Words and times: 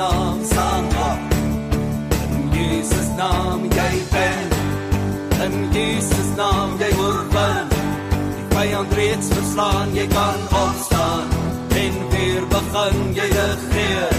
naam 0.00 0.84
op. 1.10 1.18
In 2.36 2.50
Jesus 2.52 3.08
naam 3.16 3.60
jy 3.64 3.92
ben. 4.12 4.48
In 5.44 5.72
Jesus 5.72 6.30
naam 6.36 6.70
jy 6.80 6.90
oorwin. 7.04 7.68
Die 8.36 8.46
vyand 8.54 8.94
reeds 8.94 9.28
verslaan, 9.28 9.92
jy 9.94 10.06
kan 10.06 10.40
opstaan 10.64 11.26
en 11.82 11.98
weer 12.12 12.46
begin 12.54 12.96
jy 13.18 13.28
regeer. 13.36 14.16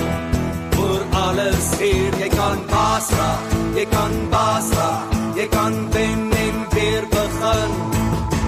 Oor 0.82 1.02
alles 1.24 1.72
hier, 1.80 2.14
jy 2.20 2.30
kan 2.34 2.62
baas 2.70 3.10
raak, 3.18 3.56
jy 3.78 3.86
kan 3.86 4.14
baas 4.34 4.70
raak, 4.78 5.18
jy 5.38 5.48
kan 5.54 5.74
wen 5.94 6.28
en 6.46 6.62
weer 6.76 7.10
begin. 7.16 7.74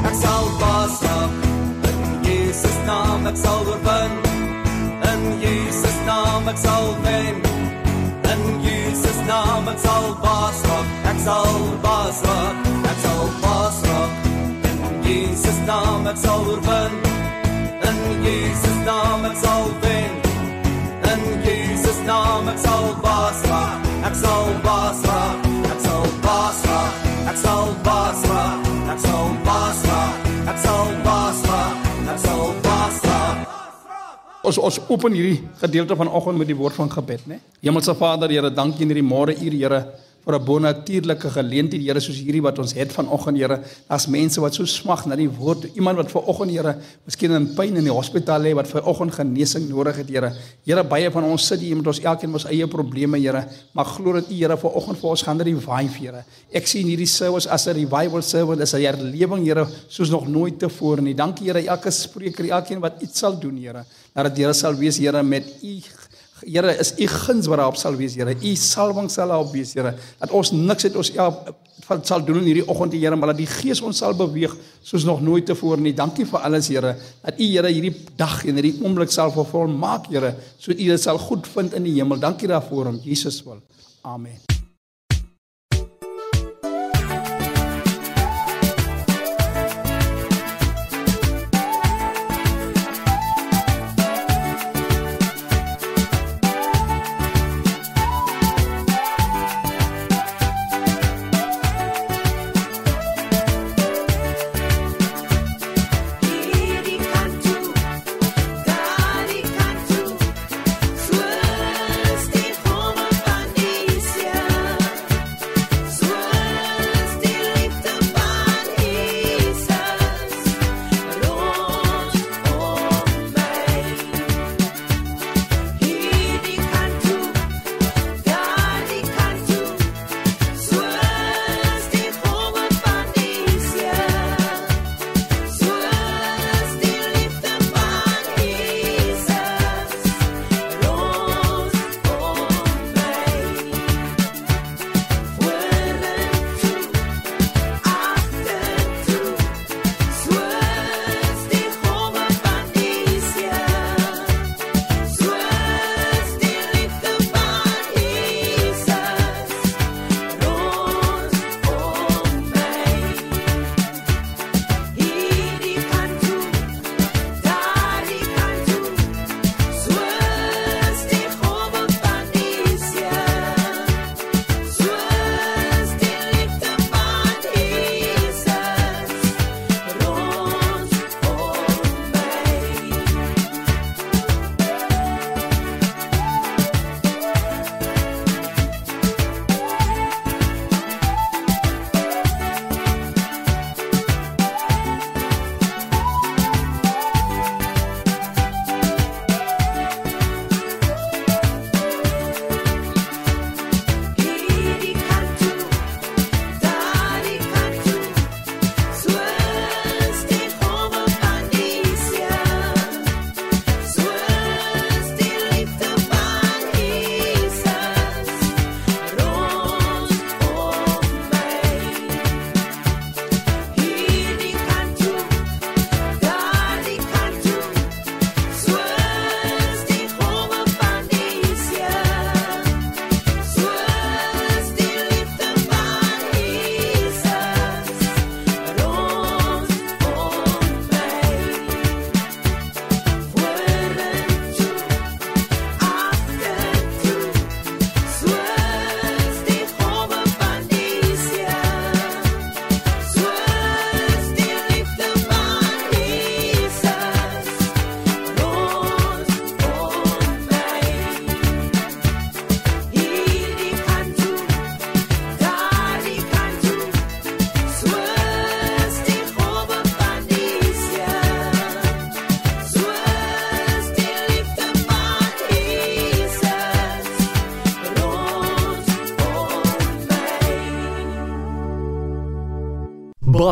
Ek 0.04 0.16
sal 0.22 0.54
baas 0.62 1.02
raak. 1.08 1.50
In 1.90 2.06
Jesus 2.30 2.78
naam 2.86 3.28
ek 3.34 3.42
sal 3.46 3.66
oorwin. 3.74 4.33
In 5.12 5.22
Jesus 5.42 5.98
naam 6.08 6.48
ek 6.52 6.58
sal 6.58 6.88
wen. 7.04 7.38
In 8.32 8.42
Jesus 8.66 9.20
naam 9.30 9.68
ek 9.74 9.80
sal 9.86 10.06
baas 10.24 10.60
raak. 10.70 10.88
Ek 11.12 11.20
sal 11.28 11.54
baas 11.86 12.20
raak. 12.28 12.56
Ek 12.92 12.98
sal 13.06 13.24
baas 13.44 13.78
raak. 13.88 14.12
In 14.72 14.82
Jesus 15.08 15.60
naam 15.70 16.10
ek 16.12 16.18
sal 16.26 16.44
oorwin. 16.56 17.00
In 17.92 18.00
Jesus 18.26 18.78
naam 18.90 19.26
ek 19.32 19.40
sal 19.46 19.66
wen. 19.86 20.12
In 21.14 21.24
Jesus 21.48 22.04
naam 22.10 22.52
ek 22.56 22.60
sal 22.68 22.86
baas 23.08 23.42
raak. 23.52 23.90
Ek 24.12 24.16
sal 24.26 24.54
baas 24.68 25.02
raak. 25.10 25.43
Ons 34.44 34.58
ons 34.60 34.80
open 34.92 35.14
hierdie 35.16 35.40
gedeelte 35.62 35.96
vanoggend 35.96 36.38
met 36.42 36.50
die 36.50 36.58
woord 36.60 36.76
van 36.76 36.90
gebed, 36.92 37.28
né? 37.32 37.38
Hemelse 37.64 37.94
Vader, 37.96 38.32
Here, 38.32 38.50
dankie 38.52 38.84
in 38.84 38.92
hierdie 38.92 39.06
môre 39.08 39.32
uur, 39.38 39.56
Here, 39.56 39.80
vir 40.24 40.40
'n 40.40 40.46
bonatuurlike 40.46 41.30
geleentheid, 41.30 41.82
Here, 41.84 42.00
soos 42.00 42.16
hierdie 42.16 42.42
wat 42.42 42.60
ons 42.60 42.74
het 42.74 42.92
vanoggend, 42.92 43.38
Here. 43.38 43.60
Daar's 43.90 44.08
mense 44.08 44.40
wat 44.40 44.56
so 44.56 44.66
smag 44.66 45.06
na 45.06 45.16
die 45.16 45.28
woord, 45.28 45.76
iemand 45.76 45.98
wat 45.98 46.12
vanoggend, 46.12 46.52
Here, 46.52 46.78
miskien 47.06 47.32
in 47.32 47.54
pyn 47.56 47.76
in 47.76 47.84
die 47.84 47.92
hospitaal 47.92 48.40
lê 48.40 48.54
wat 48.54 48.68
vanoggend 48.68 49.14
genesing 49.14 49.68
nodig 49.70 49.98
het, 49.98 50.10
Here. 50.10 50.34
Here, 50.66 50.84
baie 50.84 51.12
van 51.12 51.24
ons 51.24 51.48
sit 51.48 51.60
hier 51.60 51.76
met 51.76 51.88
ons 51.88 52.00
elkeen 52.00 52.32
met 52.32 52.42
ons 52.42 52.52
eie 52.52 52.68
probleme, 52.68 53.20
Here, 53.20 53.48
maar 53.74 53.86
glo 53.86 54.14
dat 54.14 54.30
U, 54.30 54.34
Here, 54.34 54.58
vanoggend 54.58 54.98
vir 54.98 55.10
ons 55.10 55.22
gaan 55.22 55.42
revive, 55.42 56.00
Here. 56.00 56.24
Ek 56.54 56.68
sien 56.68 56.88
hierdie 56.88 57.08
service 57.08 57.48
as 57.50 57.68
'n 57.68 57.74
revival 57.74 58.22
service, 58.22 58.62
as 58.62 58.74
'n 58.74 58.82
herlewing, 58.82 59.44
Here, 59.46 59.68
soos 59.90 60.10
nog 60.10 60.28
nooit 60.28 60.58
tevore 60.60 61.02
nie. 61.02 61.14
Dankie, 61.14 61.52
Here, 61.52 61.68
elke 61.68 61.92
spreker, 61.92 62.50
elkeen 62.50 62.80
wat 62.80 63.02
iets 63.02 63.20
sal 63.20 63.38
doen, 63.38 63.58
Here. 63.58 63.84
Dat 64.14 64.26
dit 64.26 64.38
Here 64.38 64.54
sal 64.54 64.74
wees, 64.76 64.98
Here, 64.98 65.24
met 65.24 65.44
U 65.62 65.82
Here 66.46 66.76
is 66.80 66.94
u 67.00 67.08
guns 67.08 67.48
wat 67.48 67.62
daarop 67.62 67.78
sal 67.80 67.96
wees, 67.96 68.16
Here. 68.16 68.36
U 68.36 68.56
salwing 68.56 69.10
sal 69.12 69.32
daarop 69.34 69.52
wees, 69.54 69.74
Here. 69.74 69.96
Dat 70.20 70.32
ons 70.32 70.52
niks 70.52 70.88
uit 70.90 70.96
ons 70.96 71.12
wat 71.88 72.08
sal 72.08 72.24
doen 72.24 72.40
in 72.40 72.50
hierdie 72.52 72.68
oggend, 72.68 72.96
Here, 72.96 73.16
maar 73.16 73.34
dat 73.34 73.42
die 73.42 73.50
Gees 73.50 73.82
ons 73.82 73.98
sal 74.04 74.16
beweeg 74.18 74.56
soos 74.84 75.06
nog 75.08 75.22
nooit 75.22 75.46
tevore 75.46 75.82
nie. 75.82 75.96
Dankie 75.98 76.26
vir 76.30 76.48
alles, 76.48 76.72
Here. 76.72 76.96
Dat 77.26 77.40
u, 77.40 77.44
Here, 77.44 77.74
hierdie 77.74 77.96
dag 78.20 78.42
en 78.46 78.62
hierdie 78.62 78.78
oomblik 78.84 79.12
sal 79.12 79.34
vervolmaak, 79.36 80.10
Here, 80.14 80.36
sodat 80.58 80.80
u 80.80 80.90
dit 80.94 81.06
sal 81.10 81.22
goed 81.28 81.48
vind 81.56 81.78
in 81.80 81.90
die 81.90 82.00
hemel. 82.00 82.20
Dankie 82.24 82.52
daarvoor 82.52 82.94
om 82.94 83.00
Jesus 83.04 83.44
wil. 83.44 83.62
Amen. 84.04 84.53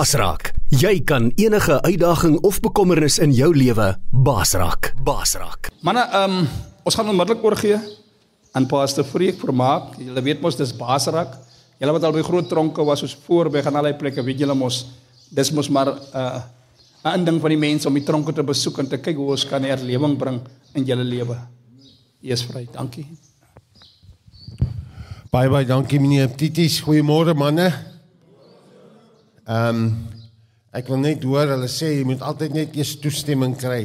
Basraak. 0.02 0.48
Jy 0.74 1.04
kan 1.06 1.28
enige 1.38 1.76
uitdaging 1.86 2.40
of 2.48 2.56
bekommernis 2.64 3.20
in 3.22 3.36
jou 3.38 3.52
lewe 3.54 3.92
basraak. 4.10 4.96
Basraak. 5.06 5.68
Manne, 5.86 6.02
ehm 6.02 6.38
um, 6.40 6.48
ons 6.90 6.96
gaan 6.98 7.12
onmiddellik 7.12 7.44
oorgee 7.46 7.78
aan 8.58 8.66
Pastor 8.66 9.06
Freek 9.06 9.38
vermaak. 9.38 9.92
Julle 10.02 10.24
weet 10.26 10.42
mos 10.42 10.58
dis 10.58 10.72
Basrak. 10.74 11.36
Julle 11.78 11.94
wat 11.94 12.08
al 12.08 12.16
by 12.18 12.24
groot 12.26 12.50
tronke 12.50 12.82
was 12.88 13.04
soos 13.04 13.14
voorby 13.28 13.62
gaan 13.62 13.78
allerlei 13.78 14.00
plekke, 14.00 14.26
weet 14.26 14.42
julle 14.42 14.56
mos 14.58 14.80
dis 15.30 15.54
mos 15.54 15.70
maar 15.70 15.94
'n 15.94 16.00
uh, 16.18 17.14
'n 17.14 17.26
ding 17.26 17.38
van 17.42 17.54
die 17.54 17.62
mense 17.68 17.88
om 17.88 17.94
die 17.94 18.04
tronke 18.04 18.34
te 18.34 18.44
besoek 18.44 18.80
en 18.80 18.90
te 18.90 18.98
kyk 18.98 19.16
hoe 19.16 19.30
ons 19.38 19.46
kan 19.46 19.62
herlewing 19.64 20.18
bring 20.18 20.42
in 20.74 20.84
julle 20.84 21.04
lewe. 21.04 21.38
Eers 22.24 22.42
vry. 22.42 22.66
Dankie. 22.74 23.06
Baie 25.30 25.50
baie 25.50 25.66
dankie 25.66 26.00
meneer 26.00 26.36
Tities. 26.36 26.82
Goeiemôre 26.82 27.38
manne. 27.38 27.91
Ehm 29.52 29.76
um, 29.76 29.88
ek 30.72 30.88
wil 30.88 31.02
net 31.04 31.26
hoor 31.28 31.50
hulle 31.52 31.68
sê 31.68 31.90
jy 31.98 32.04
moet 32.08 32.22
altyd 32.24 32.54
net 32.56 32.76
eers 32.80 32.94
toestemming 33.04 33.58
kry. 33.60 33.82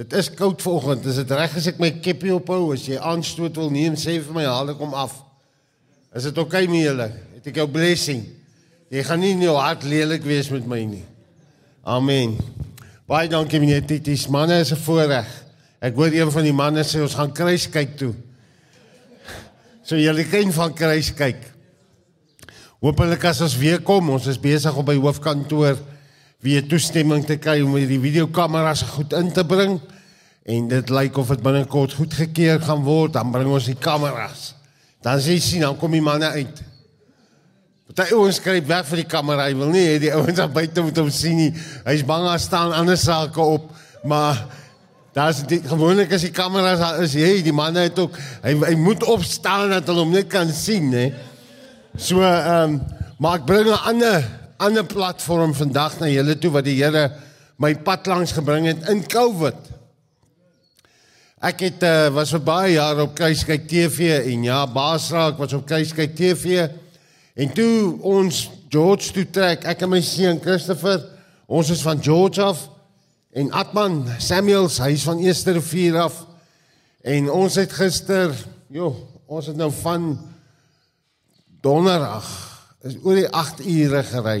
Dit 0.00 0.14
is 0.16 0.30
koud 0.32 0.62
vanoggend. 0.64 1.04
Is 1.10 1.18
dit 1.20 1.32
reg 1.36 1.56
as 1.58 1.66
ek 1.68 1.80
my 1.82 1.90
keppie 2.04 2.32
ophou 2.32 2.70
as 2.72 2.86
jy 2.88 2.96
aanstoot 2.96 3.58
wil 3.60 3.68
neem 3.72 3.98
sê 4.00 4.14
vir 4.24 4.32
my 4.32 4.46
haal 4.48 4.72
ek 4.72 4.80
hom 4.80 4.94
af. 4.96 5.18
Is 6.16 6.24
dit 6.30 6.40
oukei 6.40 6.64
okay 6.64 6.72
met 6.72 6.86
julle? 6.86 7.08
Het 7.34 7.50
ek 7.52 7.60
jou 7.60 7.66
blessing? 7.74 8.22
Jy 8.92 9.02
gaan 9.04 9.20
nie 9.20 9.34
nou 9.36 9.58
hard 9.58 9.84
lelik 9.84 10.24
wees 10.24 10.48
met 10.54 10.64
my 10.68 10.80
nie. 10.88 11.02
Amen. 11.84 12.38
Baie 13.06 13.28
dankie 13.28 13.60
meneer 13.60 13.84
Tities. 13.84 14.28
Manne 14.32 14.62
is 14.64 14.72
'n 14.72 14.80
voorreg. 14.80 15.28
Ek 15.80 15.94
hoor 15.94 16.12
een 16.12 16.30
van 16.32 16.42
die 16.42 16.56
manne 16.56 16.84
sê 16.84 17.02
ons 17.02 17.14
gaan 17.14 17.32
kruis 17.32 17.68
kyk 17.68 17.96
toe. 17.98 18.14
So 19.84 19.96
julle 19.96 20.24
ken 20.24 20.52
van 20.52 20.72
kruis 20.72 21.12
kyk. 21.12 21.55
Hoopelik 22.84 23.24
as 23.24 23.40
ons 23.40 23.56
weer 23.56 23.80
kom, 23.80 24.10
ons 24.12 24.26
is 24.28 24.36
besig 24.40 24.74
om 24.76 24.84
by 24.84 24.98
hoofkantoor 25.00 25.78
weer 26.44 26.64
toestemming 26.68 27.24
te 27.24 27.38
kry 27.40 27.62
om 27.64 27.72
die 27.80 28.00
videokameras 28.00 28.84
goed 28.92 29.14
in 29.16 29.30
te 29.32 29.44
bring 29.48 29.78
en 30.46 30.68
dit 30.70 30.92
lyk 30.92 31.16
of 31.18 31.32
dit 31.32 31.42
binnekort 31.42 31.96
goedgekeur 31.96 32.60
gaan 32.62 32.84
word, 32.86 33.16
dan 33.16 33.32
bring 33.34 33.48
ons 33.50 33.66
die 33.66 33.78
kameras. 33.80 34.52
Dan 35.02 35.18
sien 35.22 35.64
dan 35.64 35.78
kom 35.80 35.96
die 35.96 36.04
manne 36.04 36.28
uit. 36.36 36.60
Party 37.86 38.12
ouens 38.12 38.36
skryf 38.36 38.66
weg 38.68 38.84
vir 38.90 39.00
die 39.00 39.08
kamera, 39.08 39.46
hy 39.48 39.56
wil 39.56 39.72
nie 39.72 39.86
hê 39.86 39.96
die 40.02 40.12
ouens 40.12 40.36
daar 40.36 40.52
buite 40.52 40.84
moet 40.84 40.98
hom 41.00 41.08
sien 41.10 41.38
nie. 41.40 41.50
Hy's 41.86 42.04
bang 42.06 42.26
daar 42.28 42.42
staan 42.42 42.74
ander 42.76 42.98
sake 43.00 43.40
op, 43.40 43.70
maar 44.04 44.42
daar's 45.16 45.40
die 45.48 45.62
gewoonlik 45.64 46.12
as 46.12 46.26
die 46.26 46.34
kameras 46.34 46.82
is, 47.06 47.16
jy, 47.16 47.30
die 47.46 47.54
manne 47.56 47.86
het 47.86 47.98
ook 48.02 48.18
hy, 48.44 48.52
hy 48.66 48.74
moet 48.76 49.06
opstaan 49.08 49.72
dat 49.72 49.88
hulle 49.88 50.04
hom 50.04 50.12
net 50.12 50.28
kan 50.30 50.52
sien, 50.52 50.92
hè. 50.92 51.06
So 51.96 52.20
ehm 52.20 52.62
um, 52.62 52.82
maar 53.18 53.38
ek 53.38 53.46
bring 53.48 53.68
'n 53.68 53.84
ander 53.88 54.24
ander 54.56 54.84
platform 54.84 55.54
vandag 55.54 55.98
na 55.98 56.08
julle 56.08 56.38
toe 56.38 56.50
wat 56.50 56.64
die 56.64 56.76
Here 56.76 57.12
my 57.56 57.74
pad 57.74 58.06
langs 58.06 58.32
gebring 58.32 58.66
het 58.66 58.88
in 58.88 59.06
COVID. 59.06 59.56
Ek 61.40 61.60
het 61.60 61.82
uh, 61.82 62.12
was 62.12 62.34
vir 62.36 62.42
baie 62.44 62.72
jare 62.74 63.02
op 63.02 63.14
Kruiskyk 63.14 63.64
TV 63.68 64.28
en 64.28 64.44
ja, 64.44 64.66
Baasraak 64.66 65.38
was 65.38 65.52
op 65.52 65.66
Kruiskyk 65.66 66.14
TV. 66.16 66.68
En 67.34 67.52
toe 67.52 67.96
ons 68.02 68.50
George 68.68 69.12
toe 69.12 69.24
trek, 69.30 69.64
ek 69.64 69.82
en 69.82 69.88
my 69.88 70.00
seun 70.00 70.40
Christopher, 70.40 71.00
ons 71.48 71.70
is 71.70 71.80
van 71.80 72.02
George 72.02 72.42
af 72.42 72.68
en 73.32 73.52
Atman 73.52 74.04
Samuels, 74.18 74.78
hy's 74.84 75.04
van 75.08 75.18
Eersterivier 75.18 75.96
af. 75.96 76.26
En 77.00 77.30
ons 77.30 77.54
het 77.54 77.72
gister, 77.72 78.36
joh, 78.68 78.96
ons 79.26 79.46
het 79.46 79.56
nou 79.56 79.72
van 79.80 80.35
Donderdag 81.64 82.28
is 82.86 82.96
oor 83.02 83.18
die 83.18 83.28
8 83.30 83.62
ure 83.66 84.02
gery. 84.06 84.40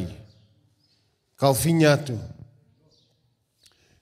Calvinia 1.36 1.96
toe. 2.00 2.18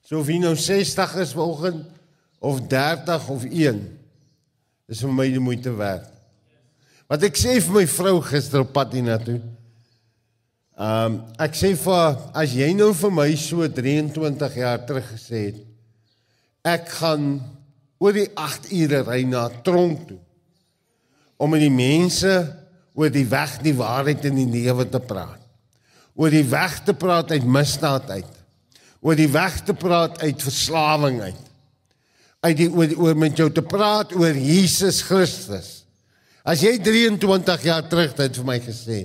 So 0.04 0.20
of 0.20 0.30
jy 0.30 0.38
nou 0.42 0.54
60 0.58 1.16
is 1.22 1.34
vanoggend 1.34 1.86
of 2.44 2.60
30 2.68 3.28
of 3.32 3.44
1 3.48 3.82
is 4.92 5.00
vir 5.00 5.14
my 5.16 5.28
die 5.32 5.42
moeite 5.42 5.72
werd. 5.78 6.10
Wat 7.08 7.24
ek 7.24 7.38
sê 7.38 7.56
vir 7.60 7.78
my 7.78 7.84
vrou 7.88 8.18
gister 8.24 8.64
op 8.64 8.72
pad 8.76 8.96
hiernatoe. 8.96 9.40
Ehm 10.74 11.14
um, 11.14 11.20
ek 11.38 11.54
sê 11.54 11.72
vir 11.78 12.18
as 12.34 12.54
jy 12.56 12.72
nou 12.74 12.90
vir 12.98 13.12
my 13.14 13.28
so 13.38 13.66
23 13.70 14.58
jaar 14.58 14.82
terug 14.88 15.06
gesê 15.14 15.46
het 15.52 15.62
ek 16.64 16.88
gaan 16.96 17.36
oor 18.00 18.16
die 18.16 18.30
8 18.34 18.70
ure 18.72 19.02
ry 19.06 19.20
na 19.28 19.44
tronk 19.62 20.08
toe 20.08 20.18
om 21.38 21.52
met 21.52 21.62
die 21.62 21.72
mense 21.72 22.32
oor 22.94 23.10
die 23.10 23.26
weg 23.26 23.58
die 23.64 23.74
waarheid 23.74 24.24
in 24.28 24.38
die 24.38 24.50
lewe 24.50 24.86
te 24.88 25.00
praat. 25.02 25.40
Oor 26.14 26.30
die 26.30 26.46
weg 26.46 26.78
te 26.86 26.94
praat 26.94 27.32
uit 27.34 27.46
misdaad 27.46 28.10
uit. 28.10 28.36
Oor 29.02 29.18
die 29.18 29.30
weg 29.34 29.58
te 29.66 29.74
praat 29.74 30.20
uit 30.22 30.42
verslawing 30.42 31.18
uit. 31.24 31.42
Uit 32.44 32.56
die 32.60 32.70
oor, 32.70 32.94
oor 33.02 33.18
met 33.18 33.40
jou 33.40 33.48
te 33.52 33.64
praat 33.66 34.14
oor 34.14 34.36
Jesus 34.38 35.02
Christus. 35.08 35.72
As 36.44 36.62
jy 36.62 36.76
23 36.78 37.66
jaar 37.66 37.86
terug 37.88 38.14
het 38.20 38.36
vir 38.36 38.46
my 38.46 38.58
gesê, 38.62 39.04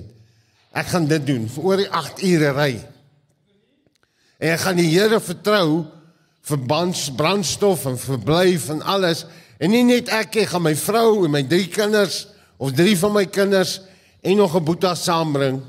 ek 0.76 0.90
gaan 0.92 1.08
dit 1.10 1.24
doen 1.26 1.46
vir 1.50 1.66
oor 1.66 1.80
die 1.80 1.90
8 1.90 2.22
ure 2.30 2.50
ry. 2.54 2.72
En 4.40 4.54
ek 4.54 4.62
gaan 4.62 4.78
die 4.78 4.90
Here 4.92 5.18
vertrou 5.20 5.88
vir 6.46 6.60
brandstof 7.16 7.88
en 7.90 7.98
verblyf 8.00 8.70
en 8.72 8.84
alles 8.88 9.26
en 9.60 9.72
nie 9.72 9.82
net 9.84 10.08
ek 10.14 10.38
ek 10.44 10.52
gaan 10.54 10.64
my 10.64 10.76
vrou 10.78 11.24
en 11.26 11.34
my 11.34 11.42
drie 11.48 11.66
kinders 11.72 12.22
of 12.60 12.74
drie 12.76 12.96
van 13.00 13.14
my 13.16 13.24
kinders 13.24 13.78
en 14.20 14.36
nog 14.36 14.54
'n 14.56 14.64
boeta 14.64 14.94
saambring 14.94 15.62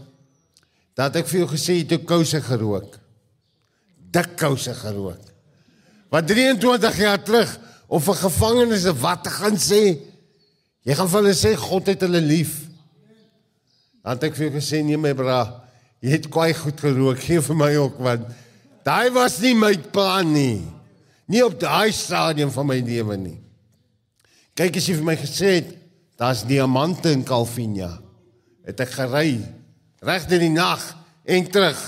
dat 0.93 1.15
ek 1.15 1.27
vir 1.27 1.39
jou 1.39 1.49
gesê 1.55 1.77
het 1.79 1.91
ek 1.91 2.05
kouse 2.05 2.41
gerook. 2.41 2.99
Dik 4.11 4.35
kouse 4.35 4.73
gerook. 4.75 5.23
Wat 6.09 6.27
23 6.27 6.97
jaar 6.97 7.23
terug 7.23 7.59
of 7.87 8.07
'n 8.07 8.15
gevangenes 8.27 8.83
wat 8.99 9.23
te 9.23 9.29
gaan 9.29 9.55
sê 9.55 9.97
jy 10.83 10.93
gaan 10.93 11.09
vir 11.09 11.21
hulle 11.21 11.33
sê 11.33 11.55
God 11.55 11.87
het 11.87 12.01
hulle 12.01 12.21
lief. 12.21 12.67
Dan 14.03 14.13
het 14.13 14.23
ek 14.23 14.35
vir 14.35 14.49
jou 14.49 14.59
gesê 14.59 14.83
nee 14.83 14.97
my 14.97 15.13
bra, 15.13 15.63
jy 16.01 16.09
het 16.09 16.27
kwai 16.27 16.53
goed 16.53 16.79
gerook, 16.79 17.19
gee 17.19 17.39
vir 17.41 17.55
my 17.55 17.75
ook 17.75 17.99
want 17.99 18.27
daai 18.83 19.09
was 19.11 19.39
nie 19.39 19.55
my 19.55 19.77
plan 19.77 20.33
nie. 20.33 20.67
Nie 21.27 21.45
op 21.45 21.59
daai 21.59 21.91
stadium 21.91 22.51
van 22.51 22.67
my 22.67 22.79
lewe 22.79 23.17
nie. 23.17 23.39
Kyk 24.55 24.75
as 24.75 24.87
jy 24.87 24.95
vir 24.95 25.05
my 25.05 25.15
gesê 25.15 25.55
het 25.55 25.80
Daar's 26.21 26.43
diamante 26.45 27.09
in 27.09 27.23
Calvinia. 27.25 27.95
Het 28.67 28.83
ek 28.85 28.91
gery 28.93 29.39
reg 30.05 30.27
deur 30.29 30.43
die 30.43 30.53
nag 30.53 30.83
en 31.25 31.47
terug 31.49 31.79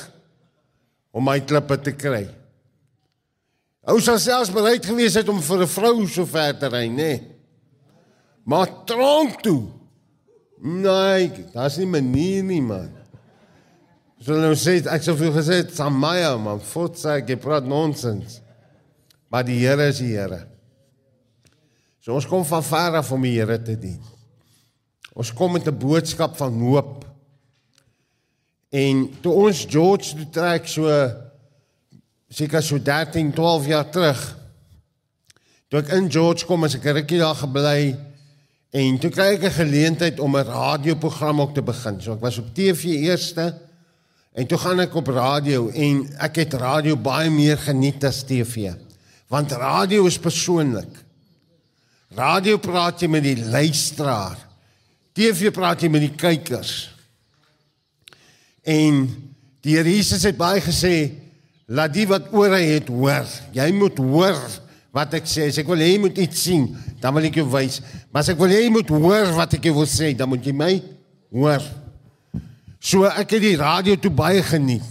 om 1.14 1.22
my 1.26 1.38
klippe 1.46 1.78
te 1.86 1.94
kry. 1.94 2.26
Ou 3.86 4.00
sou 4.02 4.16
selfs 4.22 4.50
bereid 4.54 4.86
gewees 4.90 5.20
het 5.20 5.30
om 5.30 5.42
vir 5.42 5.62
'n 5.62 5.70
vrou 5.70 6.08
so 6.08 6.26
ver 6.26 6.58
te 6.58 6.68
ry, 6.68 6.88
nê? 6.90 6.96
Nee. 6.96 7.22
Maar 8.46 8.68
tronk 8.86 9.42
toe. 9.42 9.68
Nee, 10.62 11.32
daar's 11.54 11.78
nie 11.78 11.86
manier 11.86 12.44
nie, 12.44 12.62
man. 12.62 12.92
So 14.20 14.34
nou 14.34 14.56
sê 14.56 14.80
ek 14.88 15.04
sou 15.04 15.16
vir 15.16 15.32
gesê 15.32 15.70
Samaya, 15.70 16.38
man, 16.38 16.60
fortsa 16.60 17.20
gepraat 17.20 17.66
nonsens. 17.66 18.42
Maar 19.30 19.44
die 19.44 19.60
Here 19.60 19.88
is 19.88 20.00
die 20.00 20.16
Here. 20.16 20.48
So 22.00 22.14
ons 22.14 22.26
kom 22.26 22.46
van 22.46 22.64
ver 22.64 22.96
af 22.96 23.12
om 23.12 23.22
die 23.22 23.40
Here 23.40 23.62
te 23.62 23.76
dien. 23.80 24.13
Ons 25.14 25.34
kom 25.34 25.52
met 25.52 25.68
'n 25.68 25.78
boodskap 25.78 26.38
van 26.38 26.60
hoop. 26.60 27.06
En 28.70 29.10
toe 29.22 29.34
ons 29.34 29.66
George 29.70 30.16
toe 30.16 30.30
trek 30.30 30.68
so 30.68 30.90
seker 32.30 32.64
so 32.64 32.82
13, 32.82 33.34
12 33.34 33.68
jaar 33.70 33.90
terug. 33.90 34.22
Toe 35.70 35.80
ek 35.80 35.92
in 35.94 36.10
George 36.12 36.46
kom 36.46 36.64
as 36.64 36.76
ek 36.76 36.86
'n 36.86 36.98
rukkie 36.98 37.20
daar 37.20 37.36
gebly 37.36 37.96
en 38.74 38.98
toe 38.98 39.10
kry 39.10 39.38
ek 39.38 39.44
'n 39.44 39.60
geleentheid 39.62 40.20
om 40.20 40.36
'n 40.36 40.46
radioprogram 40.46 41.42
ook 41.42 41.54
te 41.54 41.62
begin. 41.62 42.02
So 42.02 42.14
ek 42.14 42.22
was 42.22 42.38
op 42.38 42.54
TV 42.54 42.84
eerste 43.06 43.54
en 44.34 44.48
toe 44.48 44.58
gaan 44.58 44.80
ek 44.80 44.96
op 44.96 45.08
radio 45.08 45.70
en 45.70 46.10
ek 46.18 46.36
het 46.36 46.54
radio 46.54 46.96
baie 46.96 47.30
meer 47.30 47.58
geniet 47.58 48.04
as 48.04 48.24
TV. 48.24 48.74
Want 49.30 49.52
radio 49.52 50.06
is 50.06 50.18
persoonlik. 50.18 51.06
Radio 52.16 52.58
praat 52.58 53.00
jy 53.02 53.08
met 53.08 53.24
die 53.24 53.46
luisteraar. 53.46 54.53
TV 55.14 55.52
praat 55.54 55.84
jy 55.84 55.90
met 55.94 56.08
die 56.08 56.16
kykers. 56.18 56.90
En 58.66 59.06
die 59.64 59.76
Here 59.78 59.92
Jesus 59.92 60.26
het 60.26 60.38
baie 60.40 60.62
gesê, 60.64 61.12
laat 61.68 61.94
die 61.94 62.08
wat 62.10 62.32
ore 62.36 62.60
het 62.60 62.90
hoor. 62.92 63.28
Jy 63.56 63.70
moet 63.78 64.00
hoor 64.02 64.40
wat 64.94 65.14
ek 65.18 65.30
sê. 65.30 65.48
As 65.50 65.60
ek 65.62 65.70
wil 65.70 65.82
hê 65.82 65.94
jy 65.94 66.02
moet 66.04 66.20
iets 66.22 66.44
sien, 66.48 66.68
dan 67.02 67.16
wil 67.16 67.28
ek 67.30 67.40
jou 67.42 67.48
wys. 67.54 67.80
Maar 68.12 68.26
as 68.26 68.34
ek 68.34 68.42
wil 68.42 68.52
hê 68.54 68.64
jy 68.66 68.74
moet 68.74 68.92
hoor 68.94 69.32
wat 69.38 69.56
ek 69.58 69.70
jou 69.70 69.78
wil 69.80 69.90
sê, 69.90 70.12
dan 70.18 70.30
moet 70.32 70.46
jy 70.46 70.54
my 70.58 70.74
hoor. 71.34 71.64
So 72.84 73.08
ek 73.08 73.38
het 73.38 73.46
die 73.46 73.58
radio 73.60 73.96
toe 74.00 74.12
baie 74.14 74.44
geniet. 74.46 74.88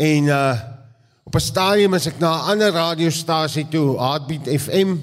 En 0.00 0.30
uh 0.32 0.58
op 1.30 1.36
'n 1.36 1.46
stadium 1.46 1.94
as 1.94 2.06
ek 2.06 2.18
na 2.18 2.32
'n 2.32 2.50
ander 2.50 2.72
radiostasie 2.72 3.68
toe, 3.70 3.98
Heartbeat 3.98 4.48
FM, 4.48 4.98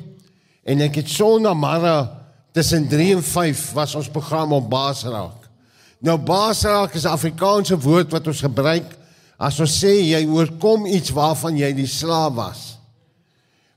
en 0.64 0.82
ek 0.82 0.96
het 0.96 1.08
sonnaandmôre 1.08 2.17
tussen 2.58 2.88
3 2.90 3.16
en 3.16 3.24
5 3.24 3.72
was 3.78 3.96
ons 3.96 4.10
program 4.10 4.56
op 4.58 4.70
Baasraak. 4.70 5.46
Nou 6.02 6.18
basraak 6.18 6.94
is 6.94 7.06
'n 7.06 7.14
Afrikaanse 7.14 7.78
woord 7.78 8.12
wat 8.12 8.28
ons 8.28 8.42
gebruik 8.42 8.98
as 9.38 9.60
ons 9.60 9.84
sê 9.84 9.94
jy 10.02 10.26
oorkom 10.26 10.86
iets 10.86 11.10
waarvan 11.10 11.58
jy 11.58 11.74
die 11.74 11.88
slaaf 11.88 12.34
was. 12.34 12.78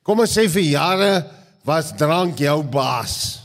Kom 0.02 0.20
ons 0.20 0.38
sê 0.38 0.48
vir 0.48 0.62
jare 0.62 1.26
was 1.64 1.92
drank 1.96 2.38
jou 2.38 2.62
baas. 2.62 3.40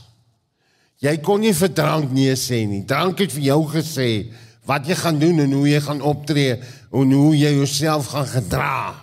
Jy 1.00 1.16
kon 1.16 1.40
nie 1.40 1.52
vir 1.52 1.68
drank 1.68 2.12
nee 2.12 2.34
sê 2.34 2.66
nie. 2.66 2.84
Drank 2.84 3.18
het 3.18 3.32
vir 3.32 3.42
jou 3.42 3.66
gesê 3.68 4.32
wat 4.64 4.86
jy 4.86 4.94
gaan 4.94 5.18
doen 5.18 5.40
en 5.40 5.52
hoe 5.52 5.68
jy 5.68 5.80
gaan 5.80 6.00
optree 6.02 6.60
en 6.92 7.12
hoe 7.12 7.36
jy 7.36 7.52
jouself 7.52 8.06
gaan 8.06 8.26
gedra. 8.26 8.94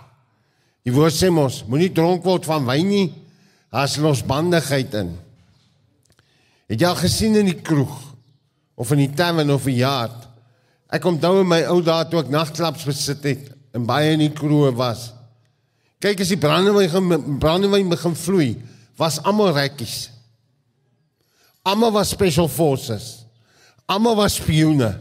Die 0.84 0.92
woord 0.92 1.14
sê 1.14 1.30
mos, 1.30 1.64
moenie 1.66 1.92
dronk 1.92 2.24
word 2.24 2.44
van 2.44 2.66
wyn 2.66 2.88
nie. 2.88 3.14
Daar's 3.70 3.96
losbandigheid 3.96 4.94
in. 4.94 5.23
Het 6.68 6.80
jy 6.80 6.88
al 6.88 6.96
gesien 6.96 7.36
in 7.36 7.50
die 7.50 7.60
kroeg 7.60 7.92
of 8.74 8.90
in 8.94 9.04
die 9.04 9.12
tavern 9.14 9.52
of 9.52 9.66
'n 9.66 9.76
yard? 9.76 10.28
Ek 10.88 11.04
onthou 11.04 11.40
in 11.40 11.48
my 11.48 11.62
ou 11.66 11.82
dae 11.82 12.08
toe 12.08 12.20
ek 12.20 12.30
nagklubs 12.30 12.84
besit 12.84 13.22
het 13.24 13.50
en 13.74 13.86
baie 13.86 14.12
in 14.12 14.18
die 14.18 14.32
kroeg 14.32 14.74
was. 14.76 15.12
Kyk 16.00 16.20
as 16.20 16.28
die 16.28 16.38
brandewyn 16.38 17.38
brandewyn 17.38 17.88
begin 17.88 18.14
vloei, 18.14 18.62
was 18.96 19.22
almal 19.24 19.54
rekkies. 19.56 20.10
Almal 21.64 21.92
was 21.92 22.10
special 22.10 22.48
forces. 22.48 23.24
Almal 23.88 24.16
was 24.16 24.34
spioene. 24.34 24.92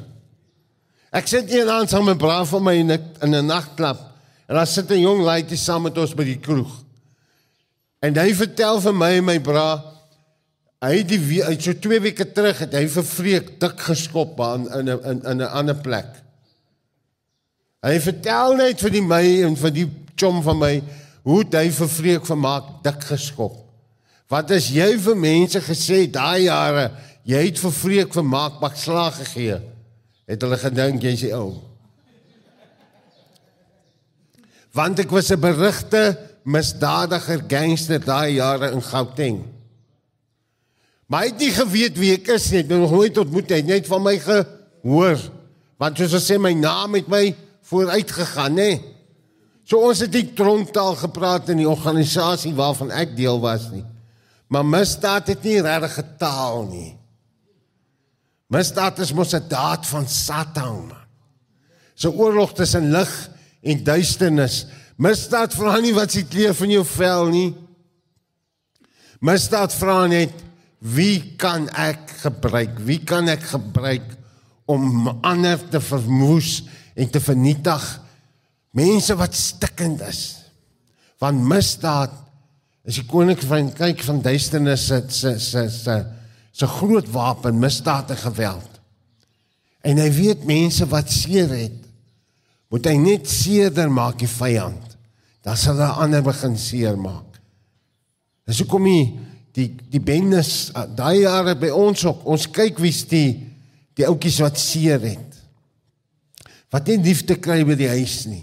Ek 1.14 1.28
sit 1.28 1.52
eendag 1.52 1.90
saam 1.90 2.06
met 2.06 2.18
braaf 2.18 2.50
van 2.50 2.64
my 2.64 2.74
in 2.74 2.92
'n 2.92 3.36
'n 3.36 3.46
nagklub 3.46 4.00
en 4.48 4.56
daar 4.56 4.68
sit 4.68 4.90
'n 4.90 5.02
jong 5.02 5.22
laaitjie 5.22 5.58
saam 5.58 5.84
met 5.84 5.98
ons 5.98 6.16
by 6.16 6.24
die 6.24 6.40
kroeg. 6.40 6.72
En 8.02 8.16
hy 8.16 8.34
vertel 8.34 8.82
vir 8.82 8.94
my 8.94 9.12
en 9.18 9.26
my 9.26 9.40
bra 9.40 9.84
hy 10.84 10.98
het 11.00 11.08
die 11.08 11.40
hy 11.40 11.56
so 11.64 11.74
2 11.80 12.02
weke 12.04 12.26
terug 12.36 12.60
het 12.66 12.76
hy 12.76 12.84
vir 12.92 13.06
Freek 13.08 13.54
dik 13.62 13.80
geskop 13.86 14.40
aan 14.44 14.68
in 14.80 14.90
'n 14.90 15.22
in 15.24 15.42
'n 15.42 15.54
ander 15.60 15.76
plek. 15.76 16.10
Hy 17.84 18.00
vertel 18.00 18.56
net 18.56 18.82
vir 18.82 18.90
die 18.90 19.02
my 19.02 19.44
en 19.44 19.56
vir 19.56 19.72
die 19.72 19.90
chom 20.20 20.44
van 20.44 20.60
my 20.60 20.84
hoe 21.24 21.44
hy 21.52 21.70
vir 21.70 21.88
Freek 21.88 22.26
vermaak 22.26 22.84
dik 22.84 23.04
geskop. 23.04 23.56
Wat 24.30 24.52
as 24.52 24.70
jy 24.70 24.98
vir 24.98 25.16
mense 25.16 25.60
gesê 25.62 26.12
daai 26.12 26.46
jare 26.48 26.92
jy 27.26 27.46
het 27.46 27.60
vir 27.60 27.72
Freek 27.72 28.14
vermaak 28.14 28.60
bak 28.60 28.76
slag 28.76 29.16
gegee? 29.18 29.60
Het 30.28 30.42
hulle 30.42 30.58
gedink 30.58 31.04
jy's 31.04 31.22
die 31.22 31.34
ou. 31.36 31.62
Want 34.74 35.00
ek 35.00 35.12
was 35.12 35.32
'n 35.32 35.40
berigte 35.40 36.18
misdadiger 36.44 37.44
gangster 37.48 38.00
daai 38.00 38.36
jare 38.36 38.72
in 38.72 38.82
Gauteng. 38.82 39.63
Maar 41.14 41.28
hy 41.28 41.30
het 41.30 41.42
nie 41.44 41.54
geweet 41.54 41.98
wie 42.02 42.16
ek 42.16 42.32
is 42.34 42.48
nie. 42.50 42.64
Ek 42.64 42.72
het 42.72 42.80
nog 42.82 42.90
nooit 42.90 43.18
ontmoet 43.22 43.52
hy 43.54 43.60
het 43.62 43.68
net 43.70 43.86
van 43.86 44.02
my 44.02 44.16
gehoor. 44.18 45.20
Want 45.78 46.00
soos 46.02 46.16
ek 46.18 46.24
sê 46.26 46.38
my 46.42 46.56
naam 46.58 46.96
het 46.98 47.12
my 47.12 47.28
vooruit 47.70 48.10
gegaan, 48.18 48.56
nê. 48.58 48.72
So 49.70 49.86
ons 49.86 50.00
het 50.02 50.10
die 50.10 50.26
tronktaal 50.34 50.96
gepraat 51.04 51.52
in 51.54 51.60
die 51.62 51.70
organisasie 51.70 52.56
waarvan 52.58 52.90
ek 52.98 53.14
deel 53.14 53.38
was 53.44 53.68
nie. 53.70 53.84
Maar 54.50 54.66
misdaad 54.66 55.30
het 55.36 55.46
nie 55.46 55.62
regtig 55.62 55.94
getaal 56.00 56.66
nie. 56.72 56.92
Misdaad 58.50 59.04
is 59.06 59.14
mos 59.14 59.36
'n 59.38 59.46
daad 59.50 59.86
van 59.86 60.08
Satan. 60.10 60.94
So 61.94 62.10
oorlog 62.10 62.54
tussen 62.54 62.90
lig 62.90 63.30
en 63.62 63.84
duisternis. 63.84 64.66
Misdaad 64.98 65.54
vra 65.54 65.78
nie 65.78 65.94
wat 65.94 66.12
se 66.12 66.26
kleef 66.26 66.58
van 66.58 66.70
jou 66.70 66.86
vel 66.86 67.30
nie. 67.30 67.56
Misdaad 69.22 69.74
vra 69.74 70.08
net 70.08 70.34
wie 70.84 71.36
kan 71.40 71.70
ek 71.80 72.12
gebruik? 72.26 72.80
Wie 72.84 73.00
kan 73.08 73.30
ek 73.32 73.46
gebruik 73.54 74.06
om 74.68 75.08
ander 75.24 75.62
te 75.72 75.80
vermoes 75.80 76.64
en 77.00 77.08
te 77.12 77.22
vernietig? 77.24 77.86
Mense 78.76 79.16
wat 79.16 79.38
stikkend 79.38 80.04
is. 80.04 80.24
Want 81.24 81.46
misdaad 81.48 82.12
is 82.84 83.00
die 83.00 83.08
koning 83.08 83.40
van 83.40 84.22
duisternis 84.26 84.88
se 84.90 85.00
se 85.08 85.38
se 85.40 85.70
se 85.72 85.98
se 86.52 86.68
groot 86.68 87.08
wapen 87.16 87.60
misdaad 87.60 88.12
en 88.12 88.20
geweld. 88.20 88.70
En 89.88 90.00
hy 90.00 90.10
weet 90.12 90.44
mense 90.48 90.86
wat 90.92 91.12
seer 91.12 91.50
het, 91.52 91.80
moet 92.72 92.88
hy 92.90 92.98
net 93.00 93.30
seerder 93.30 93.92
maak 93.92 94.20
die 94.20 94.30
vyand. 94.30 94.98
Dan 95.44 95.60
sal 95.60 95.78
hulle 95.78 96.04
ander 96.04 96.24
begin 96.26 96.56
seermaak. 96.60 97.40
Dis 98.48 98.60
hoekom 98.64 98.88
hy 98.88 99.00
die 99.54 99.70
die 99.94 100.02
bendes 100.02 100.72
daai 100.98 101.24
jare 101.24 101.56
by 101.60 101.70
ons 101.74 102.06
ook. 102.08 102.26
Ons 102.26 102.48
kyk 102.54 102.82
wie's 102.82 103.04
die 103.10 103.38
die 103.94 104.08
ouetjies 104.10 104.40
wat 104.42 104.58
seer 104.58 105.04
het. 105.06 105.38
Wat 106.74 106.90
nie 106.90 106.98
liefde 107.06 107.38
kry 107.38 107.62
by 107.68 107.78
die 107.78 107.92
huis 107.92 108.24
nie. 108.26 108.42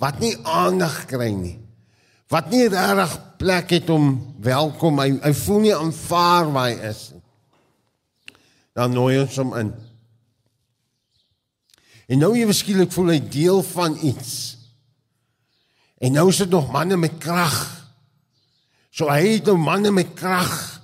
Wat 0.00 0.20
nie 0.20 0.34
aandag 0.44 1.06
kry 1.08 1.30
nie. 1.32 1.56
Wat 2.30 2.50
nie 2.52 2.66
regtig 2.68 3.16
plek 3.40 3.72
het 3.72 3.88
om 3.90 4.12
welkom. 4.44 5.00
Hy 5.00 5.14
hy 5.24 5.32
voel 5.40 5.64
nie 5.64 5.74
aanvaar 5.76 6.52
waar 6.52 6.68
hy 6.68 6.90
is 6.92 7.06
nie. 7.14 7.24
Dan 8.76 8.94
nooi 8.94 9.16
ons 9.22 9.40
hom 9.40 9.56
in. 9.58 9.72
En 12.10 12.20
nou 12.20 12.34
jy 12.36 12.46
beskielik 12.48 12.92
voel 12.92 13.14
hy 13.14 13.20
deel 13.32 13.64
van 13.72 13.96
iets. 14.04 14.32
En 16.00 16.12
nou 16.16 16.28
is 16.28 16.40
dit 16.42 16.52
nog 16.52 16.70
manne 16.72 16.96
met 17.00 17.18
krag 17.22 17.79
So 18.90 19.08
hy 19.10 19.36
het 19.36 19.48
nou 19.48 19.56
manne 19.60 19.92
met 19.94 20.14
krag 20.18 20.80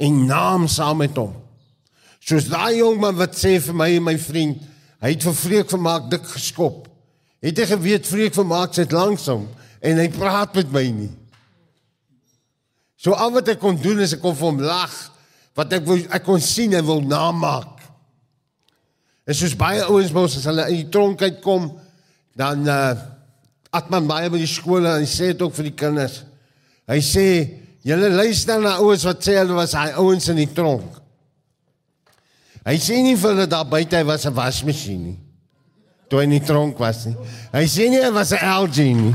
en 0.00 0.24
naam 0.26 0.66
saam 0.68 1.02
met 1.02 1.16
hom. 1.20 1.34
Soos 2.20 2.48
daai 2.48 2.80
jong 2.80 3.00
man 3.00 3.16
wat 3.20 3.36
sê 3.36 3.58
vir 3.60 3.76
my 3.76 3.88
en 3.96 4.06
my 4.08 4.16
vriend, 4.20 4.60
hy 5.00 5.14
het 5.14 5.24
vir 5.24 5.36
Vreek 5.36 5.72
vermaak 5.72 6.10
dik 6.12 6.26
geskop. 6.34 6.88
Het 7.44 7.62
hy 7.62 7.68
geweet 7.70 8.08
Vreek 8.08 8.36
vermaak 8.36 8.76
sit 8.76 8.92
langsom 8.92 9.46
en 9.80 10.00
hy 10.00 10.08
praat 10.12 10.56
met 10.56 10.72
my 10.72 10.84
nie. 10.92 11.12
So 13.00 13.16
al 13.16 13.32
wat 13.32 13.48
ek 13.48 13.60
kon 13.62 13.78
doen 13.80 14.02
is 14.04 14.12
ek 14.16 14.20
kon 14.24 14.36
vir 14.36 14.50
hom 14.50 14.60
lag 14.64 14.96
wat 15.56 15.72
ek 15.76 15.86
wou 15.88 15.96
ek 16.00 16.24
kon 16.24 16.40
sien 16.44 16.76
hy 16.76 16.82
wil 16.84 17.00
namaak. 17.04 17.80
En 19.28 19.36
soos 19.36 19.56
baie 19.56 19.84
ouens 19.86 20.12
mos 20.12 20.36
as 20.38 20.48
hulle 20.48 20.66
in 20.72 20.82
die 20.82 20.90
tronk 20.92 21.22
uitkom, 21.22 21.70
dan 22.36 22.66
uh 22.68 22.92
atman 23.70 24.08
baie 24.08 24.26
by 24.26 24.40
die 24.40 24.50
skole 24.50 24.90
en 24.98 25.04
sê 25.06 25.28
dit 25.30 25.42
ook 25.44 25.52
vir 25.54 25.68
die 25.68 25.76
kinders. 25.78 26.16
Hy 26.88 27.00
sê 27.04 27.26
julle 27.84 28.10
luister 28.12 28.60
na 28.60 28.78
ouens 28.80 29.04
wat 29.04 29.24
sê 29.24 29.36
hulle 29.40 29.56
was 29.56 29.74
hy 29.76 29.90
ouens 30.00 30.28
in 30.32 30.40
die 30.40 30.50
tronk. 30.54 31.00
Hy 32.66 32.76
sê 32.76 33.00
nie 33.02 33.16
vir 33.16 33.34
hulle 33.34 33.48
daar 33.50 33.68
buite 33.68 33.96
hy 33.96 34.04
was 34.04 34.26
'n 34.26 34.34
wasmasjien 34.34 35.02
nie. 35.04 35.18
Toe 36.08 36.20
hy 36.20 36.24
in 36.24 36.38
die 36.38 36.46
tronk 36.46 36.78
was 36.78 37.06
nie. 37.06 37.16
Hy 37.52 37.64
sê 37.64 37.88
nie 37.90 38.02
hy 38.02 38.10
was 38.10 38.32
'n 38.32 38.44
LG 38.44 38.78
nie. 38.94 39.14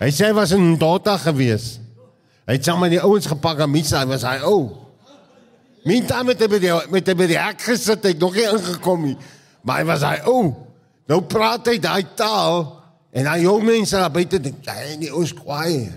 Hy 0.00 0.10
sê 0.12 0.26
hy 0.28 0.32
was 0.32 0.52
'n 0.52 0.76
dota 0.78 1.16
gewees. 1.16 1.80
Hy 2.46 2.52
het 2.52 2.64
saam 2.64 2.80
met 2.80 2.90
die 2.90 3.02
ouens 3.02 3.26
gepak 3.26 3.58
en 3.60 3.70
mis 3.70 3.90
hy 3.90 4.04
was 4.06 4.22
hy 4.22 4.38
ou. 4.44 4.86
Min 5.84 6.06
dan 6.06 6.26
met 6.26 6.38
die 6.38 6.72
met 6.90 7.06
die 7.06 7.14
by 7.14 7.26
die 7.26 7.38
hek 7.38 7.60
gesit 7.62 8.04
het 8.04 8.18
nog 8.18 8.34
nie 8.34 8.44
ingekom 8.44 9.04
nie. 9.04 9.16
Maar 9.62 9.78
hy 9.78 9.84
was 9.84 10.02
hy 10.02 10.16
ou. 10.26 10.54
Nou 11.08 11.20
praat 11.22 11.66
hy 11.66 11.78
daai 11.78 12.04
taal 12.14 12.82
En 13.16 13.24
daai 13.24 13.46
jong 13.46 13.64
mense 13.64 13.96
daar 13.96 14.12
buite 14.12 14.40
dink, 14.40 14.64
"Jy 14.64 14.96
nie 15.00 15.14
ons 15.14 15.32
kwaai." 15.32 15.88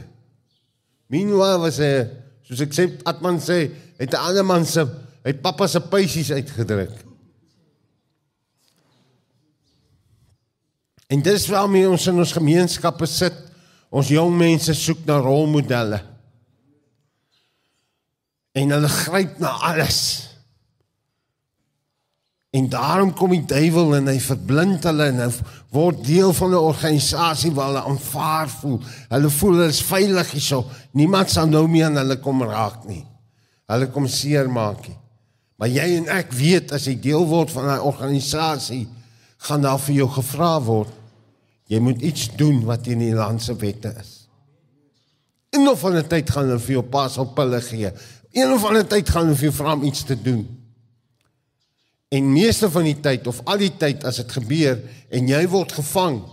Meanwhile 1.08 1.60
was 1.60 1.78
hy 1.78 2.08
soos 2.44 2.62
ek 2.62 2.74
sê, 2.74 2.86
Atman 3.04 3.40
sê, 3.42 3.72
het 3.98 4.14
'n 4.14 4.16
ander 4.16 4.46
man 4.46 4.66
se 4.66 4.88
het 5.24 5.42
pappa 5.42 5.68
se 5.68 5.82
pysies 5.82 6.32
uitgedruk. 6.32 6.96
En 11.08 11.22
dis 11.22 11.48
waarom 11.48 11.76
ons 11.90 12.08
in 12.08 12.18
ons 12.18 12.32
gemeenskappe 12.32 13.06
sit. 13.06 13.34
Ons 13.90 14.08
jong 14.08 14.38
mense 14.38 14.74
soek 14.74 15.06
na 15.06 15.18
rolmodelle. 15.18 16.04
En 18.52 18.70
hulle 18.70 18.88
gryp 18.88 19.40
na 19.40 19.48
alles. 19.48 20.29
En 22.50 22.70
daarom 22.70 23.14
kom 23.14 23.30
die 23.36 23.46
duiwel 23.46 23.94
en 24.00 24.08
hy 24.10 24.18
verblind 24.24 24.86
hulle 24.90 25.06
en 25.12 25.20
hy 25.22 25.28
word 25.76 26.00
deel 26.06 26.34
van 26.34 26.50
'n 26.50 26.70
organisasie 26.72 27.52
waar 27.54 27.68
hulle 27.70 27.84
aanvaar 27.92 28.50
voel. 28.50 28.80
Hulle 29.10 29.30
voel 29.30 29.52
hulle 29.52 29.70
is 29.70 29.82
veilig 29.86 30.32
hierso. 30.32 30.66
Niemand 30.92 31.30
sal 31.30 31.48
nou 31.48 31.68
meer 31.68 31.86
aan 31.86 32.02
hulle 32.02 32.18
kom 32.18 32.42
raak 32.44 32.86
nie. 32.86 33.06
Hulle 33.70 33.88
kom 33.94 34.08
seermaak 34.08 34.88
nie. 34.88 34.98
Maar 35.58 35.68
jy 35.68 35.98
en 35.98 36.08
ek 36.08 36.32
weet 36.34 36.72
as 36.72 36.88
jy 36.88 36.96
deel 37.00 37.26
word 37.26 37.52
van 37.52 37.70
'n 37.70 37.86
organisasie, 37.86 38.88
gaan 39.38 39.62
daar 39.62 39.80
vir 39.80 39.96
jou 39.96 40.10
gevra 40.10 40.62
word. 40.62 40.94
Jy 41.68 41.80
moet 41.80 42.02
iets 42.02 42.30
doen 42.36 42.66
wat 42.66 42.88
in 42.88 43.00
die 43.00 43.14
land 43.14 43.42
se 43.42 43.56
wette 43.56 43.94
is. 44.00 44.28
En 45.50 45.68
of 45.68 45.80
van 45.80 45.98
'n 45.98 46.08
tyd 46.08 46.30
gaan 46.30 46.48
hulle 46.48 46.60
vir 46.60 46.74
jou 46.74 46.84
pas 46.84 47.18
op 47.18 47.38
hulle 47.38 47.62
gee. 47.62 47.92
Een 48.32 48.52
of 48.52 48.66
ander 48.66 48.88
tyd 48.88 49.10
gaan 49.10 49.24
hulle 49.26 49.36
vir 49.36 49.50
jou 49.50 49.54
vra 49.54 49.74
om 49.74 49.84
iets 49.84 50.04
te 50.04 50.22
doen. 50.22 50.59
En 52.10 52.32
meeste 52.34 52.70
van 52.74 52.88
die 52.90 52.98
tyd 52.98 53.28
of 53.30 53.42
al 53.46 53.62
die 53.62 53.74
tyd 53.78 54.04
as 54.08 54.18
dit 54.24 54.32
gebeur 54.40 54.80
en 55.14 55.30
jy 55.30 55.42
word 55.52 55.76
gevang, 55.78 56.24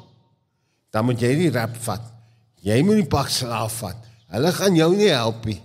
dan 0.95 1.05
moet 1.05 1.21
jy 1.21 1.35
die 1.37 1.53
rap 1.53 1.75
vat. 1.85 2.05
Jy 2.65 2.81
moet 2.83 3.03
die 3.03 3.11
pak 3.13 3.29
slaaf 3.31 3.83
vat. 3.83 3.99
Hulle 4.33 4.53
gaan 4.57 4.77
jou 4.79 4.89
nie 4.97 5.13
help 5.13 5.45
nie. 5.47 5.59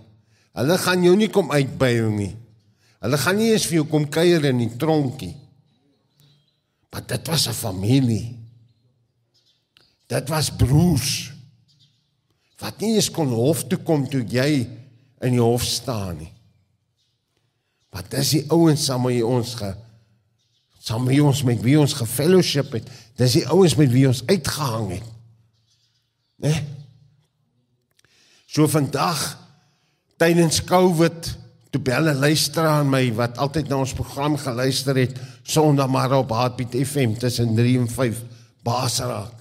Hulle 0.60 0.76
gaan 0.84 1.06
jou 1.06 1.14
nie 1.16 1.30
kom 1.32 1.54
uitbuil 1.54 2.10
nie. 2.12 2.34
Hulle 3.02 3.18
gaan 3.18 3.40
nie 3.40 3.54
eens 3.54 3.66
vir 3.70 3.80
jou 3.80 3.88
kom 3.90 4.10
kuier 4.12 4.44
in 4.52 4.60
die 4.62 4.74
tronkie. 4.78 5.34
Maar 6.92 7.08
dit 7.08 7.28
was 7.28 7.48
'n 7.48 7.54
familie. 7.54 8.38
Dit 10.08 10.30
was 10.30 10.52
broers. 10.52 11.32
Wat 12.60 12.80
nie 12.80 12.96
eens 12.96 13.10
kon 13.10 13.28
hof 13.28 13.64
toe 13.64 13.80
kom 13.80 14.10
toe 14.10 14.22
jy 14.28 14.68
in 15.22 15.32
die 15.32 15.42
hof 15.42 15.64
staan 15.64 16.18
nie. 16.18 16.34
Wat 17.90 18.12
dis 18.12 18.30
die 18.30 18.46
ouens 18.52 18.86
saam 18.86 19.02
met 19.02 19.24
ons 19.24 19.56
ge 19.56 19.74
saam 20.82 21.06
met 21.06 21.22
ons 21.22 21.44
met 21.46 21.62
wie 21.62 21.78
ons 21.80 21.94
gefellowship 21.94 22.74
het. 22.74 22.88
Dis 23.20 23.38
die 23.38 23.48
ouens 23.54 23.76
met 23.78 23.92
wie 23.94 24.08
ons 24.10 24.24
uitgehang 24.26 24.96
het. 24.98 25.10
Né? 26.42 26.50
Nee? 26.50 26.64
So 28.52 28.68
vandag 28.68 29.20
tydens 30.20 30.60
Covid 30.68 31.30
toe 31.72 31.82
bel 31.82 32.10
'n 32.10 32.20
luisteraar 32.20 32.82
aan 32.82 32.90
my 32.90 33.14
wat 33.16 33.38
altyd 33.38 33.70
na 33.70 33.78
ons 33.78 33.94
program 33.94 34.36
geluister 34.38 34.96
het 34.96 35.20
Sondag 35.44 35.88
maar 35.88 36.12
op 36.12 36.30
Heartbeat 36.30 36.76
FM 36.88 37.14
tussen 37.14 37.56
3 37.56 37.80
en 37.80 37.90
5 37.90 38.22
Basraak. 38.64 39.34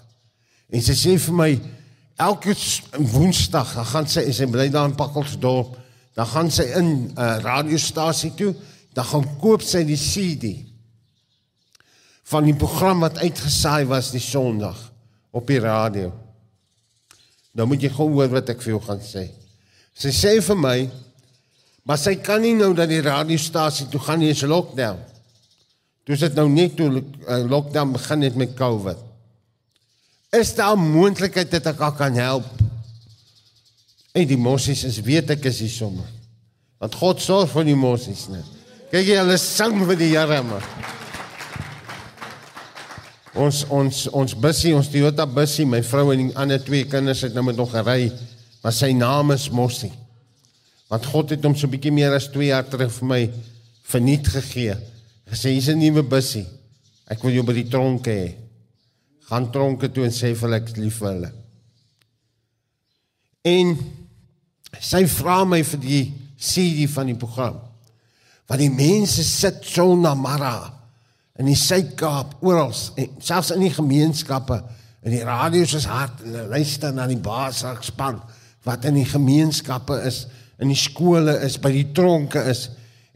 En 0.71 0.83
sy 0.83 0.95
sê 0.95 1.19
vir 1.19 1.35
my 1.35 1.61
elke 2.17 2.55
Woensdag, 2.99 3.75
dan 3.75 3.85
gaan 3.85 4.07
sy 4.07 4.21
en 4.21 4.35
sy 4.35 4.47
bly 4.47 4.69
daar 4.69 4.89
in 4.89 4.95
Pakkelsdorp, 4.95 5.77
dan 6.15 6.27
gaan 6.27 6.51
sy 6.51 6.63
in 6.63 6.85
'n 6.85 7.13
uh, 7.19 7.39
radiostasie 7.43 8.35
toe, 8.35 8.55
dan 8.93 9.05
gaan 9.05 9.39
koop 9.39 9.63
sy 9.63 9.85
die 9.85 9.97
CD 9.97 10.70
van 12.31 12.47
die 12.47 12.55
program 12.55 13.03
wat 13.03 13.19
uitgesaai 13.19 13.85
was 13.91 14.13
die 14.15 14.23
Sondag 14.23 14.79
op 15.35 15.47
die 15.47 15.61
radio. 15.61 16.13
Nou 17.53 17.67
moet 17.67 17.83
jy 17.83 17.91
gou 17.91 18.09
hoor 18.15 18.31
wat 18.31 18.53
ek 18.55 18.63
vir 18.63 18.77
jou 18.77 18.83
gaan 18.87 19.03
sê. 19.03 19.27
Sy 19.99 20.13
sê 20.15 20.37
vir 20.45 20.59
my 20.59 20.77
Maar 21.91 21.99
sy 21.99 22.17
kan 22.23 22.43
nie 22.45 22.55
nou 22.55 22.73
dat 22.77 22.91
die 22.91 23.01
radiostasie 23.03 23.89
toe 23.91 24.01
gaan 24.05 24.21
nie, 24.23 24.31
is 24.31 24.45
lockdown. 24.47 24.99
Toe 26.07 26.19
sit 26.19 26.37
nou 26.39 26.47
net 26.53 26.77
toe 26.79 26.89
uh, 27.01 27.41
lockdown 27.49 27.95
begin 27.97 28.27
het 28.27 28.37
met 28.39 28.55
COVID. 28.59 29.01
Is 30.39 30.55
daar 30.55 30.77
'n 30.77 30.93
moontlikheid 30.93 31.51
dat 31.51 31.67
ek 31.67 31.97
kan 31.97 32.15
help? 32.15 32.47
En 34.13 34.27
die 34.27 34.39
mossies 34.39 34.85
is 34.85 35.01
weet 35.01 35.31
ek 35.31 35.45
is 35.45 35.59
hier 35.59 35.69
sommer. 35.69 36.07
Want 36.79 36.95
God 36.95 37.21
sorg 37.21 37.51
vir 37.51 37.65
die 37.65 37.75
mossies 37.75 38.29
net. 38.29 38.47
Kyk 38.91 39.07
jy 39.07 39.17
hulle 39.17 39.37
sang 39.39 39.87
vir 39.87 39.97
die 39.97 40.17
Here 40.17 40.43
maar. 40.43 41.00
Ons 43.39 43.63
ons 43.71 43.99
ons 44.11 44.33
bussie, 44.35 44.73
ons 44.75 44.89
Toyota 44.91 45.27
bussie, 45.27 45.67
my 45.67 45.83
vrou 45.87 46.11
en 46.11 46.25
die 46.25 46.37
ander 46.39 46.59
twee 46.63 46.87
kinders 46.91 47.23
het 47.23 47.35
nou 47.37 47.45
met 47.47 47.59
nog 47.59 47.71
gery, 47.71 48.11
maar 48.63 48.75
sy 48.75 48.91
naam 48.97 49.31
is 49.31 49.47
Mossie. 49.55 49.93
Want 50.91 51.07
God 51.07 51.37
het 51.37 51.45
hom 51.47 51.55
so 51.55 51.71
bietjie 51.71 51.93
meer 51.95 52.17
as 52.17 52.27
2 52.35 52.49
jaar 52.49 52.67
terug 52.67 52.91
vir 52.97 53.07
my 53.07 53.21
verniet 53.87 54.27
gegee. 54.35 54.75
Gesê 55.31 55.55
hier's 55.55 55.69
'n 55.69 55.79
nuwe 55.79 56.03
bussie. 56.03 56.47
Ek 57.07 57.23
wil 57.23 57.33
jou 57.33 57.45
by 57.45 57.53
die 57.53 57.69
tronke 57.71 58.11
hê. 58.11 58.35
Gaan 59.29 59.51
tronke 59.53 59.89
toe 59.93 60.05
en 60.05 60.11
sê 60.11 60.35
vir 60.35 60.55
ek 60.55 60.77
lief 60.77 60.99
vir 60.99 61.09
hulle. 61.09 61.33
En 63.45 63.79
sy 64.81 65.07
vra 65.07 65.45
my 65.45 65.63
vir 65.63 65.81
die 65.81 66.13
CD 66.37 66.89
van 66.89 67.07
die 67.07 67.15
program. 67.15 67.61
Want 68.49 68.61
die 68.61 68.71
mense 68.71 69.23
sit 69.23 69.65
so 69.65 69.95
na 69.97 70.15
Mara 70.15 70.80
in 71.41 71.49
die 71.49 71.57
Suid-Kaap 71.57 72.37
oral, 72.45 72.75
selfs 72.75 73.55
in 73.55 73.65
die 73.65 73.73
gemeenskappe, 73.73 74.61
in 75.01 75.15
die 75.15 75.23
radio's 75.25 75.73
is 75.79 75.89
hard 75.89 76.21
en 76.27 76.51
luister 76.53 76.93
na 76.93 77.07
die 77.09 77.21
basak 77.21 77.81
span 77.87 78.19
wat 78.69 78.85
in 78.85 78.99
die 78.99 79.09
gemeenskappe 79.09 79.97
is 80.05 80.27
in 80.61 80.69
die 80.69 80.77
skole 80.77 81.39
is, 81.47 81.57
by 81.57 81.71
die 81.73 81.87
tronke 81.97 82.43
is 82.51 82.67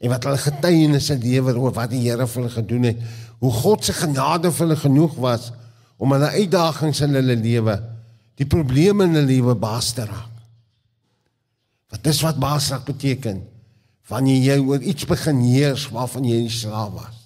en 0.01 0.09
wat 0.09 0.25
hulle 0.25 0.41
getuienisse 0.41 1.19
lewer 1.21 1.59
oor 1.61 1.75
wat 1.77 1.93
die 1.93 2.01
Here 2.07 2.25
vir 2.25 2.41
hulle 2.43 2.53
gedoen 2.55 2.87
het, 2.89 3.03
hoe 3.45 3.53
God 3.53 3.85
se 3.85 3.93
genade 3.97 4.49
vir 4.53 4.65
hulle 4.65 4.79
genoeg 4.81 5.19
was 5.21 5.51
om 6.01 6.15
hulle 6.17 6.31
uitdagings 6.33 7.03
in 7.05 7.17
hulle 7.19 7.37
lewe, 7.37 7.77
die 8.41 8.49
probleme 8.49 9.05
in 9.05 9.19
hulle 9.19 9.29
lewe 9.29 9.57
baas 9.61 9.93
te 9.97 10.07
raak. 10.09 10.33
Wat 11.93 12.01
dis 12.09 12.23
wat 12.25 12.41
baas 12.41 12.71
raak 12.73 12.89
beteken? 12.89 13.45
Wanneer 14.09 14.41
jy 14.49 14.57
oor 14.65 14.81
iets 14.81 15.05
begin 15.09 15.45
heers 15.45 15.85
waarvan 15.93 16.25
jy 16.29 16.41
nie 16.47 16.53
slaaf 16.53 16.97
was. 16.97 17.24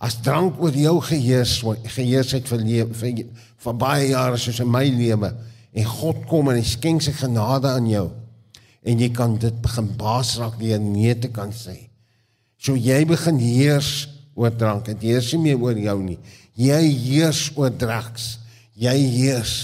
As 0.00 0.16
drank 0.24 0.56
oor 0.62 0.72
jou 0.72 0.96
geheers, 1.04 1.58
geheers 1.92 2.32
het 2.32 2.48
vir 2.48 2.64
vir, 2.96 3.24
vir 3.60 3.76
baie 3.76 4.08
jare 4.14 4.38
soos 4.40 4.62
in 4.64 4.70
my 4.72 4.86
lewe 4.88 5.28
en 5.70 5.90
God 6.00 6.24
kom 6.30 6.48
en 6.50 6.56
hy 6.58 6.64
skenk 6.66 7.04
sy 7.04 7.12
genade 7.18 7.68
aan 7.68 7.88
jou 7.90 8.08
en 8.80 9.02
jy 9.02 9.10
kan 9.12 9.36
dit 9.38 9.56
begin 9.60 9.90
baas 10.00 10.38
raak 10.40 10.56
deur 10.60 10.80
nee 10.80 11.12
te 11.14 11.28
kan 11.28 11.52
sê. 11.52 11.76
So 12.60 12.76
jy 12.76 13.04
begin 13.08 13.38
heers 13.40 14.08
oor 14.36 14.52
drank. 14.56 14.86
Dit 14.88 15.04
heers 15.04 15.30
nie 15.34 15.50
meer 15.50 15.60
oor 15.60 15.76
jou 15.76 15.96
nie. 16.02 16.18
Jy 16.56 16.80
heers 16.92 17.48
oor 17.56 17.72
drugs. 17.72 18.38
Jy 18.80 18.96
heers. 19.16 19.56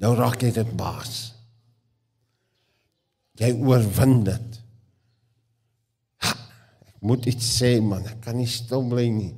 Nou 0.00 0.14
raak 0.16 0.40
jy 0.44 0.52
dit 0.56 0.70
baas. 0.78 1.32
Jy 3.38 3.52
oorwin 3.60 4.22
dit. 4.26 4.60
Moet 7.08 7.28
iets 7.30 7.46
sê 7.56 7.78
man, 7.80 8.04
ek 8.04 8.20
kan 8.26 8.36
nie 8.36 8.48
stil 8.50 8.82
bly 8.84 9.06
nie. 9.08 9.32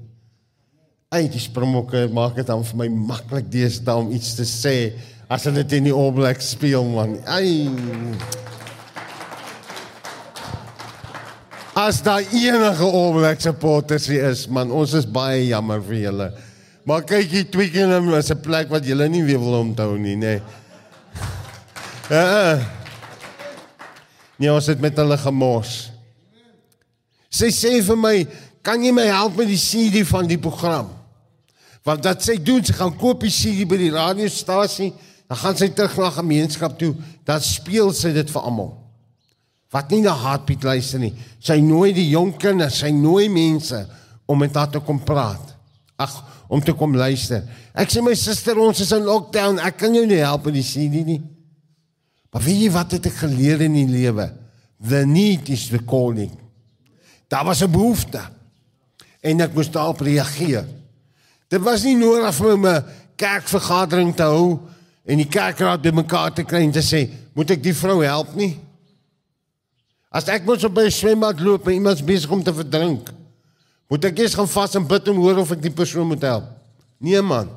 Ai, 1.14 1.28
die 1.30 1.42
sprommokke 1.42 2.08
maak 2.14 2.36
dit 2.38 2.46
dan 2.48 2.64
vir 2.66 2.78
my 2.82 2.88
maklik 3.12 3.46
deesdae 3.50 4.02
om 4.02 4.10
iets 4.14 4.32
te 4.38 4.46
sê 4.46 4.74
as 5.30 5.46
hulle 5.46 5.62
dit 5.62 5.76
in 5.78 5.86
die 5.90 5.94
All 5.94 6.10
Blacks 6.14 6.52
speel 6.56 6.86
man. 6.90 7.16
Ai. 7.30 7.70
As 11.78 12.00
daar 12.06 12.26
enige 12.26 12.86
All 12.86 13.14
Blacks 13.14 13.46
supporters 13.46 14.08
is, 14.10 14.48
man, 14.50 14.74
ons 14.74 14.96
is 14.98 15.06
baie 15.06 15.46
jammer 15.52 15.82
vir 15.86 16.00
julle. 16.08 16.30
Maar 16.86 17.06
kyk 17.06 17.30
hier 17.30 17.46
Twickenham 17.54 18.10
is 18.18 18.32
'n 18.34 18.42
plek 18.42 18.70
wat 18.70 18.86
julle 18.86 19.06
nie 19.08 19.22
weer 19.22 19.38
wil 19.38 19.60
onthou 19.60 19.94
nie, 19.98 20.16
nê. 20.16 20.38
Nee. 20.38 20.42
Ja. 22.10 22.58
Nee, 24.38 24.50
ons 24.50 24.66
het 24.66 24.80
met 24.80 24.96
hulle 24.96 25.18
gemors. 25.18 25.89
Sy 27.30 27.50
sê 27.54 27.82
vir 27.82 27.96
my, 27.96 28.26
"Kan 28.62 28.82
jy 28.82 28.92
my 28.92 29.06
help 29.06 29.36
met 29.36 29.46
die 29.46 29.56
CD 29.56 30.04
van 30.04 30.26
die 30.26 30.38
program?" 30.38 30.88
Want 31.84 32.02
dat 32.02 32.22
sy 32.22 32.36
doen, 32.36 32.64
sy 32.64 32.72
gaan 32.72 32.96
koop 32.96 33.20
die 33.20 33.30
CD 33.30 33.64
by 33.64 33.76
die 33.76 33.90
radiostasie 33.90 34.92
Dan 35.30 35.38
gaan 35.38 35.54
sy 35.54 35.68
terug 35.70 35.94
na 35.94 36.08
gemeenskap 36.10 36.72
toe, 36.78 36.90
dan 37.22 37.42
speel 37.44 37.92
sy 37.94 38.10
dit 38.16 38.30
vir 38.34 38.46
almal. 38.48 38.72
Wat 39.70 39.92
nie 39.94 40.00
na 40.02 40.16
Heartbeat 40.18 40.64
luister 40.66 40.98
nie. 40.98 41.12
Sy 41.38 41.60
nooi 41.62 41.92
die 41.94 42.08
jong 42.10 42.32
kinders, 42.42 42.80
sy 42.82 42.90
nooi 42.90 43.28
mense 43.30 43.78
om 44.26 44.40
met 44.42 44.58
haar 44.58 44.72
te 44.74 44.82
kom 44.82 44.98
praat. 45.06 45.52
Ag, 46.02 46.16
om 46.50 46.58
te 46.64 46.74
kom 46.74 46.98
luister. 46.98 47.44
Ek 47.78 47.94
sê 47.94 48.02
my 48.02 48.16
suster, 48.18 48.58
ons 48.58 48.82
is 48.82 48.90
in 48.96 49.06
lockdown. 49.06 49.62
Ek 49.62 49.78
kan 49.78 49.94
jou 49.94 50.02
nie 50.02 50.18
help 50.18 50.48
met 50.50 50.58
die 50.58 50.66
CD 50.66 51.04
nie. 51.06 51.20
Maar 52.34 52.42
weet 52.48 52.64
jy 52.64 52.74
wat 52.74 52.98
het 52.98 53.06
ek 53.12 53.22
geleer 53.22 53.62
in 53.68 53.78
die 53.78 53.86
lewe? 53.86 54.26
The 54.82 55.04
need 55.06 55.52
is 55.54 55.68
the 55.70 55.78
calling. 55.78 56.34
Daar 57.30 57.44
was 57.44 57.62
'n 57.62 57.70
behoefte. 57.70 58.20
En 59.20 59.40
ek 59.40 59.54
moes 59.54 59.70
daarop 59.70 60.00
reageer. 60.00 60.66
Dit 61.48 61.62
was 61.62 61.82
nie 61.82 61.96
nodig 61.96 62.34
vir 62.34 62.58
my 62.58 62.84
kerkvergadering 63.16 64.14
te 64.16 64.22
hou 64.22 64.58
en 65.04 65.16
die 65.16 65.28
kerkraad 65.28 65.82
bymekaar 65.82 66.32
te 66.32 66.42
kry 66.42 66.62
en 66.62 66.72
te 66.72 66.82
sê, 66.82 67.10
"Moet 67.34 67.50
ek 67.50 67.62
die 67.62 67.74
vrou 67.74 68.02
help 68.02 68.34
nie?" 68.34 68.58
As 70.10 70.28
ek 70.28 70.44
moet 70.44 70.64
op 70.64 70.78
'n 70.78 70.90
swembad 70.90 71.40
loop 71.40 71.66
en 71.66 71.72
iemand 71.72 72.04
besig 72.04 72.30
om 72.30 72.42
te 72.42 72.54
verdrink, 72.54 73.10
moet 73.88 74.04
ek 74.04 74.18
eers 74.18 74.34
gaan 74.34 74.48
vas 74.48 74.74
en 74.74 74.86
bid 74.86 75.08
om 75.08 75.16
hoor 75.16 75.38
of 75.38 75.50
ek 75.50 75.62
die 75.62 75.70
persoon 75.74 76.06
moet 76.06 76.22
help. 76.22 76.44
Nee 76.98 77.22
man. 77.22 77.50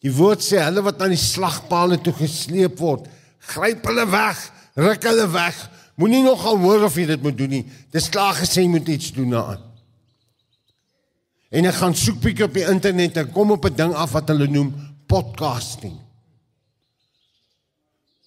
Die 0.00 0.12
woord 0.12 0.42
sê 0.44 0.58
hulle 0.62 0.82
wat 0.82 1.02
aan 1.02 1.14
die 1.14 1.16
slagpale 1.16 2.00
toe 2.00 2.12
gesleep 2.12 2.78
word, 2.78 3.08
gryp 3.38 3.86
hulle 3.86 4.06
weg, 4.10 4.52
ruk 4.74 5.02
hulle 5.02 5.30
weg. 5.30 5.70
Moenie 5.96 6.22
nog 6.22 6.42
gaan 6.42 6.60
hoor 6.60 6.84
of 6.84 6.96
jy 6.96 7.06
dit 7.08 7.22
moet 7.22 7.36
doen 7.38 7.54
nie. 7.56 7.64
Dis 7.90 8.10
klaar 8.12 8.34
gesê 8.36 8.64
jy 8.64 8.68
moet 8.68 8.88
iets 8.92 9.12
doen 9.16 9.32
daaraan. 9.32 9.62
En 11.50 11.64
ek 11.64 11.78
gaan 11.78 11.94
soek 11.96 12.18
bietjie 12.20 12.44
op 12.44 12.56
die 12.56 12.66
internet 12.68 13.16
en 13.16 13.30
kom 13.32 13.54
op 13.54 13.64
'n 13.64 13.76
ding 13.76 13.94
af 13.94 14.12
wat 14.12 14.28
hulle 14.28 14.48
noem 14.48 14.74
podcasting. 15.06 15.96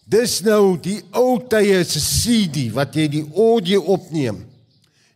Dis 0.09 0.41
nou 0.41 0.79
die 0.81 1.01
ou 1.13 1.37
tye 1.49 1.83
se 1.83 1.99
CD 1.99 2.71
wat 2.73 2.95
jy 2.95 3.07
die 3.07 3.25
audio 3.35 3.81
opneem 3.81 4.45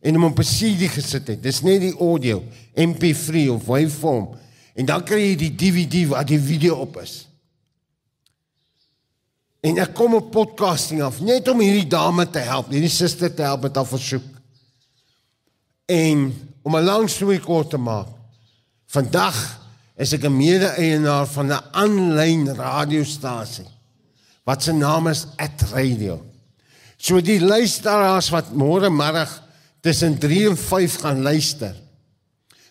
en 0.01 0.15
hom 0.15 0.23
op 0.29 0.39
'n 0.39 0.43
CD 0.43 0.89
gesit 0.89 1.27
het. 1.27 1.41
Dis 1.41 1.61
net 1.61 1.81
die 1.81 1.97
audio, 1.97 2.43
MP3 2.75 3.49
of 3.49 3.65
waveform 3.65 4.37
en 4.75 4.85
dan 4.85 5.03
kry 5.03 5.19
jy 5.19 5.35
die 5.35 5.55
DVD 5.55 6.07
wat 6.07 6.27
die 6.27 6.39
video 6.39 6.75
op 6.75 6.97
is. 7.01 7.32
En 9.63 9.79
ek 9.79 9.93
kom 9.95 10.17
op 10.17 10.31
podcasting 10.33 10.99
af 11.05 11.21
net 11.23 11.47
om 11.47 11.61
hierdie 11.63 11.87
dame 11.87 12.25
te 12.27 12.41
help, 12.43 12.71
hierdie 12.73 12.91
suster 12.91 13.31
te 13.31 13.45
help 13.45 13.63
met 13.63 13.77
haar 13.79 13.87
versoek. 13.87 14.25
En 15.87 16.31
om 16.63 16.75
'n 16.75 16.83
lang 16.83 17.09
storie 17.09 17.39
kort 17.39 17.69
te 17.69 17.77
maak. 17.77 18.07
Vandag 18.87 19.37
is 19.95 20.13
ek 20.13 20.23
'n 20.23 20.37
mede-eienaar 20.37 21.27
van 21.27 21.51
'n 21.51 21.63
aanlyn 21.71 22.55
radiostasie 22.55 23.67
wat 24.43 24.63
se 24.63 24.71
naam 24.71 25.07
is 25.07 25.25
At 25.37 25.61
Radio. 25.71 26.25
So 26.97 27.21
die 27.21 27.39
luisteraars 27.39 28.29
wat 28.29 28.51
môre 28.51 28.89
middag 28.89 29.41
tussen 29.81 30.17
3 30.19 30.49
en 30.49 30.57
5 30.57 30.99
gaan 30.99 31.21
luister, 31.21 31.75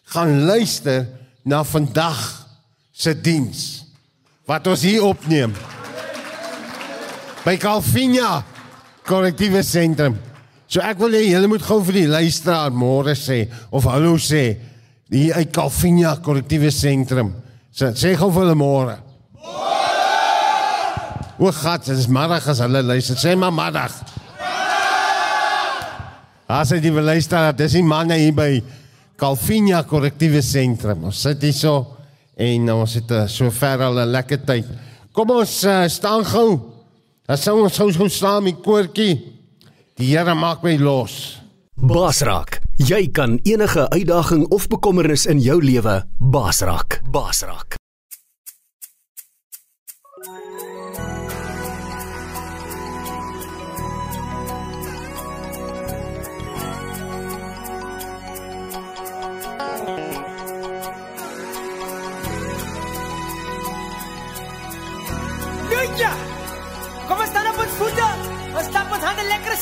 gaan 0.05 0.45
luister 0.45 1.09
na 1.45 1.65
vandag 1.65 2.49
se 2.93 3.21
diens 3.21 3.85
wat 4.45 4.67
ons 4.67 4.83
hier 4.83 5.05
opneem 5.05 5.55
by 7.45 7.57
Calvinia 7.59 8.45
Korrektiewe 9.07 9.63
Sentrum. 9.63 10.19
So 10.71 10.81
ek 10.81 11.01
wil 11.03 11.17
hê 11.19 11.25
julle 11.27 11.51
moet 11.51 11.65
gou 11.67 11.81
vir 11.85 12.03
die 12.03 12.11
luisteraar 12.11 12.71
môre 12.73 13.17
sê 13.19 13.45
of 13.75 13.89
hallo 13.91 14.15
sê 14.23 14.45
hier 15.13 15.37
uit 15.37 15.51
Calvinia 15.53 16.15
Korrektiewe 16.23 16.71
Sentrum. 16.73 17.35
So, 17.73 17.91
sê 17.97 18.15
gou 18.17 18.31
vir 18.33 18.47
hulle 18.47 18.57
môre. 18.57 18.97
O 21.43 21.51
gat, 21.51 21.89
dit 21.89 21.99
is 21.99 22.07
middag 22.07 22.47
as 22.49 22.61
hulle 22.63 22.83
luister. 22.87 23.19
Sê 23.19 23.35
maar 23.37 23.53
middag. 23.53 23.93
As 26.53 26.71
jy 26.71 26.79
die 26.85 26.93
luisteraar, 26.93 27.57
dis 27.57 27.75
die 27.75 27.83
manne 27.85 28.19
hier 28.21 28.35
by 28.37 28.61
Calvinia 29.19 29.83
Korrektiewe 29.89 30.43
Sentrum. 30.45 31.09
Ons 31.11 31.25
sit 31.27 31.43
hierso 31.43 31.75
en 32.37 32.71
ons 32.73 32.97
het 32.97 33.11
eh, 33.13 33.27
so 33.29 33.51
ver 33.51 33.83
al 33.89 33.99
'n 33.99 34.13
lekker 34.13 34.45
tyd. 34.47 34.69
Kom 35.13 35.31
ons 35.31 35.65
uh, 35.65 35.89
staan 35.89 36.25
gou 36.25 36.72
Dan 37.33 37.41
sing 37.41 37.63
ons 37.65 37.73
sou 37.73 37.87
so 37.89 38.11
saam 38.13 38.51
in 38.51 38.59
koortjie. 38.61 39.15
Die 39.97 40.11
Here 40.11 40.35
maak 40.37 40.61
my 40.61 40.75
los. 40.77 41.39
Basrak, 41.81 42.59
jy 42.77 43.07
kan 43.09 43.39
enige 43.49 43.89
uitdaging 43.89 44.45
of 44.53 44.69
bekommernis 44.69 45.25
in 45.25 45.41
jou 45.41 45.63
lewe 45.65 46.03
basrak. 46.21 47.01
Basrak. 47.09 47.82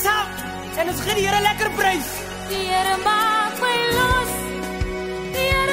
alles 0.00 0.12
help 0.12 0.78
en 0.78 0.88
ons 0.88 1.00
gee 1.00 1.14
die 1.14 1.26
Here 1.26 1.40
lekker 1.42 1.70
prys. 1.76 2.08
Die 2.48 2.64
Here 2.68 2.96
maak 3.04 3.60
my 3.60 3.76
los. 3.96 4.32
Die 5.34 5.44
Here 5.44 5.69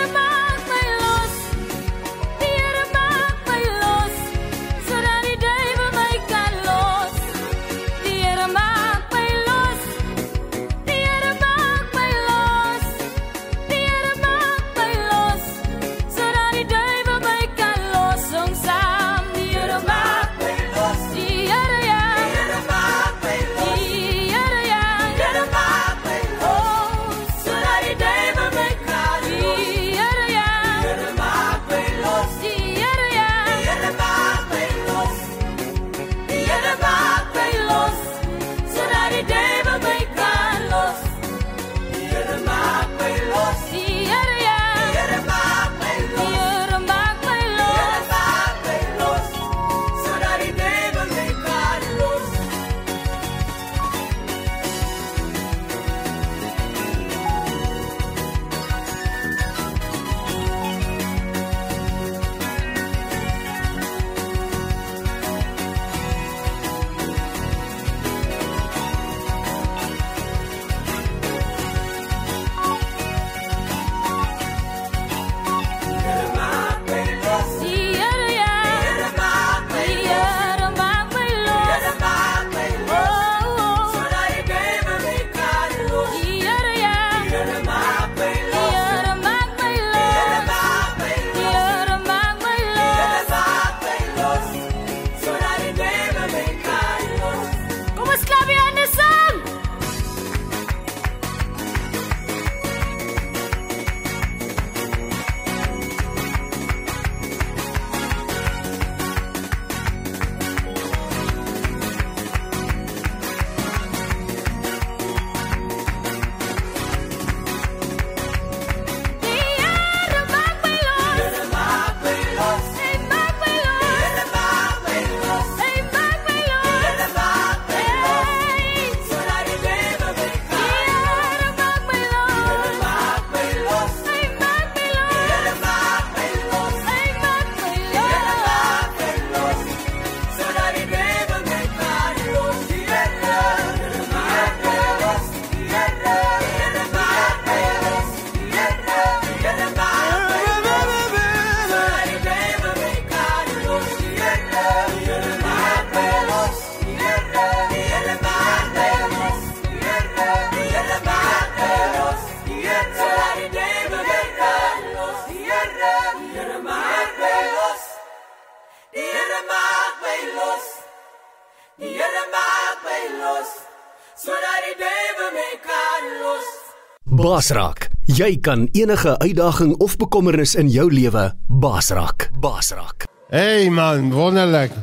Baas 177.48 177.56
raak. 177.56 177.86
Jy 178.12 178.42
kan 178.44 178.66
enige 178.76 179.14
uitdaging 179.24 179.78
of 179.80 179.94
bekommernis 179.96 180.58
in 180.60 180.68
jou 180.68 180.90
lewe 180.92 181.30
baas 181.48 181.94
raak. 181.96 182.26
Baas 182.44 182.74
raak. 182.76 183.06
Hey 183.32 183.70
man, 183.72 184.10
wonderlik. 184.12 184.74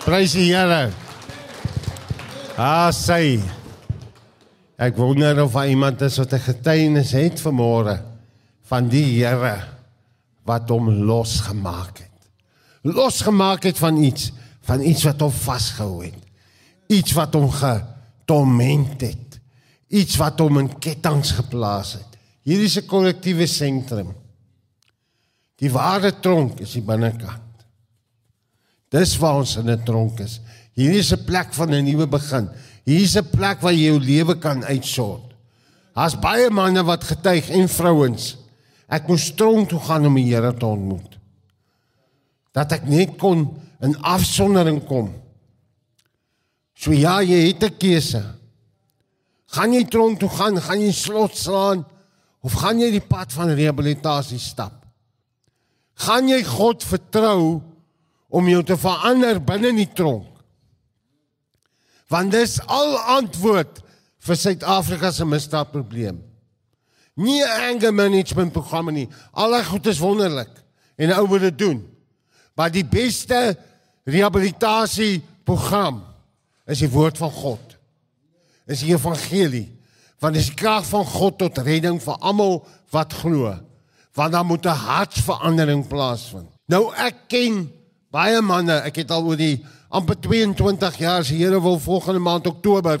Prys 0.00 0.32
die 0.32 0.46
Here. 0.48 0.94
Ah, 2.56 2.88
sy. 2.88 3.36
Ek 4.80 4.96
wonder 4.96 5.42
of 5.44 5.52
daar 5.52 5.68
iemand 5.68 6.00
is 6.08 6.16
wat 6.16 6.32
'n 6.32 6.40
getuienis 6.40 7.12
het 7.12 7.36
vanmôre 7.36 8.00
van 8.64 8.88
die 8.88 9.20
Here 9.20 9.68
wat 10.46 10.72
hom 10.72 10.88
losgemaak 10.88 11.98
het. 11.98 12.16
Losgemaak 12.82 13.62
het 13.68 13.76
van 13.76 14.00
iets, 14.00 14.32
van 14.62 14.80
iets 14.80 15.04
wat 15.04 15.20
hom 15.20 15.32
vasgehou 15.32 16.04
het. 16.04 16.24
Iets 16.88 17.12
wat 17.12 17.34
hom 17.34 17.50
getorment 17.50 19.00
het 19.00 19.25
iets 19.88 20.16
wat 20.16 20.40
hom 20.42 20.58
in 20.58 20.70
kettinge 20.78 21.36
geplaas 21.38 21.92
het. 21.98 22.16
Hier 22.46 22.62
is 22.62 22.76
'n 22.78 22.86
kollektiewe 22.86 23.46
sentrum. 23.46 24.14
Die 25.56 25.70
ware 25.70 26.12
tronk 26.20 26.60
is 26.60 26.72
die 26.72 26.82
binnekant. 26.82 27.42
Dis 28.90 29.16
waar 29.18 29.36
ons 29.36 29.56
in 29.56 29.70
'n 29.70 29.84
tronk 29.84 30.20
is. 30.20 30.40
Hier 30.74 30.92
is 30.92 31.12
'n 31.12 31.24
plek 31.24 31.54
van 31.54 31.74
'n 31.74 31.84
nuwe 31.84 32.06
begin. 32.06 32.48
Hier 32.84 33.00
is 33.00 33.16
'n 33.16 33.30
plek 33.30 33.60
waar 33.60 33.72
jy 33.72 33.86
jou 33.86 34.00
lewe 34.00 34.38
kan 34.38 34.64
uitsort. 34.64 35.34
Daar's 35.94 36.18
baie 36.18 36.50
manne 36.50 36.84
wat 36.84 37.04
getuig 37.04 37.48
en 37.48 37.68
vrouens. 37.68 38.36
Ek 38.88 39.08
moes 39.08 39.34
tronk 39.34 39.68
toe 39.68 39.80
gaan 39.80 40.06
om 40.06 40.14
die 40.14 40.34
Here 40.34 40.54
te 40.54 40.66
ontmoet. 40.66 41.18
Dat 42.52 42.72
ek 42.72 42.84
net 42.84 43.16
kon 43.18 43.58
in 43.80 43.96
afsondering 44.02 44.84
kom. 44.84 45.12
So 46.74 46.92
ja, 46.92 47.22
jy 47.22 47.46
het 47.46 47.64
'n 47.64 47.76
keuse. 47.78 48.35
Gaan 49.56 49.72
jy 49.72 49.86
tronk 49.88 50.20
toe 50.20 50.28
gaan, 50.28 50.58
gaan 50.60 50.82
jy 50.82 50.92
slot 50.92 51.36
slaan 51.38 51.84
of 52.44 52.56
gaan 52.60 52.80
jy 52.82 52.90
die 52.92 53.04
pad 53.04 53.32
van 53.32 53.54
rehabilitasie 53.56 54.40
stap? 54.42 54.84
Gaan 56.04 56.28
jy 56.28 56.42
God 56.44 56.84
vertrou 56.84 57.62
om 58.28 58.48
jou 58.50 58.60
te 58.66 58.76
verander 58.76 59.40
binne 59.40 59.72
in 59.72 59.80
die 59.80 59.92
tronk? 59.96 60.28
Want 62.12 62.34
dis 62.36 62.58
al 62.68 62.98
antwoord 63.16 63.80
vir 64.26 64.38
Suid-Afrika 64.38 65.10
se 65.14 65.24
misdaadprobleem. 65.26 66.20
Nie 67.16 67.42
'n 67.42 67.72
anger 67.72 67.94
management 67.94 68.52
program 68.52 68.92
nie. 68.92 69.08
Al 69.32 69.50
die 69.50 69.64
goed 69.64 69.86
is 69.86 69.98
wonderlik 69.98 70.52
en 70.96 71.12
ou 71.16 71.26
moet 71.26 71.40
dit 71.40 71.58
doen. 71.58 71.96
Maar 72.54 72.70
die 72.70 72.84
beste 72.84 73.56
rehabilitasie 74.04 75.22
program 75.44 76.04
is 76.66 76.78
die 76.78 76.90
woord 76.90 77.18
van 77.18 77.30
God. 77.30 77.65
Is 78.66 78.82
die 78.82 78.92
evangelie. 78.94 79.68
Want 80.18 80.34
dit 80.34 80.42
is 80.42 80.50
die 80.50 80.58
krag 80.58 80.86
van 80.88 81.04
God 81.04 81.38
tot 81.38 81.58
redding 81.58 82.00
vir 82.02 82.20
almal 82.20 82.60
wat 82.94 83.12
glo. 83.12 83.54
Want 84.16 84.32
dan 84.32 84.46
moet 84.46 84.66
'n 84.66 84.82
hartsverandering 84.88 85.86
plaasvind. 85.86 86.48
Nou 86.66 86.94
ek 86.94 87.28
ken 87.28 87.70
baie 88.10 88.40
manne, 88.40 88.80
ek 88.86 88.96
het 88.96 89.10
al 89.10 89.24
oor 89.24 89.36
die 89.36 89.64
amper 89.88 90.16
22 90.20 90.98
jaar, 90.98 91.22
die 91.22 91.38
Here 91.38 91.60
wil 91.62 91.78
volgende 91.78 92.20
maand 92.20 92.46
Oktober 92.46 93.00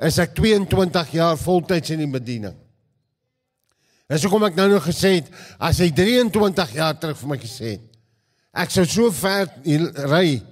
is 0.00 0.18
ek 0.18 0.34
22 0.34 1.10
jaar 1.10 1.36
voltyds 1.38 1.90
in 1.94 1.98
die 1.98 2.10
bediening. 2.10 2.54
En 4.10 4.20
so 4.20 4.28
kom 4.28 4.44
ek 4.44 4.56
nou 4.58 4.68
nog 4.74 4.84
gesê 4.84 5.18
het, 5.20 5.30
as 5.58 5.80
hy 5.80 5.90
23 5.94 6.74
jaar 6.76 6.96
terug 7.00 7.18
vir 7.22 7.28
my 7.28 7.38
gesê 7.40 7.76
het, 7.76 7.84
ek 8.54 8.70
sou 8.70 8.84
so 8.86 9.10
ver 9.14 9.48
ry 10.10 10.42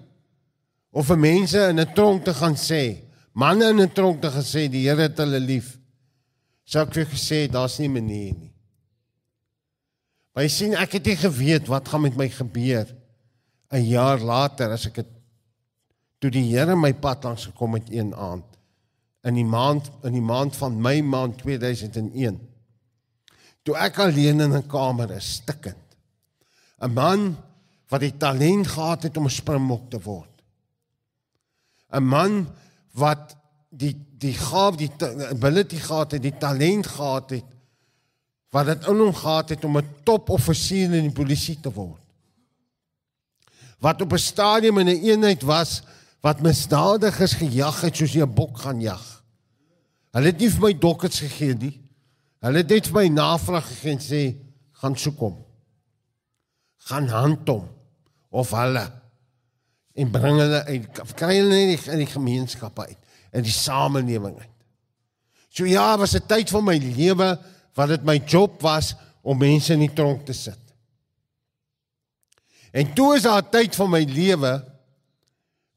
of 0.93 1.07
vir 1.07 1.21
mense 1.21 1.69
in 1.69 1.81
'n 1.81 1.95
tronk 1.95 2.25
te 2.25 2.35
gaan 2.35 2.57
sê, 2.57 3.03
manne 3.33 3.69
in 3.71 3.81
'n 3.81 3.93
tronk 3.93 4.21
te 4.21 4.31
gaan 4.31 4.45
sê 4.45 4.69
die 4.69 4.89
Here 4.89 5.03
het 5.03 5.19
hulle 5.19 5.41
lief. 5.41 5.79
Sou 6.65 6.83
ek 6.83 6.95
vir 6.95 7.07
gesê 7.07 7.51
daar's 7.51 7.79
nie 7.79 7.89
manier 7.89 8.35
nie. 8.35 8.53
Maar 10.35 10.45
jy 10.45 10.49
sien 10.49 10.75
ek 10.75 10.93
het 10.93 11.07
nie 11.07 11.17
geweet 11.17 11.69
wat 11.69 11.89
gaan 11.89 12.03
met 12.03 12.17
my 12.17 12.29
gebeur 12.29 12.87
'n 13.73 13.85
jaar 13.85 14.19
later 14.19 14.73
as 14.73 14.87
ek 14.87 14.97
het 14.97 15.11
toe 16.21 16.31
die 16.31 16.49
Here 16.53 16.77
my 16.77 16.93
pad 16.93 17.25
langs 17.25 17.47
gekom 17.47 17.75
het 17.75 17.91
een 17.91 18.15
aand 18.15 18.45
in 19.25 19.35
die 19.35 19.47
maand 19.47 19.91
in 20.03 20.13
die 20.13 20.25
maand 20.25 20.57
van 20.57 20.81
Mei 20.81 21.03
maand 21.03 21.39
2001. 21.39 22.41
Toe 23.63 23.77
ek 23.79 23.99
alleen 23.99 24.41
in 24.41 24.57
'n 24.57 24.67
kamer 24.67 25.11
is, 25.11 25.35
stikkend. 25.35 25.97
'n 26.81 26.93
Man 26.93 27.37
wat 27.89 28.01
die 28.01 28.17
talent 28.17 28.67
gehad 28.67 29.03
het 29.03 29.17
om 29.17 29.27
'n 29.27 29.31
springbok 29.31 29.91
te 29.91 30.01
word. 30.01 30.43
'n 31.93 32.03
Man 32.03 32.49
wat 32.99 33.37
die 33.69 33.95
die 34.23 34.35
gaaf 34.39 34.77
die 34.79 34.91
ability 35.31 35.81
gehad 35.83 36.13
het, 36.13 36.23
die 36.23 36.39
talent 36.39 36.87
gehad 36.87 37.31
het 37.35 37.49
wat 38.53 38.69
dit 38.69 38.87
in 38.91 39.01
hom 39.01 39.15
gehad 39.17 39.49
het 39.55 39.65
om 39.65 39.79
'n 39.79 39.89
topoffisier 40.05 40.93
in 40.93 41.09
die 41.09 41.19
polisie 41.23 41.61
te 41.61 41.73
word. 41.73 42.03
Wat 43.81 44.03
op 44.03 44.13
'n 44.13 44.19
stadium 44.19 44.79
in 44.79 44.87
'n 44.87 44.89
een 44.89 45.03
eenheid 45.03 45.43
was 45.43 45.83
wat 46.21 46.41
misdadigers 46.41 47.33
gejag 47.33 47.81
het 47.81 47.97
soos 47.97 48.13
jy 48.13 48.23
'n 48.23 48.35
bok 48.35 48.59
gaan 48.59 48.81
jag. 48.81 49.23
Hulle 50.13 50.27
het 50.27 50.39
nie 50.39 50.51
vir 50.51 50.61
my 50.61 50.79
dokkets 50.79 51.21
gegee 51.21 51.55
nie. 51.55 51.81
Hulle 52.41 52.57
het 52.59 52.69
net 52.69 52.87
vir 52.87 52.95
my 52.95 53.09
navraag 53.09 53.67
gegee 53.67 53.93
en 53.93 53.99
sê 53.99 54.37
gaan 54.71 54.97
soek 54.97 55.19
hom. 55.19 55.45
Gaan 56.77 57.09
hand 57.09 57.49
hom 57.49 57.69
of 58.31 58.51
hulle 58.51 59.02
en 59.95 60.11
bring 60.11 60.39
hulle 60.41 60.63
uit 60.65 61.01
kry 61.19 61.37
hulle 61.39 61.61
net 61.69 61.87
in 61.93 62.03
die 62.03 62.11
gemeenskap 62.11 62.79
uit 62.81 62.99
in 63.33 63.45
die 63.45 63.55
samelewing 63.55 64.37
uit. 64.39 64.49
So 65.53 65.65
ja, 65.69 65.97
was 65.99 66.15
'n 66.15 66.27
tyd 66.27 66.51
van 66.51 66.65
my 66.65 66.77
lewe 66.77 67.39
wat 67.75 67.89
dit 67.89 68.05
my 68.05 68.19
job 68.27 68.61
was 68.63 68.95
om 69.23 69.39
mense 69.39 69.73
in 69.73 69.85
die 69.85 69.93
tronk 69.93 70.27
te 70.27 70.33
sit. 70.33 70.59
En 72.73 72.93
toe 72.95 73.17
is 73.17 73.23
daar 73.23 73.43
'n 73.43 73.51
tyd 73.51 73.75
van 73.75 73.91
my 73.91 74.05
lewe 74.05 74.65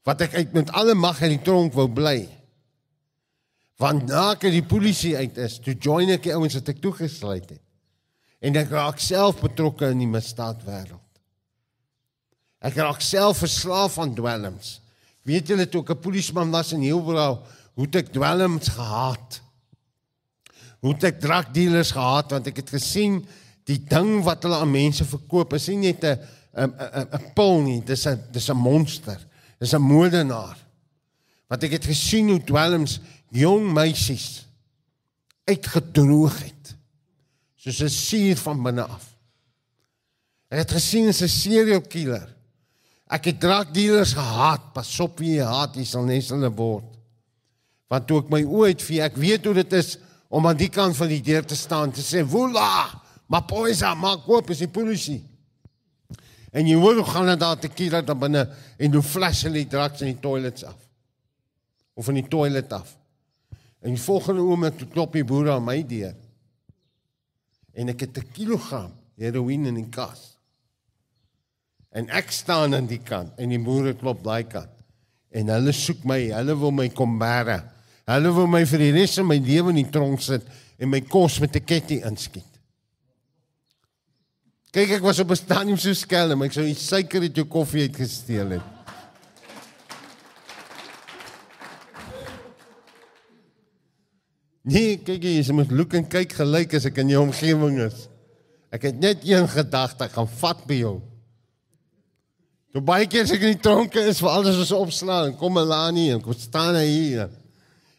wat 0.02 0.20
ek 0.20 0.34
uit 0.34 0.52
met 0.52 0.70
alle 0.70 0.94
mag 0.94 1.20
in 1.20 1.34
die 1.36 1.42
tronk 1.42 1.72
wou 1.72 1.88
bly. 1.88 2.28
Want 3.76 4.06
na 4.06 4.30
ek 4.32 4.44
uit 4.44 4.52
die 4.52 4.68
polisie 4.68 5.16
uit 5.16 5.36
is, 5.36 5.58
toe 5.58 5.74
join 5.74 6.08
ek 6.10 6.22
die 6.22 6.34
ouens 6.34 6.54
wat 6.54 6.68
ek 6.68 6.80
toegesluit 6.80 7.50
het. 7.50 7.62
En 8.40 8.56
ek 8.56 8.70
raak 8.70 8.98
self 8.98 9.40
betrokke 9.40 9.90
in 9.90 9.98
die 9.98 10.08
misdaadwêreld. 10.08 11.05
Ek 12.66 12.78
raak 12.82 13.02
self 13.04 13.44
verslaaf 13.44 13.98
aan 14.02 14.14
dwelms. 14.16 14.80
Weet 15.26 15.50
julle 15.50 15.66
toe 15.70 15.82
ek 15.82 15.90
'n 15.94 16.02
polisieman 16.02 16.50
was 16.50 16.72
in 16.72 16.82
Hielbrow, 16.82 17.42
hoe 17.74 17.88
ek 17.92 18.12
dwelms 18.12 18.68
gehaat? 18.68 19.40
Hoe 20.80 20.94
ek 20.94 21.20
drugdealers 21.20 21.92
gehaat 21.92 22.30
want 22.30 22.46
ek 22.46 22.56
het 22.56 22.70
gesien 22.70 23.26
die 23.66 23.78
ding 23.78 24.22
wat 24.24 24.42
hulle 24.42 24.56
aan 24.56 24.70
mense 24.70 25.04
verkoop 25.04 25.54
is 25.54 25.68
nie 25.68 25.92
net 25.92 26.04
'n 26.04 26.18
'n 26.56 26.70
'n 26.70 27.08
'n 27.12 27.32
pil 27.34 27.62
nie, 27.62 27.80
dis 27.80 28.06
'n 28.06 28.18
dis 28.32 28.48
'n 28.50 28.56
monster. 28.56 29.18
Dis 29.58 29.74
'n 29.74 29.82
moordenaar. 29.82 30.56
Want 31.48 31.62
ek 31.62 31.72
het 31.72 31.84
gesien 31.84 32.28
hoe 32.28 32.44
dwelms 32.44 33.00
jong 33.30 33.72
meisies 33.72 34.46
uitgedroog 35.44 36.38
het. 36.42 36.74
Soos 37.56 37.82
'n 37.82 37.88
suur 37.88 38.36
van 38.36 38.62
binne 38.62 38.82
af. 38.82 39.14
Ek 40.50 40.58
het 40.58 40.72
gesien 40.72 41.08
'n 41.08 41.28
serial 41.28 41.80
killer. 41.80 42.35
Ek 43.06 43.30
het 43.30 43.40
drugdealers 43.40 44.16
gehaat. 44.18 44.72
Pas 44.74 44.90
op 45.00 45.20
wie 45.22 45.36
jy 45.36 45.46
haat, 45.46 45.78
jy 45.78 45.86
sal 45.86 46.06
nes 46.08 46.30
hulle 46.34 46.50
word. 46.50 46.88
Want 47.90 48.08
toe 48.08 48.18
ek 48.24 48.32
my 48.32 48.42
oë 48.42 48.72
het 48.72 48.82
vir 48.82 49.04
ek 49.06 49.18
weet 49.22 49.46
hoe 49.46 49.54
dit 49.60 49.76
is 49.78 49.94
om 50.28 50.46
aan 50.48 50.58
die 50.58 50.70
kant 50.72 50.96
van 50.98 51.10
die 51.10 51.22
deur 51.22 51.46
te 51.46 51.54
staan 51.54 51.92
te 51.94 52.02
sê 52.02 52.24
woela, 52.26 52.66
mapoisa, 53.30 53.92
maak 53.94 54.26
oop 54.26 54.50
is 54.50 54.64
die 54.64 54.72
polisie. 54.72 55.20
En 56.56 56.66
jy 56.66 56.74
hoe 56.80 57.04
gaan 57.04 57.30
dit 57.30 57.40
daar 57.40 57.58
te 57.60 57.68
killer 57.68 58.04
dan 58.04 58.18
binne 58.18 58.42
en 58.78 58.98
hoe 58.98 59.02
flash 59.04 59.44
hulle 59.46 59.62
die 59.62 59.70
drugs 59.70 60.02
in 60.02 60.14
die 60.14 60.22
toilets 60.22 60.64
af. 60.66 60.78
Of 61.94 62.08
in 62.10 62.20
die 62.22 62.28
toilet 62.32 62.72
af. 62.72 62.94
En 63.84 63.94
die 63.94 64.02
volgende 64.02 64.42
oomblik 64.42 64.80
klop 64.92 65.14
die 65.14 65.24
boere 65.24 65.54
aan 65.54 65.66
my 65.66 65.78
deur. 65.86 66.14
En 67.76 67.92
ek 67.92 68.00
het 68.00 68.18
'n 68.18 68.32
kilogram 68.32 68.92
heroïne 69.16 69.68
in 69.68 69.74
die 69.74 69.90
kas. 69.90 70.35
En 71.96 72.10
ek 72.12 72.28
staan 72.34 72.76
aan 72.76 72.88
die 72.90 73.00
kant 73.00 73.38
en 73.40 73.52
die 73.52 73.62
boere 73.62 73.94
klop 73.96 74.20
daai 74.24 74.44
kant. 74.50 74.72
En 75.32 75.48
hulle 75.52 75.72
soek 75.72 76.04
my, 76.08 76.18
hulle 76.34 76.56
wil 76.60 76.74
my 76.76 76.90
kom 76.92 77.16
bære. 77.20 77.56
Hulle 78.06 78.32
wil 78.36 78.50
my 78.52 78.62
vir 78.68 78.84
die 78.84 78.92
res 78.98 79.16
van 79.18 79.30
my 79.30 79.38
lewe 79.40 79.72
in 79.72 79.80
die 79.80 79.90
tronk 79.92 80.20
sit 80.24 80.44
en 80.76 80.92
my 80.92 81.00
kos 81.08 81.40
met 81.40 81.56
'n 81.56 81.64
ketting 81.64 82.04
inskiet. 82.04 82.52
Kyk 84.72 84.90
ek 85.00 85.02
was 85.02 85.18
op 85.18 85.30
'n 85.30 85.36
stadium 85.36 85.78
so 85.78 85.92
skelm, 85.94 86.42
ek 86.42 86.52
sou 86.52 86.64
die 86.64 86.74
suiker 86.74 87.22
uit 87.22 87.36
jou 87.36 87.46
koffie 87.46 87.88
uitgesteel 87.88 88.50
het. 88.50 88.62
Nee, 94.62 94.96
kyk 94.98 95.22
jy, 95.22 95.40
jy 95.40 95.52
moet 95.52 95.70
look 95.70 95.94
en 95.94 96.08
kyk 96.08 96.32
gelyk 96.32 96.74
as 96.74 96.84
ek 96.84 96.98
in 96.98 97.08
jou 97.08 97.22
omgewing 97.22 97.78
is. 97.78 98.08
Ek 98.70 98.82
het 98.82 98.98
net 99.00 99.22
een 99.22 99.48
gedagte, 99.48 100.04
ek 100.04 100.12
gaan 100.12 100.28
vat 100.28 100.66
by 100.66 100.74
jou. 100.74 101.15
Toe 102.72 102.82
baie 102.84 103.06
keer 103.06 103.24
as 103.24 103.32
ek 103.32 103.44
in 103.46 103.56
die 103.56 103.62
tronke 103.62 104.02
is 104.10 104.20
vir 104.20 104.30
alles 104.30 104.58
wat 104.58 104.72
opslaan, 104.78 105.36
kom 105.38 105.54
Melanie 105.56 106.10
en 106.14 106.20
kom 106.20 106.34
staan 106.34 106.74
hy 106.74 106.86
hier. 106.86 107.30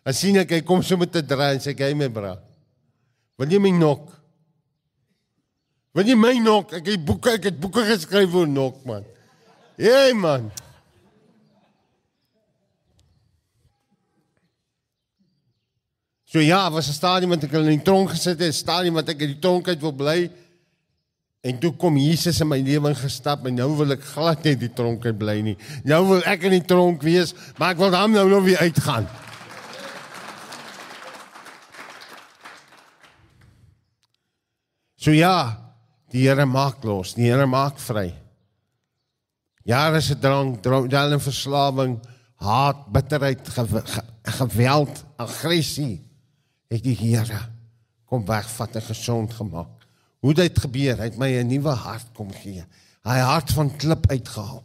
As 0.08 0.20
sien 0.22 0.38
ek 0.40 0.52
hy 0.56 0.62
kom 0.62 0.84
so 0.84 0.98
met 0.98 1.16
'n 1.16 1.28
draai 1.28 1.56
en 1.56 1.60
sê 1.60 1.74
hy 1.78 1.94
my 1.94 2.08
bra. 2.08 2.38
Wil 3.38 3.52
jy 3.52 3.60
my 3.60 3.72
nok? 3.72 4.12
Wil 5.94 6.08
jy 6.08 6.16
my 6.16 6.34
nok? 6.40 6.74
Ek 6.74 6.86
het 6.86 7.06
boeke, 7.06 7.34
ek 7.38 7.44
het 7.44 7.60
boeke 7.60 7.84
geskryf 7.86 8.34
oor 8.34 8.48
nok 8.48 8.86
man. 8.86 9.04
Hey 9.78 10.14
man. 10.14 10.52
So 16.26 16.40
ja, 16.40 16.70
was 16.72 16.88
'n 16.88 16.94
stadium 16.94 17.30
wat 17.30 17.44
ek 17.44 17.54
in 17.54 17.66
die 17.66 17.82
tronk 17.82 18.10
gesit 18.10 18.40
het, 18.40 18.50
'n 18.50 18.54
stadium 18.54 18.94
wat 18.94 19.10
ek 19.10 19.22
in 19.22 19.34
die 19.34 19.40
tronk 19.40 19.68
uit 19.68 19.82
wil 19.82 19.94
bly. 19.94 20.30
En 21.46 21.60
toe 21.62 21.72
kom 21.78 21.98
Jesus 22.02 22.42
in 22.42 22.50
my 22.50 22.58
lewe 22.66 22.94
gestap 22.98 23.46
en 23.46 23.56
nou 23.60 23.70
wil 23.78 23.94
ek 23.94 24.04
glad 24.10 24.44
net 24.48 24.60
die 24.64 24.72
tronk 24.74 25.06
uit 25.06 25.18
bly 25.20 25.38
nie. 25.46 25.56
Nou 25.88 26.02
wil 26.10 26.26
ek 26.26 26.48
in 26.50 26.58
die 26.58 26.66
tronk 26.66 27.06
wees, 27.06 27.36
maar 27.60 27.76
ek 27.76 27.82
wil 27.84 27.94
dan 27.94 28.16
nou 28.18 28.26
nog 28.32 28.46
weer 28.48 28.64
uitgaan. 28.66 29.08
So 34.98 35.14
ja, 35.14 35.56
die 36.12 36.26
Here 36.26 36.46
maak 36.50 36.84
los, 36.84 37.14
die 37.16 37.30
Here 37.30 37.46
maak 37.48 37.78
vry. 37.80 38.10
Jare 39.68 40.02
se 40.02 40.18
drank, 40.20 40.62
drank 40.64 40.92
en 40.92 41.22
verslawing, 41.22 41.98
haat, 42.44 42.86
bitterheid, 42.92 43.48
gew 43.56 43.80
ge 43.84 44.04
geweld, 44.38 45.04
aggressie, 45.16 46.02
het 46.68 46.84
die 46.84 46.96
Here 46.98 47.40
kom 48.08 48.26
wegvat 48.28 48.76
en 48.80 48.86
gesond 48.88 49.34
gemaak. 49.36 49.77
Hoe 50.20 50.34
dit 50.34 50.60
gebeur, 50.60 50.98
hy 50.98 51.10
het 51.10 51.18
my 51.18 51.30
'n 51.38 51.48
nuwe 51.48 51.74
hart 51.74 52.08
kom 52.14 52.32
gee. 52.32 52.64
Hy 53.04 53.18
hart 53.20 53.52
van 53.52 53.76
klip 53.78 54.10
uitgehaal. 54.10 54.64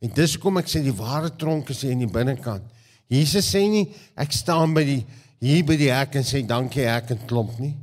En 0.00 0.10
dis 0.14 0.34
hoekom 0.34 0.58
ek 0.58 0.68
sê 0.68 0.82
die 0.82 0.94
ware 0.94 1.30
tronk 1.36 1.70
is 1.70 1.82
hier 1.82 1.90
in 1.90 1.98
die 1.98 2.10
binnekant. 2.10 2.62
Jesus 3.08 3.48
sê 3.54 3.64
nie 3.68 3.88
ek 4.16 4.32
staan 4.32 4.74
by 4.74 4.84
die 4.84 5.06
hier 5.40 5.64
by 5.64 5.76
die 5.76 5.92
hek 5.92 6.16
en 6.18 6.26
sê 6.26 6.42
dankie 6.46 6.86
hek 6.86 7.10
en 7.14 7.26
klomp 7.26 7.58
nie. 7.58 7.76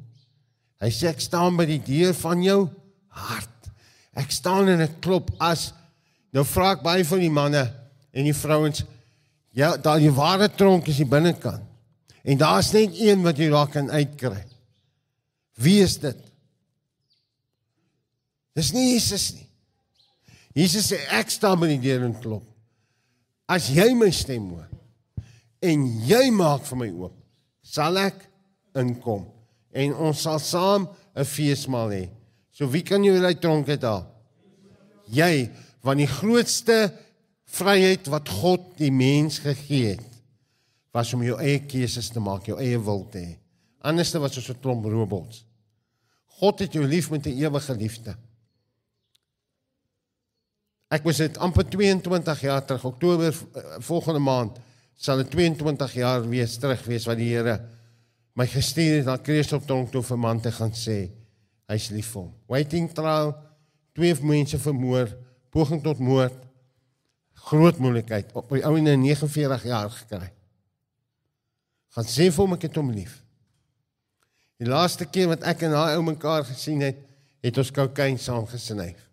Hy 0.81 0.89
sê 0.91 1.07
ek 1.07 1.21
staan 1.23 1.55
by 1.57 1.65
die 1.65 1.79
deur 1.79 2.13
van 2.13 2.43
jou 2.43 2.69
hart. 3.07 3.69
Ek 4.15 4.31
staan 4.31 4.69
en 4.71 4.81
ek 4.81 4.99
klop 5.03 5.31
as 5.39 5.73
nou 6.35 6.43
vra 6.43 6.73
ek 6.75 6.83
baie 6.83 7.05
van 7.07 7.19
die 7.19 7.31
manne 7.31 7.63
en 8.15 8.27
die 8.27 8.35
vrouens 8.35 8.83
ja, 9.55 9.77
daar 9.79 10.01
die 10.03 10.11
ware 10.11 10.49
tronk 10.51 10.89
is 10.91 10.99
hier 10.99 11.07
binnekant. 11.07 11.63
En 12.25 12.37
daar's 12.37 12.73
net 12.75 12.95
een 12.99 13.21
wat 13.23 13.37
jy 13.39 13.47
daar 13.53 13.69
kan 13.71 13.87
uitkry. 13.91 14.41
Wie 15.61 15.77
is 15.83 15.95
dit? 16.01 16.17
Dis 18.55 18.71
nie 18.73 18.93
Jesus 18.93 19.33
nie. 19.35 19.47
Jesus 20.55 20.87
sê 20.91 21.01
ek 21.11 21.33
staan 21.33 21.59
by 21.59 21.67
die 21.73 21.81
deur 21.83 22.05
en 22.07 22.15
klop. 22.15 22.45
As 23.51 23.67
jy 23.69 23.91
my 23.93 24.09
stem 24.15 24.47
hoor 24.53 24.71
en 25.65 25.83
jy 26.07 26.29
maak 26.33 26.65
vir 26.67 26.79
my 26.79 26.87
oop, 26.93 27.15
sal 27.65 27.97
ek 27.99 28.23
inkom 28.77 29.25
en 29.75 29.95
ons 30.07 30.21
sal 30.21 30.39
saam 30.39 30.87
'n 31.15 31.25
feesmaal 31.25 31.91
hê. 31.91 32.09
So 32.51 32.67
wie 32.71 32.83
kan 32.83 33.03
jou 33.03 33.15
uit 33.19 33.41
tronk 33.41 33.69
uit 33.69 33.81
haal? 33.81 34.05
Jy, 35.11 35.49
want 35.83 35.99
die 35.99 36.09
grootste 36.09 36.93
vryheid 37.45 38.07
wat 38.07 38.29
God 38.29 38.77
die 38.77 38.91
mens 38.91 39.39
gegee 39.39 39.95
het, 39.95 40.11
was 40.95 41.13
om 41.13 41.23
jou 41.23 41.37
eie 41.39 41.59
keuses 41.59 42.09
te 42.09 42.19
maak, 42.19 42.47
jou 42.47 42.57
eie 42.59 42.79
wil 42.79 43.03
te 43.11 43.19
hê. 43.19 43.33
Anderste 43.83 44.19
was 44.19 44.37
ons 44.37 44.49
'n 44.49 44.61
klomp 44.61 44.85
robots. 44.85 45.43
God 46.39 46.59
het 46.59 46.73
jou 46.73 46.85
lief 46.85 47.11
met 47.11 47.25
'n 47.27 47.37
ewige 47.37 47.75
liefde. 47.75 48.15
Ek 50.93 51.05
was 51.07 51.17
dit 51.17 51.37
amper 51.41 51.65
22 51.65 52.41
jaar 52.45 52.65
terug, 52.65 52.85
Oktober 52.85 53.31
eh, 53.31 53.63
volgende 53.87 54.21
maand 54.21 54.59
sal 54.95 55.19
dit 55.23 55.31
22 55.33 55.93
jaar 55.97 56.23
wees 56.29 56.57
terug 56.61 56.83
wees 56.87 57.07
wat 57.09 57.17
die 57.19 57.33
Here 57.33 57.57
my 58.35 58.45
gestuur 58.51 58.99
het 58.99 59.07
na 59.07 59.15
Kreeusoptronk 59.17 59.91
toe 59.91 60.03
vir 60.03 60.19
man 60.19 60.41
te 60.43 60.51
gaan 60.51 60.73
sê 60.75 61.05
hy's 61.71 61.89
lief 61.89 62.11
vir 62.13 62.21
hom. 62.21 62.33
Waiting 62.51 62.89
trial, 62.93 63.31
twee 63.95 64.13
mense 64.21 64.59
vermoor, 64.61 65.09
poging 65.55 65.81
tot 65.83 66.01
moord, 66.03 66.35
groot 67.47 67.79
moeilikheid 67.81 68.33
op 68.37 68.51
my 68.51 68.61
ou 68.67 68.75
en 68.77 68.89
49 69.01 69.67
jaar 69.71 69.89
gekry. 69.93 70.29
Gaan 71.95 72.09
sê 72.11 72.27
vir 72.27 72.43
hom 72.43 72.57
ek 72.57 72.67
het 72.67 72.77
hom 72.79 72.91
lief. 72.91 73.21
Die 74.59 74.67
laaste 74.67 75.07
keer 75.07 75.31
wat 75.31 75.47
ek 75.47 75.65
en 75.67 75.75
daai 75.75 75.95
ou 75.95 76.03
mekaar 76.05 76.45
gesien 76.47 76.83
het, 76.83 76.99
het 77.43 77.57
ons 77.61 77.71
kokain 77.71 78.19
saam 78.19 78.47
gesnyf. 78.51 79.04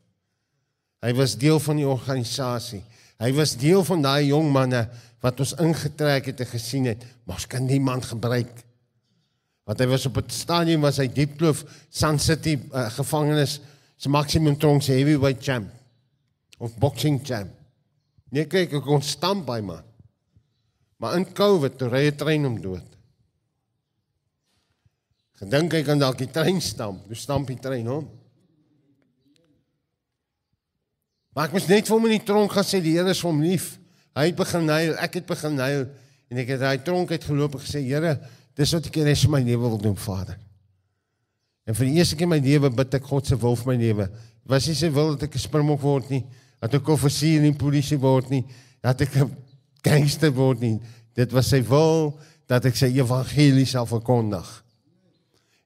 Hy 1.03 1.13
was 1.19 1.35
deel 1.39 1.59
van 1.61 1.81
die 1.81 1.89
organisasie. 1.89 2.83
Hy 3.23 3.31
was 3.35 3.57
deel 3.59 3.83
van 3.87 4.03
daai 4.05 4.29
jong 4.29 4.51
manne 4.55 4.85
wat 5.23 5.41
ons 5.43 5.55
ingetrek 5.63 6.31
het 6.31 6.43
en 6.43 6.51
gesien 6.51 6.87
het, 6.91 7.03
maar 7.27 7.39
ons 7.39 7.47
kan 7.51 7.67
niemand 7.67 8.07
gebruik. 8.11 8.53
Want 9.67 9.83
hy 9.83 9.87
was 9.87 10.07
op 10.07 10.17
'n 10.19 10.31
stadium 10.31 10.81
was 10.83 10.99
hy 10.99 11.07
Diepkloof 11.07 11.65
Sun 11.91 12.19
City 12.19 12.59
uh, 12.75 12.91
gevangenis 12.91 13.61
se 13.97 14.09
maksimum 14.09 14.59
tronk 14.59 14.83
se 14.83 14.93
heavyweight 14.93 15.43
champ 15.43 15.71
of 16.59 16.75
boxing 16.79 17.21
champ. 17.23 17.51
Nee 18.31 18.47
kyk 18.47 18.73
ek 18.73 18.83
kon 18.83 19.03
stamp 19.03 19.47
by 19.47 19.61
man. 19.61 19.85
Maar 20.99 21.17
in 21.17 21.27
Covid 21.33 21.79
toe 21.79 21.89
ry 21.89 22.07
'n 22.11 22.17
trein 22.17 22.47
om 22.47 22.61
dood. 22.61 22.89
Gedink 25.39 25.73
hy 25.73 25.83
kan 25.83 25.99
dalk 25.99 26.19
die 26.19 26.31
trein 26.31 26.61
stamp, 26.61 27.09
dus 27.09 27.23
stamp 27.23 27.47
die 27.47 27.59
trein 27.59 27.87
hom. 27.87 28.09
Maar 31.33 31.49
ek 31.49 31.57
moes 31.57 31.69
net 31.69 31.89
vir 31.89 31.97
hom 31.97 32.07
in 32.09 32.19
die 32.19 32.27
tronk 32.29 32.53
gaan 32.53 32.67
sê 32.67 32.81
die 32.85 32.95
Here 32.99 33.13
is 33.13 33.21
vir 33.23 33.31
hom 33.31 33.41
lief. 33.45 33.79
Hy 34.13 34.29
het 34.29 34.37
begin 34.37 34.69
huil, 34.69 34.95
ek 35.01 35.21
het 35.21 35.29
begin 35.29 35.59
huil 35.59 35.85
en 36.33 36.41
ek 36.41 36.55
het 36.55 36.65
die 36.65 36.85
tronk 36.85 37.13
uit 37.13 37.25
geloop 37.25 37.57
en 37.57 37.63
gesê 37.65 37.81
Here, 37.85 38.19
dis 38.57 38.73
wat 38.77 38.89
ek 38.89 38.99
in 39.01 39.09
res 39.09 39.25
van 39.25 39.37
my 39.39 39.43
lewe 39.47 39.71
wil 39.73 39.81
doen, 39.81 39.97
Vader. 39.97 40.37
En 41.69 41.77
vir 41.79 41.89
die 41.89 42.01
eerste 42.01 42.19
keer 42.19 42.29
in 42.29 42.35
my 42.35 42.41
lewe 42.43 42.71
bid 42.75 42.99
ek 42.99 43.09
God 43.09 43.29
se 43.29 43.39
wil 43.41 43.57
vir 43.57 43.71
my 43.71 43.79
lewe. 43.81 44.09
Was 44.51 44.67
nie 44.69 44.77
sy 44.77 44.91
wil 44.93 45.15
dat 45.15 45.29
ek 45.29 45.37
'n 45.37 45.47
springbok 45.47 45.81
word 45.81 46.11
nie, 46.11 46.25
dat 46.61 46.75
ek 46.75 46.89
'n 46.89 46.93
offisier 46.93 47.41
in 47.41 47.53
die 47.53 47.59
polisie 47.59 47.99
word 47.99 48.29
nie, 48.31 48.45
dat 48.83 49.01
ek 49.01 49.17
'n 49.17 49.37
gangster 49.83 50.31
word 50.31 50.61
nie. 50.61 50.81
Dit 51.15 51.33
was 51.33 51.49
sy 51.49 51.63
wil 51.63 52.19
dat 52.49 52.65
ek 52.67 52.77
sy 52.77 52.93
evangelie 52.93 53.67
sal 53.67 53.87
verkondig. 53.87 54.65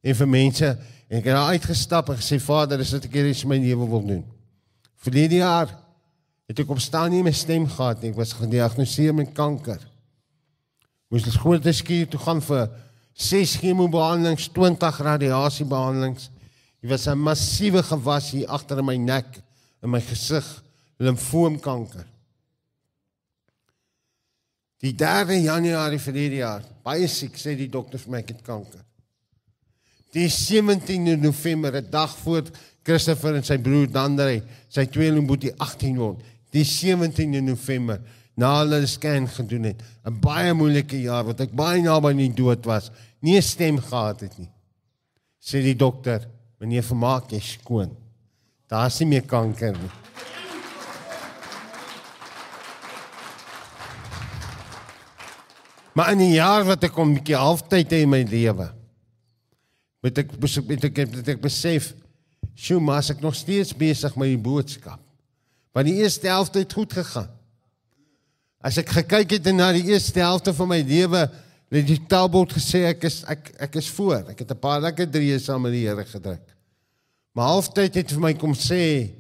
En 0.02 0.14
vir 0.14 0.29
mense, 0.29 0.79
en 1.09 1.18
ek 1.18 1.24
het 1.24 1.35
daar 1.35 1.52
uitgestap 1.55 2.09
en 2.11 2.16
gesê 2.16 2.38
Vader, 2.38 2.79
dis 2.79 2.92
wat 2.92 3.05
ek 3.05 3.12
hier 3.12 3.26
in 3.26 3.48
my 3.48 3.59
lewe 3.59 3.88
wil 3.88 4.07
doen. 4.07 4.36
Verlede 5.03 5.43
jaar 5.43 5.71
het 6.47 6.63
ek 6.63 6.71
opstaan 6.71 7.11
nie 7.11 7.25
my 7.27 7.35
stem 7.35 7.67
gehad 7.69 8.03
nie. 8.03 8.13
Ek 8.15 8.19
was 8.21 8.37
gediagnoseer 8.39 9.15
met 9.15 9.35
kanker. 9.35 9.81
Moes 11.11 11.27
ek 11.27 11.39
groot 11.43 11.67
skuur 11.75 12.09
toe 12.11 12.21
gaan 12.23 12.43
vir 12.43 12.69
6 13.17 13.57
chemobehandelings, 13.63 14.51
20 14.53 14.99
radiasiebehandelings. 15.07 16.31
Dit 16.81 16.91
was 16.91 17.07
'n 17.09 17.19
massiewe 17.19 17.83
gewas 17.83 18.31
hier 18.31 18.49
agter 18.49 18.79
in 18.79 18.85
my 18.85 18.97
nek, 18.97 19.43
in 19.83 19.91
my 19.91 20.01
gesig, 20.01 20.45
limfoomkanker. 20.99 22.07
Die 24.79 24.95
3 24.95 25.41
Januarie 25.43 25.99
verlede 25.99 26.37
jaar, 26.37 26.63
baie 26.85 27.09
siek 27.09 27.37
sê 27.37 27.57
die 27.57 27.69
dokter 27.69 27.99
vir 27.99 28.11
my 28.11 28.19
ek 28.19 28.29
het 28.29 28.43
kanker. 28.43 28.85
Die 30.13 30.29
17de 30.29 31.17
November, 31.17 31.75
'n 31.75 31.91
dag 31.91 32.17
voor 32.17 32.45
Christopher 32.87 33.35
en 33.35 33.42
sy 33.46 33.59
broer 33.59 33.88
Dandre, 33.90 34.38
sy 34.70 34.87
tweelingboetie 34.87 35.53
18 35.59 35.99
word. 35.99 36.22
Die 36.55 36.62
17de 36.62 37.42
November, 37.42 37.99
na 38.38 38.53
hulle 38.61 38.81
'n 38.81 38.87
scan 38.87 39.27
gedoen 39.27 39.64
het, 39.72 39.83
'n 40.07 40.20
baie 40.20 40.55
moeilike 40.55 41.01
jaar 41.03 41.25
wat 41.25 41.40
ek 41.40 41.53
baie 41.53 41.83
naby 41.83 42.11
aan 42.11 42.22
die 42.22 42.35
dood 42.35 42.64
was, 42.64 42.90
nie 43.20 43.37
'n 43.37 43.42
stem 43.42 43.79
gehad 43.79 44.20
het 44.20 44.38
nie. 44.38 44.51
Sê 45.40 45.62
die 45.62 45.75
dokter, 45.75 46.29
meneer 46.61 46.83
Vermaak, 46.83 47.31
jy's 47.31 47.59
skoon. 47.59 47.96
Daar's 48.68 49.01
nie 49.01 49.09
meer 49.09 49.22
kanker 49.22 49.72
nie. 49.72 49.90
Maar 55.94 56.12
in 56.12 56.18
'n 56.18 56.33
jaar 56.33 56.64
wat 56.64 56.85
ek 56.85 56.96
om 56.99 57.11
'n 57.11 57.14
bietjie 57.14 57.37
halftyd 57.37 57.90
het 57.90 58.01
in 58.03 58.09
my 58.09 58.22
lewe, 58.22 58.72
moet 60.03 60.18
ek 60.18 60.38
moet 60.38 60.85
ek 60.85 61.14
moet 61.14 61.29
ek 61.29 61.40
besef, 61.40 61.94
sjoe, 62.57 62.81
maar 62.81 63.03
as 63.05 63.12
ek 63.12 63.21
nog 63.21 63.37
steeds 63.37 63.75
besig 63.77 64.16
met 64.16 64.33
die 64.33 64.40
boodskap. 64.40 65.01
Want 65.77 65.90
die 65.90 66.01
eerste 66.01 66.31
helfte 66.33 66.62
het 66.62 66.73
goed 66.73 66.92
gegaan. 66.97 67.29
As 68.64 68.79
ek 68.81 68.88
gekyk 68.97 69.37
het 69.37 69.51
na 69.53 69.69
die 69.77 69.92
eerste 69.92 70.23
helfte 70.25 70.55
van 70.57 70.71
my 70.73 70.81
lewe, 70.81 71.27
het 71.71 71.87
die 71.87 72.01
taalbord 72.09 72.55
gesê 72.57 72.87
ek 72.88 73.05
is 73.09 73.21
ek 73.29 73.51
ek 73.69 73.79
is 73.83 73.88
voor. 73.92 74.25
Ek 74.31 74.38
het 74.38 74.51
'n 74.51 74.59
paar 74.59 74.81
lekker 74.81 75.07
drieë 75.07 75.38
saam 75.38 75.62
met 75.62 75.73
die 75.73 75.87
Here 75.87 76.05
gedruk. 76.05 76.47
Maar 77.35 77.53
halftyd 77.53 77.95
het 77.95 78.12
vir 78.12 78.21
my 78.21 78.35
kom 78.35 78.55
sê 78.55 79.12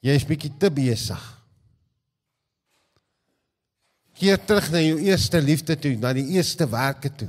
jy 0.00 0.14
is 0.14 0.24
bietjie 0.24 0.52
te 0.58 0.70
besig. 0.70 1.20
Keer 4.14 4.38
terug 4.38 4.70
na 4.70 4.80
jou 4.80 4.98
eerste 4.98 5.40
liefde 5.42 5.76
toe, 5.76 5.96
na 5.96 6.12
die 6.12 6.32
eerste 6.36 6.66
werke 6.66 7.10
toe. 7.10 7.28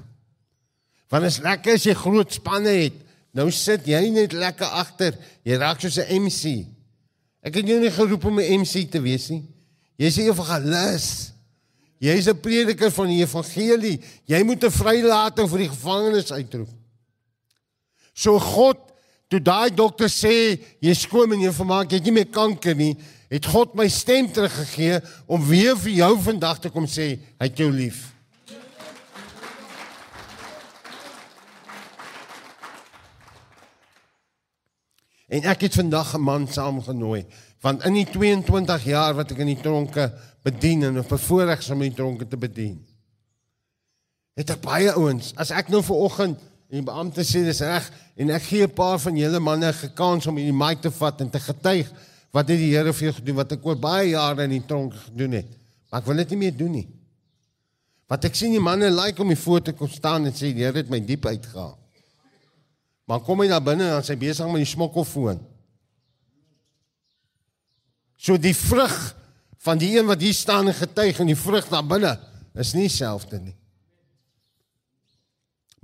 Want 1.10 1.26
is 1.26 1.40
lekker 1.40 1.74
as 1.74 1.84
jy 1.84 1.94
groot 1.94 2.32
spanne 2.32 2.70
het. 2.70 3.07
Nou 3.34 3.52
sit 3.52 3.86
jy 3.88 4.10
net 4.10 4.34
lekker 4.34 4.66
agter. 4.66 5.18
Jy 5.44 5.58
raak 5.58 5.82
soos 5.82 5.98
'n 5.98 6.24
MC. 6.24 6.68
Ek 7.44 7.56
het 7.56 7.68
jou 7.68 7.80
nie 7.80 7.92
geroep 7.92 8.26
om 8.26 8.40
'n 8.40 8.62
MC 8.62 8.90
te 8.92 9.02
wees 9.02 9.30
nie. 9.30 9.44
Jy's 9.98 10.18
'n 10.18 10.30
evangelis. 10.32 11.32
Jy's 12.00 12.28
'n 12.28 12.40
prediker 12.40 12.92
van 12.92 13.08
die 13.08 13.22
evangelie. 13.24 14.02
Jy 14.26 14.44
moet 14.44 14.64
'n 14.64 14.72
vrylating 14.72 15.50
vir 15.50 15.58
die 15.58 15.70
gevangenes 15.70 16.32
uitroep. 16.32 16.70
So 18.14 18.40
God, 18.40 18.78
toe 19.30 19.40
daai 19.42 19.70
dokter 19.70 20.10
sê 20.10 20.60
jy 20.82 20.94
skoon 20.94 21.34
en 21.34 21.40
jy 21.40 21.52
vermaak, 21.52 21.92
jy 21.92 21.96
het 21.96 22.04
nie 22.04 22.12
meer 22.12 22.32
kanker 22.32 22.76
nie, 22.76 22.98
het 23.30 23.46
God 23.46 23.76
my 23.76 23.88
stem 23.88 24.32
teruggegee 24.32 25.02
om 25.28 25.44
weer 25.46 25.76
vir 25.78 25.92
jou 25.92 26.14
vandag 26.22 26.60
te 26.60 26.70
kom 26.70 26.86
sê 26.86 27.20
hy 27.40 27.46
het 27.50 27.58
jou 27.58 27.72
lief. 27.72 28.17
En 35.28 35.44
ek 35.44 35.68
het 35.68 35.76
vandag 35.76 36.16
'n 36.16 36.22
man 36.24 36.48
saamgenooi 36.48 37.26
want 37.62 37.86
in 37.86 37.94
die 37.98 38.06
22 38.06 38.84
jaar 38.86 39.16
wat 39.18 39.32
ek 39.34 39.42
in 39.44 39.52
die 39.52 39.62
tronke 39.62 40.12
bedien 40.46 40.84
en 40.84 41.00
of 41.02 41.10
bevoorreg 41.10 41.64
om 41.72 41.82
in 41.82 41.90
die 41.90 41.98
tronke 41.98 42.28
te 42.30 42.38
bedien. 42.38 42.78
Het 44.38 44.54
ek 44.54 44.62
baie 44.62 44.92
ouens, 44.94 45.32
as 45.36 45.50
ek 45.52 45.72
nou 45.74 45.82
ver 45.84 46.04
oggend 46.06 46.44
en 46.70 46.78
die 46.78 46.86
beampte 46.86 47.26
sê 47.26 47.42
dis 47.46 47.64
reg 47.66 47.88
en 48.16 48.30
ek 48.30 48.44
gee 48.44 48.68
'n 48.68 48.74
paar 48.74 49.00
van 49.00 49.18
julle 49.18 49.40
manne 49.40 49.72
'n 49.72 49.94
kans 49.96 50.28
om 50.28 50.38
in 50.38 50.46
die 50.46 50.66
mic 50.66 50.82
te 50.82 50.92
vat 50.92 51.22
en 51.22 51.30
te 51.30 51.40
getuig 51.40 51.92
wat 52.32 52.48
het 52.48 52.60
die 52.60 52.76
Here 52.76 52.94
vir 52.94 53.08
jou 53.08 53.14
gedoen 53.14 53.36
wat 53.36 53.52
ek 53.52 53.66
oor 53.66 53.76
baie 53.76 54.10
jare 54.10 54.44
in 54.44 54.50
die 54.50 54.66
tronk 54.66 54.94
gedoen 54.94 55.32
het. 55.32 55.48
Maar 55.90 56.02
ek 56.02 56.08
wil 56.08 56.16
dit 56.16 56.30
nie 56.30 56.38
meer 56.38 56.58
doen 56.58 56.72
nie. 56.72 56.88
Want 58.08 58.26
ek 58.26 58.36
sien 58.36 58.52
die 58.52 58.60
manne 58.60 58.90
like 58.92 59.22
om 59.22 59.28
die 59.28 59.62
te 59.62 59.74
kom 59.74 59.90
staan 59.90 60.26
en 60.26 60.34
sê 60.34 60.54
die 60.54 60.64
Here 60.64 60.78
het 60.78 60.90
my 60.90 61.00
diep 61.00 61.26
uitgehaal. 61.26 61.78
Maar 63.08 63.24
kom 63.24 63.40
hy 63.40 63.48
daar 63.48 63.64
binne 63.64 63.88
en 63.88 63.96
dan 63.98 64.06
sy 64.06 64.18
besig 64.20 64.50
met 64.52 64.66
die 64.66 64.74
smokkelfoon. 64.74 65.40
So 68.20 68.36
die 68.42 68.56
vrug 68.58 68.96
van 69.64 69.80
die 69.80 69.94
een 69.96 70.10
wat 70.10 70.22
hier 70.24 70.36
staan 70.36 70.68
en 70.68 70.76
getuig 70.76 71.22
en 71.24 71.32
die 71.32 71.40
vrug 71.40 71.70
daar 71.72 71.86
binne 71.88 72.18
is 72.58 72.74
nie 72.76 72.88
dieselfde 72.90 73.40
nie. 73.40 73.56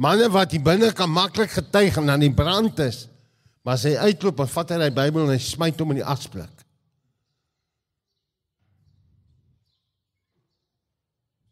Manne 0.02 0.28
wat 0.34 0.52
hier 0.52 0.64
binne 0.64 0.90
kan 0.98 1.12
maklik 1.12 1.54
getuig 1.54 1.98
en 2.02 2.10
dan 2.10 2.24
die 2.24 2.34
brand 2.34 2.80
is, 2.84 3.06
maar 3.64 3.78
as 3.78 3.86
hy 3.88 3.94
uitloop 4.10 4.42
en 4.44 4.50
vat 4.52 4.74
hy 4.74 4.80
die 4.82 4.96
Bybel 4.98 5.28
en 5.28 5.36
hy 5.36 5.40
smyt 5.40 5.80
hom 5.80 5.94
in 5.94 6.02
die 6.02 6.08
asblik. 6.16 6.64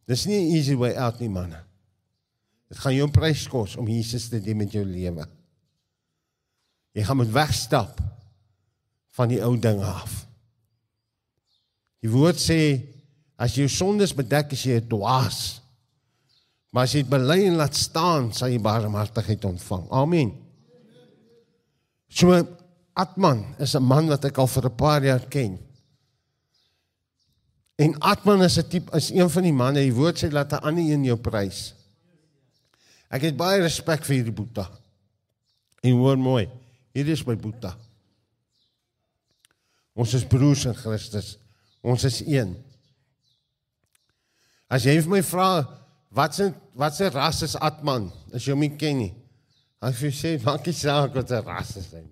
Dis 0.09 0.26
nie 0.28 0.41
'n 0.41 0.55
easy 0.57 0.76
way 0.76 0.97
out 0.97 1.22
nie, 1.22 1.30
manne. 1.30 1.63
Dit 2.67 2.80
gaan 2.80 2.95
jou 2.95 3.07
prys 3.11 3.47
kos 3.47 3.78
om 3.78 3.88
Jesus 3.88 4.28
te 4.30 4.41
dien 4.41 4.57
met 4.57 4.72
jou 4.72 4.84
lewe. 4.84 5.28
Jy 6.92 7.04
gaan 7.08 7.18
moet 7.18 7.32
wegstap 7.32 8.02
van 9.16 9.32
die 9.32 9.42
ou 9.44 9.56
dinge 9.60 9.86
af. 9.86 10.26
Die 12.02 12.12
woord 12.12 12.39
sê 12.42 12.62
as 13.42 13.56
jou 13.58 13.68
sondes 13.70 14.14
bedek, 14.14 14.54
is 14.54 14.64
jy 14.66 14.80
'n 14.80 14.89
dwaas. 14.89 15.62
Maar 16.72 16.84
as 16.84 16.94
jy 16.94 17.02
dit 17.04 17.10
bely 17.10 17.48
en 17.48 17.60
laat 17.60 17.76
staan, 17.76 18.32
sal 18.34 18.50
jy 18.50 18.60
barmhartigheid 18.60 19.46
ontvang. 19.46 19.89
Amen. 19.92 20.32
So 22.10 22.32
Atman 22.94 23.56
is 23.60 23.76
'n 23.76 23.84
man 23.84 24.08
wat 24.08 24.26
ek 24.26 24.38
al 24.38 24.48
vir 24.48 24.66
'n 24.66 24.76
paar 24.76 25.04
jaar 25.04 25.26
ken. 25.28 25.60
En 27.76 28.00
Atman 28.00 28.44
is 28.44 28.58
'n 28.58 28.70
tipe 28.70 28.96
is 28.96 29.10
een 29.10 29.30
van 29.30 29.44
die 29.44 29.54
manne, 29.54 29.80
die 29.80 29.94
woord 29.94 30.24
sê 30.24 30.32
laat 30.32 30.54
'n 30.54 30.64
ander 30.64 30.84
een 30.84 31.04
jou 31.04 31.18
prys. 31.18 31.74
Ek 33.10 33.22
het 33.22 33.38
baie 33.38 33.62
respek 33.62 34.06
vir 34.06 34.16
hierdie 34.16 34.34
Boeta. 34.34 34.70
En 35.82 35.92
hoor 35.92 36.18
mooi, 36.18 36.50
hier 36.94 37.10
is 37.12 37.24
my 37.28 37.36
Boeta. 37.39 37.76
Ons 39.96 40.16
is 40.18 40.26
broers 40.28 40.66
in 40.70 40.76
Christus. 40.78 41.36
Ons 41.84 42.06
is 42.08 42.22
een. 42.28 42.54
As 44.72 44.86
jy 44.88 44.96
vir 45.02 45.12
my 45.18 45.22
vra 45.26 45.50
wat 46.16 46.38
se 46.38 46.52
wat 46.80 46.96
se 46.96 47.10
ras 47.12 47.42
is 47.44 47.58
Atman, 47.60 48.08
as 48.32 48.46
jy 48.46 48.56
hom 48.56 48.64
nie 48.64 48.72
ken 48.80 49.02
nie. 49.02 49.12
Dan 49.82 49.96
vir 49.98 50.14
sê 50.16 50.38
maak 50.46 50.68
nie 50.68 50.78
saak 50.78 51.16
wat 51.18 51.32
sy 51.32 51.42
ras 51.44 51.76
is 51.82 51.92
nie. 51.98 52.08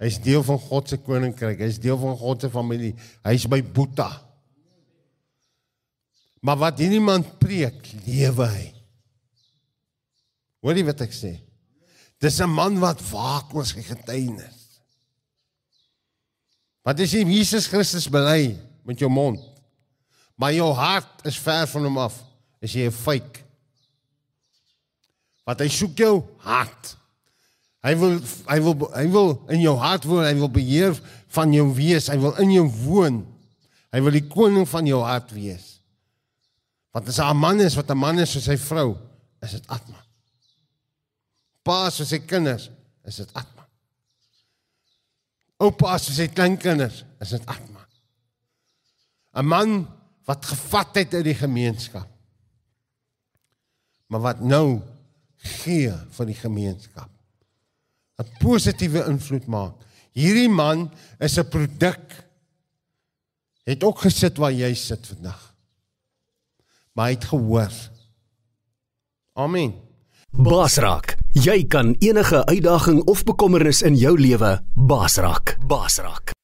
Hy's 0.00 0.16
deel 0.24 0.44
van 0.46 0.60
God 0.62 0.88
se 0.88 0.96
koninkryk. 1.04 1.60
Hy's 1.60 1.80
deel 1.82 1.98
van 2.00 2.16
God 2.16 2.40
se 2.40 2.48
familie. 2.52 2.94
Hy's 3.26 3.44
my 3.52 3.60
Boeta. 3.60 4.08
Maar 6.40 6.56
wat 6.62 6.80
hierdie 6.80 7.02
man 7.04 7.24
preek, 7.36 7.84
lewe 8.06 8.46
hy. 8.48 8.68
Hoor 10.64 10.78
jy 10.78 10.86
wat 10.88 11.04
ek 11.04 11.12
sê? 11.12 11.34
Dis 12.20 12.40
'n 12.40 12.52
man 12.52 12.78
wat 12.78 13.00
waak 13.10 13.54
oor 13.54 13.64
sy 13.64 13.82
getuienis. 13.82 14.80
Wat 16.84 17.00
as 17.00 17.12
jy 17.12 17.24
Jesus 17.24 17.66
Christus 17.66 18.08
bely 18.08 18.58
met 18.84 18.98
jou 18.98 19.10
mond, 19.10 19.40
maar 20.36 20.52
jou 20.52 20.72
hart 20.72 21.24
is 21.24 21.38
ver 21.38 21.66
van 21.66 21.84
hom 21.84 21.98
af, 21.98 22.22
is 22.60 22.72
jy 22.72 22.86
'n 22.88 22.92
fake. 22.92 23.40
Wat 25.44 25.60
hy 25.60 25.68
soek 25.68 25.96
jou 25.96 26.24
hart. 26.38 26.96
Hy 27.82 27.94
wil 27.94 28.20
hy 28.48 28.60
wil 28.60 28.90
hy 28.94 29.06
wil 29.08 29.44
in 29.48 29.60
jou 29.60 29.76
hart 29.76 30.04
woon, 30.04 30.24
hy 30.24 30.34
wil 30.34 30.48
beheer 30.48 31.00
van 31.28 31.52
jou 31.52 31.74
wees, 31.74 32.08
hy 32.08 32.18
wil 32.18 32.36
in 32.36 32.52
jou 32.52 32.68
woon. 32.84 33.26
Hy 33.92 34.00
wil 34.00 34.12
die 34.12 34.28
koning 34.28 34.68
van 34.68 34.86
jou 34.86 35.00
hart 35.02 35.32
wees. 35.32 35.80
Want 36.92 37.08
as 37.08 37.18
'n 37.18 37.36
man 37.36 37.60
is 37.60 37.76
wat 37.76 37.90
'n 37.90 37.96
man 37.96 38.18
is 38.18 38.32
vir 38.32 38.42
sy 38.42 38.56
vrou, 38.56 38.98
is 39.42 39.52
dit 39.52 39.66
Atman. 39.68 40.09
Pa 41.66 41.90
vir 41.92 42.08
sy 42.08 42.20
kinders, 42.24 42.68
is 43.06 43.20
dit 43.22 43.34
Atman. 43.36 43.66
Oupa 45.60 45.98
vir 45.98 46.16
sy 46.16 46.28
kleinkinders, 46.32 47.02
is 47.20 47.34
dit 47.36 47.46
Atman. 47.46 47.86
'n 49.34 49.46
Man 49.46 49.86
wat 50.26 50.46
gevat 50.46 50.96
het 50.96 51.14
uit 51.14 51.24
die 51.24 51.38
gemeenskap. 51.38 52.08
Maar 54.10 54.20
wat 54.20 54.40
nou 54.40 54.82
gee 55.36 55.92
vir 56.16 56.26
die 56.26 56.40
gemeenskap. 56.40 57.10
'n 58.18 58.28
Positiewe 58.40 59.06
invloed 59.06 59.46
maak. 59.46 59.76
Hierdie 60.12 60.50
man 60.50 60.90
is 61.20 61.38
'n 61.38 61.48
produk 61.48 62.24
het 63.64 63.84
ook 63.84 63.98
gesit 63.98 64.36
waar 64.36 64.52
jy 64.52 64.74
sit 64.74 65.06
vandag 65.06 65.50
maar 66.92 67.08
hy 67.10 67.14
het 67.16 67.24
gehoor. 67.24 67.72
Amen. 69.32 69.74
Basraak, 70.30 71.16
jy 71.32 71.62
kan 71.70 71.94
enige 71.98 72.42
uitdaging 72.46 73.02
of 73.06 73.24
bekommernis 73.24 73.82
in 73.82 73.96
jou 73.96 74.16
lewe 74.18 74.58
basraak. 74.74 75.56
Basraak. 75.66 76.39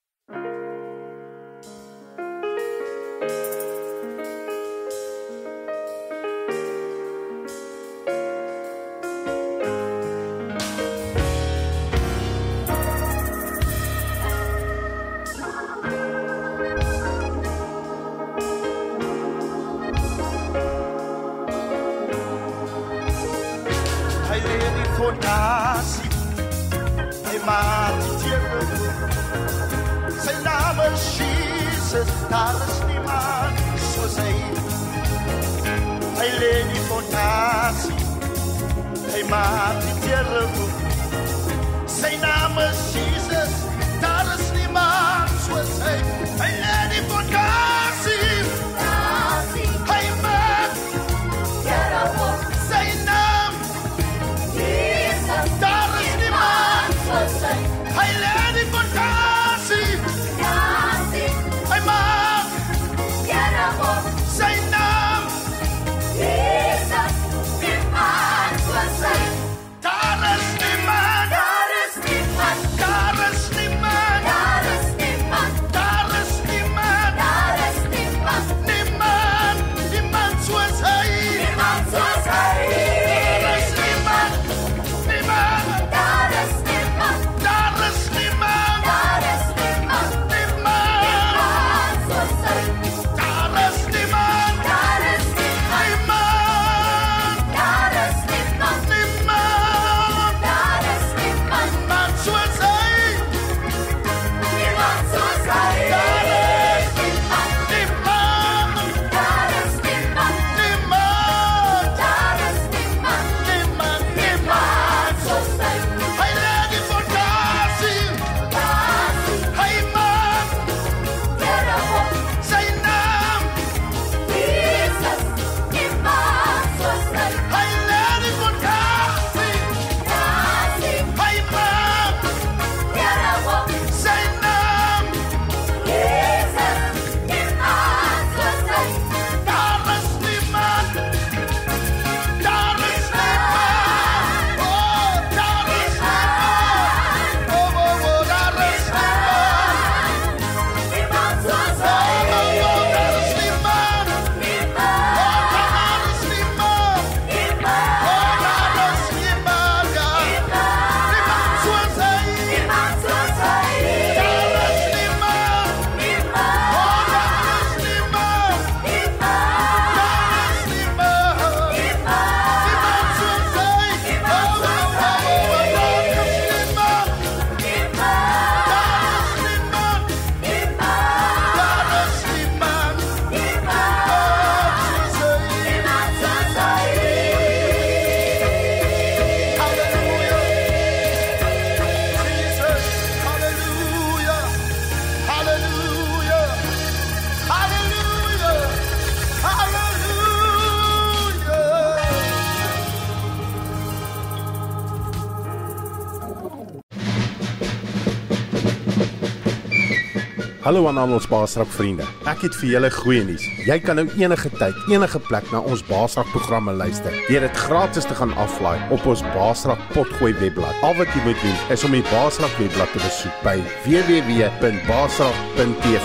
Hallo 210.66 210.88
aan 210.88 210.98
al 210.98 211.12
ons 211.14 211.28
Baasrak 211.30 211.68
vriende. 211.70 212.02
Ek 212.26 212.40
het 212.42 212.56
vir 212.58 212.66
julle 212.72 212.88
goeie 212.90 213.22
nuus. 213.22 213.44
Jy 213.68 213.78
kan 213.84 213.94
nou 214.00 214.08
enige 214.18 214.50
tyd, 214.58 214.74
enige 214.90 215.20
plek 215.28 215.46
na 215.52 215.60
ons 215.62 215.84
Baasrak 215.86 216.26
programme 216.32 216.72
luister. 216.74 217.14
Deur 217.28 217.46
dit 217.46 217.56
gratis 217.68 218.02
te 218.02 218.10
gaan 218.18 218.34
aflaai 218.34 218.82
op 218.90 219.06
ons 219.06 219.22
Baasrak 219.36 219.78
potgooi 219.92 220.34
webblad. 220.40 220.74
Al 220.82 220.98
wat 220.98 221.06
jy 221.14 221.22
moet 221.22 221.38
doen 221.38 221.54
is 221.70 221.86
om 221.86 221.94
die 221.94 222.02
Baasrak 222.10 222.50
webblad 222.58 222.90
te 222.90 222.98
besoek 222.98 223.30
by 223.46 223.62
www.baasrak.tv. 223.86 226.02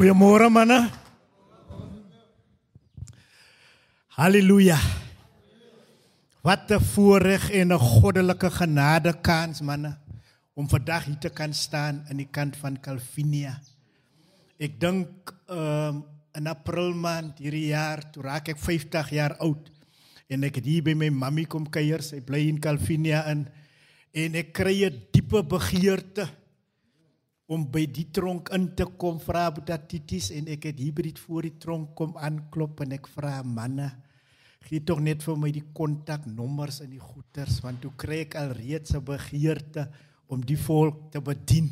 Goeiemôre 0.00 0.48
manne. 0.48 1.03
Halleluja. 4.14 4.78
Wat 6.46 6.70
'n 6.70 6.78
voorreg 6.78 7.50
en 7.50 7.72
'n 7.72 7.78
goddelike 7.78 8.50
genade 8.50 9.20
kans 9.20 9.60
manne 9.60 9.98
om 10.54 10.68
vandag 10.68 11.04
hier 11.04 11.18
te 11.18 11.28
kan 11.28 11.54
staan 11.54 12.04
aan 12.08 12.16
die 12.16 12.30
kant 12.30 12.56
van 12.56 12.80
Calvinia. 12.80 13.60
Ek 14.56 14.80
dink 14.80 15.34
ehm 15.48 15.96
um, 15.96 16.04
in 16.34 16.46
April 16.46 16.94
maand 16.94 17.38
hierdie 17.38 17.66
jaar, 17.66 18.10
toe 18.10 18.22
raak 18.22 18.48
ek 18.48 18.58
50 18.58 19.10
jaar 19.10 19.36
oud 19.38 19.70
en 20.28 20.44
ek 20.44 20.54
het 20.54 20.64
hier 20.64 20.82
by 20.82 20.94
my 20.94 21.08
mammie 21.08 21.46
kom 21.46 21.66
kuier. 21.70 22.02
Sy 22.02 22.20
bly 22.20 22.48
in 22.48 22.60
Calvinia 22.60 23.26
in 23.30 23.48
en 24.12 24.34
ek 24.34 24.52
kry 24.52 24.84
'n 24.84 25.02
diepe 25.10 25.42
begeerte 25.42 26.28
om 27.46 27.64
by 27.70 27.84
die 27.86 28.06
tronk 28.10 28.48
in 28.56 28.70
te 28.76 28.86
kom 28.98 29.18
vra 29.20 29.50
Boetatitis 29.52 30.30
en 30.32 30.48
ek 30.48 30.70
het 30.70 30.76
die 30.76 31.14
voor 31.26 31.42
die 31.42 31.58
tronk 31.60 31.94
kom 31.94 32.16
aanklop 32.16 32.80
en 32.80 32.92
ek 32.92 33.06
vra 33.12 33.42
manne 33.42 33.92
gee 34.64 34.80
tog 34.80 35.00
net 35.04 35.20
vir 35.20 35.36
my 35.36 35.50
die 35.52 35.64
kontaknommers 35.76 36.80
en 36.80 36.88
die 36.94 37.02
goeders 37.02 37.58
want 37.60 37.82
toe 37.84 37.92
kry 38.00 38.22
ek 38.24 38.36
al 38.40 38.54
reeds 38.56 38.94
'n 38.94 39.04
begeerte 39.04 39.88
om 40.26 40.40
die 40.40 40.56
volk 40.56 41.12
te 41.12 41.20
bedien. 41.20 41.68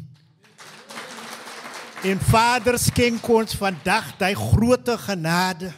En 2.04 2.18
Vader 2.18 2.78
skenk 2.78 3.28
ons 3.28 3.54
vandag 3.54 4.18
daai 4.18 4.34
groote 4.34 4.98
genade. 4.98 5.72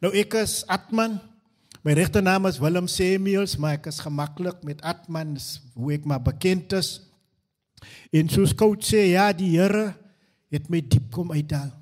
Nou 0.00 0.12
ek 0.12 0.34
is 0.34 0.64
Atman. 0.68 1.18
My 1.82 1.92
regte 1.92 2.20
naam 2.20 2.46
is 2.46 2.58
Willem 2.58 2.86
Samuels, 2.86 3.56
maar 3.56 3.72
ek 3.78 3.86
is 3.86 4.00
gemaklik 4.00 4.62
met 4.62 4.82
Atman, 4.82 5.36
hoe 5.74 5.92
ek 5.94 6.04
maar 6.04 6.22
bekend 6.22 6.72
is. 6.72 7.00
En 8.14 8.30
soos 8.32 8.54
coach 8.56 8.86
sê, 8.90 9.10
ja, 9.12 9.30
die 9.36 9.54
Here 9.56 9.90
het 10.52 10.70
my 10.72 10.80
diep 10.84 11.10
kom 11.14 11.32
uithaal. 11.34 11.72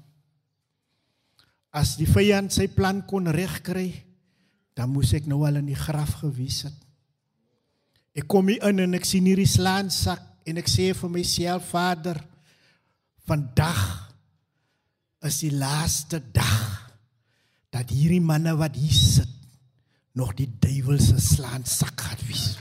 As 1.75 1.97
die 1.99 2.09
vyand 2.09 2.55
sy 2.55 2.69
plan 2.71 3.03
kon 3.07 3.29
regkry, 3.35 3.91
dan 4.75 4.91
moes 4.91 5.13
ek 5.15 5.27
nou 5.31 5.43
al 5.47 5.61
in 5.61 5.71
die 5.71 5.79
graf 5.79 6.21
gewees 6.23 6.65
het. 6.67 6.79
Ek 8.15 8.27
kom 8.31 8.51
hier 8.51 8.63
in 8.71 8.83
en 8.85 8.99
ek 8.99 9.07
sien 9.07 9.27
hierdie 9.27 9.49
slaansak 9.51 10.23
en 10.47 10.61
ek 10.61 10.71
sê 10.71 10.93
vir 10.95 11.11
myself, 11.11 11.71
Vader, 11.73 12.21
vandag 13.27 13.83
is 15.25 15.41
die 15.47 15.55
laaste 15.57 16.21
dag 16.35 16.85
dat 17.75 17.91
hierdie 17.91 18.23
manne 18.23 18.55
wat 18.59 18.77
hier 18.79 18.95
sit 18.95 19.31
nog 20.15 20.35
die 20.39 20.51
duiwel 20.63 21.01
se 21.03 21.19
slaansak 21.19 22.07
gaan 22.07 22.23
wees. 22.29 22.53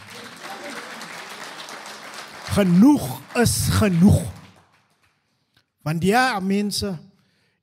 Genoeg 2.53 3.05
is 3.41 3.55
genoeg. 3.79 4.21
Want 5.81 6.03
ja, 6.05 6.37
mense, 6.37 6.91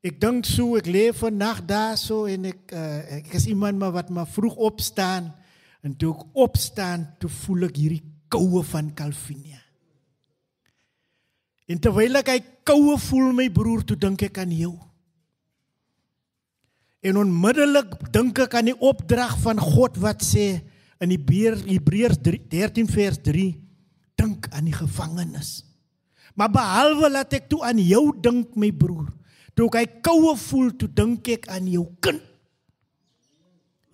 ek 0.03 0.16
dink 0.18 0.49
so 0.49 0.74
ek 0.80 0.88
leef 0.91 1.20
vannag 1.22 1.61
daar 1.68 1.95
so 2.01 2.26
en 2.26 2.49
ek 2.51 2.74
uh, 2.74 3.20
ek 3.20 3.30
is 3.38 3.47
iemand 3.53 3.78
maar 3.78 3.95
wat 3.95 4.11
maar 4.11 4.26
vroeg 4.26 4.59
opstaan 4.59 5.30
en 5.86 5.95
toe 5.95 6.11
ek 6.16 6.43
opstaan, 6.43 7.07
toe 7.22 7.30
voel 7.45 7.68
ek 7.68 7.78
hierdie 7.78 8.03
koue 8.32 8.64
van 8.66 8.91
Calvinia. 8.99 9.62
En 11.70 11.78
terwyl 11.78 12.18
ek 12.18 12.34
hy 12.34 12.41
koue 12.66 12.99
voel 13.07 13.30
my 13.36 13.47
broer, 13.55 13.86
toe 13.86 13.97
dink 13.97 14.26
ek 14.26 14.43
aan 14.43 14.53
jou. 14.59 14.74
En 17.01 17.22
onmiddellik 17.22 17.95
dink 18.12 18.43
ek 18.43 18.59
aan 18.59 18.72
die 18.72 18.80
opdrag 18.91 19.38
van 19.41 19.62
God 19.62 20.03
wat 20.03 20.26
sê 20.26 20.51
in 21.01 21.14
Hebreërs 21.14 22.18
13 22.20 22.91
vers 22.91 23.22
3 23.24 23.70
dink 24.21 24.49
aan 24.53 24.68
die 24.68 24.77
gevangenes. 24.77 25.62
Maar 26.37 26.53
behalwe 26.55 27.11
dat 27.16 27.35
ek 27.41 27.49
toe 27.51 27.62
aan 27.66 27.81
jou 27.83 28.11
dink 28.23 28.55
my 28.59 28.71
broer, 28.73 29.09
toe 29.57 29.66
ek 29.71 29.79
hy 29.81 29.87
koue 30.05 30.35
voel, 30.39 30.71
toe 30.79 30.89
dink 30.89 31.29
ek 31.33 31.49
aan 31.53 31.66
jou 31.71 31.87
kind. 32.05 32.23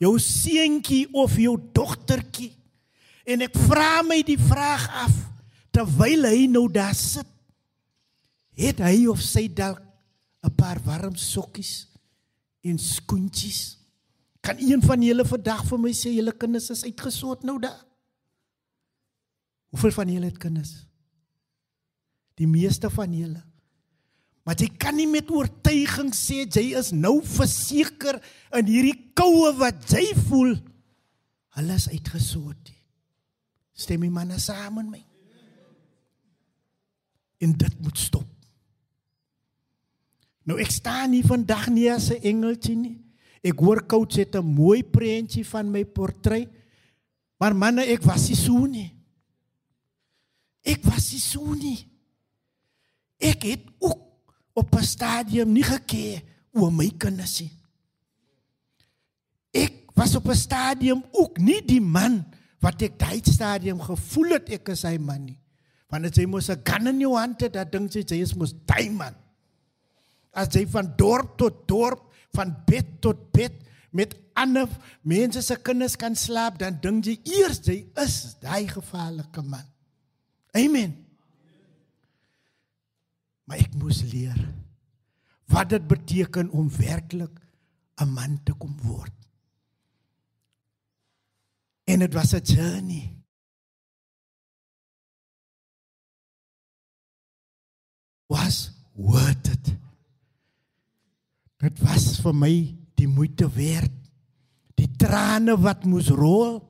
Jou 0.02 0.18
seentjie 0.20 1.06
of 1.16 1.38
jou 1.40 1.54
dogtertjie. 1.72 2.52
En 3.26 3.42
ek 3.46 3.56
vra 3.66 4.02
my 4.06 4.20
die 4.26 4.38
vraag 4.38 4.84
af 5.06 5.14
terwyl 5.74 6.28
hy 6.28 6.44
nou 6.50 6.66
daar 6.72 6.94
sit. 6.96 7.26
Het 8.56 8.80
hy 8.84 9.06
of 9.12 9.20
sy 9.20 9.46
dalk 9.52 9.82
'n 10.44 10.52
paar 10.56 10.78
warm 10.84 11.16
sokkies 11.16 11.88
en 12.62 12.78
skoentjies? 12.78 13.76
Kan 14.40 14.56
een 14.60 14.82
van 14.82 15.02
julle 15.02 15.24
vandag 15.24 15.64
vir 15.68 15.78
my 15.78 15.92
sê 15.92 16.12
julle 16.14 16.32
kinders 16.32 16.70
is 16.70 16.84
uitgesoot 16.84 17.42
nou 17.42 17.58
daar? 17.58 17.82
Hoeveel 19.74 19.92
van 19.92 20.12
julle 20.12 20.30
het 20.30 20.38
kinders? 20.38 20.86
Die 22.36 22.48
meeste 22.48 22.90
van 22.92 23.12
julle. 23.12 23.42
Maar 24.46 24.60
jy 24.62 24.68
kan 24.78 24.94
nie 24.94 25.08
met 25.10 25.30
oortuiging 25.30 26.12
sê 26.14 26.44
jy 26.44 26.68
is 26.78 26.92
nou 26.94 27.18
verseker 27.26 28.20
in 28.54 28.68
hierdie 28.70 29.10
koue 29.18 29.50
wat 29.58 29.88
jy 29.90 30.12
voel. 30.28 30.54
Hulle 31.56 31.74
is 31.74 31.88
uitgesoot. 31.90 32.60
nie. 32.68 32.76
Stem 33.76 34.06
jy 34.06 34.10
manne 34.12 34.38
saam 34.40 34.78
met 34.78 34.88
my? 34.94 35.02
En 37.44 37.52
dit 37.52 37.80
moet 37.82 37.98
stop. 37.98 38.28
Nou 40.46 40.60
ek 40.62 40.70
staan 40.70 41.10
nie 41.10 41.24
vandag 41.26 41.66
nie 41.68 41.90
as 41.90 42.10
'n 42.10 42.22
engeltjie 42.22 42.76
nie. 42.76 42.98
Ek 43.42 43.58
hoor 43.58 43.86
coach 43.86 44.16
het 44.16 44.36
'n 44.36 44.44
mooi 44.44 44.82
prentjie 44.82 45.44
van 45.44 45.70
my 45.70 45.84
portret. 45.84 46.48
Maar 47.38 47.54
manne, 47.54 47.82
ek 47.82 48.02
was 48.02 48.28
nie 48.28 48.36
so 48.36 48.66
nie. 48.66 48.95
Ek 50.66 50.82
was 50.90 51.12
nie 51.14 51.22
so 51.22 51.54
nie. 51.54 51.78
Ek 53.22 53.46
het 53.46 53.68
ook 53.78 54.02
op 54.56 54.74
'n 54.74 54.82
stadium 54.82 55.52
nie 55.52 55.62
gekeer 55.62 56.22
oor 56.52 56.72
my 56.72 56.90
kinders 56.98 57.40
nie. 57.40 57.52
Ek 59.52 59.92
was 59.94 60.14
op 60.16 60.28
'n 60.28 60.34
stadium 60.34 61.04
ook 61.12 61.38
nie 61.38 61.62
die 61.62 61.80
man 61.80 62.24
wat 62.60 62.82
ek 62.82 62.98
daai 62.98 63.20
stadium 63.22 63.80
gevoel 63.80 64.36
het 64.36 64.50
ek 64.50 64.68
is 64.68 64.82
hy 64.82 64.96
man 64.98 65.24
nie. 65.24 65.38
Want 65.88 66.04
as 66.04 66.16
jy 66.16 66.26
mos 66.26 66.50
'n 66.50 66.62
gun 66.64 66.86
in 66.86 67.00
jou 67.00 67.16
hand 67.16 67.40
het, 67.40 67.52
dan 67.52 67.70
dink 67.70 67.92
jy 67.92 68.02
jy 68.02 68.22
is 68.22 68.34
mos 68.34 68.52
daai 68.66 68.90
man. 68.90 69.14
As 70.32 70.48
jy 70.54 70.66
van 70.66 70.94
dorp 70.96 71.38
tot 71.38 71.68
dorp, 71.68 72.12
van 72.34 72.56
bed 72.66 73.00
tot 73.00 73.32
bed 73.32 73.52
met 73.92 74.14
ander 74.34 74.68
mense 75.02 75.42
se 75.42 75.56
kinders 75.56 75.96
kan 75.96 76.14
slaap, 76.14 76.58
dan 76.58 76.78
dink 76.80 77.04
jy 77.04 77.20
eers 77.24 77.60
jy 77.64 77.86
is 77.96 78.36
daai 78.40 78.68
gevaarlike 78.68 79.42
man. 79.42 79.64
Amen. 80.56 80.94
Maar 83.46 83.62
ek 83.62 83.74
moes 83.78 84.02
leer 84.10 84.38
wat 85.52 85.70
dit 85.70 85.84
beteken 85.86 86.48
om 86.50 86.66
werklik 86.74 87.36
'n 88.02 88.10
man 88.12 88.40
te 88.42 88.52
kom 88.52 88.74
word. 88.82 89.14
En 91.84 91.98
dit 91.98 92.12
was 92.12 92.34
'n 92.34 92.42
journey. 92.42 93.16
Was 98.26 98.72
worth 98.92 99.48
it. 99.48 99.76
Dit 101.56 101.78
was 101.78 102.20
vir 102.20 102.34
my 102.34 102.76
die 102.94 103.08
moeite 103.08 103.48
werd. 103.50 103.92
Die 104.74 104.90
trane 104.96 105.56
wat 105.60 105.84
moes 105.84 106.08
rol, 106.08 106.60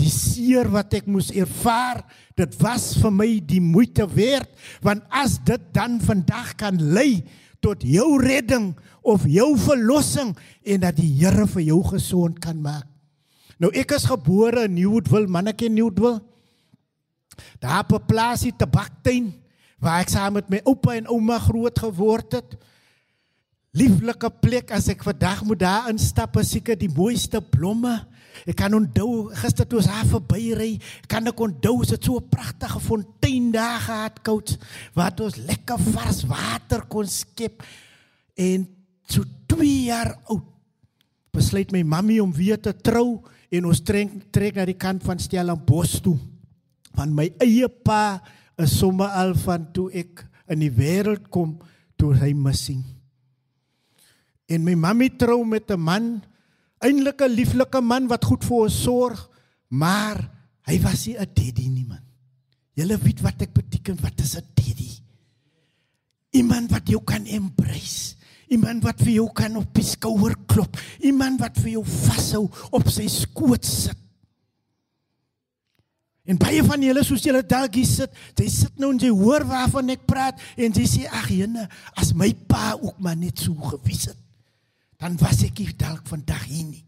die 0.00 0.10
seer 0.10 0.68
wat 0.72 0.94
ek 0.98 1.06
moes 1.10 1.30
ervaar, 1.34 2.02
dit 2.36 2.56
was 2.60 2.92
vir 2.98 3.12
my 3.14 3.28
die 3.46 3.62
moeite 3.62 4.06
werd, 4.10 4.50
want 4.82 5.04
as 5.14 5.38
dit 5.46 5.70
dan 5.74 6.00
vandag 6.02 6.54
kan 6.60 6.78
lei 6.78 7.22
tot 7.64 7.84
jou 7.86 8.18
redding 8.20 8.72
of 9.06 9.24
jou 9.30 9.54
verlossing 9.60 10.34
en 10.64 10.84
dat 10.84 10.98
die 10.98 11.12
Here 11.20 11.46
vir 11.48 11.62
jou 11.70 11.80
gesond 11.94 12.40
kan 12.42 12.58
maak. 12.60 12.88
Nou 13.62 13.70
ek 13.72 13.94
is 13.96 14.08
gebore 14.10 14.66
in 14.66 14.74
Nieuwoudtville, 14.76 15.30
manneke 15.30 15.68
in 15.68 15.76
Nieuwoudtville. 15.78 16.20
Daar 17.62 17.84
op 17.86 17.92
'n 17.92 18.06
plaasie 18.06 18.52
te 18.56 18.66
Baktuin 18.66 19.32
waar 19.78 20.00
ek 20.00 20.08
saam 20.08 20.34
met 20.34 20.50
my 20.50 20.60
oupa 20.64 20.94
en 20.94 21.06
ouma 21.06 21.38
groot 21.38 21.78
geword 21.78 22.32
het 22.32 22.56
lieflike 23.74 24.30
plek 24.40 24.70
as 24.70 24.88
ek 24.88 25.02
vandag 25.02 25.42
moet 25.44 25.58
daar 25.58 25.88
instap 25.90 26.38
seker 26.46 26.78
die 26.78 26.88
mooiste 26.88 27.40
blomme 27.40 28.06
ek 28.46 28.56
kan 28.56 28.74
onthou 28.74 29.30
gister 29.42 29.66
toe 29.66 29.78
ons 29.78 29.90
daar 29.90 30.06
verby 30.06 30.54
ry 30.54 30.70
kan 31.08 31.26
ek 31.26 31.40
onthou 31.40 31.82
is 31.82 31.94
dit 31.94 32.04
so 32.04 32.18
'n 32.18 32.28
pragtige 32.28 32.80
fontein 32.80 33.52
daar 33.52 33.80
gehad 33.80 34.22
coach 34.22 34.58
wat 34.94 35.20
ons 35.20 35.36
lekker 35.36 35.78
vars 35.78 36.24
water 36.24 36.82
kon 36.88 37.06
skep 37.06 37.62
en 38.36 38.66
so 39.06 39.24
2 39.46 39.84
jaar 39.86 40.18
oud 40.26 40.54
besluit 41.34 41.72
my 41.74 41.82
mammie 41.82 42.22
om 42.22 42.32
weer 42.32 42.60
te 42.62 42.72
trou 42.72 43.18
en 43.54 43.68
ons 43.70 43.82
trek 43.86 44.12
trek 44.34 44.58
na 44.58 44.66
die 44.68 44.78
kant 44.78 45.02
van 45.06 45.20
Stellenbosch 45.20 46.00
toe. 46.04 46.16
Want 46.94 47.14
my 47.14 47.28
eie 47.42 47.68
pa 47.68 48.20
is 48.60 48.76
sommer 48.78 49.10
al 49.18 49.34
van 49.42 49.66
toe 49.74 49.88
ek 49.94 50.24
in 50.50 50.62
die 50.62 50.72
wêreld 50.74 51.26
kom 51.34 51.56
toe 51.98 52.12
hy 52.20 52.32
missing. 52.38 52.82
En 54.46 54.62
my 54.62 54.76
mammie 54.78 55.10
trou 55.18 55.42
met 55.44 55.70
'n 55.70 55.80
man, 55.80 56.22
eintlik 56.84 57.20
'n 57.22 57.34
lieflike 57.34 57.80
man 57.80 58.08
wat 58.08 58.24
goed 58.24 58.44
vir 58.44 58.56
ons 58.66 58.82
sorg, 58.82 59.28
maar 59.68 60.20
hy 60.68 60.80
was 60.82 61.06
nie 61.06 61.16
'n 61.16 61.30
daddy 61.34 61.68
nie 61.68 61.86
man. 61.88 62.02
Julle 62.74 62.98
weet 62.98 63.20
wat 63.22 63.42
ek 63.42 63.52
beteken, 63.54 63.96
wat 64.02 64.20
is 64.20 64.36
'n 64.36 64.46
daddy? 64.54 64.90
Iemand 66.32 66.70
wat 66.70 66.88
jou 66.88 67.00
kan 67.04 67.24
embrace. 67.26 68.16
Iemand 68.48 68.82
wat 68.82 69.00
vir 69.00 69.12
jou 69.12 69.32
kan 69.32 69.56
op 69.56 69.74
die 69.74 69.84
skouer 69.84 70.34
klop. 70.46 70.76
Iemand 71.00 71.40
wat 71.40 71.56
vir 71.56 71.70
jou 71.70 71.84
vashou 71.84 72.50
op 72.70 72.88
sy 72.88 73.06
skoot 73.08 73.64
sit. 73.64 73.96
En 76.24 76.38
baie 76.40 76.62
van 76.64 76.80
julle 76.80 77.02
soos 77.04 77.22
julle 77.22 77.42
dalk 77.44 77.74
hier 77.74 77.86
sit, 77.86 78.12
jy 78.40 78.48
sit 78.48 78.78
nou 78.80 78.90
en 78.94 78.98
jy 78.98 79.10
hoor 79.12 79.44
waarvan 79.44 79.90
ek 79.90 80.06
praat 80.08 80.40
en 80.56 80.72
jy 80.72 80.86
sê 80.88 81.02
ag 81.12 81.28
jene, 81.28 81.66
as 82.00 82.14
my 82.16 82.30
pa 82.48 82.72
ook 82.78 82.96
maar 83.04 83.16
net 83.16 83.38
so 83.44 83.52
gewys 83.68 84.06
het, 84.08 84.23
dan 85.04 85.18
was 85.20 85.42
ek 85.44 85.58
dalk 85.76 86.06
vandag 86.08 86.46
hier 86.48 86.64
nie. 86.64 86.84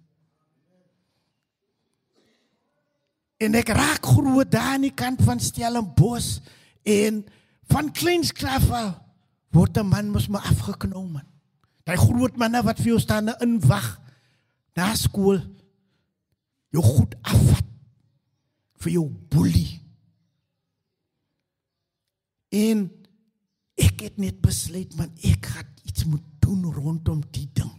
En 3.45 3.59
ek 3.59 3.75
raak 3.77 4.09
groot 4.09 4.49
daar 4.49 4.79
aan 4.79 4.87
die 4.87 4.95
kant 4.97 5.21
van 5.27 5.43
Stellenbosch 5.43 6.39
en 6.89 7.21
van 7.69 7.93
kleins 7.93 8.33
kraaf 8.33 8.71
af 8.73 8.95
word 9.53 9.77
'n 9.77 9.89
man 9.93 10.09
mos 10.09 10.29
maar 10.29 10.49
afgeknou. 10.49 11.21
Daai 11.85 11.97
groot 11.97 12.37
manne 12.37 12.63
wat 12.65 12.81
vir 12.81 12.97
jou 12.97 13.01
staan 13.01 13.29
in 13.29 13.61
wag 13.61 14.01
na 14.75 14.95
skool. 14.95 15.41
Jou 16.73 16.83
goed 16.83 17.15
afvat 17.23 17.69
vir 18.81 18.93
jou 18.93 19.09
boelie. 19.29 19.83
En 22.49 22.89
ek 23.77 24.01
het 24.01 24.17
net 24.17 24.41
besluit 24.41 24.97
man 24.97 25.13
ek 25.21 25.47
gaan 25.47 25.69
iets 25.85 26.05
moet 26.05 26.25
doen 26.41 26.65
rondom 26.65 27.21
die 27.31 27.51
ding. 27.53 27.76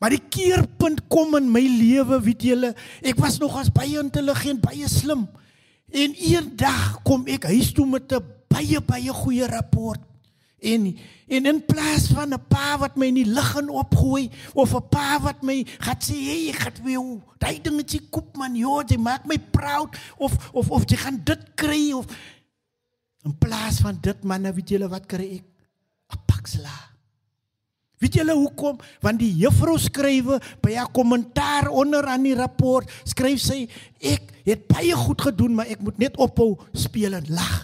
Maar 0.00 0.14
die 0.16 0.22
keerpunt 0.32 1.02
kom 1.12 1.36
in 1.36 1.50
my 1.52 1.60
lewe, 1.60 2.20
weet 2.24 2.44
julle, 2.48 2.72
ek 3.04 3.18
was 3.20 3.36
nog 3.38 3.58
as 3.60 3.68
baie 3.72 3.98
intelligent, 4.00 4.62
baie 4.64 4.88
slim. 4.88 5.26
En 5.92 6.14
eendag 6.16 7.02
kom 7.04 7.26
ek 7.28 7.50
huis 7.50 7.74
toe 7.76 7.84
met 7.86 8.12
'n 8.12 8.24
baie 8.48 8.80
baie 8.80 9.12
goeie 9.12 9.46
rapport. 9.46 10.00
En 10.60 10.96
en 11.28 11.46
in 11.46 11.64
plaas 11.64 12.08
van 12.12 12.32
'n 12.32 12.46
pa 12.48 12.78
wat 12.78 12.96
my 12.96 13.06
in 13.06 13.14
die 13.14 13.28
lug 13.28 13.50
gaan 13.52 13.68
opgooi 13.68 14.30
of 14.54 14.74
'n 14.74 14.88
pa 14.88 15.20
wat 15.20 15.42
my 15.42 15.64
gaan 15.78 16.00
sê 16.00 16.16
hey, 16.16 16.48
ek 16.48 16.56
gaan 16.56 16.94
hoe 16.96 17.20
daai 17.38 17.60
dingetjie 17.60 18.08
koop 18.10 18.36
man, 18.36 18.56
ja, 18.56 18.82
jy 18.86 18.96
maak 18.96 19.24
my 19.26 19.38
proud 19.38 19.96
of 20.16 20.32
of 20.52 20.70
of 20.70 20.82
jy 20.88 20.96
gaan 20.96 21.20
dit 21.24 21.54
kry 21.54 21.92
of 21.92 22.06
in 23.24 23.38
plaas 23.38 23.80
van 23.80 23.98
dit 24.00 24.24
man, 24.24 24.52
weet 24.52 24.68
julle 24.68 24.88
wat 24.88 25.06
kry 25.06 25.40
ek? 25.40 25.44
'n 26.12 26.18
Pak 26.26 26.46
slaag. 26.46 26.90
Weet 28.00 28.16
julle 28.16 28.32
hoekom? 28.32 28.78
Want 29.04 29.20
die 29.20 29.32
juffrou 29.42 29.76
skrywe 29.78 30.38
by 30.64 30.72
haar 30.78 30.88
kommentaar 30.94 31.68
onder 31.68 32.06
aan 32.08 32.24
die 32.24 32.36
rapport, 32.36 32.88
skryf 33.04 33.42
sy 33.44 33.66
ek 34.00 34.30
het 34.46 34.64
baie 34.70 34.96
goed 34.96 35.20
gedoen, 35.28 35.58
maar 35.58 35.68
ek 35.68 35.82
moet 35.84 36.00
net 36.00 36.16
ophou 36.16 36.54
speel 36.72 37.18
en 37.18 37.28
lag. 37.28 37.58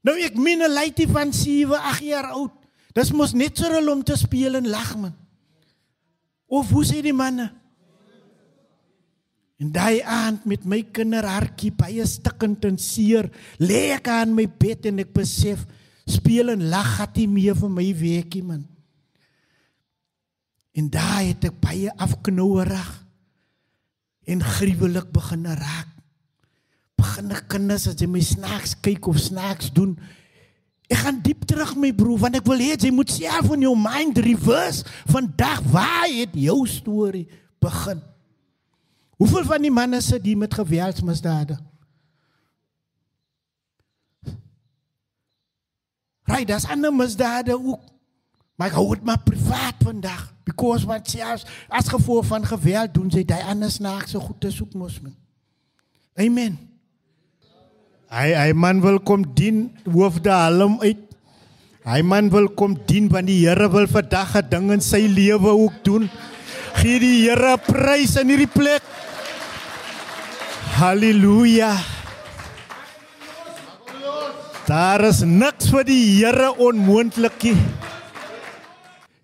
Nou 0.00 0.16
ek 0.16 0.38
min 0.40 0.62
'n 0.64 0.72
laaitjie 0.72 1.08
van 1.12 1.32
7, 1.32 1.76
8 1.76 2.02
jaar 2.02 2.32
oud. 2.32 2.54
Dis 2.94 3.12
mos 3.12 3.34
net 3.34 3.58
so 3.58 3.68
rol 3.68 3.92
om 3.92 4.02
te 4.02 4.16
speel 4.16 4.56
en 4.56 4.68
lag 4.68 4.96
man. 4.96 5.14
Of 6.48 6.70
hoe 6.70 6.84
sê 6.84 7.02
die 7.02 7.12
manne? 7.12 7.52
En 9.58 9.72
daai 9.72 10.00
aand 10.02 10.44
met 10.46 10.64
my 10.64 10.82
kinderhartjie 10.82 11.72
baie 11.74 12.06
stikkend 12.06 12.64
en 12.64 12.78
seer, 12.78 13.28
lê 13.58 13.90
ek 13.92 14.08
aan 14.08 14.34
my 14.34 14.46
bed 14.46 14.86
en 14.86 14.98
ek 14.98 15.12
besef 15.12 15.66
speel 16.08 16.52
en 16.54 16.68
lag 16.72 16.96
het 17.02 17.20
nie 17.20 17.28
meer 17.30 17.56
vir 17.58 17.72
my 17.72 17.86
weekie 17.96 18.44
man. 18.44 18.64
En 20.78 20.88
daai 20.92 21.32
het 21.32 21.48
ek 21.48 21.60
baie 21.62 21.92
afknouerig 21.98 22.90
en 24.28 24.44
gruwelik 24.44 25.10
begin 25.12 25.46
raak. 25.58 25.90
Begin 26.98 27.32
ek 27.34 27.48
kinders 27.52 27.86
as 27.90 27.98
jy 28.00 28.08
my 28.10 28.22
snaaks 28.24 28.76
kyk 28.84 29.08
of 29.10 29.20
snaaks 29.22 29.72
doen. 29.74 29.96
Ek 30.88 31.02
gaan 31.02 31.20
diep 31.24 31.44
terug 31.48 31.74
my 31.78 31.90
broer 31.96 32.22
want 32.24 32.38
ek 32.38 32.46
wil 32.48 32.62
hê 32.62 32.76
jy 32.76 32.92
moet 32.94 33.12
self 33.12 33.50
in 33.54 33.66
jou 33.66 33.74
mind 33.78 34.20
reverse 34.24 34.86
vandag 35.10 35.60
waar 35.72 36.08
het 36.08 36.36
jou 36.36 36.62
storie 36.70 37.26
begin? 37.62 38.00
Hoeveel 39.18 39.44
van 39.48 39.64
die 39.66 39.74
manne 39.74 40.00
sit 40.04 40.24
hier 40.24 40.38
met 40.38 40.54
geweldsmisdade? 40.54 41.58
Right, 46.28 46.48
daar's 46.48 46.68
ander 46.68 46.92
misdade 46.92 47.56
ook. 47.56 47.80
Maar 48.58 48.72
ek 48.72 48.76
hou 48.76 48.88
dit 48.92 49.04
maar 49.06 49.22
privaat 49.22 49.78
vandag 49.86 50.24
because 50.48 50.86
wat 50.88 51.06
selfs 51.08 51.44
as 51.68 51.88
gevolg 51.88 52.26
van 52.26 52.46
geweld 52.46 52.94
doen 52.96 53.10
sy 53.12 53.22
daai 53.28 53.44
ander 53.52 53.70
snaaks 53.70 54.16
so 54.16 54.20
goed 54.24 54.40
te 54.42 54.50
soek 54.50 54.74
mos 54.74 54.98
men. 55.00 55.14
Amen. 56.18 56.56
Hy 58.10 58.32
hy 58.34 58.48
man 58.56 58.80
wil 58.82 58.98
kom 58.98 59.22
dien 59.38 59.68
hoofde 59.86 60.32
halm 60.34 60.80
uit. 60.82 61.04
Hy 61.88 62.00
man 62.02 62.32
wil 62.32 62.48
kom 62.58 62.74
dien 62.88 63.06
want 63.12 63.30
die 63.30 63.44
Here 63.44 63.68
wil 63.70 63.86
vandag 63.86 64.34
'n 64.36 64.48
ding 64.50 64.72
in 64.72 64.82
sy 64.82 65.06
lewe 65.06 65.54
ook 65.54 65.84
doen. 65.84 66.10
Gee 66.80 66.98
die 66.98 67.28
Here 67.28 67.56
prys 67.58 68.16
in 68.16 68.28
hierdie 68.28 68.50
plek. 68.50 68.82
Halleluja. 70.80 71.97
Daar 74.68 75.00
is 75.08 75.22
niks 75.24 75.70
vir 75.72 75.86
die 75.88 76.02
Here 76.18 76.50
onmoontlik 76.60 77.40
nie. 77.46 77.56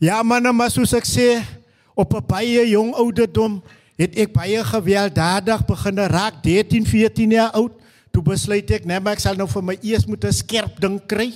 Ja 0.01 0.22
man, 0.24 0.47
maar 0.57 0.70
soos 0.72 0.95
ek 0.97 1.05
sê, 1.05 1.45
op 1.92 2.16
'n 2.16 2.24
baie 2.24 2.64
jong 2.70 2.95
ouderdom 2.97 3.61
het 4.01 4.16
ek 4.16 4.32
baie 4.32 4.64
gewelddadig 4.64 5.66
begin 5.66 5.99
raak, 6.09 6.40
13, 6.42 6.86
14 6.86 7.30
jaar 7.30 7.53
oud. 7.53 7.76
Toe 8.11 8.22
besluit 8.22 8.70
ek, 8.70 8.86
nee, 8.86 9.01
maar 9.01 9.12
ek 9.12 9.20
sal 9.20 9.36
nou 9.36 9.47
vir 9.47 9.62
my 9.62 9.76
eers 9.82 10.07
moet 10.07 10.24
'n 10.24 10.32
skerp 10.32 10.80
ding 10.80 10.99
kry. 11.07 11.34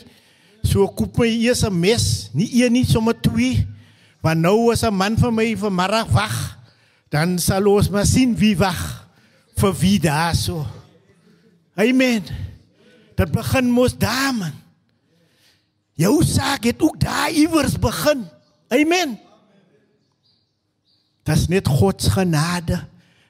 So 0.65 0.89
koop 0.89 1.19
my 1.19 1.29
eers 1.29 1.63
'n 1.65 1.81
mes, 1.81 2.31
nie 2.33 2.65
een 2.65 2.73
nie, 2.73 2.87
sommer 2.87 3.15
twee. 3.21 3.67
Want 4.23 4.41
nou 4.41 4.73
is 4.73 4.85
'n 4.85 4.95
man 4.95 5.17
vir 5.17 5.33
my 5.33 5.57
vanmiddag 5.57 6.09
wag. 6.09 6.57
Dan 7.11 7.39
sal 7.39 7.67
ons 7.67 7.91
maar 7.91 8.07
sien 8.07 8.35
wie 8.35 8.57
wag 8.57 9.07
vir 9.57 9.75
wie 9.75 10.01
daar 10.01 10.35
so. 10.35 10.67
Amen. 11.77 12.48
Dit 13.19 13.35
begin 13.35 13.71
mos 13.75 13.97
daar 13.99 14.35
man. 14.35 14.55
Jou 15.99 16.23
saak 16.25 16.65
het 16.69 16.83
ook 16.83 17.01
daar 17.03 17.31
iewers 17.35 17.79
begin. 17.79 18.23
Amen. 18.69 19.19
Dit 21.27 21.37
is 21.37 21.49
net 21.51 21.69
God 21.69 22.03
se 22.03 22.11
genade 22.15 22.85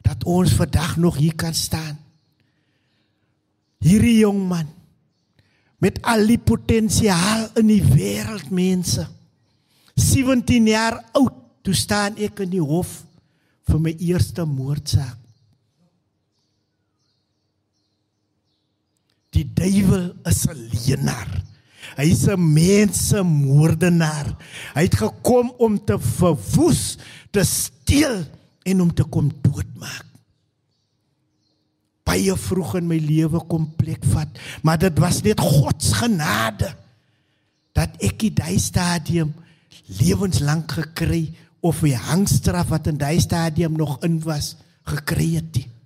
dat 0.04 0.24
ons 0.24 0.52
vandag 0.52 0.96
nog 0.96 1.16
hier 1.16 1.34
kan 1.34 1.54
staan. 1.54 1.96
Hierdie 3.78 4.18
jong 4.18 4.42
man 4.48 4.68
met 5.78 6.00
al 6.02 6.26
die 6.26 6.40
potensiaal 6.42 7.48
in 7.60 7.70
die 7.70 7.82
wêreld 7.82 8.50
mense. 8.50 9.06
17 9.94 10.66
jaar 10.66 10.98
oud, 11.14 11.36
toe 11.62 11.74
staan 11.74 12.18
ek 12.18 12.42
in 12.42 12.50
die 12.56 12.62
hof 12.62 13.04
vir 13.68 13.80
my 13.82 13.94
eerste 13.94 14.46
moordsaak. 14.46 15.17
Die 19.38 19.46
duiwel 19.46 20.16
is 20.26 20.46
'n 20.50 20.58
leienaar. 20.72 21.30
Hy's 21.96 22.26
'n 22.26 22.42
mensemoordenaar. 22.52 24.34
Hy 24.74 24.82
het 24.82 24.96
gekom 24.98 25.52
om 25.58 25.78
te 25.84 25.98
verwoes, 25.98 26.98
te 27.30 27.44
steel 27.44 28.26
en 28.62 28.80
om 28.80 28.94
te 28.94 29.04
kom 29.04 29.30
doodmaak. 29.42 30.06
Baie 32.02 32.36
vroeg 32.36 32.74
in 32.76 32.86
my 32.86 32.98
lewe 32.98 33.40
kom 33.46 33.74
plek 33.76 34.04
vat, 34.04 34.28
maar 34.62 34.78
dit 34.78 34.98
was 34.98 35.22
net 35.22 35.40
God 35.40 35.82
se 35.82 35.94
genade 35.94 36.74
dat 37.72 37.94
ek 38.02 38.22
in 38.22 38.34
daai 38.34 38.58
stadium 38.58 39.34
lewenslank 40.00 40.72
gekry 40.72 41.34
of 41.60 41.82
'n 41.82 41.94
hangstraf 41.94 42.68
wat 42.68 42.86
in 42.86 42.98
daai 42.98 43.20
stadium 43.20 43.76
nog 43.76 44.02
in 44.02 44.20
was 44.20 44.56
gekry 44.82 45.34
het. 45.34 45.52
Die. 45.52 45.77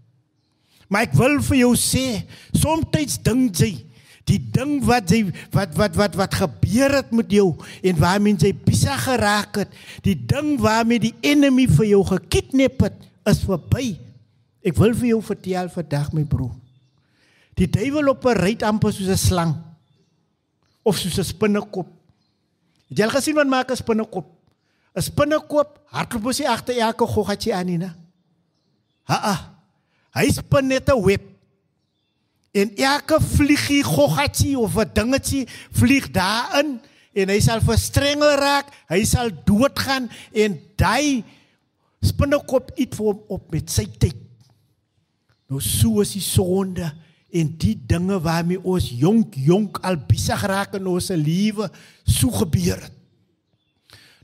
Maar 0.92 1.08
ek 1.08 1.16
wil 1.16 1.38
vir 1.40 1.62
jou 1.62 1.72
sê, 1.80 2.20
soms 2.52 3.16
dink 3.24 3.56
jy 3.56 3.72
die 4.28 4.38
ding 4.54 4.76
wat 4.86 5.10
jy 5.10 5.24
wat 5.54 5.72
wat 5.74 5.96
wat 5.98 6.16
wat 6.20 6.34
gebeur 6.38 6.92
het 6.94 7.10
met 7.16 7.32
jou 7.32 7.48
en 7.82 7.96
waarmee 7.98 8.36
jy 8.38 8.52
besig 8.54 9.00
geraak 9.06 9.62
het, 9.64 9.72
die 10.04 10.14
ding 10.14 10.54
waarmee 10.62 11.00
die 11.08 11.14
enemy 11.26 11.64
vir 11.66 11.88
jou 11.94 12.02
gekidnap 12.12 12.84
het, 12.86 12.98
is 13.26 13.42
verby. 13.46 13.96
Ek 14.62 14.76
wil 14.78 14.94
vir 14.94 15.14
jou 15.14 15.20
vertel 15.24 15.70
vandag 15.72 16.12
my 16.14 16.22
broer. 16.28 16.52
Die 17.58 17.66
duiwel 17.70 18.12
opereer 18.12 18.62
amper 18.68 18.92
soos 18.92 19.08
'n 19.08 19.18
slang 19.18 19.54
of 20.84 20.98
soos 20.98 21.18
'n 21.18 21.24
spinnekop. 21.24 21.88
Het 22.88 22.98
jy 22.98 23.04
al 23.04 23.16
gesien 23.16 23.34
wat 23.34 23.48
maak 23.48 23.70
'n 23.70 23.76
spinnekop? 23.76 24.28
'n 24.94 25.02
Spinnekop 25.02 25.80
hardloop 25.88 26.38
nie 26.38 26.48
agter 26.48 26.78
elke 26.78 27.06
goggatjie 27.06 27.54
aan 27.54 27.66
nie, 27.66 27.78
né? 27.78 27.94
Ha. 29.04 29.51
Hy 30.12 30.28
spin 30.30 30.66
net 30.68 30.88
'n 30.88 31.02
web. 31.04 31.22
En 32.52 32.76
elke 32.76 33.20
vliegie 33.20 33.82
goggatjie 33.82 34.58
of 34.58 34.76
'n 34.76 34.90
dingetjie 34.92 35.48
vlieg 35.70 36.10
daarin 36.10 36.80
en 37.12 37.28
hy 37.28 37.40
sal 37.40 37.60
verstrengel 37.60 38.36
raak, 38.36 38.68
hy 38.88 39.04
sal 39.04 39.30
doodgaan 39.44 40.10
en 40.32 40.60
daai 40.76 41.24
spinnekop 42.00 42.72
eet 42.76 42.94
vir 42.94 43.06
hom 43.06 43.20
op 43.28 43.50
met 43.52 43.70
sy 43.70 43.86
tyd. 43.86 44.16
Nou 45.48 45.60
so 45.60 46.00
is 46.00 46.12
die 46.16 46.24
sonde 46.24 46.92
en 47.32 47.52
die 47.60 47.76
dinge 47.88 48.20
waarmee 48.20 48.60
ons 48.64 48.90
jonk 49.00 49.36
jonk 49.36 49.78
al 49.84 49.96
besig 49.96 50.42
raak 50.48 50.74
in 50.74 50.86
ons 50.86 51.08
lewe 51.08 51.70
so 52.04 52.30
gebeur 52.30 52.80
het. 52.80 52.92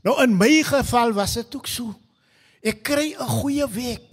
Nou 0.05 0.15
in 0.23 0.37
my 0.37 0.61
geval 0.63 1.13
was 1.13 1.33
dit 1.33 1.55
ook 1.55 1.67
so. 1.67 1.95
Ek 2.61 2.83
kry 2.83 3.15
'n 3.17 3.27
goeie 3.27 3.67
week. 3.69 4.08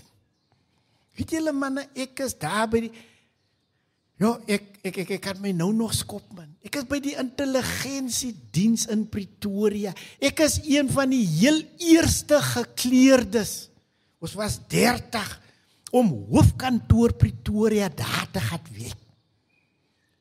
Weet 1.16 1.36
julle 1.36 1.52
manne, 1.52 1.86
ek 1.96 2.20
is 2.26 2.34
daar 2.38 2.68
by 2.70 2.86
die 2.86 2.94
Ja, 4.16 4.30
ek 4.48 4.78
ek 4.80 4.98
ek 5.02 5.10
ek 5.18 5.24
kan 5.26 5.40
my 5.44 5.50
nou 5.52 5.68
nog 5.76 5.92
skop 5.92 6.24
man. 6.32 6.48
Ek 6.64 6.78
is 6.80 6.86
by 6.88 7.02
die 7.04 7.18
intelligensie 7.20 8.32
diens 8.54 8.86
in 8.88 9.02
Pretoria. 9.12 9.92
Ek 10.16 10.40
is 10.40 10.56
een 10.64 10.88
van 10.88 11.12
die 11.12 11.20
heel 11.20 11.60
eerste 11.84 12.38
gekleerdes. 12.40 13.68
Ons 14.24 14.32
was 14.40 14.56
30 14.72 15.34
om 15.92 16.14
hoofkantoor 16.32 17.12
Pretoria 17.20 17.90
daar 17.92 18.24
te 18.32 18.40
gaan 18.40 18.72
weet. 18.72 19.02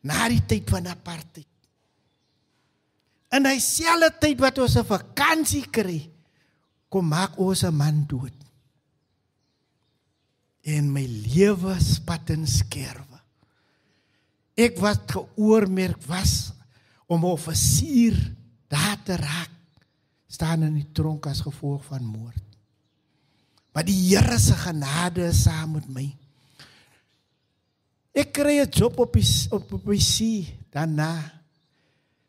Na 0.04 0.28
die 0.28 0.44
tyd 0.44 0.68
van 0.70 0.92
apartheid. 0.92 1.48
In 3.32 3.48
dieselfde 3.48 4.12
tyd 4.20 4.44
wat 4.44 4.60
ons 4.60 4.76
'n 4.76 4.86
vakansie 4.86 5.66
kry, 5.72 6.12
kom 6.90 7.08
maak 7.08 7.40
ons 7.40 7.64
'n 7.64 7.74
man 7.74 8.06
dood. 8.08 8.45
En 10.66 10.90
my 10.92 11.06
lewe 11.06 11.76
spat 11.84 12.32
in 12.34 12.48
skerwe. 12.50 13.20
Ek 14.56 14.80
was 14.82 15.02
geoormerk 15.12 16.02
was 16.10 16.54
om 17.06 17.22
'n 17.22 17.36
offisier 17.38 18.18
daar 18.68 18.98
te 19.04 19.16
raak 19.16 19.52
staan 20.28 20.64
in 20.64 20.74
die 20.74 20.92
tronk 20.92 21.28
as 21.28 21.42
gevolg 21.42 21.86
van 21.86 22.04
moord. 22.04 22.44
Maar 23.74 23.86
die 23.86 24.16
Here 24.16 24.40
se 24.40 24.56
genade 24.56 25.28
is 25.28 25.44
saam 25.44 25.76
met 25.76 25.88
my. 25.92 26.06
Ek 28.16 28.32
kry 28.34 28.60
'n 28.64 28.70
job 28.72 29.00
op 29.00 29.14
die 29.14 29.28
op 29.52 29.74
op 29.74 29.86
die 29.86 30.00
see 30.00 30.58
daarna. 30.72 31.44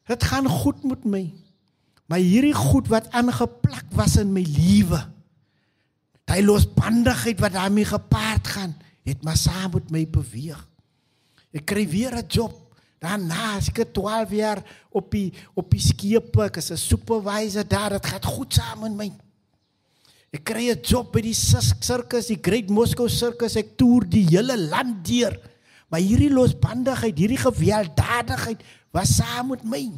Dit 0.07 0.23
gaan 0.25 0.49
goed 0.49 0.83
met 0.85 1.05
my. 1.05 1.33
Maar 2.07 2.19
hierdie 2.19 2.55
goed 2.55 2.89
wat 2.89 3.11
aangeplak 3.11 3.87
was 3.91 4.17
in 4.17 4.33
my 4.33 4.43
lewe. 4.43 5.16
Daai 6.27 6.43
losbandigheid 6.43 7.41
wat 7.41 7.55
daarmee 7.55 7.87
gepaard 7.87 8.47
gaan, 8.57 8.75
het 9.07 9.23
maar 9.23 9.39
saam 9.39 9.77
met 9.79 9.91
my 9.95 10.03
beweeg. 10.11 10.59
Ek 11.55 11.65
kry 11.65 11.87
weer 11.89 12.15
'n 12.19 12.27
job. 12.29 12.53
Daarna 12.99 13.57
as 13.57 13.69
ek 13.69 13.93
12 13.93 14.31
jaar 14.31 14.63
op 14.91 15.11
die 15.11 15.33
op 15.55 15.71
die 15.71 15.81
skepe, 15.81 16.45
ek 16.45 16.57
is 16.57 16.71
'n 16.71 16.77
supervisor 16.77 17.65
daar, 17.65 17.91
dit 17.91 18.07
gaan 18.07 18.23
goed 18.23 18.55
saam 18.55 18.81
met 18.81 18.97
my. 18.97 19.13
Ek 20.33 20.45
kry 20.45 20.71
'n 20.71 20.83
job 20.83 21.13
by 21.13 21.21
die 21.21 21.35
sirkus, 21.35 22.27
die 22.27 22.41
Great 22.43 22.69
Moscow 22.69 23.09
Circus. 23.09 23.57
Ek 23.57 23.77
toer 23.77 24.05
die 24.09 24.27
hele 24.27 24.57
land 24.57 25.05
deur. 25.07 25.39
Maar 25.89 26.01
hierdie 26.01 26.31
losbandigheid, 26.31 27.17
hierdie 27.17 27.39
gewelddadigheid 27.39 28.63
was 28.93 29.17
saam 29.17 29.49
met 29.49 29.65
my. 29.65 29.93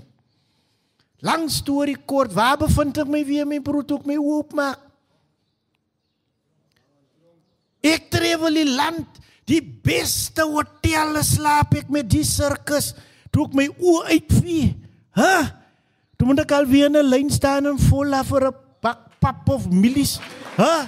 Lang 1.20 1.48
storie 1.50 1.96
kort, 2.06 2.32
waar 2.32 2.58
bevind 2.58 2.98
ek 2.98 3.08
my 3.08 3.24
weer 3.24 3.46
my 3.46 3.60
brood 3.60 3.90
ook 3.92 4.06
my 4.06 4.16
oopmaak? 4.16 4.87
Ek 7.84 8.10
travel 8.10 8.54
die 8.54 8.68
land, 8.68 9.06
die 9.48 9.62
beste 9.62 10.44
hotelle 10.44 11.22
slaap 11.22 11.74
ek 11.78 11.88
met 11.88 12.08
die 12.10 12.24
sirkus. 12.26 12.92
Toe 13.30 13.46
ek 13.46 13.54
my 13.54 13.68
oë 13.78 14.18
uitvee. 14.18 14.74
Huh? 15.18 15.48
Toe 16.18 16.26
moet 16.26 16.42
ek 16.42 16.52
al 16.52 16.66
weer 16.66 16.90
'n 16.90 17.06
lyn 17.06 17.30
staan 17.30 17.66
en 17.66 17.78
vol 17.78 18.14
af 18.14 18.28
vir 18.28 18.48
'n 18.48 18.54
bak 18.82 19.20
pap 19.20 19.48
of 19.48 19.70
mielies. 19.70 20.18
Hæ? 20.56 20.64
Huh? 20.64 20.86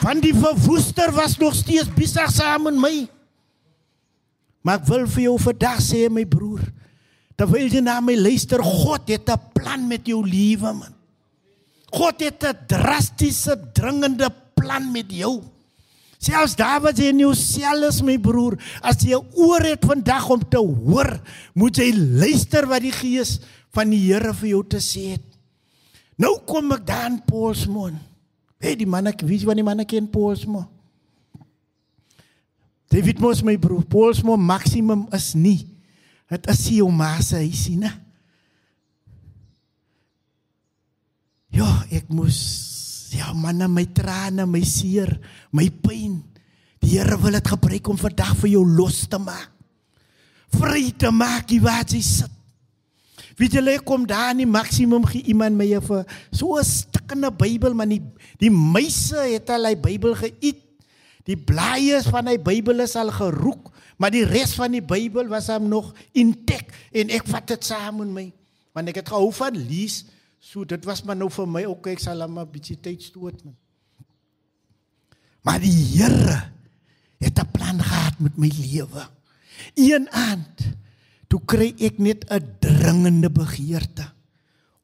Van 0.00 0.20
die 0.20 0.32
verwoester 0.32 1.12
was 1.12 1.36
nog 1.36 1.54
steeds 1.54 1.88
besig 1.92 2.30
saam 2.32 2.62
met 2.62 2.74
my. 2.80 2.94
Maar 4.64 4.80
ek 4.80 4.86
wil 4.88 5.04
vir 5.06 5.22
jou 5.26 5.36
vandag 5.40 5.80
sê 5.84 6.06
my 6.12 6.24
broer, 6.28 6.62
terwyl 7.36 7.68
jy 7.68 7.82
na 7.84 7.98
my 8.04 8.16
luister, 8.16 8.62
God 8.64 9.08
het 9.08 9.28
'n 9.28 9.40
plan 9.52 9.86
met 9.88 10.06
jou 10.06 10.24
lewe 10.24 10.72
man. 10.72 10.94
God 11.90 12.20
het 12.20 12.44
'n 12.44 12.66
drastiese, 12.66 13.56
dringende 13.72 14.30
plan 14.54 14.92
met 14.92 15.10
jou. 15.12 15.42
Selfs 16.18 16.56
daar 16.56 16.82
wat 16.84 16.98
jy 16.98 17.08
in 17.14 17.18
jou 17.18 17.34
sel 17.34 17.86
is 17.88 18.02
my 18.02 18.18
broer, 18.18 18.58
as 18.82 19.00
jy 19.00 19.16
oor 19.16 19.64
het 19.64 19.84
vandag 19.84 20.28
om 20.28 20.42
te 20.48 20.58
hoor, 20.58 21.20
moet 21.54 21.76
jy 21.76 21.94
luister 21.96 22.66
wat 22.68 22.82
die 22.82 22.92
Gees 22.92 23.38
van 23.72 23.90
die 23.90 24.02
Here 24.12 24.34
vir 24.34 24.48
jou 24.48 24.62
te 24.66 24.76
sê 24.76 25.16
het. 25.16 25.24
Nou 26.20 26.36
kom 26.44 26.72
ek 26.76 26.84
daar 26.86 27.08
in 27.08 27.22
Paulsmoon. 27.24 27.96
Hey, 28.60 28.76
die 28.76 28.86
manne, 28.86 29.14
wie 29.24 29.38
is 29.38 29.46
van 29.48 29.56
die 29.56 29.64
manne 29.64 29.86
ken 29.88 30.10
Paulsmoon? 30.12 30.68
David 32.90 33.20
Mos 33.22 33.40
my 33.46 33.54
broer, 33.56 33.86
Paulsmoon 33.88 34.42
maksimum 34.44 35.06
is 35.16 35.32
nie. 35.38 35.62
Dit 36.28 36.46
is 36.50 36.64
sy 36.66 36.80
ouma 36.84 37.14
se 37.22 37.38
huisie, 37.40 37.78
né? 37.78 37.94
Ja, 41.60 41.68
ek 41.92 42.08
moes 42.14 42.40
ja, 43.12 43.34
manne, 43.36 43.66
my 43.68 43.84
trane, 43.92 44.46
my 44.48 44.62
seer, 44.64 45.10
my 45.52 45.66
pyn. 45.82 46.20
Die 46.80 46.94
Here 46.94 47.18
wil 47.20 47.36
dit 47.36 47.48
gebruik 47.52 47.88
om 47.92 47.98
vandag 48.00 48.36
vir 48.40 48.54
jou 48.54 48.62
los 48.64 49.02
te 49.10 49.18
maak. 49.20 49.50
Vry 50.56 50.88
te 50.98 51.10
maak 51.12 51.52
waar 51.62 51.84
jy 51.84 52.00
sit. 52.02 52.32
Weet 53.38 53.58
jy, 53.58 53.62
ek 53.74 53.84
kom 53.88 54.06
daar 54.08 54.32
in 54.32 54.42
die 54.42 54.48
maksimum 54.48 55.04
gee 55.08 55.28
iemand 55.32 55.56
my 55.56 55.66
vir 55.80 56.04
so 56.32 56.56
'n 56.56 56.64
stukkende 56.64 57.30
Bybel, 57.30 57.74
maar 57.74 57.88
die 57.88 58.02
die 58.38 58.50
meise 58.50 59.16
het 59.16 59.50
al 59.50 59.64
hy 59.64 59.76
Bybel 59.76 60.14
geëet. 60.14 60.60
Die 61.24 61.36
blaaie 61.36 62.02
van 62.02 62.26
hy 62.26 62.38
Bybel 62.38 62.80
is 62.80 62.96
al 62.96 63.10
geroek, 63.12 63.70
maar 63.98 64.10
die 64.10 64.24
res 64.24 64.54
van 64.54 64.72
die 64.72 64.82
Bybel 64.82 65.28
was 65.28 65.48
hom 65.48 65.68
nog 65.68 65.94
intek 66.12 66.72
en 66.92 67.10
ek 67.10 67.28
vat 67.28 67.46
dit 67.46 67.64
saam 67.64 67.98
met 67.98 68.08
my. 68.08 68.32
Want 68.72 68.88
ek 68.88 68.96
het 68.96 69.08
gehou 69.08 69.32
van 69.32 69.56
lees. 69.56 70.04
So 70.40 70.64
dit 70.64 70.84
was 70.88 71.02
maar 71.04 71.18
nou 71.20 71.28
vir 71.30 71.46
my 71.46 71.64
ook 71.68 71.90
ek 71.92 72.00
sal 72.00 72.24
maar 72.28 72.46
'n 72.46 72.52
bietjie 72.52 72.80
tyd 72.80 73.02
stoot 73.02 73.44
man. 73.44 73.56
Maar 75.44 75.60
die 75.60 75.72
Here 75.72 76.52
het 77.20 77.38
'n 77.38 77.50
plan 77.52 77.82
gehad 77.82 78.18
met 78.18 78.36
my 78.36 78.48
lewe. 78.48 79.08
Een 79.74 80.08
aand 80.10 80.76
toe 81.28 81.40
kry 81.44 81.74
ek 81.78 81.98
net 81.98 82.24
'n 82.30 82.56
dringende 82.58 83.30
begeerte 83.30 84.12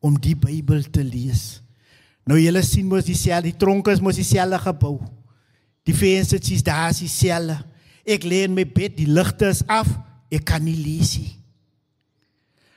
om 0.01 0.21
die 0.21 0.37
Bybel 0.37 0.83
te 0.91 1.05
lees. 1.05 1.63
Nou 2.27 2.39
julle 2.41 2.63
sien 2.63 2.87
mos 2.87 3.05
dieselfde, 3.05 3.51
die 3.51 3.57
tronke 3.59 3.91
is 3.91 4.01
mos 4.01 4.19
dieselfde 4.19 4.59
gebou. 4.59 5.01
Die 5.87 5.95
vensters 5.95 6.51
is 6.51 6.63
daar 6.63 6.91
is 6.91 6.99
dieselfde. 6.99 7.65
Ek 8.05 8.25
lê 8.25 8.45
in 8.47 8.55
my 8.55 8.65
bed, 8.67 8.97
die 8.97 9.07
ligte 9.07 9.49
is 9.49 9.63
af, 9.67 9.89
ek 10.31 10.45
kan 10.45 10.63
nie 10.63 10.77
lees 10.77 11.17
nie. 11.19 11.33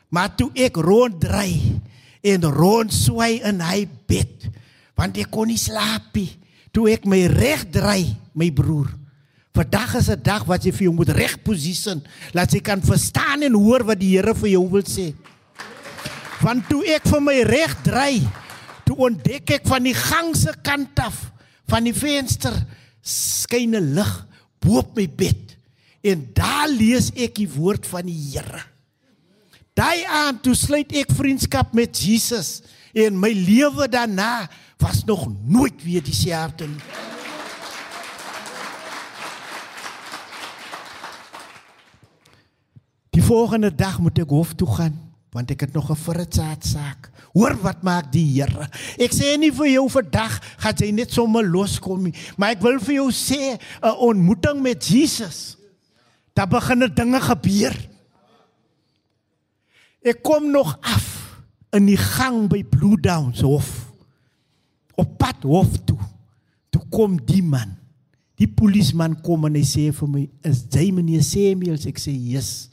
Maar 0.09 0.36
toe 0.36 0.49
ek 0.53 0.77
ronddraai 0.77 1.82
en 2.22 2.43
rond 2.43 2.93
swai 2.93 3.39
in 3.47 3.61
hy 3.61 3.86
bed 4.07 4.49
want 4.99 5.17
ek 5.17 5.32
kon 5.32 5.47
nie 5.47 5.59
slaap 5.59 6.13
nie 6.15 6.32
toe 6.76 6.89
ek 6.91 7.05
my 7.09 7.26
reg 7.32 7.67
draai 7.72 8.15
my 8.36 8.49
broer 8.51 8.89
vandag 9.59 9.95
is 9.99 10.09
'n 10.09 10.22
dag 10.24 10.45
wat 10.47 10.63
jy 10.63 10.72
vir 10.72 10.86
jou 10.88 10.93
moet 10.93 11.09
reg 11.09 11.36
posisie 11.43 12.01
laat 12.34 12.53
jy 12.53 12.61
kan 12.61 12.82
verstaan 12.82 13.43
en 13.43 13.53
hoor 13.53 13.84
wat 13.84 13.99
die 13.99 14.15
Here 14.15 14.34
vir 14.34 14.49
jou 14.49 14.70
wil 14.70 14.84
sê. 14.84 15.13
Want 16.41 16.70
toe 16.70 16.86
ek 16.86 17.03
vir 17.03 17.22
my 17.22 17.43
reg 17.43 17.76
draai 17.84 18.24
toe 18.86 18.95
ontdek 18.95 19.51
ek 19.59 19.67
van 19.67 19.84
die 19.84 19.93
gang 19.93 20.36
se 20.36 20.53
kant 20.63 20.99
af 20.99 21.32
van 21.67 21.84
die 21.84 21.93
venster 21.93 22.53
skyn 23.03 23.76
'n 23.76 23.95
lig 23.95 24.26
bo 24.61 24.80
op 24.80 24.95
my 24.95 25.07
bed. 25.07 25.57
En 26.03 26.30
daar 26.34 26.70
lees 26.70 27.11
ek 27.15 27.36
die 27.36 27.49
woord 27.49 27.86
van 27.86 28.05
die 28.05 28.32
Here 28.32 28.63
Daai 29.80 30.03
aand 30.11 30.41
toe 30.43 30.57
sluit 30.59 30.89
ek 30.99 31.11
vriendskap 31.15 31.71
met 31.77 31.95
Jesus 31.95 32.57
en 32.91 33.15
my 33.15 33.30
lewe 33.32 33.86
daarna 33.88 34.49
was 34.82 35.05
nog 35.07 35.30
nooit 35.47 35.77
weer 35.86 36.03
dieselfde 36.03 36.67
nie. 36.67 36.82
Die 43.15 43.23
volgende 43.23 43.71
dag 43.71 44.01
moet 44.03 44.19
ek 44.19 44.34
hof 44.36 44.51
toe 44.59 44.67
gaan 44.73 44.97
want 45.32 45.51
ek 45.53 45.61
het 45.63 45.73
nog 45.77 45.91
'n 45.93 45.95
vrotsaat 45.95 46.65
saak. 46.65 47.11
Hoor 47.38 47.55
wat 47.61 47.84
maak 47.84 48.11
die 48.11 48.25
Here. 48.41 48.67
Ek 48.97 49.13
sê 49.13 49.38
nie 49.38 49.51
vir 49.51 49.67
jou 49.67 49.88
vandag 49.89 50.41
gaan 50.57 50.75
jy 50.75 50.91
net 50.91 51.13
sommer 51.13 51.45
loskom 51.45 52.03
nie, 52.03 52.13
maar 52.36 52.51
ek 52.51 52.61
wil 52.61 52.80
vir 52.80 52.95
jou 52.95 53.11
sê 53.11 53.55
'n 53.55 53.95
ontmoeting 53.95 54.61
met 54.61 54.84
Jesus. 54.84 55.55
Daar 56.34 56.47
begin 56.47 56.91
dinge 56.93 57.21
gebeur. 57.21 57.99
Ek 60.06 60.22
kom 60.24 60.47
nog 60.52 60.78
af 60.82 61.08
in 61.76 61.89
die 61.89 62.00
gang 62.00 62.47
by 62.50 62.64
Blue 62.64 62.97
Downs 63.00 63.43
hof 63.45 63.89
op 65.00 65.18
pad 65.20 65.43
hof 65.47 65.76
toe. 65.88 66.00
Toe 66.72 66.82
kom 66.91 67.18
die 67.24 67.43
man. 67.43 67.76
Die 68.39 68.47
polisieman 68.47 69.18
kom 69.24 69.47
en 69.47 69.56
hy 69.56 69.64
sê 69.68 69.89
vir 69.95 70.08
my, 70.08 70.30
"Is 70.43 70.66
jy 70.72 70.91
meneer 70.91 71.24
Samuels?" 71.24 71.86
Ek 71.86 72.00
sê, 72.00 72.12
"Yes." 72.12 72.70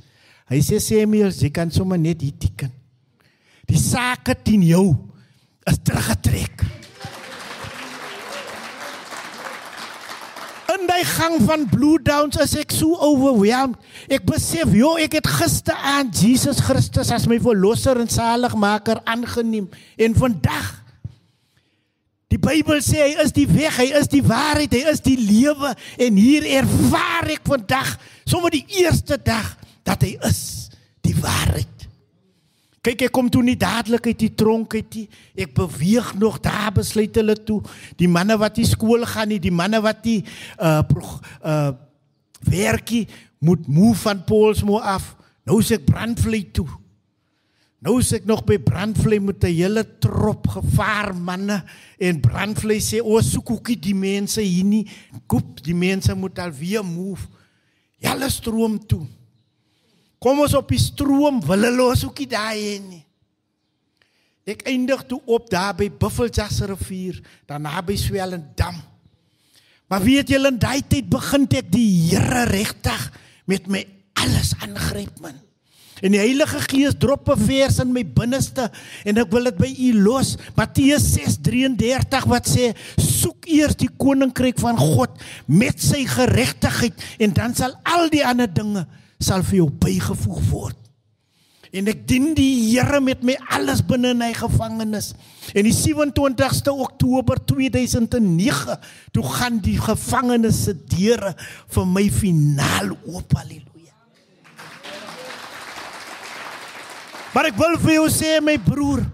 Hy 0.48 0.58
sê, 0.58 0.80
"Samuels, 0.80 1.40
jy 1.40 1.50
kan 1.50 1.70
sommer 1.70 1.98
net 1.98 2.20
hier 2.20 2.32
teken. 2.38 2.70
Die 3.66 3.78
saak 3.78 4.44
teen 4.44 4.62
jou 4.62 4.96
is 5.66 5.78
teruggetrek." 5.78 6.85
In 10.76 10.88
die 10.90 11.04
gang 11.08 11.40
van 11.46 11.68
Blue 11.72 11.98
Downs 12.02 12.36
is 12.42 12.56
ek 12.60 12.72
so 12.74 12.96
overwhelmed. 13.00 13.78
Ek 14.12 14.26
besef, 14.28 14.72
joh, 14.76 14.96
ek 15.00 15.18
het 15.20 15.28
gisteraand 15.38 16.16
Jesus 16.20 16.60
Christus 16.64 17.12
as 17.14 17.28
my 17.30 17.38
verlosser 17.40 17.96
en 18.02 18.10
saligmaker 18.12 19.00
aangeneem 19.08 19.70
en 19.96 20.18
vandag 20.18 20.74
Die 22.32 22.40
Bybel 22.42 22.80
sê 22.82 23.04
hy 23.04 23.12
is 23.22 23.30
die 23.34 23.46
weg, 23.46 23.76
hy 23.78 23.86
is 24.00 24.10
die 24.10 24.22
waarheid, 24.26 24.74
hy 24.74 24.90
is 24.90 25.02
die 25.04 25.16
lewe 25.16 25.70
en 26.02 26.18
hier 26.18 26.48
ervaar 26.58 27.30
ek 27.36 27.46
vandag, 27.46 27.94
sommer 28.26 28.50
die 28.50 28.66
eerste 28.82 29.16
dag 29.16 29.54
dat 29.86 30.02
hy 30.02 30.16
is 30.26 30.42
die 31.06 31.14
waarheid. 31.20 31.75
Kyk, 32.86 33.08
ek 33.08 33.14
kom 33.16 33.26
toe 33.26 33.42
nie 33.42 33.56
dadelik 33.58 34.04
uit 34.06 34.20
die 34.20 34.30
tronk 34.38 34.76
uit 34.78 34.92
nie. 34.94 35.08
Ek 35.42 35.56
beweeg 35.56 36.12
nog 36.20 36.38
daar 36.44 36.70
besluit 36.76 37.16
hulle 37.18 37.34
toe. 37.34 37.58
Die 37.98 38.06
manne 38.06 38.36
wat 38.38 38.60
nie 38.60 38.66
skool 38.68 39.02
gaan 39.10 39.32
nie, 39.32 39.40
die 39.42 39.50
manne 39.50 39.80
wat 39.82 40.06
nie 40.06 40.20
uh 40.62 40.84
uh 41.42 41.72
werkie 42.46 43.08
moet 43.42 43.66
move 43.66 43.98
van 44.04 44.20
Paulsmoor 44.22 44.84
af. 44.86 45.16
Nou 45.48 45.58
is 45.64 45.72
ek 45.74 45.86
brandvlei 45.88 46.44
toe. 46.54 46.68
Nou 47.82 47.96
is 47.98 48.12
ek 48.14 48.28
nog 48.28 48.44
by 48.46 48.60
brandvlei 48.62 49.18
met 49.18 49.42
'n 49.42 49.50
hele 49.50 49.82
trop 49.98 50.46
gevaar 50.46 51.10
manne 51.14 51.64
en 51.98 52.20
brandvlei 52.20 52.78
sê 52.78 53.02
o 53.02 53.18
soek 53.20 53.50
ookie 53.50 53.80
die 53.80 53.94
mense 53.94 54.40
hier 54.40 54.64
nie. 54.64 54.86
Koop, 55.26 55.58
die 55.62 55.74
mense 55.74 56.14
moet 56.14 56.38
al 56.38 56.52
weer 56.52 56.84
move. 56.84 57.26
Julle 57.98 58.30
stroom 58.30 58.78
toe. 58.86 59.06
Kom 60.22 60.40
ons 60.40 60.54
op 60.56 60.70
die 60.72 60.80
stroom, 60.80 61.42
wil 61.44 61.68
hulle 61.68 61.90
ons 61.92 62.04
ookie 62.08 62.28
daai 62.30 62.56
heen 62.56 62.88
nie. 62.88 63.02
Ek 64.46 64.62
eindig 64.70 65.02
toe 65.10 65.18
op 65.26 65.48
daar 65.50 65.74
by 65.74 65.88
Buffeljas 65.90 66.60
rivier, 66.70 67.18
daarna 67.50 67.80
by 67.82 67.96
Swellendam. 67.98 68.78
Maar 69.90 70.04
weet 70.06 70.30
julle 70.30 70.52
in 70.52 70.60
daai 70.62 70.82
tyd 70.86 71.08
begin 71.10 71.48
ek 71.50 71.66
die 71.70 71.88
Here 72.10 72.46
regtig 72.50 73.10
met 73.50 73.66
my 73.70 73.82
alles 74.22 74.54
aangryp 74.62 75.18
man. 75.22 75.36
En 76.04 76.12
die 76.12 76.20
Heilige 76.20 76.60
Gees 76.68 76.94
drop 77.00 77.28
'n 77.32 77.40
vers 77.40 77.78
in 77.80 77.92
my 77.92 78.04
binneste 78.04 78.70
en 79.04 79.18
ek 79.18 79.30
wil 79.32 79.44
dit 79.44 79.56
by 79.56 79.70
u 79.88 80.02
los. 80.02 80.36
Matteus 80.54 81.14
6:33 81.14 82.26
wat 82.26 82.46
sê: 82.46 82.74
"Soek 82.96 83.46
eers 83.48 83.76
die 83.76 83.88
koninkryk 83.88 84.58
van 84.58 84.76
God 84.76 85.10
met 85.46 85.80
sy 85.80 86.04
geregtigheid 86.04 86.94
en 87.18 87.32
dan 87.32 87.54
sal 87.54 87.72
al 87.82 88.08
die 88.10 88.24
ander 88.26 88.52
dinge 88.52 88.86
sal 89.18 89.44
vir 89.46 89.62
jou 89.62 89.70
bygevoeg 89.70 90.42
word." 90.50 90.86
En 91.76 91.88
ek 91.90 92.04
dien 92.08 92.30
die 92.36 92.70
Here 92.70 93.00
met 93.04 93.24
my 93.26 93.34
alles 93.52 93.82
binne 93.84 94.14
in 94.14 94.22
hy 94.24 94.32
gevangenis. 94.36 95.12
En 95.52 95.66
die 95.66 95.74
27ste 95.74 96.72
Oktober 96.72 97.40
2009 97.44 98.78
toe 99.14 99.24
gaan 99.36 99.58
die 99.64 99.78
gevangenis 99.80 100.62
se 100.66 100.76
deure 100.88 101.34
vir 101.74 101.88
my 101.90 102.06
finaal 102.12 102.94
oop. 103.04 103.36
Halleluja. 103.36 103.94
Maar 107.34 107.50
ek 107.50 107.60
wil 107.60 107.76
vir 107.82 107.96
jou 107.98 108.06
sê 108.14 108.38
my 108.40 108.56
broer, 108.62 109.04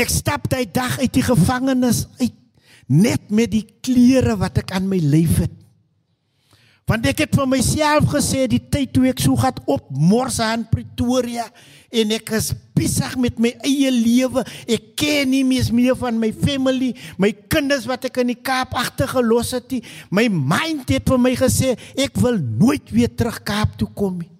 ek 0.00 0.12
stap 0.12 0.50
daai 0.52 0.66
dag 0.68 0.98
uit 1.00 1.12
die 1.16 1.24
gevangenis 1.24 2.04
uit 2.20 2.36
net 2.90 3.30
met 3.30 3.52
die 3.52 3.64
klere 3.84 4.34
wat 4.40 4.58
ek 4.64 4.74
aan 4.74 4.88
my 4.90 4.98
lyf 4.98 5.38
het. 5.44 5.59
Want 6.90 7.06
ek 7.06 7.20
het 7.22 7.36
vir 7.38 7.46
myself 7.46 8.08
gesê 8.10 8.48
die 8.50 8.58
tyd 8.58 8.90
toe 8.90 9.04
ek 9.12 9.20
so 9.22 9.38
gat 9.38 9.60
op 9.70 9.92
mors 9.94 10.40
aan 10.42 10.64
Pretoria 10.66 11.44
en 11.86 12.14
ek 12.16 12.32
is 12.34 12.48
besig 12.74 13.12
met 13.22 13.36
my 13.38 13.52
eie 13.66 13.92
lewe. 13.94 14.42
Ek 14.66 14.88
ken 14.98 15.30
nie 15.30 15.44
meer 15.46 15.68
meer 15.76 15.94
van 16.00 16.18
my 16.18 16.32
family, 16.34 16.90
my 17.14 17.30
kinders 17.52 17.86
wat 17.86 18.08
ek 18.08 18.18
in 18.24 18.32
die 18.32 18.40
Kaap 18.42 18.74
agtergelos 18.74 19.52
het 19.54 19.70
nie. 19.70 19.84
My 20.10 20.26
mind 20.26 20.90
het 20.90 21.06
vir 21.06 21.22
my 21.22 21.32
gesê 21.38 21.76
ek 21.94 22.18
wil 22.18 22.40
nooit 22.42 22.90
weer 22.90 23.12
terug 23.14 23.38
Kaap 23.46 23.78
toe 23.78 23.88
kom 23.94 24.18
nie. 24.24 24.32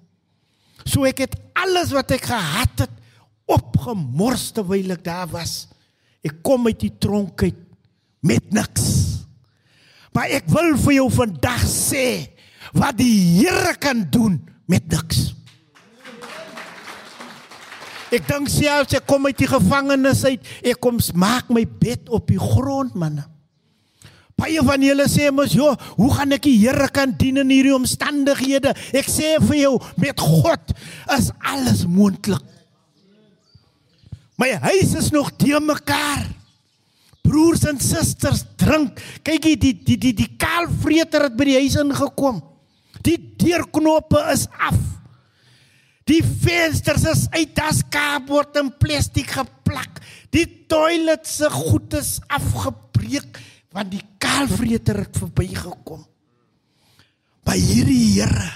So 0.83 1.07
ek 1.07 1.23
het 1.29 1.39
alles 1.55 1.95
wat 1.95 2.11
ek 2.19 2.27
gehad 2.33 2.83
het 2.83 2.99
opgemors 3.47 4.49
terwyl 4.57 4.97
ek 4.97 5.07
daar 5.07 5.31
was. 5.31 5.69
Ek 6.27 6.43
kom 6.43 6.67
uit 6.67 6.83
die 6.83 6.93
tronk 6.99 7.47
uit 7.47 7.63
met 8.27 8.51
niks. 8.51 8.91
Maar 10.11 10.35
ek 10.41 10.51
wil 10.51 10.75
vir 10.83 10.99
jou 10.99 11.09
vandag 11.15 11.63
sê 11.71 12.07
wat 12.73 12.99
die 12.99 13.41
Here 13.41 13.75
kan 13.79 14.05
doen 14.11 14.41
met 14.71 14.87
niks. 14.91 15.31
Ek 18.11 18.27
dink 18.27 18.51
selfs 18.51 18.97
ek 18.99 19.07
kom 19.07 19.29
uit 19.29 19.39
die 19.39 19.51
gevangenis 19.51 20.25
uit, 20.27 20.47
ek 20.67 20.81
kom 20.83 20.99
maak 21.15 21.51
my 21.55 21.63
bed 21.65 22.11
op 22.11 22.27
die 22.31 22.41
grond 22.41 22.97
manne. 22.99 23.27
Baie 24.41 24.63
van 24.65 24.83
julle 24.83 25.05
sê 25.05 25.29
mos, 25.31 25.53
"Jo, 25.53 25.77
hoe 25.97 26.15
gaan 26.15 26.33
ek 26.33 26.43
die 26.43 26.59
Here 26.59 26.89
kan 26.89 27.13
dien 27.13 27.37
in 27.37 27.51
hierdie 27.51 27.75
omstandighede?" 27.75 28.75
Ek 28.95 29.07
sê 29.07 29.39
vir 29.39 29.57
jou, 29.57 29.81
met 29.97 30.19
God 30.19 30.73
is 31.19 31.31
alles 31.41 31.85
moontlik. 31.85 32.41
My 34.39 34.53
huis 34.53 34.95
is 34.95 35.11
nog 35.11 35.31
te 35.37 35.61
mekaar. 35.61 36.27
Broers 37.23 37.67
en 37.67 37.79
susters, 37.79 38.45
drink. 38.57 38.99
Kyk 39.23 39.45
hier, 39.45 39.57
die 39.57 39.75
die 39.75 39.99
die 39.99 40.15
die 40.15 40.37
kaalvreter 40.39 41.25
het 41.25 41.37
by 41.37 41.45
die 41.45 41.59
huis 41.61 41.77
ingekom. 41.77 42.50
Die 43.07 43.17
deurknoppe 43.41 44.21
is 44.33 44.47
af. 44.59 44.79
Die 46.11 46.23
vensters 46.25 47.05
is 47.07 47.27
uit, 47.31 47.53
daar's 47.55 47.85
kaapbord 47.93 48.57
en 48.59 48.73
plastiek 48.83 49.31
geplak. 49.39 50.01
Die 50.35 50.47
toilet 50.71 51.27
se 51.29 51.51
goed 51.51 51.95
is 51.99 52.19
afgebreek 52.31 53.39
want 53.71 53.93
die 53.93 54.03
kaalvreter 54.19 55.05
het 55.05 55.19
verbygekom. 55.21 56.03
By 57.47 57.55
hierdie 57.55 58.01
Here 58.19 58.49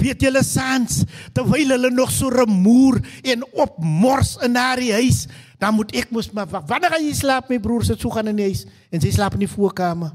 weet 0.00 0.22
julle 0.24 0.40
saans 0.46 1.02
terwyl 1.36 1.74
hulle 1.74 1.90
nog 1.92 2.08
so 2.12 2.30
remoer 2.32 3.00
en 3.20 3.44
opmors 3.52 4.36
in 4.46 4.56
haar 4.56 4.80
huis, 4.80 5.26
dan 5.60 5.76
moet 5.76 5.92
ek 5.92 6.08
mos 6.14 6.30
maar 6.32 6.48
wag. 6.48 6.64
Wanneer 6.70 6.94
gaan 6.94 7.04
jy 7.04 7.14
slaap 7.18 7.50
my 7.52 7.60
broer 7.60 7.84
sit 7.84 8.00
so 8.00 8.12
gaan 8.14 8.30
in 8.32 8.40
die 8.40 8.48
huis 8.48 8.64
en 8.88 9.02
sy 9.02 9.12
slaap 9.12 9.36
in 9.36 9.44
die 9.44 9.50
voorkamer. 9.50 10.14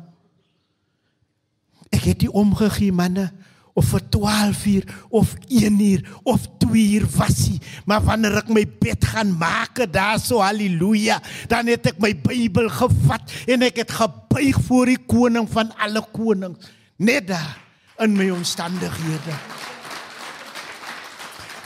Ek 1.93 2.09
het 2.09 2.24
die 2.26 2.32
omgegee 2.32 2.95
manne 2.95 3.30
of 3.76 3.89
vir 3.91 4.03
12 4.09 4.65
uur 4.71 4.86
of 5.09 5.34
1 5.51 5.80
uur 5.84 6.03
of 6.23 6.47
2 6.63 6.84
uur 6.95 7.07
wasie. 7.17 7.59
Maar 7.86 8.03
wanneer 8.07 8.39
ek 8.43 8.51
my 8.55 8.63
bed 8.80 9.03
gaan 9.11 9.34
maak 9.38 9.84
daar 9.91 10.19
so 10.19 10.39
haleluja 10.43 11.19
dan 11.51 11.67
het 11.71 11.91
ek 11.91 11.99
my 12.03 12.13
Bybel 12.15 12.69
gevat 12.71 13.36
en 13.51 13.67
ek 13.67 13.84
het 13.84 13.91
gebuig 13.91 14.61
voor 14.67 14.93
die 14.93 15.01
koning 15.03 15.49
van 15.51 15.73
alle 15.76 16.03
konings. 16.15 16.71
Net 16.95 17.28
daar 17.28 17.57
in 17.99 18.15
my 18.15 18.30
omstandighede. 18.32 19.36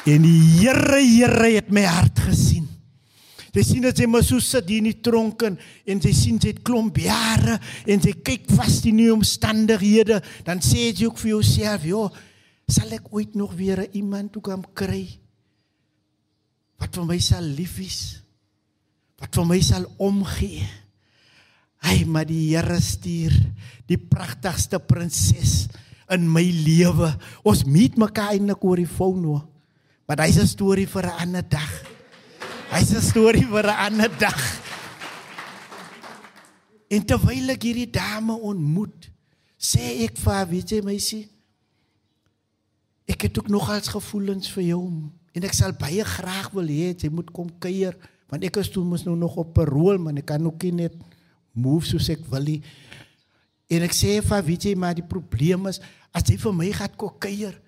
En 0.10 0.26
die 0.26 0.42
Here 0.58 1.02
Here 1.04 1.54
het 1.60 1.70
my 1.70 1.86
hart 1.86 2.26
gesien 2.26 2.69
Sy 3.50 3.64
sien 3.66 3.86
dat 3.86 3.98
sy 3.98 4.06
maar 4.10 4.26
so 4.26 4.42
sit 4.44 4.68
hier 4.70 4.84
in 4.84 4.92
die 4.92 5.02
tronk 5.02 5.44
en, 5.48 5.58
en 5.90 6.02
sy 6.04 6.12
sien 6.14 6.38
sy 6.42 6.54
het 6.54 6.62
klomp 6.66 7.00
jare 7.02 7.58
en 7.90 8.04
sy 8.04 8.14
kyk 8.14 8.50
vas 8.54 8.80
die 8.84 8.94
nuwe 8.94 9.18
omstandighede, 9.18 10.20
dan 10.46 10.62
sê 10.62 10.90
jy 10.92 11.08
ook 11.08 11.18
vir 11.18 11.32
jouself, 11.32 11.86
"Jo, 11.86 12.10
sal 12.68 12.94
ek 12.94 13.14
ooit 13.14 13.36
nog 13.36 13.54
weer 13.54 13.88
iemand 13.94 14.34
toe 14.34 14.42
kan 14.42 14.64
kry 14.74 15.08
wat 16.80 16.96
vir 16.96 17.06
my 17.06 17.18
sal 17.20 17.44
lief 17.44 17.78
wees? 17.78 18.22
Wat 19.20 19.36
vir 19.36 19.46
my 19.46 19.60
sal 19.62 19.86
omgee?" 19.98 20.68
Hy 21.80 22.04
maar 22.06 22.26
die 22.26 22.50
Here 22.52 22.80
stuur 22.82 23.32
die 23.88 23.98
pragtigste 23.98 24.80
prinses 24.80 25.70
in 26.12 26.28
my 26.28 26.44
lewe. 26.44 27.14
Ons 27.44 27.64
meet 27.66 27.96
mekaar 27.98 28.34
eintlik 28.34 28.64
oor 28.64 28.82
die 28.82 28.90
foon 28.90 29.22
nou. 29.22 29.42
Maar 30.08 30.26
dis 30.26 30.38
'n 30.38 30.48
storie 30.48 30.88
vir 30.88 31.06
'n 31.06 31.20
ander 31.22 31.50
dag. 31.50 31.89
Hy's 32.70 32.94
'n 32.94 33.02
storie 33.02 33.48
vir 33.50 33.66
'n 33.66 33.80
ander 33.86 34.12
dag. 34.18 34.42
En 36.90 37.06
terwyl 37.06 37.50
ek 37.50 37.64
hierdie 37.64 37.90
dame 37.90 38.34
ontmoet, 38.34 39.10
sê 39.58 40.06
ek 40.06 40.18
vir 40.18 40.34
haar, 40.34 40.48
weet 40.50 40.70
jy 40.70 40.82
meisie, 40.82 41.30
ek 43.08 43.22
het 43.22 43.38
ook 43.40 43.50
nogals 43.50 43.88
gevoelens 43.88 44.52
vir 44.54 44.64
jou 44.64 44.82
en 45.34 45.44
ek 45.44 45.54
sal 45.54 45.74
baie 45.74 46.04
graag 46.06 46.52
wil 46.54 46.66
hê 46.66 46.94
jy 46.94 47.10
moet 47.10 47.32
kom 47.32 47.50
kuier 47.60 47.96
want 48.30 48.44
ek 48.44 48.58
is 48.58 48.70
toe 48.70 48.84
mos 48.86 49.04
nou 49.06 49.16
nog 49.18 49.38
op 49.38 49.58
'n 49.58 49.66
rol 49.66 49.98
man, 49.98 50.18
ek 50.18 50.26
kan 50.26 50.46
ook 50.46 50.64
nie 50.64 50.72
net 50.72 50.94
move 51.54 51.86
soos 51.86 52.10
ek 52.10 52.22
wil 52.30 52.44
nie. 52.44 52.62
En 53.70 53.82
ek 53.82 53.94
sê 53.94 54.22
vir 54.22 54.44
weet 54.44 54.64
jy 54.64 54.76
maar 54.76 54.94
die 54.94 55.10
probleem 55.10 55.68
is 55.68 55.82
as 56.14 56.24
jy 56.30 56.38
vir 56.38 56.54
my 56.54 56.72
gaan 56.72 56.96
kom 56.96 57.18
kuier, 57.20 57.60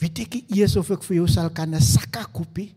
weet 0.00 0.18
ek 0.18 0.34
nie 0.34 0.44
eers 0.60 0.76
of 0.76 0.90
ek 0.90 1.02
vir 1.02 1.16
jou 1.16 1.28
sal 1.28 1.50
kan 1.50 1.74
'n 1.74 1.80
sakka 1.80 2.24
koopie 2.32 2.72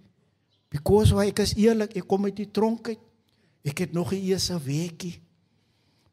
Because 0.76 1.16
why 1.16 1.30
ek 1.32 1.40
is 1.46 1.54
eerlik, 1.56 1.96
ek 1.96 2.08
kom 2.10 2.28
uit 2.28 2.36
die 2.36 2.50
tronk 2.52 2.92
uit. 2.92 3.04
Ek 3.66 3.86
het 3.86 3.94
nog 3.94 4.12
'n 4.14 4.22
eerste 4.22 4.60
weekie. 4.60 5.22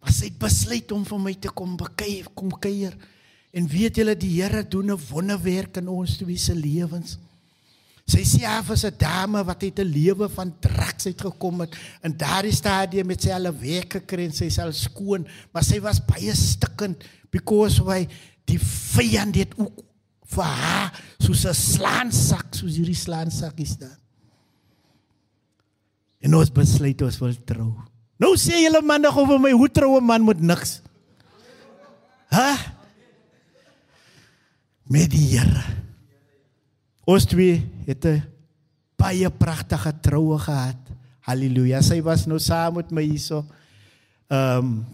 Maar 0.01 0.13
sy 0.13 0.31
het 0.31 0.39
besluit 0.39 0.93
om 0.93 1.05
vir 1.05 1.19
my 1.19 1.35
te 1.35 1.51
kom 1.51 1.77
bekei, 1.77 2.25
kom 2.35 2.51
kuier. 2.51 2.95
En 3.53 3.69
weet 3.69 3.97
julle 3.97 4.17
die 4.17 4.41
Here 4.41 4.63
doen 4.69 4.91
'n 4.91 4.99
wonderwerk 5.11 5.77
in 5.77 5.89
ons 5.89 6.17
twee 6.17 6.37
se 6.37 6.55
lewens. 6.55 7.19
Sy 8.07 8.25
sê 8.25 8.45
af 8.45 8.71
as 8.71 8.85
'n 8.85 8.97
dame 8.99 9.45
wat 9.45 9.63
uit 9.63 9.79
'n 9.79 9.93
lewe 9.93 10.29
van 10.29 10.55
drugs 10.61 11.07
uitgekom 11.07 11.61
het. 11.61 11.77
In 12.03 12.17
daardie 12.17 12.55
stadium 12.55 13.09
het 13.11 13.23
sy 13.23 13.31
al 13.31 13.47
'n 13.47 13.59
week 13.59 13.93
gekry 13.93 14.25
en 14.25 14.33
sy 14.33 14.45
is 14.45 14.59
al 14.59 14.73
skoon, 14.73 15.27
maar 15.53 15.65
sy 15.65 15.81
was 15.81 16.01
baie 16.01 16.35
stikkend 16.35 17.05
because 17.31 17.83
why 17.83 18.09
die 18.45 18.59
vyand 18.59 19.35
het 19.35 19.59
ook 19.59 19.85
vir 20.27 20.45
haar 20.45 21.03
soos 21.19 21.45
'n 21.45 21.55
slaansak, 21.55 22.55
soos 22.55 22.77
hierdie 22.77 22.95
slaansak 22.95 23.61
is 23.61 23.77
daar. 23.77 24.02
En 26.23 26.35
ons 26.39 26.55
besluit 26.55 27.03
ons 27.03 27.19
wil 27.25 27.35
trou. 27.47 27.73
Nou 28.23 28.35
sê 28.39 28.63
julle 28.63 28.83
manne 28.87 29.11
gou 29.11 29.25
vir 29.27 29.41
my, 29.43 29.53
hoe 29.53 29.69
trou 29.69 29.99
'n 29.99 30.07
man 30.07 30.25
met 30.25 30.41
niks? 30.41 30.81
Hæ? 32.31 32.51
Met 34.89 35.11
die 35.11 35.37
Here. 35.37 35.65
Ons 37.05 37.27
twee 37.27 37.59
het 37.87 38.05
'n 38.05 38.23
baie 38.97 39.31
pragtige 39.31 39.93
troue 40.01 40.39
gehad. 40.39 40.79
Halleluja. 41.27 41.83
Sy 41.83 42.01
was 42.03 42.27
nou 42.27 42.39
saam 42.39 42.75
met 42.75 42.91
my 42.91 43.03
hierso. 43.03 43.45
Ehm 44.31 44.59
um, 44.59 44.87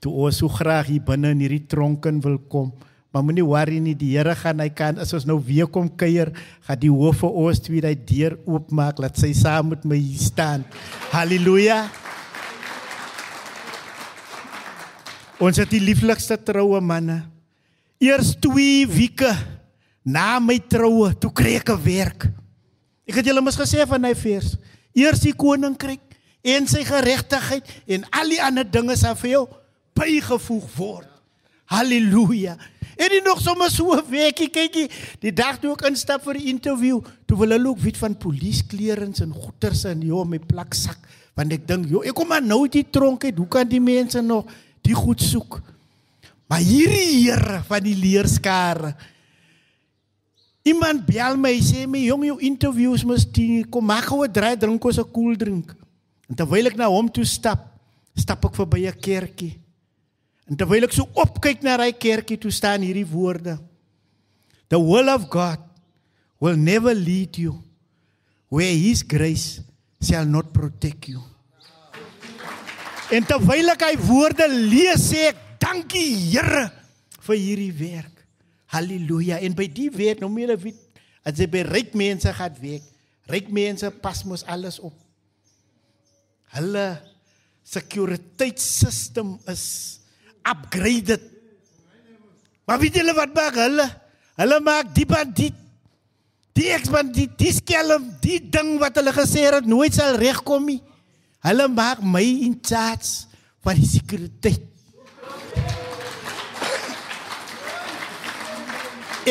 toe 0.00 0.12
ons 0.12 0.36
so 0.36 0.48
graag 0.48 0.86
hier 0.86 1.02
binne 1.02 1.30
in 1.30 1.38
hierdie 1.38 1.66
tronken 1.66 2.20
wil 2.20 2.38
kom. 2.38 2.72
Maar 3.12 3.24
moenie 3.28 3.44
worry 3.44 3.76
nie, 3.84 3.92
die 3.92 4.14
Here 4.14 4.32
gaan 4.40 4.62
hy 4.64 4.70
kan 4.72 4.96
as 5.02 5.12
ons 5.12 5.26
nou 5.28 5.36
weer 5.44 5.68
kom 5.68 5.90
kuier, 6.00 6.30
gaan 6.64 6.80
die 6.80 6.90
hoof 6.92 7.20
vir 7.20 7.34
ons 7.42 7.60
twee 7.60 7.84
daai 7.84 7.96
deur 8.08 8.38
oopmaak 8.48 9.02
laat 9.04 9.20
sy 9.20 9.34
saam 9.36 9.74
met 9.74 9.84
my 9.84 9.98
hier 10.00 10.22
staan. 10.22 10.64
Halleluja. 11.12 11.82
Ons 15.42 15.60
het 15.60 15.68
die 15.74 15.82
lieflikste 15.82 16.38
troue 16.40 16.80
manne. 16.80 17.18
Eers 18.00 18.32
2 18.40 18.88
weke 18.88 19.30
na 20.02 20.40
my 20.40 20.56
troue, 20.72 21.12
toe 21.20 21.30
kry 21.30 21.58
ek 21.60 21.68
'n 21.70 21.84
werk. 21.84 22.26
Ek 23.06 23.20
het 23.20 23.26
julle 23.26 23.44
mos 23.44 23.60
gesê 23.60 23.84
van 23.86 24.04
hy 24.04 24.14
vers. 24.14 24.56
Eers 24.94 25.20
die 25.20 25.34
koninkryk 25.36 26.00
en 26.42 26.66
sy 26.66 26.82
geregtigheid 26.84 27.68
en 27.86 28.04
al 28.10 28.28
die 28.28 28.42
ander 28.42 28.64
dinge 28.64 28.96
sal 28.96 29.14
vir 29.14 29.30
jou 29.30 29.48
bygevoeg 29.94 30.68
word. 30.76 31.11
Halleluja. 31.72 32.56
En 32.96 33.08
dit 33.08 33.24
nog 33.24 33.40
sommer 33.40 33.70
so 33.70 33.96
'n 33.96 34.04
weekie 34.08 34.50
kykie, 34.50 34.90
die 35.20 35.32
dag 35.32 35.58
toe 35.58 35.72
ek 35.72 35.88
instap 35.88 36.22
vir 36.22 36.34
die 36.34 36.52
interview, 36.52 37.00
toe 37.26 37.38
wil 37.38 37.50
hulle 37.50 37.68
ook 37.68 37.80
weet 37.80 37.96
van 37.96 38.16
polisieklerens 38.16 39.20
en 39.20 39.32
goeters 39.32 39.84
en 39.84 40.02
jo 40.02 40.24
my 40.24 40.38
plaksak, 40.38 40.98
want 41.34 41.52
ek 41.52 41.66
dink, 41.66 41.88
jo, 41.88 42.02
ek 42.02 42.14
kom 42.14 42.28
maar 42.28 42.42
nou 42.42 42.68
die 42.68 42.84
tronk 42.90 43.24
uit, 43.24 43.36
hoe 43.36 43.48
kan 43.48 43.68
die 43.68 43.80
mense 43.80 44.20
nog 44.20 44.44
die 44.82 44.94
goed 44.94 45.20
soek? 45.20 45.62
Maar 46.46 46.60
hierdie 46.60 47.30
Here 47.30 47.62
van 47.64 47.82
die 47.82 47.96
leerskare 47.96 48.94
Iemand 50.62 51.02
bel 51.06 51.36
my 51.42 51.56
sê 51.58 51.88
my 51.90 52.04
jong 52.06 52.22
jou 52.28 52.36
interviews 52.46 53.02
mos 53.06 53.24
die 53.26 53.64
kom 53.66 53.82
maak 53.84 54.06
gou 54.06 54.22
'n 54.22 54.30
draai 54.30 54.56
drink 54.56 54.84
ons 54.84 54.98
'n 54.98 55.10
koel 55.10 55.36
drink. 55.36 55.74
En 56.30 56.36
terwyl 56.36 56.66
ek 56.66 56.76
na 56.76 56.86
hom 56.86 57.10
toe 57.10 57.24
stap, 57.24 57.66
stap 58.14 58.44
ek 58.44 58.54
verby 58.54 58.86
'n 58.86 59.00
kerkie. 59.00 59.58
En 60.50 60.58
terwyl 60.58 60.86
ek 60.88 60.94
so 60.96 61.06
opkyk 61.18 61.62
na 61.62 61.78
daai 61.80 61.92
kerkie, 61.94 62.38
toe 62.40 62.52
staan 62.52 62.82
hierdie 62.84 63.06
woorde. 63.08 63.58
The 64.72 64.80
will 64.80 65.10
of 65.12 65.28
God 65.30 65.60
will 66.42 66.56
never 66.56 66.94
lead 66.94 67.38
you 67.38 67.58
where 68.48 68.72
his 68.72 69.02
grace 69.02 69.60
shall 70.02 70.26
not 70.26 70.52
protect 70.52 71.08
you. 71.08 71.22
En 73.12 73.24
terwyl 73.28 73.74
ek 73.74 73.84
hy 73.84 73.94
woorde 74.08 74.48
lees, 74.50 75.10
sê 75.12 75.28
ek 75.30 75.40
dankie 75.62 76.08
Here 76.32 76.66
vir 77.22 77.38
hierdie 77.38 77.72
werk. 77.76 78.24
Halleluja. 78.72 79.38
En 79.44 79.54
by 79.54 79.68
die 79.70 79.90
werk, 79.92 80.22
nou 80.22 80.30
meer 80.32 80.54
weet, 80.58 80.80
as 81.22 81.38
jy 81.38 81.46
by 81.52 81.62
ryk 81.68 81.92
mense 81.98 82.32
gaan 82.34 82.56
werk, 82.58 82.86
ryk 83.30 83.50
mense 83.52 83.88
pas 84.02 84.24
mos 84.26 84.42
alles 84.50 84.80
op. 84.82 84.96
Hulle 86.56 86.86
sekuriteitssystem 87.68 89.36
is 89.52 89.64
upgraded. 90.42 91.22
Maar 92.64 92.78
weet 92.78 92.94
julle 92.94 93.14
wat 93.14 93.34
maak 93.34 93.54
hulle? 93.54 93.88
Hulle 94.36 94.60
maak 94.60 94.94
die 94.94 95.06
bandiet 95.06 95.62
die 96.56 96.68
eksbandiet, 96.74 97.36
die 97.40 97.52
skelm, 97.54 98.10
die 98.24 98.40
ding 98.52 98.74
wat 98.80 98.98
hulle 99.00 99.14
gesê 99.16 99.46
het 99.48 99.68
nooit 99.68 99.94
sal 99.96 100.18
regkom 100.20 100.66
nie. 100.68 100.80
Hulle 101.46 101.68
maak 101.72 102.02
my 102.04 102.22
in 102.46 102.58
charge 102.62 103.26
van 103.64 103.78
die 103.78 103.88
sekuriteit. 103.88 104.68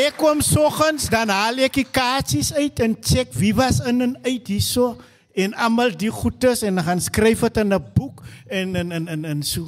Ek 0.01 0.15
kom 0.15 0.39
soggens 0.39 1.09
dan 1.11 1.29
haal 1.33 1.59
ek 1.65 1.81
die 1.81 1.87
kaartjies 1.87 2.53
uit 2.55 2.79
en 2.83 2.95
check 3.03 3.33
wie 3.35 3.51
was 3.57 3.81
in 3.83 3.99
en 4.05 4.13
uit 4.23 4.47
hierso 4.47 4.93
en 5.35 5.51
almal 5.59 5.91
die 5.99 6.11
goedes 6.11 6.63
en 6.67 6.79
gaan 6.79 7.03
skryf 7.03 7.43
dit 7.43 7.57
in 7.59 7.73
'n 7.75 7.83
boek 7.95 8.23
en 8.47 8.75
en 8.75 8.91
en 8.91 9.07
en, 9.07 9.25
en 9.25 9.43
so. 9.43 9.67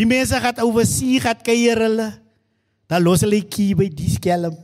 Die 0.00 0.08
mense 0.08 0.38
gaan 0.40 0.62
oor 0.64 0.86
see 0.88 1.20
gaan 1.20 1.40
kuier 1.44 1.76
hulle. 1.84 2.08
Dan 2.88 3.04
los 3.04 3.20
hulle 3.20 3.42
key 3.44 3.74
by 3.76 3.90
die 3.92 4.08
skelm. 4.08 4.54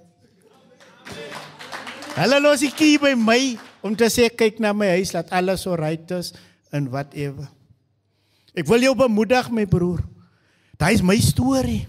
Hulle 2.16 2.38
los 2.40 2.62
die 2.64 2.72
key 2.72 2.96
by 2.96 3.12
my 3.20 3.40
om 3.84 3.92
te 3.94 4.08
sê 4.08 4.30
kyk 4.32 4.62
na 4.64 4.72
my 4.72 4.88
huis 4.94 5.12
laat 5.12 5.28
alles 5.36 5.66
so 5.66 5.76
right 5.76 6.08
is 6.16 6.32
en 6.72 6.88
whatever. 6.88 7.50
Ek 8.56 8.64
wil 8.70 8.86
jou 8.88 8.94
bemoedig 8.96 9.50
my 9.52 9.66
broer. 9.68 10.00
Daai 10.80 10.96
is 10.96 11.04
my 11.04 11.18
storie. 11.20 11.84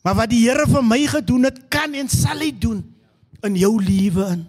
Maar 0.00 0.16
wat 0.22 0.32
die 0.32 0.40
Here 0.46 0.64
vir 0.64 0.80
my 0.80 1.02
gedoen 1.12 1.44
het, 1.44 1.60
kan 1.68 1.92
en 1.92 2.08
sal 2.08 2.40
hy 2.40 2.48
doen 2.56 2.80
in 3.44 3.60
jou 3.60 3.74
lewe 3.76 4.30
in. 4.32 4.46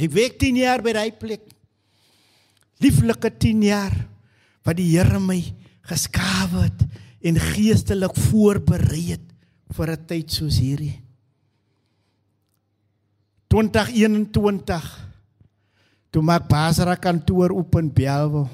Ek 0.00 0.16
werk 0.16 0.40
10 0.40 0.62
jaar 0.64 0.80
by 0.80 0.96
daai 0.96 1.12
plek. 1.12 1.44
Lieflike 2.80 3.34
10 3.36 3.68
jaar 3.68 3.92
wat 4.64 4.80
die 4.80 4.88
Here 4.94 5.20
my 5.20 5.42
geskaaf 5.92 6.56
het 6.56 6.88
en 7.22 7.38
geestelik 7.38 8.16
voorberei 8.28 9.04
het 9.14 9.26
vir 9.72 9.90
'n 9.92 10.06
tyd 10.06 10.30
soos 10.30 10.58
hierdie. 10.58 11.00
2021 13.48 14.84
toe 16.10 16.22
maak 16.22 16.48
Basra 16.48 16.94
kantoor 16.94 17.50
op 17.50 17.76
in 17.76 17.92
Belwel. 17.92 18.48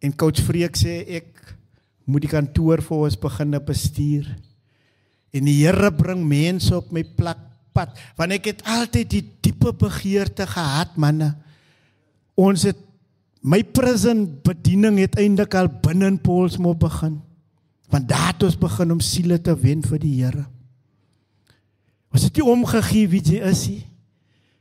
En 0.00 0.16
coach 0.16 0.42
Freek 0.42 0.76
sê 0.76 1.04
ek 1.06 1.56
moet 2.04 2.22
die 2.22 2.32
kantoor 2.32 2.82
vir 2.82 2.96
ons 2.96 3.18
begin 3.18 3.58
bestuur. 3.64 4.26
En 5.30 5.44
die 5.44 5.64
Here 5.64 5.92
bring 5.94 6.24
mense 6.26 6.74
op 6.76 6.90
my 6.90 7.04
plek 7.04 7.38
pad 7.72 7.94
want 8.18 8.34
ek 8.34 8.50
het 8.50 8.62
altyd 8.66 9.10
die 9.10 9.24
diepe 9.42 9.72
begeerte 9.72 10.46
gehad 10.46 10.96
manne. 10.96 11.34
Ons 12.34 12.66
het 12.66 12.89
my 13.40 13.62
prison 13.64 14.26
bediening 14.44 14.98
het 15.00 15.16
eintlik 15.20 15.54
al 15.56 15.70
binne 15.82 16.10
in 16.12 16.20
Paulsmoor 16.20 16.76
begin. 16.76 17.20
Want 17.90 18.08
daar 18.08 18.32
het 18.32 18.42
ons 18.46 18.58
begin 18.60 18.92
om 18.92 19.00
siele 19.02 19.40
te 19.42 19.54
wen 19.58 19.82
vir 19.82 19.98
die 19.98 20.14
Here. 20.20 20.44
Ons 22.10 22.26
het 22.26 22.36
nie 22.36 22.46
omgegee 22.46 23.08
wie 23.10 23.22
jy 23.22 23.40
is 23.50 23.64
nie. 23.70 23.82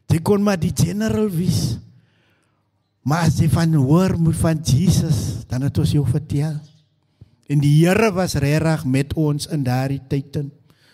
Jy 0.10 0.22
kon 0.26 0.42
maar 0.46 0.58
die 0.58 0.74
general 0.74 1.30
wees. 1.30 1.78
Maar 3.06 3.28
as 3.30 3.38
jy 3.42 3.50
van 3.52 3.74
hoor 3.78 4.18
moet 4.22 4.38
van 4.38 4.60
Jesus, 4.66 5.46
dan 5.50 5.66
het 5.66 5.78
ons 5.82 5.94
jou 5.94 6.06
vertel. 6.08 6.58
En 7.50 7.62
die 7.62 7.74
Here 7.82 8.12
was 8.14 8.38
regtig 8.42 8.86
met 8.86 9.14
ons 9.18 9.50
in 9.50 9.64
daardie 9.66 10.02
tyd. 10.10 10.42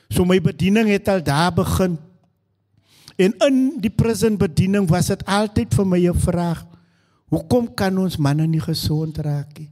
So 0.09 0.25
my 0.27 0.39
bediening 0.43 0.89
het 0.91 1.09
al 1.11 1.23
daar 1.23 1.53
begin. 1.55 1.97
En 3.15 3.35
in 3.47 3.59
die 3.83 3.91
prison 3.91 4.37
bediening 4.39 4.87
was 4.91 5.11
dit 5.11 5.23
altyd 5.25 5.73
vir 5.75 5.87
my 5.87 5.99
'n 6.07 6.19
vraag. 6.19 6.65
Hoekom 7.33 7.71
kan 7.77 7.97
ons 7.97 8.17
manne 8.21 8.47
nie 8.47 8.63
gesond 8.63 9.17
raak 9.25 9.57
nie? 9.59 9.71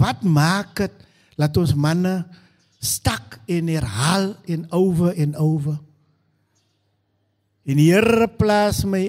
Wat 0.00 0.24
maak 0.26 0.74
dit 0.82 1.04
dat 1.38 1.56
ons 1.58 1.74
manne 1.74 2.24
stak 2.82 3.38
en 3.50 3.70
herhaal 3.70 4.32
en 4.50 4.66
oor 4.74 5.12
en 5.12 5.36
oor? 5.38 5.78
En 7.64 7.78
die 7.80 7.90
Here 7.92 8.28
plaas 8.28 8.82
my 8.84 9.06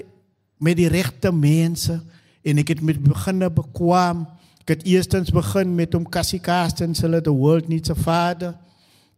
met 0.62 0.78
die 0.78 0.88
regte 0.88 1.32
mense 1.34 1.98
en 2.46 2.62
ek 2.62 2.76
het 2.76 2.82
met 2.86 3.02
beginne 3.02 3.50
bekwam 3.52 4.24
Ek 4.66 4.72
het 4.80 4.86
eerstens 4.90 5.30
begin 5.30 5.76
met 5.78 5.92
om 5.94 6.08
Cassie 6.10 6.40
Carstens 6.42 6.98
hulle 7.04 7.20
the 7.22 7.30
world 7.30 7.68
needs 7.70 7.92
a 7.92 7.94
father 7.94 8.56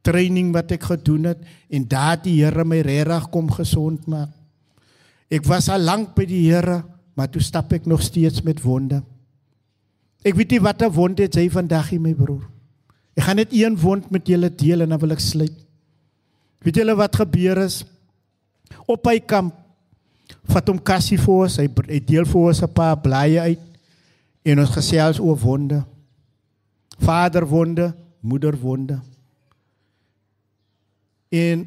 training 0.05 0.51
wat 0.53 0.75
ek 0.77 0.85
gedoen 0.91 1.31
het 1.31 1.41
en 1.73 1.87
daar 1.89 2.19
die 2.21 2.35
Here 2.43 2.67
my 2.69 2.83
regtig 2.85 3.31
kom 3.33 3.49
gesond 3.57 4.05
maak. 4.13 4.29
Ek 5.33 5.49
was 5.49 5.71
al 5.73 5.81
lank 5.81 6.13
by 6.17 6.27
die 6.29 6.43
Here, 6.51 6.83
maar 7.19 7.31
toe 7.35 7.43
stap 7.43 7.73
ek 7.75 7.87
nog 7.91 8.03
steeds 8.07 8.45
met 8.47 8.61
wonde. 8.63 9.03
Ek 10.23 10.37
weet 10.39 10.55
nie 10.55 10.63
watter 10.63 10.91
wond 10.95 11.19
het 11.19 11.35
jy 11.35 11.49
vandag 11.51 11.91
hier 11.91 12.03
my 12.03 12.13
broer. 12.15 12.45
Ek 13.19 13.27
gaan 13.27 13.41
net 13.41 13.55
een 13.55 13.75
wond 13.79 14.07
met 14.15 14.31
julle 14.31 14.51
deel 14.55 14.85
en 14.85 14.95
dan 14.95 15.03
wil 15.03 15.17
ek 15.17 15.23
sluit. 15.23 15.57
Weet 16.63 16.79
julle 16.79 16.95
wat 16.99 17.19
gebeur 17.19 17.65
is 17.65 17.83
op 18.87 19.03
by 19.03 19.17
kamp 19.19 19.57
vat 20.49 20.71
hom 20.71 20.79
kassie 20.81 21.19
vir 21.21 21.35
ons, 21.35 21.59
hy, 21.61 21.67
hy 21.89 22.01
deel 22.05 22.27
vir 22.29 22.41
ons 22.41 22.63
'n 22.63 22.73
paar 22.73 22.97
blaaie 23.01 23.41
uit 23.41 23.65
en 24.45 24.61
ons 24.61 24.77
gesels 24.77 25.19
oor 25.21 25.37
wonde. 25.37 25.83
Vaderwonde, 26.99 27.95
moederwonde. 28.21 29.01
En 31.31 31.67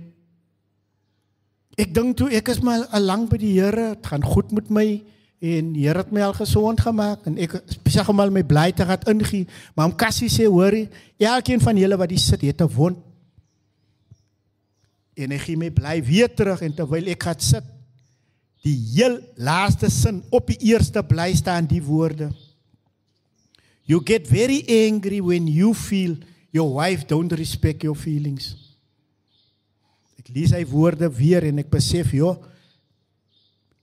ek 1.78 1.94
dink 1.94 2.18
toe 2.18 2.30
ek 2.30 2.50
is 2.50 2.62
maar 2.62 2.88
al 2.92 3.02
lank 3.02 3.30
by 3.30 3.38
die 3.38 3.60
Here, 3.60 3.96
dit 3.96 4.08
gaan 4.08 4.24
goed 4.24 4.52
met 4.52 4.70
my 4.70 5.02
en 5.42 5.72
die 5.74 5.88
Here 5.88 6.04
het 6.04 6.12
my 6.14 6.22
al 6.22 6.36
gesond 6.38 6.84
gemaak 6.86 7.26
en 7.26 7.40
ek 7.42 7.56
sê 7.90 8.04
hom 8.06 8.20
al 8.22 8.30
my 8.34 8.44
bly 8.46 8.68
te 8.78 8.86
gaan 8.86 9.08
ingee, 9.10 9.48
maar 9.74 9.88
hom 9.88 9.96
kassie 9.98 10.30
sê 10.30 10.46
hoorie, 10.46 10.86
elkeen 11.18 11.62
van 11.64 11.80
julle 11.82 11.98
wat 11.98 12.14
hier 12.14 12.22
sit 12.22 12.46
het 12.46 12.62
'n 12.62 12.70
wond. 12.70 12.98
En 15.18 15.32
hy 15.32 15.38
gee 15.38 15.58
my 15.58 15.70
bly 15.70 16.02
weer 16.04 16.30
terug 16.30 16.62
en 16.62 16.74
terwyl 16.74 17.10
ek 17.10 17.24
gaan 17.24 17.40
sit, 17.40 17.64
die 18.62 18.78
heel 18.94 19.20
laaste 19.36 19.90
sin 19.90 20.24
op 20.30 20.48
die 20.48 20.58
eerste 20.72 21.04
bly 21.04 21.34
staan 21.34 21.66
die 21.66 21.82
woorde. 21.82 22.30
You 23.84 24.00
get 24.06 24.28
very 24.28 24.64
angry 24.70 25.22
when 25.22 25.48
you 25.48 25.74
feel 25.74 26.18
your 26.52 26.72
wife 26.74 27.08
don't 27.08 27.32
respect 27.32 27.84
your 27.84 27.96
feelings. 27.96 28.78
Ek 30.20 30.30
lees 30.30 30.52
hy 30.52 30.64
woorde 30.66 31.10
weer 31.10 31.44
en 31.44 31.58
ek 31.58 31.70
besef, 31.70 32.14
joh, 32.14 32.38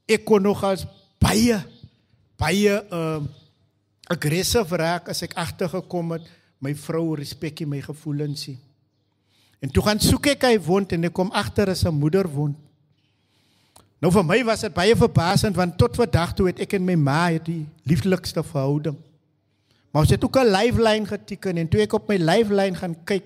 ek 0.06 0.24
kon 0.24 0.42
nog 0.42 0.62
as 0.64 0.86
baie 1.18 1.58
baie 2.38 2.78
uh 2.90 3.20
aggressief 4.08 4.70
raak 4.72 5.10
as 5.12 5.20
ek 5.22 5.34
agtergekom 5.36 6.14
het 6.16 6.28
my 6.64 6.72
vrou 6.74 7.12
respek 7.18 7.60
nie 7.60 7.74
my 7.74 7.80
gevoelens 7.84 8.46
nie. 8.48 8.56
En 9.60 9.68
toe 9.68 9.82
gaan 9.84 10.00
soek 10.00 10.30
ek 10.32 10.46
hy 10.48 10.54
wond 10.64 10.94
en 10.94 11.04
ek 11.04 11.12
kom 11.12 11.30
agter 11.36 11.68
is 11.68 11.84
'n 11.84 11.92
moederwond. 11.92 12.56
Nou 14.00 14.12
vir 14.14 14.24
my 14.24 14.44
was 14.46 14.60
dit 14.60 14.74
baie 14.74 14.94
verbasend 14.96 15.56
want 15.56 15.76
tot 15.78 15.96
vandag 15.98 16.34
toe 16.34 16.46
het 16.46 16.60
ek 16.60 16.72
en 16.78 16.84
my 16.84 16.94
ma 16.94 17.38
die 17.38 17.66
lieflikste 17.84 18.42
verhouding. 18.42 18.96
Maar 19.90 20.02
ons 20.02 20.10
het 20.10 20.24
ook 20.24 20.38
'n 20.38 20.52
lifeline 20.52 21.06
geteken 21.06 21.56
en 21.56 21.68
toe 21.68 21.80
ek 21.80 21.92
op 21.92 22.08
my 22.08 22.16
lifeline 22.16 22.76
gaan 22.76 22.96
kyk 23.04 23.24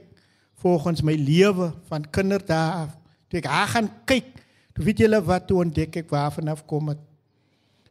volgens 0.62 1.02
my 1.02 1.14
lewe 1.14 1.72
van 1.88 2.10
kinderdae 2.10 2.72
af. 2.86 2.96
Toe 3.28 3.38
ek 3.38 3.46
haar 3.46 3.68
gaan 3.68 3.90
kyk, 4.04 4.24
toe 4.72 4.84
weet 4.84 4.98
julle 4.98 5.22
wat 5.24 5.46
toe 5.46 5.58
ontdek 5.58 5.96
ek 5.96 6.10
waar 6.10 6.32
vanaf 6.32 6.64
kom 6.66 6.88
het. 6.88 6.98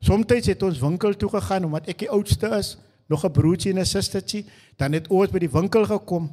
Somstyds 0.01 0.49
het 0.49 0.63
ons 0.65 0.79
winkel 0.81 1.13
toe 1.15 1.29
gegaan 1.29 1.67
omdat 1.69 1.87
ek 1.93 2.05
die 2.05 2.09
oudste 2.09 2.49
is, 2.57 2.77
nog 3.07 3.25
'n 3.25 3.31
broertjie 3.31 3.71
en 3.71 3.79
'n 3.79 3.85
sustertjie, 3.85 4.45
dan 4.77 4.93
het 4.93 5.07
ons 5.07 5.31
by 5.31 5.39
die 5.39 5.51
winkel 5.51 5.85
gekom 5.85 6.31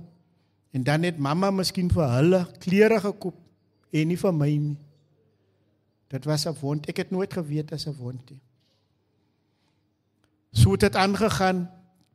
en 0.73 0.83
dan 0.83 1.03
het 1.03 1.19
mamma 1.19 1.51
miskien 1.51 1.91
vir 1.91 2.09
hulle 2.09 2.47
klere 2.59 3.01
gekoop 3.01 3.35
en 3.93 4.09
nie 4.09 4.17
vir 4.17 4.33
my 4.33 4.57
nie. 4.57 4.77
Dit 6.09 6.25
was 6.25 6.47
'n 6.47 6.57
wond. 6.61 6.89
Ek 6.89 6.97
het 6.97 7.11
nooit 7.11 7.33
geweet 7.33 7.73
as 7.73 7.87
'n 7.87 7.97
wond 7.99 8.31
nie. 8.31 8.41
So 10.53 10.73
het 10.73 10.81
dit 10.81 10.97
aangegaan, 10.97 11.71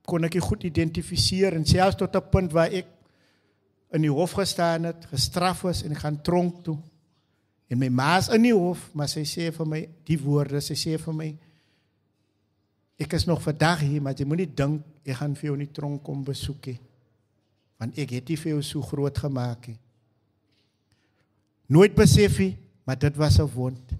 kon 0.06 0.24
ek 0.24 0.32
dit 0.32 0.42
goed 0.42 0.64
identifiseer 0.64 1.54
en 1.54 1.66
selfs 1.66 1.96
tot 1.96 2.16
'n 2.16 2.30
punt 2.30 2.52
waar 2.52 2.72
ek 2.72 2.86
in 3.92 4.02
die 4.02 4.12
hof 4.12 4.32
gestaan 4.32 4.84
het, 4.84 5.06
gestraf 5.06 5.64
is 5.64 5.84
en 5.84 5.96
gaan 5.96 6.22
tronk 6.22 6.64
toe. 6.64 6.78
En 7.74 7.80
my 7.82 7.90
ma's 7.90 8.28
in 8.30 8.44
die 8.46 8.54
hof, 8.54 8.86
maar 8.94 9.10
sy 9.10 9.24
sê 9.26 9.48
vir 9.50 9.66
my 9.66 9.80
die 10.06 10.20
woorde, 10.22 10.60
sy 10.62 10.76
sê 10.78 10.94
vir 11.02 11.16
my 11.18 11.32
ek 13.02 13.16
is 13.18 13.26
nog 13.26 13.42
vandag 13.42 13.82
hier, 13.82 14.02
maar 14.04 14.14
jy 14.14 14.28
moenie 14.30 14.46
dink 14.46 14.84
ek 15.02 15.18
gaan 15.18 15.34
vir 15.34 15.48
jou 15.50 15.56
in 15.58 15.64
die 15.66 15.74
tronk 15.74 16.04
kom 16.06 16.22
besoek 16.24 16.70
nie. 16.70 16.78
Want 17.82 17.98
ek 18.00 18.14
het 18.20 18.28
dit 18.30 18.40
vir 18.40 18.54
jou 18.54 18.62
so 18.64 18.86
groot 18.86 19.18
gemaak 19.18 19.72
nie. 19.72 19.80
Nooit 21.74 21.98
besef 21.98 22.38
nie, 22.44 22.54
maar 22.86 23.00
dit 23.02 23.18
was 23.18 23.40
'n 23.42 23.50
wond. 23.56 23.98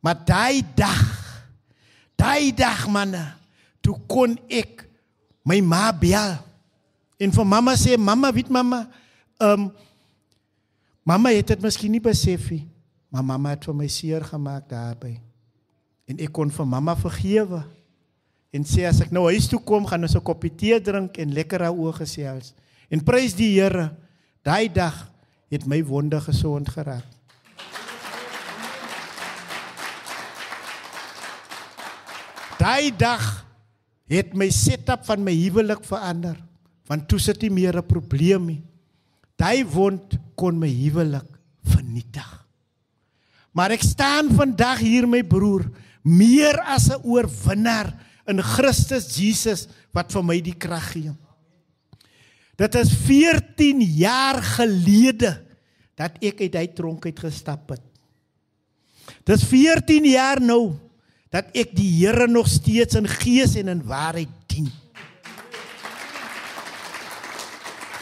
Maar 0.00 0.24
daai 0.24 0.62
dag, 0.76 1.02
daai 2.16 2.54
dag 2.54 2.86
manne, 2.86 3.34
toe 3.82 3.98
kon 4.06 4.38
ek 4.48 4.86
my 5.44 5.60
ma 5.60 5.92
bel. 5.92 6.38
En 7.18 7.32
vir 7.32 7.46
mamma 7.46 7.74
sê, 7.74 7.98
mamma, 7.98 8.32
weet 8.32 8.48
mamma, 8.48 8.88
ehm 9.40 9.60
um, 9.60 9.72
mamma 11.02 11.30
het 11.30 11.46
dit 11.46 11.62
miskien 11.62 11.90
nie 11.90 12.00
besef 12.00 12.50
nie, 12.50 12.71
maar 13.12 13.24
mamma 13.24 13.52
het 13.52 13.66
vir 13.68 13.76
my 13.76 13.86
seer 13.92 14.24
gemaak 14.24 14.70
daarby. 14.70 15.18
En 16.08 16.18
ek 16.18 16.32
kon 16.32 16.50
vir 16.50 16.66
mamma 16.66 16.94
vergewe. 16.96 17.60
En 18.52 18.64
sê 18.68 18.86
as 18.88 19.02
ek 19.04 19.12
nou 19.12 19.26
huis 19.28 19.48
toe 19.48 19.60
kom, 19.60 19.84
gaan 19.86 20.02
ons 20.02 20.16
'n 20.16 20.24
koppie 20.24 20.50
tee 20.50 20.80
drink 20.80 21.18
en 21.18 21.32
lekker 21.32 21.58
daaroor 21.58 21.92
gesels. 21.92 22.54
En 22.90 23.04
prys 23.04 23.34
die 23.34 23.60
Here, 23.60 23.92
daai 24.42 24.72
dag 24.72 25.08
het 25.50 25.66
my 25.66 25.84
wonde 25.84 26.20
gesond 26.20 26.68
geraak. 26.68 27.04
Daai 32.58 32.96
dag 32.96 33.46
het 34.08 34.34
my 34.34 34.48
setup 34.50 35.04
van 35.04 35.24
my 35.24 35.32
huwelik 35.32 35.84
verander. 35.84 36.36
Want 36.86 37.08
toe 37.08 37.18
sit 37.18 37.42
nie 37.42 37.50
meer 37.50 37.76
'n 37.76 37.86
probleem 37.86 38.46
nie. 38.46 38.62
Daai 39.36 39.64
wond 39.64 40.18
kon 40.34 40.58
my 40.58 40.68
huwelik 40.68 41.26
vernietig. 41.64 42.41
Maar 43.52 43.76
ek 43.76 43.84
staan 43.84 44.32
vandag 44.32 44.80
hier 44.80 45.06
my 45.08 45.22
broer, 45.22 45.68
meer 46.02 46.58
as 46.64 46.88
'n 46.90 47.04
oorwinnaar 47.04 47.92
in 48.26 48.40
Christus 48.42 49.16
Jesus 49.16 49.68
wat 49.92 50.12
vir 50.12 50.22
my 50.22 50.40
die 50.40 50.56
krag 50.56 50.92
gee. 50.92 51.12
Dit 52.56 52.74
is 52.74 52.92
14 52.92 53.80
jaar 53.80 54.42
gelede 54.42 55.40
dat 55.96 56.16
ek 56.22 56.40
uit 56.40 56.54
hy 56.54 56.66
tronk 56.74 57.06
uit 57.06 57.18
gestap 57.18 57.70
het. 57.70 57.82
Dis 59.24 59.44
14 59.44 60.04
jaar 60.04 60.40
nou 60.40 60.74
dat 61.32 61.48
ek 61.56 61.72
die 61.76 61.88
Here 62.02 62.28
nog 62.28 62.48
steeds 62.48 62.94
in 62.98 63.08
gees 63.08 63.56
en 63.56 63.68
in 63.68 63.82
waarheid 63.82 64.30
dien. 64.46 64.68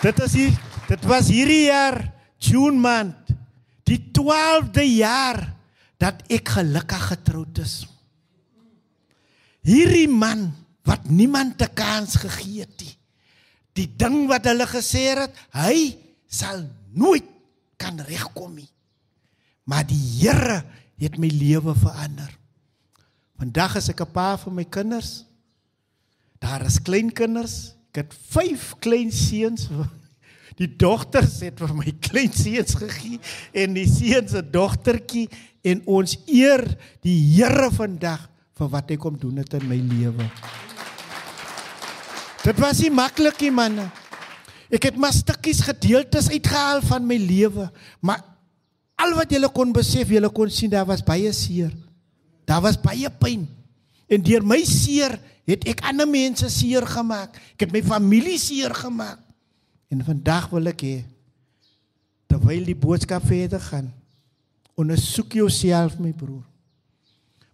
Dit 0.01 0.21
is 0.25 0.35
hier, 0.35 0.55
dit 0.89 1.05
was 1.05 1.29
hierdie 1.29 1.69
jaar 1.69 2.01
June 2.41 2.81
maand, 2.81 3.20
die 3.91 4.01
12de 4.15 4.87
jaar 4.87 5.43
dat 6.01 6.23
ek 6.31 6.55
gelukkig 6.57 7.07
getroud 7.13 7.59
is. 7.63 7.75
Hierdie 9.67 10.09
man 10.09 10.51
wat 10.89 11.11
niemand 11.11 11.61
'n 11.61 11.75
kans 11.75 12.17
gegee 12.17 12.61
het 12.65 12.77
nie. 12.81 12.97
Die 13.75 13.91
ding 13.97 14.27
wat 14.29 14.45
hulle 14.45 14.67
gesê 14.67 15.15
het, 15.15 15.35
hy 15.53 15.97
sal 16.27 16.65
nooit 16.93 17.27
kan 17.77 18.01
regkom 18.01 18.55
nie. 18.55 18.69
Maar 19.65 19.87
die 19.87 20.01
Here 20.21 20.65
het 20.99 21.19
my 21.19 21.29
lewe 21.29 21.75
verander. 21.75 22.31
Vandag 23.39 23.77
is 23.77 23.89
ek 23.89 24.01
'n 24.01 24.13
pa 24.13 24.37
vir 24.37 24.53
my 24.53 24.65
kinders. 24.65 25.25
Daar 26.39 26.65
is 26.67 26.83
kleinkinders. 26.83 27.75
Ek 27.93 27.97
het 28.05 28.15
5 28.15 28.79
klein 28.79 29.13
seuns. 29.13 29.69
Die 30.61 30.69
dogters 30.69 31.39
het 31.41 31.61
vir 31.63 31.71
my 31.73 31.93
klein 32.05 32.33
seuns 32.37 32.75
gegee 32.77 33.17
en 33.57 33.77
die 33.79 33.87
seuns 33.89 34.35
'n 34.37 34.51
dogtertjie 34.53 35.29
en 35.65 35.81
ons 35.87 36.19
eer 36.29 36.65
die 37.01 37.17
Here 37.33 37.71
vandag 37.73 38.29
vir 38.59 38.69
wat 38.69 38.91
hy 38.91 38.97
kom 38.97 39.17
doen 39.17 39.39
het 39.41 39.55
in 39.57 39.69
my 39.69 39.79
lewe. 39.81 40.27
Dit 42.45 42.61
was 42.61 42.81
nie 42.81 42.91
maklik 42.91 43.41
nie 43.41 43.51
manne. 43.51 43.91
Ek 44.71 44.85
het 44.85 44.97
maar 44.97 45.13
stukkies 45.13 45.61
gedeeltes 45.65 46.29
uitgehaal 46.29 46.83
van 46.83 47.07
my 47.07 47.17
lewe, 47.17 47.71
maar 48.01 48.21
al 49.01 49.17
wat 49.17 49.33
julle 49.33 49.49
kon 49.49 49.73
besef, 49.73 50.09
julle 50.09 50.29
kon 50.29 50.51
sien 50.51 50.71
daar 50.71 50.87
was 50.87 51.03
baie 51.03 51.33
seer. 51.33 51.73
Daar 52.45 52.61
was 52.61 52.77
baie 52.77 53.09
pyn. 53.11 53.49
En 54.09 54.23
deur 54.23 54.45
my 54.45 54.61
seer 54.65 55.19
het 55.47 55.65
ek 55.65 55.81
ander 55.89 56.07
mense 56.07 56.49
seer 56.53 56.87
gemaak. 56.87 57.35
Ek 57.57 57.65
het 57.67 57.73
my 57.73 57.83
familie 57.83 58.39
seer 58.39 58.75
gemaak. 58.75 59.30
En 59.91 60.05
vandag 60.07 60.49
wil 60.53 60.71
ek 60.71 60.85
hê 60.87 60.99
terwyl 62.31 62.63
die 62.63 62.79
boodskap 62.79 63.25
verder 63.27 63.59
gaan, 63.59 63.89
ondersoek 64.79 65.35
jouself 65.41 65.97
my 65.99 66.13
broer. 66.15 66.45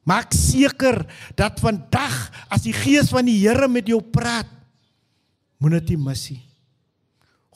Maak 0.06 0.36
seker 0.36 1.00
dat 1.34 1.58
vandag 1.64 2.14
as 2.52 2.66
die 2.66 2.74
gees 2.76 3.08
van 3.10 3.26
die 3.26 3.38
Here 3.40 3.66
met 3.72 3.88
jou 3.88 3.98
praat, 3.98 4.46
moet 5.58 5.78
dit 5.80 5.94
nie 5.94 6.02
mis 6.04 6.26
nie. 6.30 6.42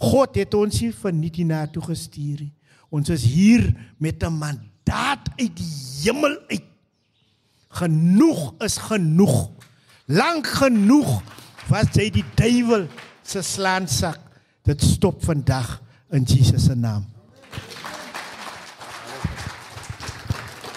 God 0.01 0.39
het 0.41 0.57
ons 0.57 0.81
nie 0.81 0.91
vir 0.97 1.13
nie 1.15 1.31
hiernatoe 1.35 1.85
gestuur 1.91 2.41
nie. 2.47 2.55
Ons 2.91 3.13
is 3.13 3.23
hier 3.29 3.69
met 4.01 4.25
'n 4.25 4.33
mandaat 4.33 5.29
uit 5.39 5.55
die 5.55 5.75
hemel 6.03 6.35
uit. 6.49 6.65
Genoeg 7.69 8.55
is 8.65 8.79
genoeg. 8.79 9.51
Lank 10.07 10.47
genoeg 10.47 11.23
was 11.69 11.87
jy 11.95 12.11
die 12.11 12.25
duiwel 12.35 12.89
se 13.23 13.43
slaansak. 13.43 14.30
Dit 14.67 14.83
stop 14.83 15.25
vandag 15.25 15.81
in 16.11 16.23
Jesus 16.23 16.65
se 16.65 16.75
naam. 16.75 17.07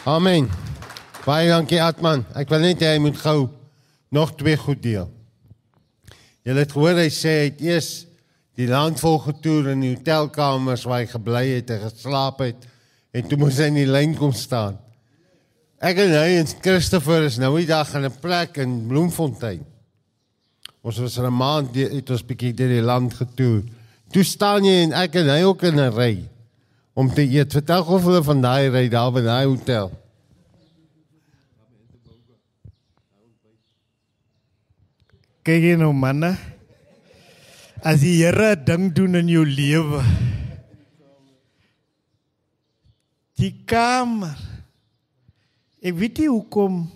Amen. 0.04 0.50
Baie 1.24 1.48
dankie 1.48 1.82
Atman. 1.82 2.26
Ek 2.36 2.50
wil 2.52 2.66
net 2.66 2.82
hê 2.84 2.96
hy 2.96 3.02
moet 3.04 3.18
gou 3.22 3.48
nog 4.14 4.34
twee 4.36 4.58
goed 4.60 4.82
deel. 4.84 5.08
Jy 6.44 6.56
het 6.58 6.74
gehoor 6.76 7.00
hy 7.00 7.08
sê 7.14 7.36
hy 7.38 7.46
het 7.48 7.62
eers 7.64 7.92
die 8.60 8.68
land 8.68 9.00
vol 9.02 9.18
getoer 9.24 9.72
in 9.74 9.86
die 9.86 9.94
hotelkamers 9.96 10.84
waar 10.86 11.02
hy 11.02 11.08
gebly 11.10 11.46
het 11.56 11.72
en 11.74 11.86
geslaap 11.88 12.44
het 12.44 12.68
en 13.16 13.30
toe 13.30 13.40
moes 13.40 13.62
hy 13.62 13.70
in 13.72 13.80
die 13.80 13.90
lyn 13.90 14.18
kom 14.20 14.34
staan. 14.36 14.76
Ek 15.84 15.98
en 16.04 16.14
hy 16.16 16.38
en 16.42 16.52
Christopher 16.64 17.26
is 17.28 17.40
nou 17.42 17.56
die 17.58 17.70
dag 17.70 17.90
in 17.96 18.06
'n 18.06 18.20
plek 18.22 18.58
in 18.58 18.88
Bloemfontein. 18.88 19.64
Ons 20.84 21.00
was 21.00 21.18
'n 21.18 21.32
maand 21.32 21.74
die- 21.74 21.88
het 21.88 22.10
ons 22.10 22.26
bietjie 22.26 22.54
deur 22.54 22.68
die 22.68 22.82
land 22.82 23.14
getoer. 23.14 23.64
Toe 24.12 24.24
staan 24.24 24.66
jy 24.66 24.84
en 24.84 24.92
ek 24.92 25.16
en 25.16 25.30
hy 25.30 25.44
ook 25.44 25.64
in 25.64 25.80
'n 25.80 25.94
ry 25.96 26.30
om 26.94 27.10
te 27.10 27.22
eet. 27.22 27.52
Vertel 27.52 27.84
gou 27.84 28.00
hulle 28.00 28.24
van 28.24 28.42
daai 28.42 28.70
ry 28.70 28.90
daar 28.90 29.12
by 29.12 29.22
daai 29.22 29.46
hotel. 29.46 29.92
Kyk 35.44 35.62
hier 35.62 35.78
nou 35.78 35.94
manne. 35.94 36.38
As 37.84 38.02
Here 38.02 38.56
'n 38.56 38.64
ding 38.66 38.94
doen 38.94 39.16
in 39.16 39.28
jou 39.28 39.46
lewe. 39.46 40.04
Die 43.36 43.64
kamer. 43.66 44.38
Ek 45.82 45.96
weet 45.96 46.18
nie 46.20 46.28
hoekom 46.30 46.92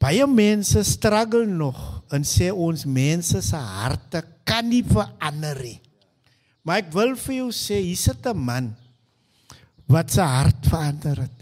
baie 0.00 0.26
mense 0.26 0.82
struggle 0.82 1.46
nog 1.46 2.01
en 2.12 2.24
sê 2.24 2.50
ons 2.52 2.84
mense 2.86 3.40
se 3.42 3.56
harte 3.56 4.22
kan 4.44 4.66
nie 4.68 4.84
verander 4.84 5.58
nie. 5.64 5.78
Maar 6.62 6.84
ek 6.84 6.92
wil 6.94 7.16
vir 7.18 7.38
jou 7.40 7.50
sê 7.56 7.80
hier 7.82 7.98
sit 7.98 8.26
'n 8.26 8.36
man 8.38 8.76
wat 9.88 10.10
sy 10.10 10.22
hart 10.22 10.66
verander 10.68 11.24
het. 11.26 11.40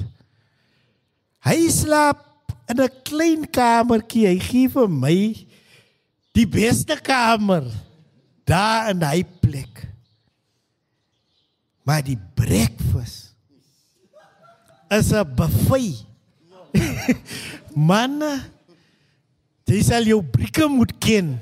Hy 1.45 1.69
slaap 1.69 2.27
in 2.71 2.81
'n 2.81 3.03
klein 3.05 3.45
kamertjie. 3.47 4.27
Hy 4.27 4.39
gee 4.39 4.69
vir 4.69 4.89
my 4.89 5.35
die 6.33 6.47
beste 6.47 6.97
kamer 6.97 7.67
daar 8.47 8.91
in 8.91 9.03
hy 9.03 9.23
plek. 9.43 9.87
Maar 11.85 12.03
die 12.03 12.19
breakfast 12.35 13.35
is 14.91 15.13
'n 15.13 15.35
buffet. 15.37 16.07
Manne, 17.75 18.45
jy 19.77 19.83
sal 19.87 20.07
jou 20.09 20.21
brieke 20.23 20.67
moet 20.69 20.93
ken 21.03 21.35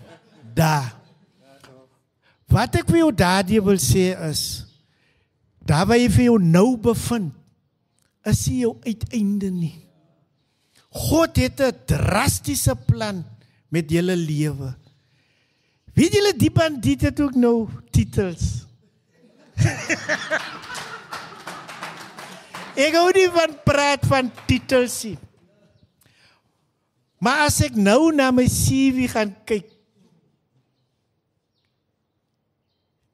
daar. 0.55 0.95
Wat 2.49 2.79
ek 2.81 2.89
vir 2.89 3.03
jou 3.03 3.13
daardie 3.13 3.61
wil 3.65 3.79
sê 3.81 4.13
is 4.31 4.65
daar 5.69 5.85
waar 5.89 6.01
jy 6.01 6.09
vir 6.09 6.25
jou 6.31 6.39
nou 6.41 6.77
bevind, 6.81 7.35
is 8.29 8.47
nie 8.49 8.63
jou 8.63 8.73
uiteinde 8.87 9.51
nie. 9.53 9.77
God 10.89 11.37
het 11.37 11.61
'n 11.61 11.77
drastiese 11.87 12.75
plan 12.87 13.25
met 13.69 13.91
julle 13.91 14.17
lewe. 14.17 14.75
Weet 15.95 16.13
julle 16.15 16.33
die 16.37 16.51
bandiet 16.51 17.01
het 17.01 17.21
ook 17.21 17.35
nou 17.35 17.69
titels. 17.91 18.65
ek 22.87 22.95
hou 22.95 23.11
nie 23.13 23.29
van 23.35 23.55
praat 23.65 24.07
van 24.07 24.33
titels 24.47 25.05
nie. 25.05 25.19
Maar 27.19 27.49
as 27.49 27.59
ek 27.67 27.75
nou 27.75 28.13
na 28.15 28.31
my 28.35 28.47
CV 28.47 29.09
gaan 29.11 29.35
kyk, 29.47 29.67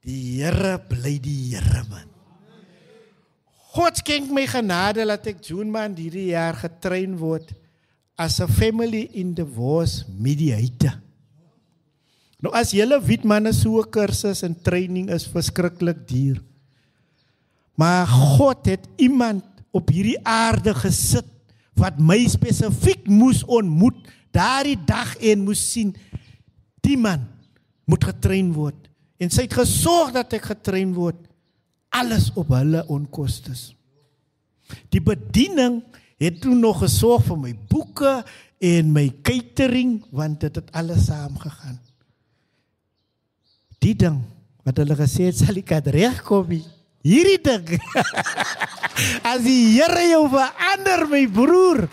die 0.05 0.21
Here 0.37 0.77
bly 0.85 1.17
die 1.23 1.55
Here 1.55 1.85
man. 1.89 2.11
God 3.75 3.99
skenk 3.99 4.29
my 4.31 4.45
genade 4.47 5.03
dat 5.09 5.25
ek 5.33 5.41
June 5.49 5.73
maand 5.73 5.99
hierdie 5.99 6.31
jaar 6.35 6.55
getrein 6.61 7.17
word 7.19 7.49
as 8.15 8.39
'n 8.39 8.47
family 8.47 9.09
in 9.19 9.35
divorce 9.35 10.05
mediator. 10.07 11.01
Nou 12.39 12.53
as 12.53 12.71
julle 12.77 13.01
weet 13.01 13.25
manne 13.25 13.53
so 13.57 13.83
kursus 13.83 14.45
en 14.45 14.55
training 14.55 15.09
is 15.11 15.27
verskriklik 15.27 16.07
duur. 16.07 16.39
Maar 17.75 18.07
God 18.07 18.67
het 18.67 18.85
iemand 19.01 19.43
op 19.73 19.89
hierdie 19.89 20.21
aarde 20.23 20.75
gesit 20.75 21.34
wat 21.79 21.99
my 21.99 22.21
spesifiek 22.31 23.07
moes 23.11 23.43
ontmoet 23.45 23.99
daardie 24.35 24.79
dag 24.87 25.17
en 25.19 25.45
moes 25.47 25.63
sien 25.73 25.95
die 26.85 26.97
man 27.01 27.27
moet 27.89 28.05
getrein 28.11 28.53
word 28.55 28.91
en 29.23 29.31
sy 29.33 29.47
het 29.47 29.57
gesorg 29.59 30.13
dat 30.15 30.37
ek 30.39 30.53
getrein 30.55 30.95
word 30.97 31.21
alles 31.95 32.31
op 32.35 32.51
hulle 32.57 32.83
onkostes. 32.91 33.69
Die 34.91 35.03
bediening 35.05 35.81
het 36.23 36.41
toe 36.43 36.55
nog 36.57 36.81
gesorg 36.83 37.27
vir 37.29 37.41
my 37.41 37.53
boeke 37.71 38.17
en 38.65 38.93
my 38.95 39.07
catering 39.27 40.01
want 40.15 40.43
dit 40.43 40.59
het 40.59 40.73
alles 40.75 41.07
saam 41.09 41.37
gegaan. 41.39 41.79
Die 43.85 43.95
ding 43.95 44.23
wat 44.65 44.81
hulle 44.81 44.97
gesê 44.99 45.29
het 45.29 45.39
sal 45.39 45.61
ek 45.61 45.75
regkom. 45.93 46.49
nie. 46.49 46.65
Hierdie 47.05 47.41
ding. 47.45 47.77
As 49.31 49.43
die 49.45 49.77
Here 49.77 50.07
jou 50.09 50.25
verander 50.33 51.05
my 51.11 51.25
broer. 51.29 51.85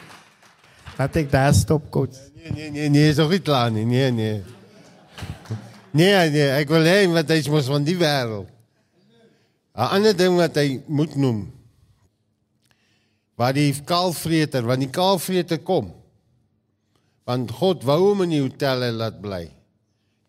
Laat 0.95 1.17
ek 1.19 1.31
daar 1.33 1.53
stop 1.57 1.89
coach. 1.91 2.15
Nee 2.37 2.53
nee 2.55 2.69
nee 2.71 2.89
nee, 2.93 3.09
is 3.11 3.19
nog 3.19 3.33
nie 3.33 3.41
klaar 3.43 3.71
nie. 3.73 3.83
Nee 3.85 4.11
nee. 4.15 4.39
Nee 5.91 6.29
nee, 6.31 6.47
ek 6.55 6.71
wil 6.71 6.87
hê 6.87 7.03
wat 7.11 7.31
hy 7.33 7.41
mos 7.51 7.67
van 7.71 7.85
die 7.85 7.97
wêreld. 7.99 8.47
'n 9.71 9.87
Ander 9.97 10.15
ding 10.15 10.35
wat 10.39 10.55
hy 10.59 10.81
moet 10.87 11.15
noem. 11.15 11.45
Waar 13.39 13.55
die 13.55 13.71
kaalvreter, 13.87 14.63
want 14.67 14.83
die 14.83 14.91
kaalvreter 14.91 15.59
kom. 15.63 15.91
Want 17.27 17.51
God 17.51 17.83
wou 17.87 17.99
hom 18.09 18.23
in 18.27 18.35
die 18.35 18.43
hotelle 18.43 18.91
laat 18.91 19.19
bly 19.23 19.45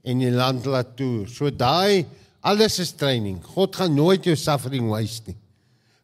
en 0.03 0.23
die 0.23 0.31
land 0.35 0.67
laat 0.67 0.97
toer. 0.99 1.29
So 1.31 1.51
daai 1.51 2.07
alles 2.43 2.79
is 2.83 2.93
training. 2.99 3.39
God 3.55 3.77
gaan 3.79 3.95
nooit 3.95 4.27
jou 4.27 4.35
suffering 4.39 4.91
waste 4.91 5.33
nie. 5.33 5.39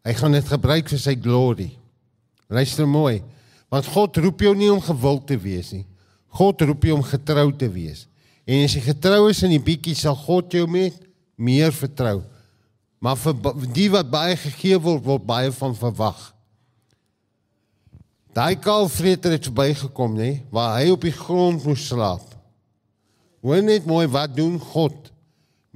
Hy 0.07 0.15
gaan 0.17 0.37
dit 0.39 0.47
gebruik 0.49 0.89
vir 0.89 1.01
sy 1.03 1.13
glory. 1.19 1.69
Luister 2.49 2.89
mooi. 2.89 3.19
Want 3.69 3.91
God 3.93 4.17
roep 4.23 4.41
jou 4.47 4.55
nie 4.57 4.71
om 4.73 4.81
gewild 4.81 5.27
te 5.29 5.37
wees 5.41 5.75
nie. 5.75 5.85
God 6.39 6.63
roep 6.65 6.87
jou 6.87 6.97
om 6.97 7.05
getrou 7.05 7.51
te 7.53 7.69
wees. 7.73 8.07
En 8.49 8.65
as 8.65 8.77
jy 8.77 8.87
getrou 8.87 9.27
is 9.29 9.43
in 9.45 9.53
die 9.53 9.63
bietjie 9.63 9.97
sal 9.99 10.17
God 10.17 10.55
jou 10.55 10.65
met 10.71 10.97
meer 11.37 11.75
vertrou. 11.75 12.23
Maar 13.05 13.19
vir 13.21 13.69
die 13.75 13.89
wat 13.93 14.09
baie 14.11 14.39
gegee 14.41 14.79
word, 14.81 15.05
word 15.05 15.27
baie 15.29 15.53
van 15.55 15.77
verwag. 15.77 16.23
Daai 18.35 18.57
kaalvreter 18.63 19.35
het 19.35 19.47
verbygekom, 19.49 20.15
nê, 20.17 20.31
waar 20.55 20.79
hy 20.79 20.93
op 20.95 21.05
die 21.05 21.15
grond 21.15 21.65
moes 21.67 21.89
slaap. 21.91 22.25
Hoor 23.43 23.63
net 23.65 23.87
mooi 23.89 24.07
wat 24.11 24.35
doen 24.37 24.57
God 24.73 25.11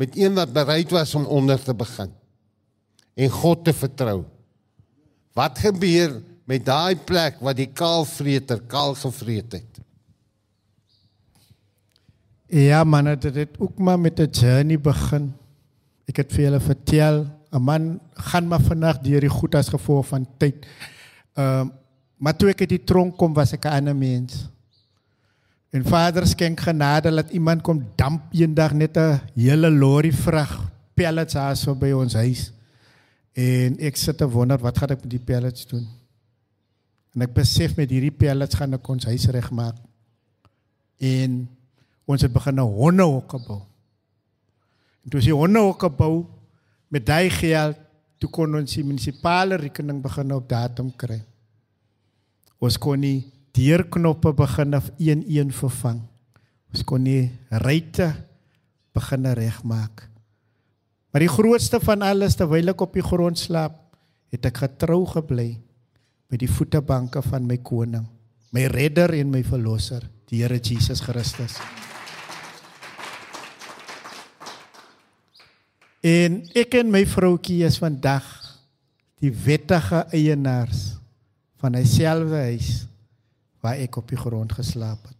met 0.02 0.16
een 0.18 0.34
wat 0.34 0.52
bereid 0.52 0.90
was 0.90 1.14
om 1.14 1.24
onder 1.30 1.62
te 1.62 1.74
begin 1.74 2.10
en 3.14 3.28
God 3.30 3.64
te 3.64 3.72
vertrou. 3.76 4.22
Wat 5.36 5.58
gebeur 5.60 6.16
met 6.48 6.64
daai 6.66 6.96
plek 6.96 7.38
wat 7.44 7.58
die 7.60 7.68
kaalvreter 7.68 8.62
kaal 8.66 8.96
gevreet 8.98 9.58
het? 9.58 9.80
Ja 12.52 12.82
man, 12.84 13.12
dit 13.16 13.34
het 13.34 13.58
ook 13.58 13.78
maar 13.78 14.00
met 14.00 14.20
'n 14.20 14.30
journey 14.30 14.80
begin. 14.80 15.32
Ek 16.08 16.16
het 16.16 16.32
vir 16.32 16.44
julle 16.44 16.60
vertel, 16.60 17.26
'n 17.52 17.62
man 17.62 18.00
gaan 18.12 18.48
maar 18.48 18.60
vandag 18.60 18.98
deur 18.98 19.20
die 19.20 19.28
goed 19.28 19.54
as 19.54 19.68
gevolg 19.68 20.06
van 20.06 20.26
tyd. 20.38 20.66
Ehm 21.34 21.66
uh, 21.66 21.72
maar 22.16 22.36
toe 22.36 22.48
ek 22.48 22.60
uit 22.60 22.68
die 22.68 22.84
tronk 22.84 23.16
kom 23.16 23.34
was 23.34 23.52
ek 23.52 23.64
'n 23.64 23.68
ander 23.68 23.96
mens. 23.96 24.48
En 25.72 25.84
Vader 25.84 26.26
skenk 26.26 26.60
genade 26.60 27.10
dat 27.10 27.30
iemand 27.30 27.62
kom 27.64 27.78
damp 27.96 28.22
eendag 28.36 28.74
net 28.76 28.96
'n 28.96 29.20
hele 29.34 29.70
lorry 29.70 30.12
vrag 30.12 30.70
pellets 30.94 31.32
daar 31.32 31.56
so 31.56 31.74
by 31.74 31.90
ons 31.90 32.12
huis. 32.12 32.52
En 33.32 33.78
ek 33.78 33.96
sit 33.96 34.18
te 34.18 34.28
wonder 34.28 34.58
wat 34.58 34.78
gaan 34.78 34.90
ek 34.90 35.00
met 35.00 35.10
die 35.10 35.24
pellets 35.24 35.66
doen? 35.66 35.88
En 37.14 37.22
ek 37.22 37.32
besef 37.32 37.76
met 37.76 37.90
hierdie 37.90 38.12
pellets 38.12 38.54
gaan 38.54 38.74
ek 38.74 38.88
ons 38.88 39.04
huis 39.04 39.26
regmaak. 39.26 39.76
En 40.98 41.48
ons 42.04 42.22
het 42.22 42.32
begin 42.32 42.54
'n 42.54 42.72
hondehokke 42.76 43.38
bou. 43.46 43.62
En 45.04 45.10
toe 45.10 45.18
as 45.20 45.24
die 45.24 45.34
hondehokke 45.34 45.90
bou 45.90 46.26
met 46.88 47.06
daai 47.06 47.30
geld, 47.30 47.76
toe 48.18 48.30
kon 48.30 48.54
ons 48.54 48.74
die 48.74 48.84
munisipale 48.84 49.56
rekening 49.56 50.02
begin 50.02 50.32
op 50.32 50.48
datum 50.48 50.92
kry. 50.96 51.22
Ons 52.58 52.78
kon 52.78 53.00
nie 53.00 53.32
deurknoppe 53.56 54.32
begin 54.36 54.74
af 54.74 54.88
11 54.98 55.52
vervang. 55.56 56.00
Ons 56.72 56.84
kon 56.88 57.04
nie 57.04 57.30
ruitte 57.50 58.08
begin 58.96 59.28
regmaak. 59.36 60.08
Maar 61.12 61.26
die 61.26 61.32
grootste 61.32 61.80
van 61.84 62.04
alles 62.04 62.38
terwyl 62.40 62.72
ek 62.72 62.80
op 62.80 62.96
die 62.96 63.04
grond 63.04 63.36
slaap, 63.36 63.76
het 64.32 64.48
ek 64.48 64.62
getrou 64.64 65.02
gebly 65.10 65.58
by 66.32 66.38
die 66.40 66.48
voetebanke 66.48 67.20
van 67.26 67.44
my 67.44 67.58
koning, 67.60 68.06
my 68.56 68.64
redder 68.72 69.12
en 69.18 69.28
my 69.32 69.42
verlosser, 69.44 70.06
die 70.32 70.40
Here 70.40 70.56
Jesus 70.56 71.02
Christus. 71.04 71.58
En 76.02 76.40
ek 76.56 76.78
en 76.80 76.88
my 76.90 77.04
vroutjie 77.06 77.60
is 77.68 77.76
vandag 77.78 78.24
die 79.22 79.30
wettige 79.44 80.00
eienaars 80.16 80.96
van 81.60 81.76
dieselfde 81.76 82.40
huis 82.48 82.72
waar 83.62 83.78
ek 83.78 83.96
op 83.96 84.10
die 84.10 84.18
grond 84.18 84.52
geslaap 84.52 85.06
het. 85.06 85.18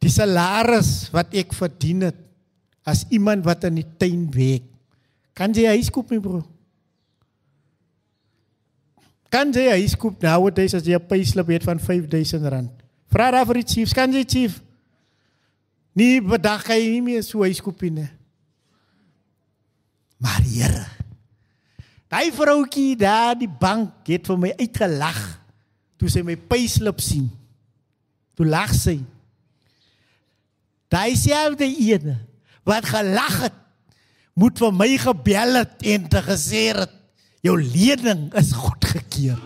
Die 0.00 0.12
salaris 0.12 1.10
wat 1.12 1.34
ek 1.36 1.52
verdien 1.52 2.06
het 2.08 2.20
as 2.88 3.04
iemand 3.12 3.44
wat 3.44 3.66
in 3.68 3.82
die 3.82 3.88
tuin 4.00 4.24
werk, 4.32 4.64
kan 5.36 5.52
jy 5.54 5.66
huis 5.74 5.90
koop 5.92 6.10
nie 6.14 6.22
bro. 6.22 6.40
Kan 9.30 9.52
jy 9.54 9.66
huis 9.76 9.94
koop 9.98 10.22
nowadays 10.22 10.74
as 10.74 10.86
jy 10.86 10.96
'n 10.96 11.06
payslip 11.06 11.48
het 11.48 11.62
van 11.62 11.78
R5000? 11.78 12.70
Vra 13.10 13.30
daar 13.30 13.46
vir 13.46 13.60
die 13.62 13.68
chiefs, 13.74 13.92
kan 13.92 14.12
jy 14.12 14.24
chief? 14.24 14.62
Nee, 15.92 16.22
bedag 16.22 16.66
jy 16.68 16.90
nie 16.90 17.02
meer 17.02 17.22
so 17.22 17.42
huis 17.42 17.60
koop 17.60 17.82
nie. 17.82 18.08
Maar 20.18 20.42
Here. 20.42 20.86
Daai 22.08 22.32
vroutjie 22.32 22.96
daar 22.96 23.38
die 23.38 23.48
bank 23.48 24.06
het 24.06 24.26
vir 24.26 24.38
my 24.38 24.52
uitgelag 24.58 25.39
toe 26.00 26.08
sy 26.08 26.24
my 26.24 26.36
payslip 26.48 27.02
sien. 27.04 27.28
Toe 28.38 28.48
lag 28.48 28.72
sy. 28.72 28.96
Daai 30.90 31.12
selfde 31.20 31.68
ene 31.68 32.16
wat 32.66 32.86
gelag 32.88 33.36
het, 33.46 33.56
moet 34.36 34.58
vir 34.60 34.72
my 34.76 34.88
gebel 35.00 35.58
het 35.60 35.84
en 35.92 36.08
te 36.12 36.20
gesê 36.24 36.70
het 36.76 36.92
jou 37.44 37.56
lening 37.60 38.28
is 38.38 38.52
goedgekeur. 38.56 39.38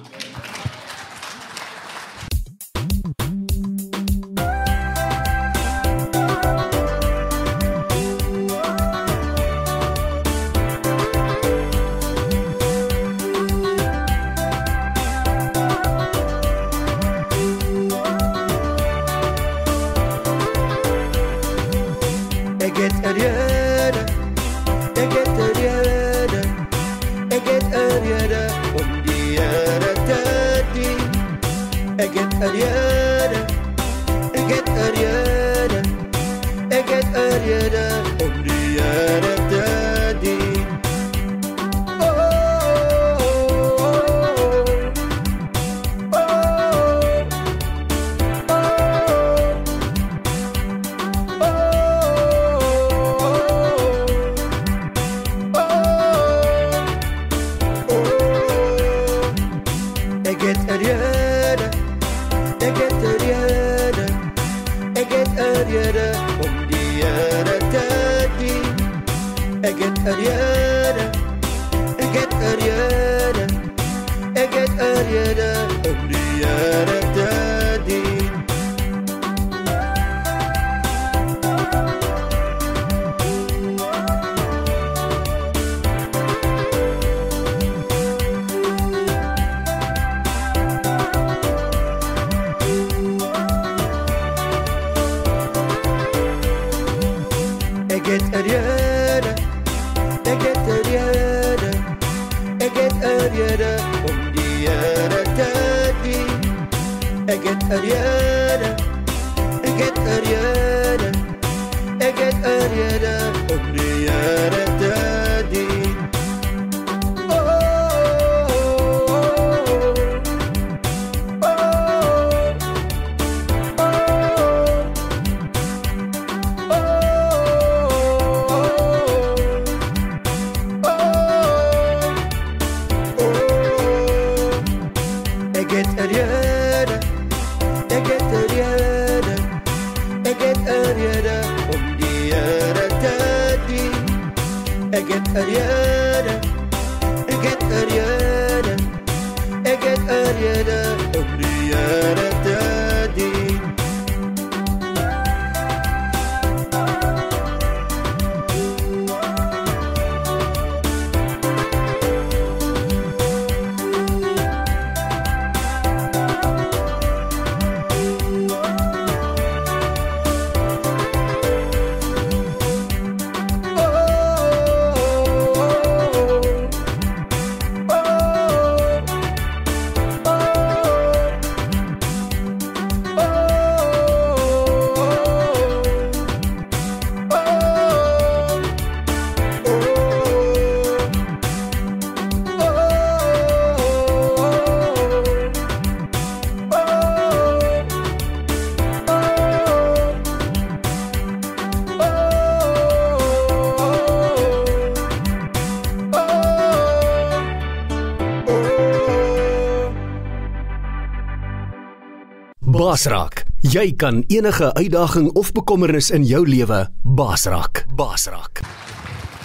Basraak, 212.95 213.41
jy 213.59 213.89
kan 213.99 214.21
enige 214.31 214.69
uitdaging 214.79 215.33
of 215.35 215.49
bekommernis 215.51 216.13
in 216.15 216.23
jou 216.23 216.45
lewe 216.47 216.77
basraak. 217.03 217.81
Basraak. 217.99 218.61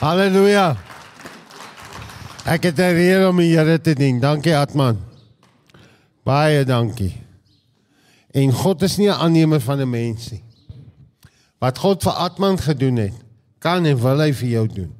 Halleluja. 0.03 0.75
Ek 2.45 2.67
het 2.69 2.77
rede 2.77 3.23
om 3.25 3.41
die 3.41 3.47
Here 3.55 3.79
te 3.81 3.95
dien. 3.97 4.19
Dankie 4.21 4.53
Atman. 4.53 4.99
Baie 6.29 6.61
dankie. 6.61 7.15
En 8.37 8.53
God 8.53 8.85
is 8.85 8.99
nie 9.01 9.09
'n 9.09 9.17
aannemer 9.17 9.59
van 9.65 9.81
'n 9.81 9.89
mens 9.89 10.29
nie. 10.29 10.43
Wat 11.57 11.77
God 11.77 12.03
vir 12.03 12.13
Atman 12.13 12.59
gedoen 12.59 12.97
het, 12.97 13.17
kan 13.57 13.85
en 13.85 13.97
wil 13.97 14.19
hy 14.19 14.31
vir 14.33 14.49
jou 14.49 14.67
doen. 14.67 14.93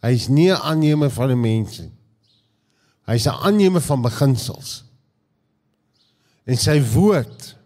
Hy's 0.00 0.28
nie 0.28 0.52
'n 0.52 0.62
aannemer 0.62 1.10
van 1.10 1.30
'n 1.30 1.40
mens 1.40 1.78
nie. 1.78 1.92
Hy's 3.06 3.26
'n 3.26 3.34
aannemer 3.42 3.80
van 3.80 4.02
beginsels. 4.02 4.84
En 6.44 6.56
sy 6.56 6.80
woord. 6.92 7.56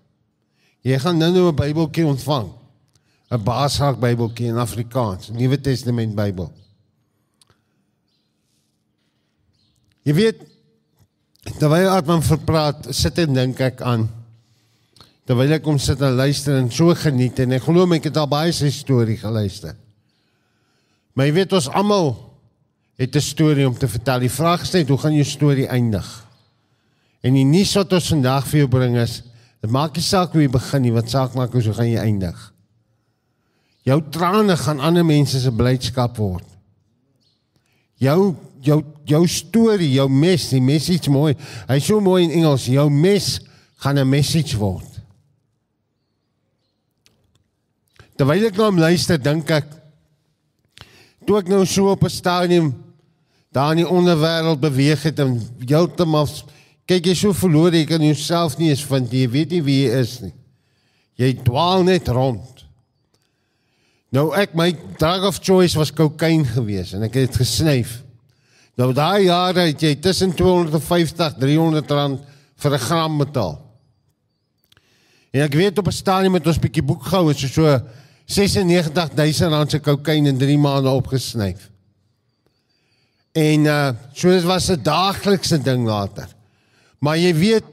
Jy 0.87 0.99
gaan 0.99 1.19
nou 1.19 1.33
nou 1.33 1.49
'n 1.49 1.57
Bybeltjie 1.57 2.07
ontvang. 2.07 2.53
'n 3.31 3.43
Baashaak 3.45 3.99
Bybeltjie 4.01 4.49
in 4.49 4.57
Afrikaans, 4.57 5.29
Nuwe 5.31 5.61
Testament 5.61 6.15
Bybel. 6.15 6.53
Jy 10.03 10.15
weet 10.15 10.39
terwyl 11.59 11.91
Atman 11.93 12.23
verpraat, 12.23 12.87
sit 12.91 13.19
en 13.19 13.35
dink 13.35 13.61
ek 13.61 13.83
aan 13.85 14.09
terwyl 15.29 15.53
ek 15.53 15.63
kom 15.63 15.77
sit 15.77 16.01
en 16.01 16.17
luister 16.17 16.57
en 16.57 16.71
so 16.73 16.95
geniet 16.97 17.37
en 17.45 17.53
ek 17.59 17.67
glo 17.67 17.85
my 17.85 17.99
ek 18.01 18.09
het 18.09 18.17
al 18.17 18.31
baie 18.31 18.53
sy 18.57 18.71
storie 18.73 19.19
geluister. 19.21 19.75
Maar 21.13 21.29
jy 21.29 21.35
weet 21.37 21.53
ons 21.59 21.69
almal 21.69 22.15
het 22.97 23.15
'n 23.15 23.21
storie 23.21 23.69
om 23.69 23.77
te 23.77 23.89
vertel. 23.89 24.21
Die 24.21 24.33
vraag 24.33 24.63
is 24.63 24.73
net 24.73 24.89
hoe 24.89 24.99
gaan 24.99 25.15
jou 25.15 25.25
storie 25.25 25.69
eindig? 25.69 26.07
En 27.21 27.35
die 27.35 27.45
nuus 27.45 27.75
wat 27.75 27.93
ons 27.93 28.09
vandag 28.09 28.47
vir 28.47 28.59
jou 28.61 28.69
bring 28.69 28.97
is, 28.97 29.23
dit 29.63 29.71
maak 29.71 29.97
nie 29.97 30.05
saak 30.05 30.33
hoe 30.33 30.43
jy 30.43 30.51
begin 30.53 30.83
nie, 30.83 30.95
wat 30.95 31.11
saak 31.11 31.35
maak 31.35 31.55
is 31.55 31.67
hoe 31.67 31.75
gaan 31.75 31.91
jy 31.91 32.03
eindig. 32.03 32.39
Jou 33.89 34.01
trane 34.13 34.57
gaan 34.57 34.81
ander 34.85 35.07
mense 35.07 35.41
se 35.41 35.51
blydskap 35.55 36.19
word. 36.21 36.47
Jou 37.99 38.37
jou 38.63 38.83
jou 39.09 39.23
storie, 39.31 39.91
jou 39.95 40.09
mes, 40.11 40.49
die 40.51 40.63
message 40.63 41.11
mooi. 41.11 41.35
Hy's 41.69 41.87
so 41.89 42.01
mooi 42.03 42.25
in 42.27 42.35
Engels. 42.41 42.67
Jou 42.69 42.89
mes 42.91 43.39
gaan 43.79 43.99
'n 43.99 44.09
message 44.09 44.57
word. 44.59 44.87
Terwyl 48.19 48.47
ek 48.47 48.57
hom 48.57 48.79
luister, 48.79 49.19
dink 49.19 49.51
ek 49.51 49.67
toe 51.27 51.39
ek 51.39 51.49
nou 51.49 51.65
so 51.67 51.91
op 51.93 52.03
'n 52.03 52.11
stadium 52.11 52.75
daar 53.53 53.71
in 53.71 53.85
die 53.85 53.89
onderwêreld 53.89 54.61
beweeg 54.61 55.03
het 55.03 55.19
en 55.19 55.41
heeltemal 55.67 56.29
kyk 56.89 57.11
jy 57.11 57.15
so 57.15 57.37
verlore, 57.37 57.77
jy 57.77 57.89
kan 57.89 58.05
jouself 58.05 58.57
nie 58.59 58.71
eens 58.73 58.85
vind 58.89 59.13
nie. 59.13 59.25
Jy 59.27 59.31
weet 59.35 59.51
nie 59.57 59.63
wie 59.67 59.79
jy 59.83 60.01
is 60.01 60.15
nie. 60.25 60.35
Jy 61.21 61.35
dwaal 61.45 61.85
net 61.85 62.09
rond. 62.09 62.65
Nou 64.15 64.31
ek 64.33 64.55
my 64.57 64.71
drug 64.97 65.27
of 65.29 65.41
choice 65.45 65.77
was 65.77 65.93
kokain 65.93 66.47
geweest 66.49 66.97
en 66.97 67.05
ek 67.05 67.19
het 67.19 67.29
dit 67.29 67.41
gesnyf. 67.43 67.99
Nou 68.79 68.93
daai 68.97 69.27
jare 69.27 69.67
het 69.69 69.83
jy 69.85 69.97
tussen 70.01 70.33
250 70.39 71.37
300 71.43 71.91
rand 71.93 72.23
vir 72.57 72.73
'n 72.73 72.85
gram 72.87 73.19
betaal. 73.19 73.59
En 75.35 75.43
ek 75.43 75.55
weet 75.55 75.79
op 75.79 75.89
'n 75.89 75.93
stadium 75.93 76.33
met 76.33 76.47
ons 76.47 76.59
bietjie 76.59 76.83
boek 76.83 77.03
gehou 77.05 77.29
het 77.29 77.39
so 77.39 77.49
so 77.49 77.79
96000 78.27 79.51
rand 79.53 79.71
se 79.71 79.79
kokain 79.79 80.27
in 80.27 80.39
3 80.39 80.59
maande 80.59 80.89
opgesnyf. 80.89 81.71
En 83.33 83.65
uh 83.65 83.93
so 84.15 84.31
dit 84.31 84.45
was 84.45 84.71
'n 84.71 84.83
daaglikse 84.83 85.59
ding 85.63 85.87
later. 85.87 86.38
Maar 86.99 87.19
jy 87.19 87.35
weet 87.35 87.65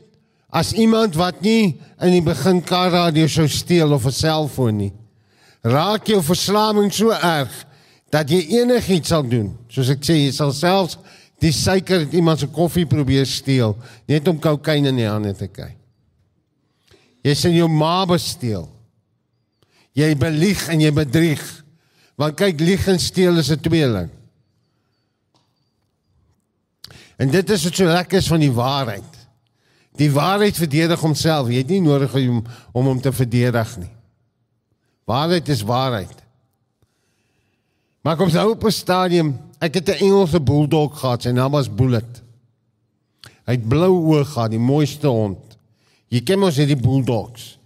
as 0.56 0.74
iemand 0.74 1.16
wat 1.20 1.42
nie 1.42 1.76
in 2.00 2.14
die 2.14 2.24
begin 2.24 2.62
kar 2.64 2.92
radio 2.94 3.28
sou 3.28 3.48
steel 3.48 3.92
of 3.94 4.06
'n 4.06 4.12
selfoon 4.12 4.78
nie, 4.78 4.94
raak 5.64 6.08
jou 6.08 6.22
verslawing 6.22 6.94
so 6.94 7.12
erg 7.12 7.66
dat 8.12 8.30
jy 8.30 8.62
enigiets 8.62 9.10
sal 9.10 9.24
doen. 9.24 9.58
Soos 9.68 9.90
ek 9.90 10.04
sê, 10.06 10.14
jy 10.14 10.32
sal 10.32 10.54
selfs 10.54 10.98
die 11.42 11.52
suiker 11.52 12.06
uit 12.06 12.14
iemand 12.14 12.40
se 12.40 12.48
koffie 12.48 12.86
probeer 12.86 13.26
steel 13.26 13.76
net 14.08 14.28
om 14.28 14.40
kokain 14.40 14.86
in 14.86 14.96
die 14.96 15.10
hande 15.10 15.34
te 15.34 15.48
kry. 15.48 15.76
Jy 17.26 17.34
sien 17.34 17.56
jou 17.58 17.68
ma 17.68 18.06
besteel. 18.06 18.70
Jy 19.96 20.12
belieg 20.20 20.68
en 20.70 20.82
jy 20.84 20.92
bedrieg. 20.92 21.42
Want 22.20 22.38
kyk, 22.38 22.60
lieg 22.60 22.88
en 22.88 23.00
steel 23.00 23.38
is 23.40 23.52
'n 23.52 23.60
tweeling. 23.60 24.10
En 27.18 27.32
dit 27.32 27.50
is 27.50 27.64
wat 27.64 27.76
so 27.76 27.86
lekker 27.86 28.18
is 28.18 28.28
van 28.28 28.40
die 28.40 28.52
waarheid. 28.52 29.15
Die 29.96 30.12
waarheid 30.12 30.58
verdedig 30.58 31.00
homself. 31.00 31.50
Jy 31.50 31.64
het 31.64 31.72
nie 31.72 31.82
nodig 31.82 32.14
om 32.20 32.44
om 32.72 32.86
hom 32.86 33.02
te 33.02 33.12
verdedig 33.12 33.78
nie. 33.78 33.92
Waarheid 35.06 35.50
is 35.50 35.62
waarheid. 35.62 36.24
Maar 38.02 38.18
kom 38.18 38.30
nou 38.32 38.50
op 38.52 38.64
'n 38.64 38.72
stadium, 38.72 39.40
ek 39.60 39.74
het 39.74 39.90
'n 39.90 40.04
Engelse 40.06 40.42
bulldog 40.42 41.00
gehad, 41.00 41.22
sy 41.22 41.30
naam 41.30 41.52
was 41.52 41.74
Bullet. 41.74 42.22
Hy 43.46 43.54
het 43.54 43.68
blou 43.68 43.94
oë 44.14 44.26
gehad, 44.26 44.52
die 44.52 44.60
mooiste 44.60 45.08
hond. 45.08 45.58
Jy 46.08 46.22
ken 46.22 46.40
mos 46.40 46.56
hierdie 46.56 46.80
bulldogs. 46.80 47.58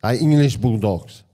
Hy 0.00 0.16
English 0.20 0.58
bulldogs. 0.58 1.24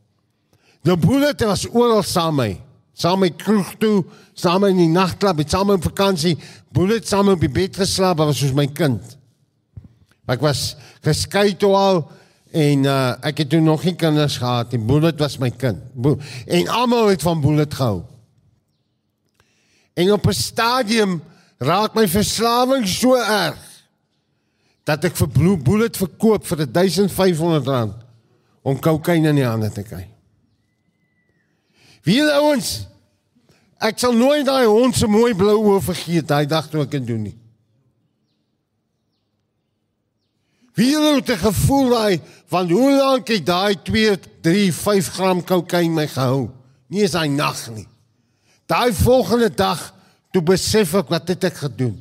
Die 0.82 0.96
Bullet 0.96 1.40
was 1.40 1.66
oral 1.68 2.02
saam 2.02 2.34
met 2.34 2.46
my. 2.46 2.60
Saam 2.98 3.18
met 3.22 3.36
kroeg 3.36 3.74
toe, 3.78 4.04
saam 4.34 4.64
in 4.64 4.76
die 4.76 4.88
nagklub, 4.88 5.44
saam 5.46 5.70
op 5.70 5.82
vakansie, 5.82 6.36
Bullet 6.74 7.06
saam 7.06 7.28
op 7.28 7.40
die 7.40 7.50
bed 7.50 7.76
geslaap, 7.76 8.18
was 8.18 8.38
soos 8.38 8.52
my 8.52 8.66
kind. 8.66 9.17
Ek 10.28 10.42
was 10.44 10.76
geskei 11.04 11.54
toe 11.56 11.72
al 11.76 12.02
en 12.52 12.84
uh, 12.88 13.14
ek 13.28 13.44
het 13.44 13.50
toe 13.52 13.60
nog 13.64 13.84
nie 13.84 13.96
kinders 13.96 14.38
gehad 14.40 14.72
nie. 14.72 14.80
Bullet 14.80 15.18
was 15.20 15.38
my 15.40 15.50
kind. 15.50 15.80
Bo 15.94 16.18
en 16.46 16.68
almal 16.68 17.12
het 17.14 17.24
van 17.24 17.40
Bullet 17.40 17.74
gehou. 17.74 18.02
En 19.98 20.12
op 20.12 20.26
'n 20.26 20.36
stadium 20.36 21.22
raak 21.58 21.94
my 21.94 22.08
verslawing 22.08 22.86
so 22.88 23.16
erg 23.16 23.58
dat 24.84 25.04
ek 25.04 25.16
vir 25.16 25.28
Blue 25.28 25.56
Bullet 25.56 25.96
verkoop 25.96 26.46
vir 26.46 26.66
1500 26.72 27.66
rand 27.66 27.96
om 28.62 28.78
kokain 28.80 29.24
in 29.24 29.34
die 29.34 29.44
hande 29.44 29.70
te 29.72 29.82
kry. 29.82 30.06
Wie 32.02 32.22
ouens 32.22 32.86
ek 33.78 33.98
sal 33.98 34.12
nooit 34.12 34.46
daai 34.46 34.66
hond 34.66 34.96
se 34.96 35.06
mooi 35.06 35.34
blou 35.34 35.58
oë 35.72 35.82
vergeet 35.82 36.28
daai 36.28 36.46
dag 36.46 36.68
toe 36.70 36.82
ek 36.82 36.90
dit 36.90 37.06
doen 37.06 37.22
nie. 37.22 37.36
Wie 40.78 40.94
het 40.94 41.30
'n 41.30 41.42
gevoel 41.42 41.88
daai 41.90 42.20
van 42.46 42.70
hoe 42.70 42.90
lank 42.96 43.28
het 43.28 43.46
daai 43.46 43.82
2 43.82 44.18
3 44.40 44.72
5 44.72 45.08
gram 45.08 45.44
kokain 45.44 45.94
my 45.94 46.06
gehou? 46.06 46.50
Nie 46.86 47.02
is 47.02 47.12
hy 47.12 47.26
nag 47.26 47.70
nie. 47.70 47.88
Daai 48.66 48.92
volgende 48.92 49.50
dag 49.54 49.94
toe 50.30 50.42
besef 50.42 50.94
ek 50.94 51.08
wat 51.08 51.28
het 51.28 51.44
ek 51.44 51.56
gedoen. 51.56 51.98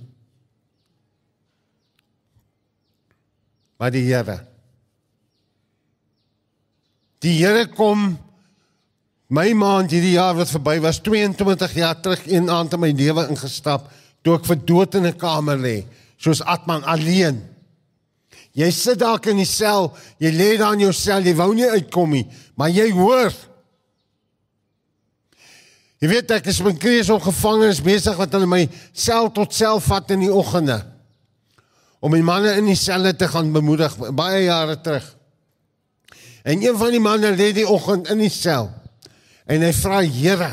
Maar 3.77 3.91
die 3.91 4.13
Here 4.13 4.45
Die 7.19 7.45
Here 7.45 7.67
kom 7.67 8.17
my 9.27 9.53
maand 9.53 9.91
hierdie 9.91 10.11
jaar 10.11 10.35
wat 10.35 10.49
verby 10.49 10.79
was 10.79 10.99
22 10.99 11.73
jaar 11.73 12.01
terug 12.01 12.27
een 12.27 12.49
aand 12.49 12.73
in 12.73 12.79
my 12.79 12.91
lewe 12.91 13.27
ingestap 13.27 13.89
toe 14.21 14.35
ek 14.35 14.45
vir 14.45 14.65
dood 14.65 14.95
in 14.95 15.05
'n 15.05 15.17
kamer 15.17 15.57
lê 15.57 15.85
soos 16.17 16.41
Atman 16.41 16.83
alleen. 16.83 17.56
Jy 18.57 18.71
sit 18.73 18.99
dalk 18.99 19.27
in 19.29 19.38
die 19.38 19.49
sel, 19.49 19.91
jy 20.17 20.31
lê 20.34 20.49
daar 20.57 20.73
in 20.73 20.88
jou 20.88 20.93
sel, 20.95 21.21
jy 21.25 21.35
wou 21.38 21.51
nie 21.53 21.67
uitkom 21.69 22.15
nie, 22.17 22.25
maar 22.57 22.73
jy 22.73 22.89
hoor 22.95 23.35
Jy 25.97 26.11
weet 26.11 26.31
ek 26.35 26.49
is 26.51 26.59
in 26.61 26.77
krees 26.77 27.09
op 27.09 27.23
gevangenes 27.25 27.79
besig 27.81 28.17
wat 28.19 28.34
hulle 28.38 28.49
my 28.49 28.61
sel 28.93 29.31
tot 29.34 29.55
sel 29.57 29.79
vat 29.81 30.11
in 30.13 30.27
die 30.27 30.34
oggende 30.34 30.77
om 32.05 32.13
die 32.13 32.25
manne 32.25 32.51
in 32.59 32.67
die 32.69 32.77
selle 32.77 33.15
te 33.17 33.25
gaan 33.31 33.49
bemoedig 33.49 33.95
baie 34.13 34.43
jare 34.45 34.75
terug. 34.85 35.07
En 36.45 36.61
een 36.61 36.77
van 36.77 36.93
die 36.93 37.01
manne 37.01 37.31
lê 37.34 37.49
die 37.57 37.65
oggend 37.65 38.11
in 38.13 38.21
die 38.21 38.31
sel 38.34 38.69
en 39.49 39.65
hy 39.65 39.73
vra 39.73 40.03
Here 40.05 40.51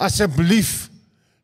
asseblief 0.00 0.88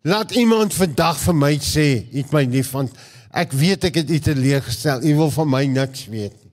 laat 0.08 0.32
iemand 0.32 0.72
vandag 0.72 1.20
vir 1.20 1.36
my 1.36 1.52
sê 1.60 1.86
iets 2.16 2.32
my 2.32 2.46
lief 2.48 2.72
want 2.72 2.96
ek 3.30 3.52
weet 3.52 3.84
ek 3.84 3.94
het 3.94 4.10
u 4.10 4.18
teleurgestel 4.18 5.02
u 5.02 5.14
wil 5.14 5.30
van 5.30 5.48
my 5.50 5.64
niks 5.66 6.06
weet 6.10 6.34
nie. 6.34 6.50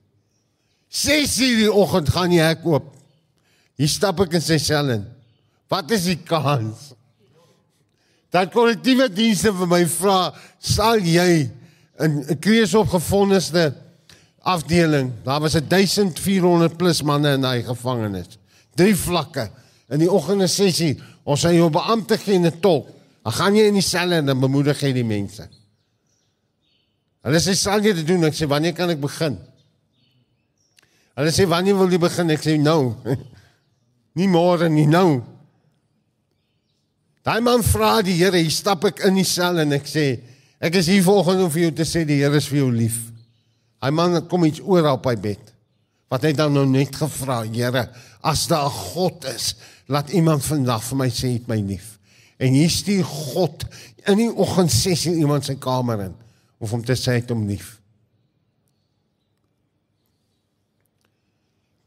6 0.88 1.38
uur 1.44 1.56
die 1.56 1.72
oggend 1.72 2.08
gaan 2.08 2.30
die 2.30 2.40
hek 2.40 2.64
oop. 2.66 2.94
Hier 3.78 3.90
stap 3.90 4.20
ek 4.24 4.38
in 4.38 4.44
sy 4.44 4.56
sel 4.62 4.94
in. 4.96 5.04
Wat 5.68 5.90
is 5.94 6.08
die 6.08 6.18
kans? 6.26 6.92
Dat 8.32 8.52
kollektiewe 8.52 9.08
dienste 9.12 9.52
vir 9.56 9.68
my 9.68 9.84
vra, 9.88 10.32
sal 10.60 11.00
jy 11.00 11.50
in 12.00 12.24
'n 12.28 12.38
kreesopgevondenste 12.38 13.74
afdeling, 14.42 15.12
daar 15.24 15.40
was 15.40 15.54
1400 15.54 16.76
plus 16.76 17.02
manne 17.02 17.32
in 17.32 17.40
daai 17.40 17.62
gevangenis. 17.62 18.38
Drie 18.74 18.96
vlakke. 18.96 19.50
In 19.88 19.98
die 19.98 20.10
oggende 20.10 20.46
6:00, 20.46 21.00
ons 21.24 21.44
sê 21.44 21.54
jou 21.54 21.70
beampte 21.70 22.18
gee 22.18 22.38
'n 22.38 22.60
tolk. 22.60 22.88
Dan 23.22 23.32
gaan 23.32 23.54
jy 23.56 23.66
in 23.66 23.74
die 23.74 23.82
selle 23.82 24.14
en 24.14 24.26
dan 24.26 24.40
bemoedig 24.40 24.80
jy 24.80 24.92
die 24.92 25.04
mense. 25.04 25.48
Hulle 27.28 27.42
sê 27.44 27.52
sal 27.60 27.84
jy 27.84 27.92
dit 27.92 28.06
doen? 28.08 28.24
Ek 28.24 28.36
sê 28.38 28.46
wanneer 28.48 28.72
kan 28.72 28.88
ek 28.88 29.02
begin? 29.02 29.34
Hulle 31.18 31.32
sê 31.34 31.44
wanneer 31.44 31.76
wil 31.76 31.90
jy 31.92 32.00
begin? 32.00 32.30
Ek 32.32 32.40
sê 32.40 32.54
nou. 32.56 32.94
nie 34.18 34.28
môre 34.32 34.70
nie, 34.72 34.86
nou. 34.88 35.18
Daai 37.28 37.42
man 37.44 37.60
vra 37.66 37.98
die 38.00 38.14
Here, 38.16 38.40
hier 38.40 38.54
stap 38.54 38.86
ek 38.88 39.02
in 39.04 39.18
die 39.20 39.26
sel 39.28 39.60
en 39.60 39.76
ek 39.76 39.84
sê 39.90 40.06
ek 40.56 40.78
is 40.80 40.88
hier 40.88 41.04
volgens 41.04 41.44
om 41.44 41.50
vir 41.52 41.66
jou 41.66 41.74
te 41.76 41.84
sê 41.84 42.06
die 42.08 42.16
Here 42.22 42.40
is 42.40 42.48
vir 42.48 42.62
jou 42.62 42.70
lief. 42.72 42.96
Hy 43.84 43.90
man 43.92 44.16
kom 44.30 44.46
iets 44.48 44.62
oor 44.64 44.88
op 44.94 45.10
hy 45.10 45.18
bed. 45.20 45.52
Wat 46.08 46.24
hy 46.24 46.30
dan 46.32 46.56
nou 46.56 46.64
net 46.64 46.96
gevra, 46.96 47.42
Here, 47.44 47.90
as 48.24 48.46
daar 48.48 48.70
'n 48.72 48.78
God 48.94 49.28
is, 49.34 49.52
laat 49.92 50.16
iemand 50.16 50.40
vandag 50.48 50.80
vir 50.80 50.96
my 50.96 51.10
sê 51.12 51.34
het 51.36 51.44
my 51.44 51.60
lief. 51.60 51.98
En 52.40 52.56
hier 52.56 52.72
stuur 52.72 53.04
God 53.04 53.68
in 54.06 54.16
die 54.16 54.32
oggend 54.32 54.72
6 54.72 55.06
in 55.12 55.20
iemand 55.20 55.44
se 55.44 55.58
kamer 55.60 56.06
in 56.08 56.16
of 56.58 56.72
om 56.72 56.84
te 56.84 56.96
sê 56.98 57.18
het 57.18 57.30
hom 57.30 57.46
lief. 57.46 57.76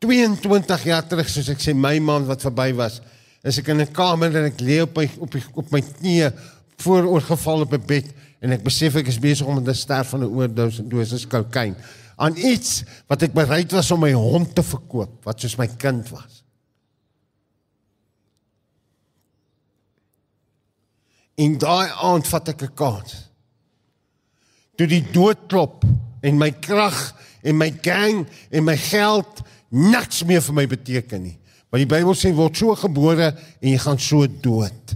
22 0.01 0.83
jaar 0.89 1.05
terug 1.05 1.29
soos 1.29 1.49
ek 1.53 1.61
sê 1.61 1.75
my 1.77 1.99
man 2.01 2.25
wat 2.25 2.41
verby 2.41 2.71
was, 2.73 3.01
is 3.43 3.59
ek 3.61 3.69
in 3.69 3.81
'n 3.81 3.93
kamer 3.93 4.35
en 4.35 4.49
ek 4.49 4.61
lê 4.61 4.81
op 4.81 4.97
my 4.97 5.09
op 5.19 5.35
op 5.53 5.71
my 5.71 5.81
knieë 5.81 6.31
vooroorgeval 6.81 7.61
op 7.61 7.73
'n 7.73 7.85
bed 7.85 8.13
en 8.41 8.51
ek 8.51 8.63
besef 8.63 8.95
ek 8.95 9.07
is 9.07 9.19
besig 9.19 9.45
om 9.45 9.63
te 9.63 9.73
sterf 9.73 10.09
van 10.09 10.23
'n 10.23 10.33
oordosis 10.33 11.27
kokain 11.27 11.75
aan 12.17 12.37
iets 12.37 12.83
wat 13.07 13.21
ek 13.21 13.33
bereid 13.33 13.71
was 13.71 13.91
om 13.91 14.01
my 14.05 14.13
hond 14.13 14.55
te 14.55 14.63
verkoop 14.63 15.25
wat 15.25 15.39
soos 15.41 15.57
my 15.57 15.67
kind 15.67 16.09
was. 16.09 16.43
In 21.41 21.57
daai 21.57 21.89
aand 21.89 22.27
vat 22.27 22.49
ek 22.49 22.61
'n 22.63 22.73
kans. 22.75 23.30
Toe 24.79 24.87
die 24.87 25.03
dood 25.13 25.47
klop 25.51 25.85
en 26.21 26.39
my 26.39 26.51
krag 26.63 26.97
en 27.43 27.57
my 27.57 27.69
gang 27.83 28.25
en 28.51 28.65
my 28.65 28.77
geld 28.77 29.41
niks 29.71 30.23
meer 30.27 30.43
vir 30.45 30.57
my 30.57 30.65
beteken 30.69 31.23
nie. 31.25 31.37
Want 31.71 31.85
die 31.85 31.91
Bybel 31.91 32.17
sê 32.17 32.33
word 32.35 32.57
so 32.59 32.75
gebore 32.75 33.31
en 33.31 33.69
jy 33.69 33.77
gaan 33.79 33.99
so 34.01 34.27
dood. 34.43 34.95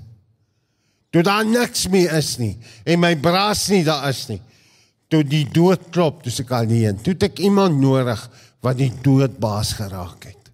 Toe 1.16 1.24
daar 1.24 1.46
niks 1.48 1.86
meer 1.92 2.18
is 2.20 2.36
nie 2.42 2.54
en 2.84 3.00
my 3.02 3.14
braas 3.20 3.68
nie 3.72 3.86
daar 3.88 4.10
is 4.12 4.26
nie. 4.32 4.42
Toe 5.12 5.22
die 5.24 5.46
dood 5.54 5.92
klop, 5.94 6.24
dis 6.26 6.42
ek 6.42 6.52
alleen. 6.58 6.98
Toe 7.00 7.14
ek 7.28 7.40
iemand 7.46 7.78
nodig 7.80 8.20
wat 8.66 8.80
die 8.80 8.92
dood 9.06 9.38
baas 9.40 9.76
geraak 9.78 10.26
het. 10.28 10.50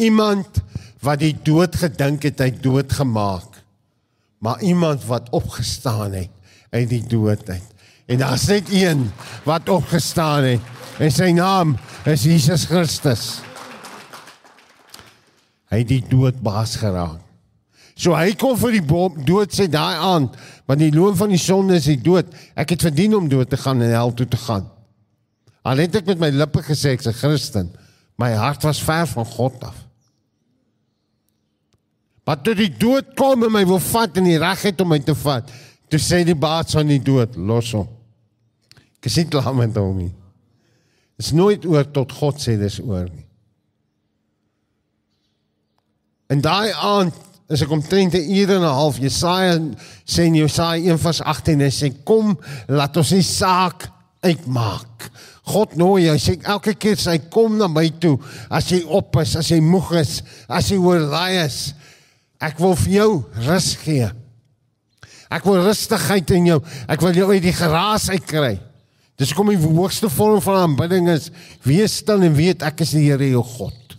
Iemand 0.00 0.62
wat 1.02 1.20
die 1.20 1.34
dood 1.44 1.74
gedink 1.76 2.24
het 2.28 2.40
hy 2.40 2.52
dood 2.62 2.94
gemaak. 2.94 3.58
Maar 4.42 4.62
iemand 4.62 5.04
wat 5.10 5.28
opgestaan 5.34 6.14
het 6.16 6.30
uit 6.72 6.88
die 6.90 7.02
dood 7.06 7.44
uit. 7.50 7.71
En 8.06 8.18
daar's 8.18 8.46
net 8.50 8.70
een 8.72 9.10
wat 9.44 9.68
opgestaan 9.68 10.44
het 10.44 10.70
en 11.02 11.10
sy 11.10 11.30
naam 11.34 11.76
is 12.08 12.26
Jesus 12.26 12.66
Christus. 12.70 13.40
Hy 15.72 15.80
het 15.80 15.88
die 15.88 16.04
dood 16.04 16.42
baas 16.44 16.76
geraak. 16.76 17.20
So 17.96 18.16
hy 18.16 18.32
kom 18.38 18.56
vir 18.58 18.76
die 18.78 18.84
boom, 18.84 19.18
dood 19.26 19.52
sê 19.54 19.68
daai 19.70 19.96
aan, 20.00 20.28
want 20.68 20.80
die 20.80 20.92
loon 20.94 21.16
van 21.16 21.32
die 21.32 21.40
sonde 21.40 21.76
is 21.78 21.88
die 21.90 22.00
dood. 22.00 22.28
Ek 22.58 22.74
het 22.74 22.84
verdien 22.84 23.14
om 23.16 23.28
dood 23.30 23.50
te 23.52 23.60
gaan 23.60 23.82
en 23.84 23.92
hel 23.92 24.14
toe 24.16 24.26
te 24.28 24.40
gaan. 24.40 24.66
Al 25.62 25.84
het 25.84 26.00
ek 26.00 26.08
met 26.10 26.20
my 26.20 26.30
lippe 26.34 26.64
gesê 26.66 26.96
ek's 26.96 27.06
'n 27.06 27.14
Christen, 27.14 27.70
my 28.18 28.32
hart 28.34 28.62
was 28.64 28.82
ver 28.82 29.06
van 29.06 29.24
God 29.24 29.64
af. 29.64 29.78
Maar 32.24 32.42
toe 32.42 32.54
die 32.54 32.70
dood 32.70 33.14
kom 33.18 33.44
en 33.44 33.52
my 33.52 33.64
wil 33.66 33.78
vat 33.82 34.16
en 34.16 34.24
die 34.24 34.38
reg 34.38 34.62
het 34.62 34.80
om 34.80 34.88
my 34.88 34.98
te 34.98 35.14
vat, 35.14 35.50
toe 35.92 36.00
sê 36.00 36.22
die 36.24 36.38
baas 36.38 36.72
van 36.72 36.88
die 36.88 37.02
dood, 37.04 37.36
los 37.36 37.74
hom. 37.76 37.88
Ek 38.96 39.10
is 39.10 39.18
nie 39.18 39.28
klaar 39.28 39.52
met 39.56 39.76
hom 39.76 39.98
nie. 39.98 40.12
Dit 41.18 41.26
is 41.26 41.34
nooit 41.36 41.66
oor 41.68 41.84
tot 41.92 42.14
God 42.16 42.40
sê 42.40 42.54
dis 42.56 42.78
oor 42.80 43.10
nie. 43.10 43.26
En 46.32 46.40
daai 46.40 46.72
aand 46.72 47.18
is 47.52 47.60
ek 47.60 47.74
omtrent 47.76 48.14
'n 48.14 48.24
uur 48.24 48.54
en 48.56 48.64
'n 48.64 48.78
half 48.78 48.96
Jesaja 48.96 49.58
sê 50.06 50.24
in 50.30 50.40
Jesaja 50.40 50.80
1:18 50.80 51.60
hy 51.60 51.70
sê 51.70 51.92
kom 52.04 52.38
laat 52.68 52.96
ons 52.96 53.10
die 53.10 53.22
saak 53.22 53.90
uitmaak. 54.22 55.10
God 55.44 55.76
nooi 55.76 56.08
hy 56.08 56.16
sê 56.16 56.38
elke 56.46 56.74
keer 56.74 56.96
sy 56.96 57.18
kom 57.18 57.58
na 57.58 57.68
my 57.68 57.90
toe 58.00 58.18
as 58.48 58.70
jy 58.70 58.84
op 58.86 59.16
is, 59.16 59.36
as 59.36 59.50
jy 59.50 59.60
moeg 59.60 59.92
is, 60.00 60.22
as 60.48 60.70
jy 60.70 60.78
oorlaai 60.78 61.44
is. 61.44 61.74
Ek 62.40 62.58
wil 62.58 62.76
vir 62.76 62.92
jou 62.92 63.24
rus 63.34 63.76
gee. 63.76 64.21
Ek 65.32 65.46
wil 65.48 65.62
rustigheid 65.64 66.30
in 66.36 66.50
jou. 66.52 66.58
Ek 66.92 67.00
wil 67.04 67.16
jou 67.16 67.30
uit 67.32 67.44
die 67.44 67.56
geraas 67.56 68.10
uitkry. 68.12 68.58
Dis 69.20 69.32
kom 69.36 69.52
die 69.52 69.60
hoogste 69.60 70.10
vorm 70.12 70.40
van 70.44 70.64
aanbidding 70.64 71.08
is 71.12 71.30
wees 71.66 72.00
stil 72.02 72.24
en 72.26 72.36
weet 72.36 72.64
ek 72.66 72.82
is 72.84 72.94
die 72.96 73.06
Here 73.06 73.28
jou 73.30 73.44
God. 73.46 73.96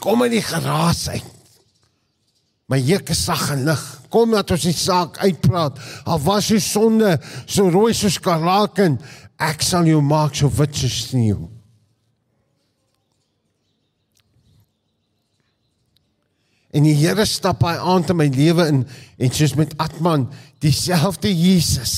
Kom 0.00 0.24
uit 0.24 0.32
die 0.32 0.44
geraas 0.44 1.04
uit. 1.12 1.36
My 2.70 2.78
juk 2.78 3.10
is 3.12 3.24
sag 3.26 3.48
en 3.52 3.64
lig. 3.66 3.80
Kom 4.14 4.32
dat 4.32 4.52
ons 4.54 4.64
die 4.64 4.76
saak 4.76 5.18
uitpraat. 5.20 5.78
Al 6.06 6.20
was 6.22 6.48
jou 6.52 6.60
sonde 6.62 7.16
so 7.44 7.66
rooi 7.70 7.92
soos 7.98 8.16
skarlaken, 8.20 8.96
ek 9.42 9.64
sal 9.66 9.88
jou 9.90 10.00
maak 10.04 10.36
so 10.38 10.50
wit 10.54 10.76
soos 10.78 11.00
sneeu. 11.08 11.48
En 16.70 16.86
die 16.86 16.94
Here 16.94 17.26
stap 17.26 17.64
hy 17.66 17.74
aan 17.74 18.04
te 18.06 18.14
my 18.14 18.28
lewe 18.30 18.66
in 18.70 18.84
en 19.18 19.32
soos 19.34 19.56
met 19.58 19.72
Atman, 19.82 20.28
dieselfde 20.62 21.30
Jesus. 21.34 21.94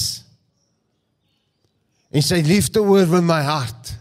En 2.12 2.24
sy 2.24 2.40
liefde 2.44 2.80
oor 2.80 3.20
my 3.24 3.40
hart. 3.44 3.96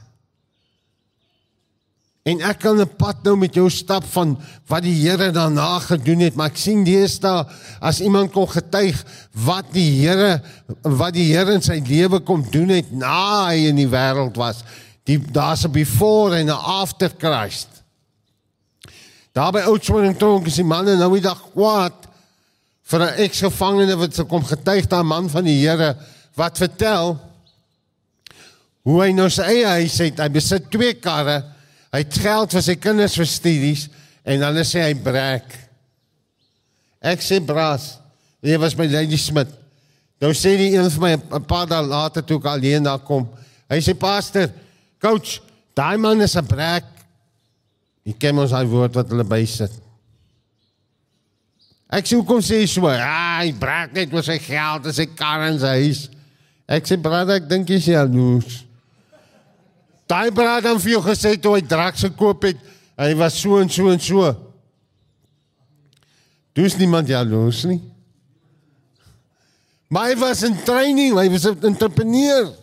En 2.21 2.41
ek 2.45 2.59
kan 2.61 2.77
'n 2.77 2.95
pad 2.97 3.23
nou 3.23 3.35
met 3.35 3.53
jou 3.53 3.69
stap 3.69 4.03
van 4.13 4.37
wat 4.67 4.83
die 4.83 4.93
Here 4.93 5.31
daarna 5.31 5.79
gedoen 5.79 6.19
het, 6.19 6.35
maar 6.35 6.51
ek 6.51 6.57
sien 6.57 6.83
deesdae 6.83 7.47
as 7.81 7.99
iemand 7.99 8.31
kon 8.31 8.47
getuig 8.47 9.03
wat 9.33 9.73
die 9.73 10.05
Here 10.05 10.41
wat 10.83 11.13
die 11.13 11.33
Here 11.33 11.53
in 11.53 11.61
sy 11.61 11.81
lewe 11.81 12.19
kom 12.19 12.45
doen 12.51 12.69
het 12.69 12.91
na 12.91 13.47
hy 13.47 13.67
in 13.67 13.75
die 13.75 13.89
wêreld 13.89 14.37
was. 14.37 14.63
Die 15.03 15.17
daar's 15.17 15.65
'n 15.65 15.71
before 15.71 16.35
en 16.35 16.45
'n 16.45 16.63
after 16.81 17.09
Christ. 17.17 17.70
Daar 19.31 19.51
by 19.55 19.63
Oudtshoorn 19.63 20.17
tronk 20.19 20.49
is 20.51 20.59
die 20.59 20.67
manne 20.67 20.97
nou 20.99 21.07
die 21.13 21.23
dag 21.23 21.39
kwaad 21.53 22.07
vir 22.91 23.01
'n 23.05 23.23
eksgevangene 23.23 23.95
wat 23.95 24.15
se 24.15 24.23
kom 24.23 24.43
getuig 24.43 24.87
daar 24.87 25.05
man 25.05 25.29
van 25.29 25.43
die 25.43 25.59
Here 25.63 25.95
wat 26.35 26.57
vertel 26.57 27.19
hoe 28.83 29.01
hy 29.03 29.11
nou 29.11 29.29
sy 29.29 29.41
eie 29.43 29.67
huis 29.67 29.97
het. 29.97 30.19
Hy 30.19 30.29
besit 30.29 30.69
twee 30.71 30.93
karre. 30.93 31.43
Hy 31.91 31.99
het 32.03 32.13
geld 32.13 32.51
vir 32.51 32.61
sy 32.61 32.75
kinders 32.75 33.15
vir 33.15 33.25
studies 33.25 33.89
en 34.25 34.39
dan 34.39 34.55
sê 34.65 34.83
hy 34.83 34.93
breek. 34.93 35.57
Ek 37.01 37.21
sê 37.21 37.39
bras. 37.39 37.97
Jy 38.41 38.57
was 38.57 38.75
by 38.75 38.87
Lady 38.87 39.17
Smith. 39.17 39.51
Nou 40.21 40.33
sê 40.33 40.57
die 40.57 40.75
een 40.75 40.89
vir 40.89 41.01
my 41.01 41.13
'n 41.13 41.45
paar 41.45 41.67
dae 41.67 41.81
later 41.81 42.21
toe 42.21 42.37
ek 42.37 42.45
alleen 42.45 42.83
daar 42.83 42.99
kom. 42.99 43.29
Hy 43.69 43.79
sê 43.79 43.93
pastor, 43.97 44.51
coach, 44.99 45.39
daai 45.73 45.97
man 45.97 46.21
is 46.21 46.35
'n 46.35 46.45
breek. 46.45 47.00
Jy 48.07 48.15
ken 48.17 48.35
mos 48.35 48.53
hy 48.55 48.63
woord 48.65 48.95
wat 48.97 49.11
hulle 49.13 49.25
bysit. 49.27 49.73
Ek 51.91 52.07
sê 52.07 52.15
hoekom 52.15 52.39
sê 52.39 52.61
jy 52.61 52.69
so? 52.71 52.87
Ja, 52.87 53.41
hy 53.43 53.51
breek 53.59 53.93
net 53.97 54.13
oor 54.15 54.23
sy 54.25 54.37
geld 54.41 54.87
en 54.87 54.95
sy 54.95 55.05
kar 55.11 55.43
en 55.49 55.59
sy 55.59 55.73
huis. 55.83 56.05
Ek 56.71 56.87
sê 56.87 56.95
brother, 56.95 57.41
ek 57.41 57.49
dink 57.49 57.69
jy's 57.69 57.89
jaloers. 57.91 58.61
Daai 60.07 60.31
brother 60.31 60.69
dan 60.69 60.79
vir 60.79 60.95
jou 60.95 61.01
gesê 61.03 61.35
toe 61.39 61.57
hy 61.57 61.65
drugs 61.67 62.05
gekoop 62.07 62.47
het, 62.47 62.59
hy 62.99 63.11
was 63.19 63.35
so 63.39 63.59
en 63.59 63.69
so 63.71 63.91
en 63.91 63.99
so. 64.01 64.31
Dis 66.55 66.77
niemand 66.79 67.11
jaloers 67.11 67.63
nie. 67.67 67.79
Maar 69.91 70.13
hy 70.13 70.19
was 70.23 70.43
in 70.47 70.55
training, 70.63 71.17
hy 71.19 71.27
was 71.31 71.45
'n 71.45 71.59
entrepreneur. 71.67 72.53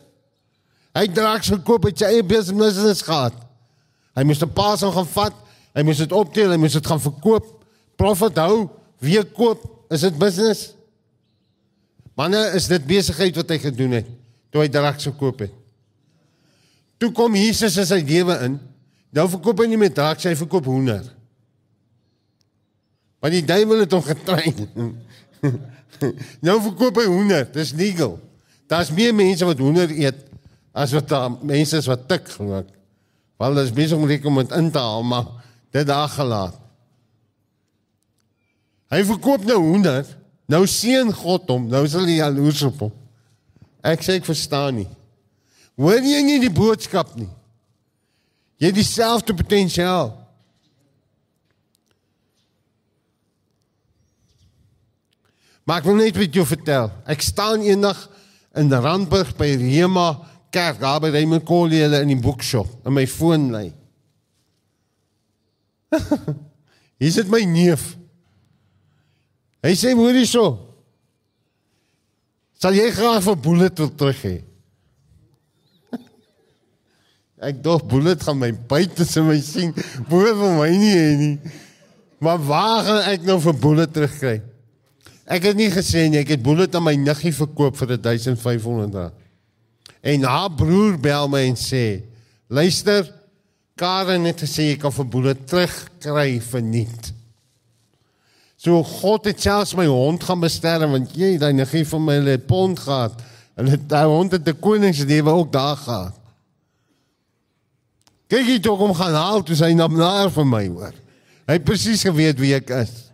Hy 0.97 1.03
het 1.05 1.15
drugs 1.15 1.53
gekoop, 1.53 1.85
het 1.85 1.99
sy 1.99 2.05
eie 2.05 2.25
business 2.25 3.03
gehad. 3.05 3.48
Hy 4.19 4.25
moes 4.27 4.43
'n 4.43 4.51
paas 4.51 4.83
gaan 4.83 5.07
vat, 5.07 5.35
hy 5.75 5.83
moes 5.87 6.03
dit 6.03 6.13
optel, 6.13 6.51
hy 6.51 6.59
moes 6.59 6.75
dit 6.75 6.87
gaan 6.87 7.01
verkoop. 7.01 7.47
Profit 7.97 8.39
hou, 8.43 8.69
wie 8.99 9.23
koop, 9.23 9.63
is 9.91 10.03
dit 10.03 10.19
business? 10.19 10.75
Manne, 12.19 12.41
is 12.59 12.67
dit 12.67 12.83
besigheid 12.87 13.37
wat 13.39 13.51
hy 13.55 13.59
gedoen 13.63 13.93
het 14.01 14.09
toe 14.51 14.63
hy 14.65 14.69
drugs 14.73 15.05
gekoop 15.11 15.45
het. 15.45 15.53
Toe 16.99 17.13
kom 17.15 17.37
Jesus 17.37 17.77
in 17.79 17.87
sy 17.87 18.01
lewe 18.03 18.35
in. 18.47 18.57
Nou 19.15 19.27
verkoop 19.29 19.61
hy 19.63 19.69
nie 19.71 19.79
meer 19.81 19.93
drugs, 19.95 20.25
hy 20.27 20.35
verkoop 20.39 20.67
hoender. 20.71 21.05
Want 23.23 23.37
die 23.37 23.45
duiwel 23.45 23.85
het 23.85 23.93
hom 23.93 24.03
getrein. 24.07 24.65
nou 26.47 26.57
verkoop 26.71 26.99
hy 27.03 27.07
hoender, 27.11 27.45
dis 27.55 27.75
legal. 27.77 28.17
Daar's 28.69 28.91
meer 28.95 29.15
mense 29.17 29.47
wat 29.47 29.61
hoender 29.63 29.93
eet 29.95 30.25
as 30.73 30.93
wat 30.97 31.09
daar 31.11 31.31
mense 31.43 31.79
is 31.79 31.89
wat 31.91 32.09
tik 32.11 32.29
geloof. 32.35 32.67
Want 33.39 33.55
dit 33.55 33.69
is 33.69 33.75
besig 33.75 33.97
om 33.97 34.05
om 34.05 34.41
dit 34.43 34.57
in 34.59 34.71
te 34.71 34.79
haal, 34.79 35.03
maar 35.07 35.27
dit 35.71 35.87
daar 35.87 36.09
gelaat. 36.09 36.57
Hy 38.89 39.03
verkoop 39.05 39.45
nou 39.45 39.59
hoender. 39.63 40.07
Nou 40.49 40.65
seën 40.67 41.13
God 41.13 41.51
hom. 41.53 41.67
Nou 41.69 41.85
sal 41.89 42.09
hy 42.09 42.19
jaloers 42.19 42.63
op 42.71 42.87
hom. 42.87 42.95
Ek 43.85 44.03
sê 44.03 44.17
ek 44.19 44.27
verstaan 44.27 44.81
nie. 44.81 44.89
Hoor 45.79 46.01
jy 46.03 46.23
nie 46.25 46.39
die 46.43 46.53
boodskap 46.53 47.13
nie? 47.19 47.29
Jy 48.59 48.73
het 48.73 48.79
dieselfde 48.81 49.37
potensiaal. 49.39 50.11
Maar 55.69 55.83
ek 55.83 55.87
wil 55.87 56.01
net 56.01 56.17
met 56.19 56.35
jou 56.35 56.47
vertel. 56.49 56.89
Ek 57.07 57.23
staan 57.23 57.63
eendag 57.63 58.01
in 58.59 58.73
Randburg 58.73 59.35
by 59.39 59.53
Rema 59.61 60.09
Kerk, 60.51 60.81
daar 60.81 61.01
by 61.03 61.11
Raymond 61.13 61.45
Collie 61.49 61.83
hulle 61.85 62.01
in 62.05 62.13
die 62.15 62.23
boekshop 62.23 62.87
en 62.87 62.95
my 62.97 63.05
foon 63.11 63.51
lê. 63.53 63.67
Hier 67.01 67.13
sit 67.15 67.31
my 67.31 67.43
neef. 67.49 67.95
Hy 69.65 69.75
sê 69.79 69.93
hoor 69.99 70.17
hierso. 70.17 70.47
Sal 72.59 72.75
jy 72.79 72.89
graag 72.95 73.23
vir 73.27 73.39
Bullet 73.43 73.81
wil 73.83 73.91
terug 73.99 74.21
hê? 74.25 74.35
Ek 77.49 77.61
dog 77.63 77.85
Bullet 77.91 78.23
gaan 78.23 78.41
my 78.41 78.51
buite 78.71 79.07
se 79.07 79.23
my 79.23 79.39
sien. 79.45 79.75
Boer 80.11 80.35
vir 80.39 80.59
my 80.59 80.71
nie 80.75 80.95
hê 80.95 81.09
nie. 81.21 81.57
Maar 82.19 82.41
waar 82.43 82.81
gaan 82.87 83.05
ek 83.13 83.27
nou 83.29 83.37
vir 83.43 83.55
Bullet 83.63 83.93
terugkry? 83.95 84.39
Ek 85.29 85.45
het 85.45 85.59
nie 85.59 85.69
gesê 85.71 86.09
nie, 86.09 86.19
ek 86.23 86.33
het 86.35 86.43
Bullet 86.43 86.75
aan 86.75 86.87
my 86.87 86.97
niggie 86.99 87.35
verkoop 87.37 87.77
vir 87.79 87.95
1500 87.95 88.97
rand. 88.97 89.18
En 90.01 90.23
haar 90.23 90.51
broer 90.51 90.99
bel 91.01 91.29
my 91.29 91.47
en 91.49 91.57
sê: 91.57 92.03
"Luister, 92.49 93.15
Karen 93.75 94.25
het 94.25 94.41
gesê 94.43 94.73
jy 94.73 94.77
kan 94.77 94.93
vir 94.93 95.09
Bullet 95.09 95.47
terugkry 95.47 96.41
vir 96.41 96.63
niet." 96.63 97.13
So 98.57 98.83
God 98.83 99.25
het 99.25 99.41
selfs 99.41 99.75
my 99.75 99.87
hond 99.87 100.25
gaan 100.25 100.41
besterf 100.41 100.91
want 100.91 101.15
jy 101.15 101.37
daai 101.39 101.53
niggie 101.53 101.87
van 101.87 102.05
my 102.05 102.19
'n 102.19 102.45
pond 102.47 102.79
gehad. 102.79 103.23
Hulle 103.55 103.71
het 103.71 103.89
daai 103.89 104.07
hond 104.07 104.33
het 104.33 104.49
'n 104.49 104.59
koningslewe 104.61 105.31
ook 105.31 105.53
daar 105.53 105.77
gehad. 105.77 106.15
Kyk 108.29 108.47
jy 108.47 108.59
toe 108.61 108.77
kom 108.77 108.95
gaan 108.95 109.15
haal 109.15 109.43
toe 109.43 109.57
sy 109.57 109.73
na 109.73 109.87
naar 109.87 110.31
vir 110.31 110.47
my 110.47 110.67
hoor. 110.69 110.95
Hy 111.47 111.53
het 111.53 111.65
presies 111.65 112.03
geweet 112.03 112.39
wie 112.39 112.55
ek 112.55 112.71
is. 112.71 113.08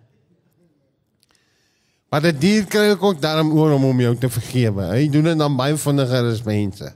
Maar 2.15 2.23
dit 2.29 2.37
dier 2.39 2.67
kry 2.71 2.93
ek 2.93 3.01
ook 3.03 3.17
daarom 3.19 3.49
oor 3.59 3.73
om 3.75 3.89
om 3.89 4.01
jou 4.05 4.13
te 4.23 4.29
vergewe. 4.31 4.85
Hy 4.87 5.09
doen 5.11 5.33
dit 5.33 5.39
dan 5.41 5.57
baie 5.59 5.75
vinniger 5.75 6.29
as 6.31 6.45
mense. 6.47 6.93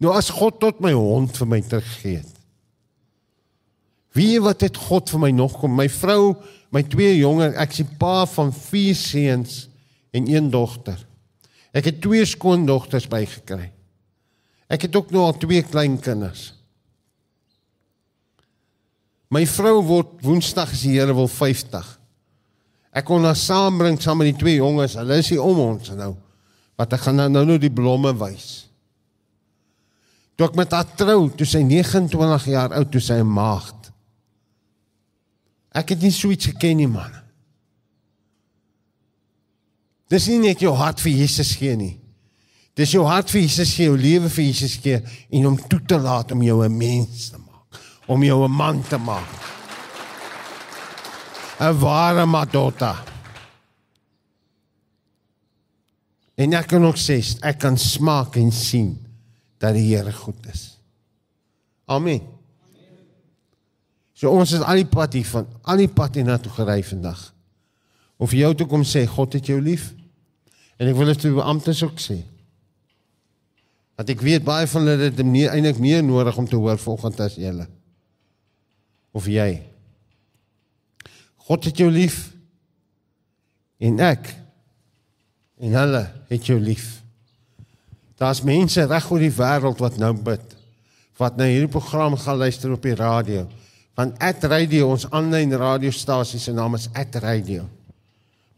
Nou 0.00 0.14
as 0.16 0.30
God 0.32 0.56
tot 0.62 0.80
my 0.80 0.94
hond 0.96 1.36
vir 1.36 1.50
my 1.50 1.58
teruggee 1.60 2.22
het. 2.22 2.38
Wie 4.16 4.40
wat 4.40 4.64
het 4.64 4.80
God 4.80 5.12
vir 5.12 5.22
my 5.26 5.30
nog 5.36 5.58
kom? 5.60 5.74
My 5.76 5.90
vrou, 5.92 6.38
my 6.72 6.80
twee 6.88 7.18
jonger, 7.18 7.52
ek 7.60 7.76
is 7.76 7.82
die 7.82 7.98
pa 8.00 8.24
van 8.32 8.54
vier 8.62 8.96
seuns 8.96 9.58
en 10.16 10.32
een 10.32 10.48
dogter. 10.48 10.96
Ek 11.76 11.90
het 11.90 12.00
twee 12.00 12.24
skoondogters 12.24 13.10
bygekry. 13.12 13.68
Ek 14.72 14.88
het 14.88 14.96
ook 14.96 15.12
nog 15.12 15.34
al 15.34 15.44
twee 15.44 15.60
kleinkinders. 15.68 16.48
My 19.28 19.44
vrou 19.52 19.82
word 19.84 20.16
Woensdag 20.24 20.72
as 20.72 20.88
die 20.88 20.96
Here 20.96 21.12
wil 21.12 21.28
50. 21.28 21.95
Ek 22.96 23.04
kon 23.04 23.26
haar 23.28 23.36
saambring 23.36 23.98
saam 24.00 24.22
met 24.22 24.30
die 24.32 24.40
twee 24.40 24.56
jonges. 24.56 24.96
Hulle 24.96 25.18
is 25.20 25.28
hier 25.32 25.44
om 25.44 25.58
ons 25.60 25.92
nou. 25.98 26.14
Wat 26.80 26.94
ek 26.96 27.04
gaan 27.04 27.20
nou 27.20 27.28
nou, 27.32 27.44
nou 27.48 27.58
die 27.60 27.72
blomme 27.72 28.12
wys. 28.16 28.66
Toe 30.36 30.48
ek 30.48 30.56
met 30.56 30.72
haar 30.76 30.88
trou, 30.96 31.28
toe 31.32 31.48
sy 31.48 31.62
29 31.64 32.48
jaar 32.52 32.72
oud, 32.76 32.90
toe 32.92 33.00
sy 33.00 33.20
'n 33.20 33.28
maagd. 33.28 33.92
Ek 35.72 35.92
het 35.92 36.00
nie 36.00 36.12
so 36.12 36.30
iets 36.30 36.46
geken 36.46 36.76
nie, 36.76 36.88
man. 36.88 37.12
Dis 40.08 40.28
nie 40.28 40.38
net 40.38 40.60
jou 40.60 40.72
hart 40.74 41.00
vir 41.00 41.12
Jesus 41.12 41.56
gee 41.56 41.76
nie. 41.76 41.98
Dis 42.76 42.92
jou 42.92 43.04
hart 43.04 43.30
vir 43.30 43.40
Jesus 43.40 43.74
gee, 43.74 43.88
jou 43.88 43.96
lewe 43.96 44.28
vir 44.28 44.44
Jesus 44.44 44.76
gee 44.76 45.00
en 45.30 45.46
om 45.46 45.56
toe 45.56 45.80
te 45.80 45.98
laat 45.98 46.32
om 46.32 46.42
jou 46.42 46.64
'n 46.64 46.78
mens 46.78 47.30
te 47.30 47.38
maak, 47.38 47.80
om 48.06 48.22
jou 48.22 48.44
'n 48.44 48.50
man 48.50 48.82
te 48.82 48.98
maak. 48.98 49.55
'n 51.58 51.78
Ware 51.80 52.26
Madonna. 52.26 53.04
En 56.34 56.52
ek 56.52 56.66
kan 56.66 56.84
ook 56.84 56.98
sê, 57.00 57.16
ek 57.40 57.58
kan 57.58 57.78
smaak 57.80 58.36
en 58.36 58.52
sien 58.52 58.98
dat 59.58 59.72
die 59.72 59.94
Here 59.94 60.12
goed 60.12 60.46
is. 60.52 60.76
Amen. 61.84 62.20
So 64.12 64.30
ons 64.32 64.52
is 64.52 64.60
al 64.64 64.80
die 64.80 64.88
pad 64.88 65.12
hier 65.12 65.28
van 65.28 65.46
al 65.62 65.80
die 65.80 65.92
pad 65.92 66.16
hiernatoe 66.16 66.52
gery 66.52 66.82
vandag. 66.84 67.20
Of 68.16 68.32
jy 68.32 68.48
toe 68.56 68.66
kom 68.68 68.84
sê 68.84 69.04
God 69.08 69.36
het 69.36 69.46
jou 69.46 69.60
lief. 69.60 69.90
En 70.76 70.88
ek 70.88 70.96
wil 70.96 71.12
dit 71.12 71.24
vir 71.24 71.36
beamptes 71.36 71.82
ook 71.84 72.00
sê. 72.00 72.18
Want 73.96 74.12
ek 74.12 74.24
weet 74.24 74.44
baie 74.44 74.68
van 74.68 74.88
hulle 74.88 75.08
het 75.08 75.20
eintlik 75.20 75.80
meer 75.80 76.04
nodig 76.04 76.36
om 76.36 76.48
te 76.48 76.56
hoor 76.56 76.80
volgens 76.80 77.20
as 77.24 77.36
julle. 77.40 77.64
Of 79.16 79.28
jy. 79.28 79.75
God 81.46 81.68
het 81.68 81.78
jou 81.78 81.90
lief. 81.90 82.32
En 83.78 84.00
ek 84.02 84.32
en 85.62 85.76
hulle 85.78 86.02
het 86.28 86.48
jou 86.48 86.58
lief. 86.60 86.98
Daar's 88.20 88.42
mense 88.44 88.84
reg 88.88 89.06
oor 89.12 89.22
die 89.22 89.32
wêreld 89.32 89.80
wat 89.80 89.98
nou 90.00 90.12
bid. 90.16 90.54
Wat 91.20 91.36
nou 91.36 91.48
hierdie 91.48 91.72
program 91.72 92.16
gaan 92.20 92.40
luister 92.40 92.72
op 92.72 92.84
die 92.84 92.96
radio. 92.96 93.46
Want 93.96 94.18
At 94.20 94.44
Radio, 94.44 94.90
ons 94.92 95.06
aanlyn 95.08 95.54
radiostasie 95.56 96.40
se 96.40 96.52
naam 96.52 96.76
is 96.76 96.88
At 96.92 97.16
Radio. 97.24 97.64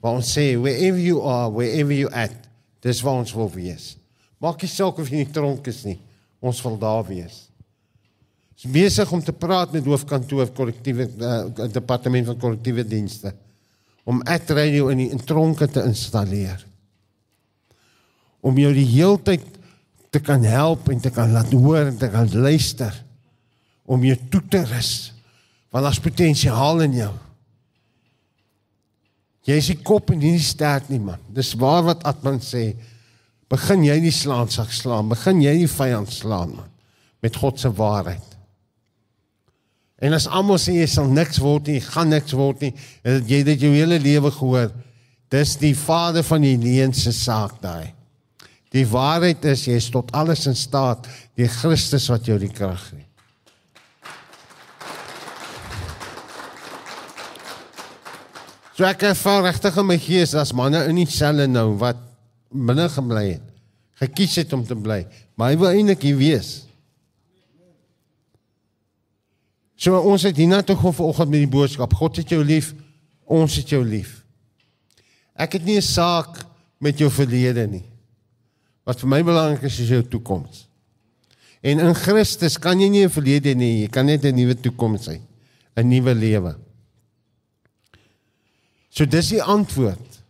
Waar 0.03 0.19
ons 0.19 0.31
sê 0.35 0.53
wherever 0.59 0.99
you 0.99 1.23
are, 1.27 1.51
wherever 1.51 1.95
you 1.95 2.11
at, 2.15 2.35
dis 2.83 3.03
waar 3.03 3.21
ons 3.23 3.35
wil 3.35 3.51
wees. 3.55 3.93
Maak 4.39 4.63
nie 4.63 4.71
saak 4.71 4.99
of 4.99 5.11
jy 5.11 5.23
nie 5.25 5.33
tronk 5.35 5.67
is 5.71 5.85
nie. 5.87 5.99
Ons 6.39 6.63
wil 6.63 6.79
daar 6.79 7.07
wees. 7.07 7.48
Is 8.59 8.67
besig 8.75 9.11
om 9.15 9.21
te 9.23 9.33
praat 9.33 9.71
met 9.71 9.87
hoofkantoor 9.87 10.49
korrektiewe 10.51 11.05
uh, 11.07 11.69
departement 11.71 12.27
van 12.27 12.41
korrektiewe 12.41 12.83
dienste 12.87 13.31
om 14.09 14.23
At 14.25 14.49
Radio 14.57 14.89
in 14.89 15.03
die 15.03 15.11
in 15.13 15.21
tronke 15.21 15.69
te 15.69 15.83
installeer. 15.85 16.63
Om 18.41 18.57
jou 18.59 18.71
die 18.73 18.87
heeltyd 18.89 19.45
te 20.11 20.23
kan 20.25 20.43
help 20.49 20.89
en 20.89 21.03
te 21.05 21.13
kan 21.13 21.31
laat 21.35 21.53
hoor 21.53 21.91
en 21.91 21.99
te 22.01 22.09
kan 22.11 22.31
luister 22.33 22.97
om 23.85 24.03
jou 24.05 24.17
toe 24.33 24.43
te 24.51 24.63
rus 24.73 24.93
want 25.69 25.85
daar's 25.85 26.01
potensiaal 26.01 26.81
in 26.87 26.95
jou. 26.97 27.11
Jy 29.45 29.59
is 29.61 29.69
die 29.71 29.83
kop 29.85 30.11
en 30.11 30.19
nie 30.23 30.33
die 30.39 30.45
stert 30.45 30.89
nie 30.89 31.01
man. 31.01 31.21
Dis 31.29 31.53
waar 31.61 31.85
wat 31.85 32.07
Atman 32.09 32.41
sê. 32.43 32.73
Begin 33.53 33.85
jy 33.85 33.99
die 34.03 34.13
slaansak 34.13 34.73
slaan, 34.73 35.13
begin 35.13 35.45
jy 35.45 35.55
die 35.61 35.71
vyand 35.71 36.11
slaan 36.13 36.57
man 36.57 36.75
met 37.23 37.37
God 37.37 37.61
se 37.61 37.71
waarheid. 37.75 38.38
En 39.99 40.15
as 40.15 40.29
almal 40.31 40.61
sê 40.63 40.77
jy 40.79 40.87
sal 40.91 41.09
niks 41.11 41.41
word 41.43 41.73
nie, 41.73 41.81
gaan 41.83 42.13
niks 42.13 42.35
word 42.39 42.63
nie, 42.63 42.73
en 43.03 43.25
jy 43.27 43.43
dit 43.47 43.65
jou 43.67 43.73
hele 43.75 43.99
lewe 43.99 44.31
gehoor, 44.31 44.71
dis 45.33 45.57
die 45.59 45.75
vader 45.77 46.23
van 46.25 46.45
die 46.47 46.57
leense 46.61 47.13
saak 47.13 47.59
daai. 47.63 47.91
Die 48.75 48.87
waarheid 48.87 49.45
is 49.49 49.65
jy 49.67 49.79
is 49.81 49.89
tot 49.91 50.13
alles 50.17 50.47
in 50.47 50.57
staat 50.57 51.09
deur 51.39 51.51
Christus 51.51 52.07
wat 52.13 52.29
jou 52.29 52.39
die 52.41 52.53
krag 52.53 52.83
gee. 52.93 53.05
So 58.79 58.87
ek 58.87 59.09
ervaar 59.09 59.43
regtig 59.49 59.75
in 59.81 59.89
my 59.89 59.97
gees 59.99 60.37
as 60.39 60.55
manne 60.55 60.85
in 60.87 61.01
die 61.01 61.09
selle 61.11 61.49
nou 61.51 61.73
wat 61.81 61.99
binne 62.55 62.87
gebly 62.93 63.25
het, 63.33 63.47
gekies 63.99 64.37
het 64.39 64.53
om 64.55 64.63
te 64.63 64.77
bly, 64.79 65.01
maar 65.35 65.51
hy 65.51 65.59
wil 65.59 65.73
eintlik 65.73 66.07
hier 66.07 66.21
wees. 66.21 66.68
So 69.79 69.95
ons 70.11 70.25
het 70.27 70.37
hiernatoe 70.37 70.75
gekom 70.77 70.97
vanoggend 70.97 71.31
met 71.31 71.45
die 71.45 71.51
boodskap: 71.51 71.95
God 71.95 72.19
het 72.19 72.33
jou 72.35 72.43
lief, 72.45 72.73
ons 73.25 73.59
het 73.61 73.71
jou 73.71 73.85
lief. 73.87 74.25
Ek 75.39 75.55
het 75.55 75.65
nie 75.65 75.79
'n 75.79 75.83
saak 75.83 76.45
met 76.81 76.99
jou 76.99 77.11
verlede 77.11 77.67
nie. 77.67 77.85
Wat 78.85 78.99
vir 79.01 79.09
my 79.09 79.23
belangrik 79.23 79.63
is 79.63 79.79
is 79.79 79.89
jou 79.89 80.03
toekoms. 80.03 80.67
En 81.63 81.79
in 81.79 81.95
Christus 81.95 82.59
kan 82.59 82.81
jy 82.81 82.89
nie 82.89 83.05
'n 83.05 83.11
verlede 83.11 83.55
nie, 83.55 83.83
jy 83.83 83.89
kan 83.89 84.07
net 84.07 84.25
'n 84.25 84.35
nuwe 84.35 84.55
toekoms 84.55 85.07
hê, 85.07 85.21
'n 85.77 85.89
nuwe 85.89 86.15
lewe. 86.15 86.57
So 88.91 89.07
dis 89.07 89.29
die 89.29 89.43
antwoord. 89.43 90.23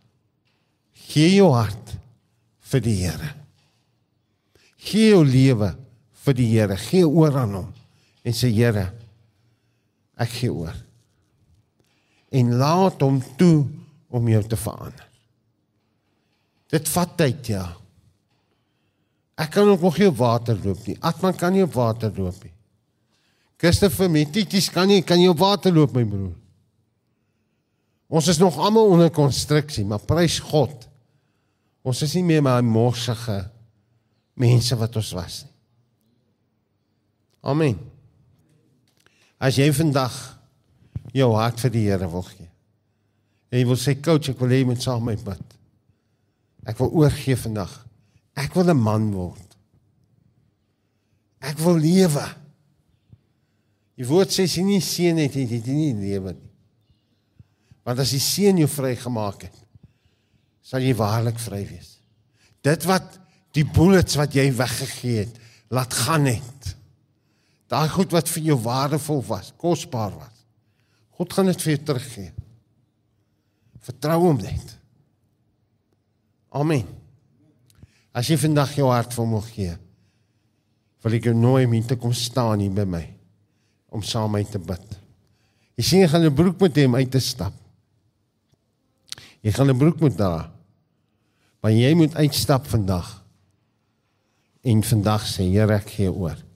Gee 1.09 1.35
jou 1.35 1.51
hart 1.53 1.97
vir 2.59 2.81
die 2.81 2.95
Here. 2.95 3.33
Gee 4.77 5.09
jou 5.09 5.25
lewe 5.25 5.75
vir 6.25 6.33
die 6.33 6.47
Here. 6.51 6.77
Gee 6.77 7.07
oor 7.07 7.37
aan 7.37 7.53
hom 7.53 7.73
en 8.23 8.33
sê 8.33 8.51
Here, 8.53 8.93
ek 10.19 10.31
gee 10.41 10.53
oor. 10.53 10.75
En 12.29 12.55
laat 12.59 13.01
hom 13.01 13.21
toe 13.39 13.65
om 14.09 14.27
jou 14.29 14.41
te 14.45 14.57
verander. 14.59 15.05
Dit 16.69 16.89
vat 16.93 17.15
tyd, 17.17 17.49
ja. 17.49 17.65
Ek 19.39 19.53
kan 19.55 19.69
ook 19.71 19.81
nog 19.81 19.97
nie 19.97 20.09
op 20.09 20.19
water 20.19 20.57
loop 20.63 20.83
nie. 20.85 20.97
Atman 20.99 21.37
kan 21.37 21.55
nie 21.55 21.63
op 21.63 21.73
water 21.77 22.11
loop 22.13 22.43
nie. 22.43 22.53
Christopher 23.59 24.11
Metitis 24.11 24.69
kan 24.71 24.87
nie 24.87 25.01
kan 25.03 25.19
nie 25.19 25.29
op 25.31 25.39
water 25.39 25.73
loop 25.73 25.95
my 25.95 26.05
broer. 26.07 26.35
Ons 28.09 28.29
is 28.31 28.39
nog 28.41 28.57
almal 28.57 28.89
onder 28.89 29.11
konstruksie, 29.13 29.85
maar 29.85 30.01
prys 30.01 30.39
God. 30.41 30.87
Ons 31.85 32.01
is 32.03 32.15
nie 32.17 32.25
meer 32.25 32.43
maar 32.43 32.63
morsige 32.65 33.43
mense 34.39 34.75
wat 34.79 34.95
ons 34.99 35.11
was 35.15 35.43
nie. 35.45 35.55
Amen. 37.49 37.77
As 39.39 39.55
jy 39.55 39.69
vandag 39.71 40.15
jou 41.15 41.29
hart 41.35 41.61
vir 41.63 41.73
die 41.73 41.85
Here 41.87 42.09
wil 42.11 42.25
gee. 42.27 42.49
En 43.49 43.61
jy 43.61 43.65
wil 43.65 43.79
sê 43.79 43.95
coach, 43.97 44.29
ek 44.33 44.41
wil 44.41 44.51
hê 44.53 44.61
jy 44.61 44.67
moet 44.69 44.83
saam 44.83 45.05
met 45.07 45.23
my 45.23 45.31
bid. 45.31 45.55
Ek 46.69 46.77
wil 46.81 46.91
oorgee 47.01 47.37
vandag. 47.39 47.71
Ek 48.37 48.53
wil 48.55 48.69
'n 48.69 48.77
man 48.77 49.11
word. 49.13 49.57
Ek 51.41 51.57
wil 51.57 51.79
lewe. 51.79 52.25
Die 53.97 54.07
woord 54.07 54.31
sê 54.31 54.43
as 54.43 54.55
jy 54.55 54.63
nie 54.63 54.81
seën 54.81 55.17
het, 55.17 55.33
het 55.33 55.65
jy 55.67 55.73
nie 55.73 55.93
lewe 55.93 56.33
nie. 56.33 56.51
Want 57.83 57.99
as 57.99 58.11
die 58.11 58.19
seën 58.19 58.57
jou 58.57 58.67
vrygemaak 58.67 59.43
het, 59.43 59.55
sal 60.61 60.79
jy 60.79 60.93
waarlik 60.93 61.39
vry 61.39 61.65
wees. 61.67 61.97
Dit 62.61 62.85
wat 62.85 63.19
die 63.55 63.65
bullets 63.65 64.15
wat 64.15 64.35
jy 64.35 64.51
weggegee 64.53 65.25
het, 65.25 65.39
laat 65.71 65.93
gaan 65.93 66.25
het. 66.25 66.75
Daai 67.69 67.89
goed 67.93 68.13
wat 68.15 68.29
vir 68.33 68.49
jou 68.49 68.57
waardevol 68.63 69.21
was, 69.27 69.51
kosbaar 69.61 70.15
was. 70.17 70.45
God 71.19 71.33
gaan 71.35 71.51
dit 71.51 71.61
vir 71.65 71.75
jou 71.75 71.81
teruggee. 71.85 72.31
Vertrou 73.85 74.17
hom 74.23 74.39
net. 74.41 74.73
Amen. 76.49 76.87
As 78.15 78.29
jy 78.31 78.39
vandag 78.41 78.73
jou 78.77 78.89
hart 78.89 79.13
vir 79.13 79.25
hom 79.25 79.37
gee, 79.45 79.75
wil 81.03 81.15
ek 81.15 81.29
jou 81.29 81.35
nooi 81.37 81.63
om 81.67 81.75
hier 81.77 81.85
te 81.87 81.97
kom 81.99 82.13
staan 82.15 82.63
hier 82.63 82.73
by 82.73 82.87
my 82.89 83.05
om 83.89 84.03
saam 84.05 84.33
met 84.33 84.45
my 84.45 84.51
te 84.53 84.59
bid. 84.61 84.97
Jy 85.79 85.83
sien 85.85 86.01
jy 86.03 86.09
gaan 86.11 86.25
'n 86.25 86.35
broek 86.35 86.59
met 86.61 86.75
hom 86.77 86.95
uit 86.95 87.11
te 87.11 87.19
stap. 87.19 87.53
Jy 89.41 89.51
gaan 89.51 89.69
'n 89.69 89.77
broek 89.77 89.99
moet 89.99 90.17
dra. 90.17 90.51
Maar 91.61 91.71
jy 91.71 91.93
moet 91.93 92.15
uitstap 92.15 92.67
vandag. 92.67 93.23
En 94.63 94.83
vandag 94.83 95.23
sê 95.23 95.43
Here 95.43 95.73
ek 95.73 95.89
gee 95.89 96.11
oor. 96.11 96.48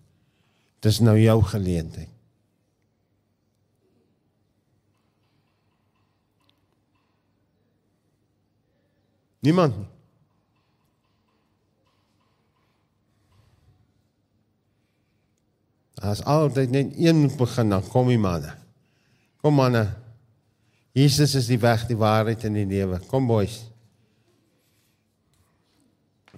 Dis 0.84 1.00
nou 1.00 1.16
jou 1.20 1.38
geleentheid. 1.54 2.12
Niemand 9.44 9.76
nie. 9.76 9.90
As 16.04 16.20
altyd 16.28 16.72
net 16.72 16.96
een 17.00 17.30
begin, 17.38 17.70
dan 17.72 17.84
kom 17.88 18.10
die 18.12 18.20
manne. 18.20 18.52
Kom 19.40 19.56
manne. 19.56 19.86
Jesus 20.92 21.36
is 21.40 21.48
die 21.48 21.60
weg, 21.60 21.86
die 21.88 21.98
waarheid 21.98 22.44
en 22.44 22.58
die 22.60 22.68
lewe. 22.68 23.00
Kom 23.08 23.28
boys. 23.28 23.62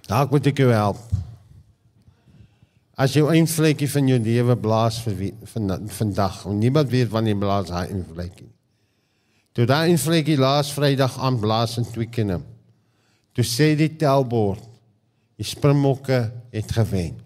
Dalk 0.06 0.30
moet 0.30 0.46
ek 0.46 0.62
jou 0.62 0.70
help. 0.70 1.02
As 2.96 3.12
jy 3.12 3.26
een 3.28 3.48
vlekkie 3.48 3.88
van 3.92 4.06
jou 4.08 4.16
lewe 4.24 4.54
blaas 4.56 5.02
vir 5.04 5.16
wie, 5.18 5.32
van 5.52 5.88
vandag, 5.98 6.46
en 6.48 6.58
niemand 6.58 6.88
weet 6.88 7.10
wanneer 7.12 7.36
blaas 7.36 7.68
hy 7.68 7.82
een 7.90 8.06
vlekkie. 8.08 8.48
Toe 9.52 9.66
daai 9.68 9.90
een 9.90 10.00
vlekkie 10.00 10.38
laas 10.40 10.70
Vrydag 10.72 11.18
aan 11.20 11.36
blaas 11.40 11.76
in 11.80 11.84
Twickenham. 11.88 12.42
Toe 13.36 13.44
sê 13.44 13.74
die 13.76 13.90
telbord, 14.00 14.64
die 15.36 15.44
Springbokke 15.44 16.22
het 16.52 16.72
gewen. 16.72 17.18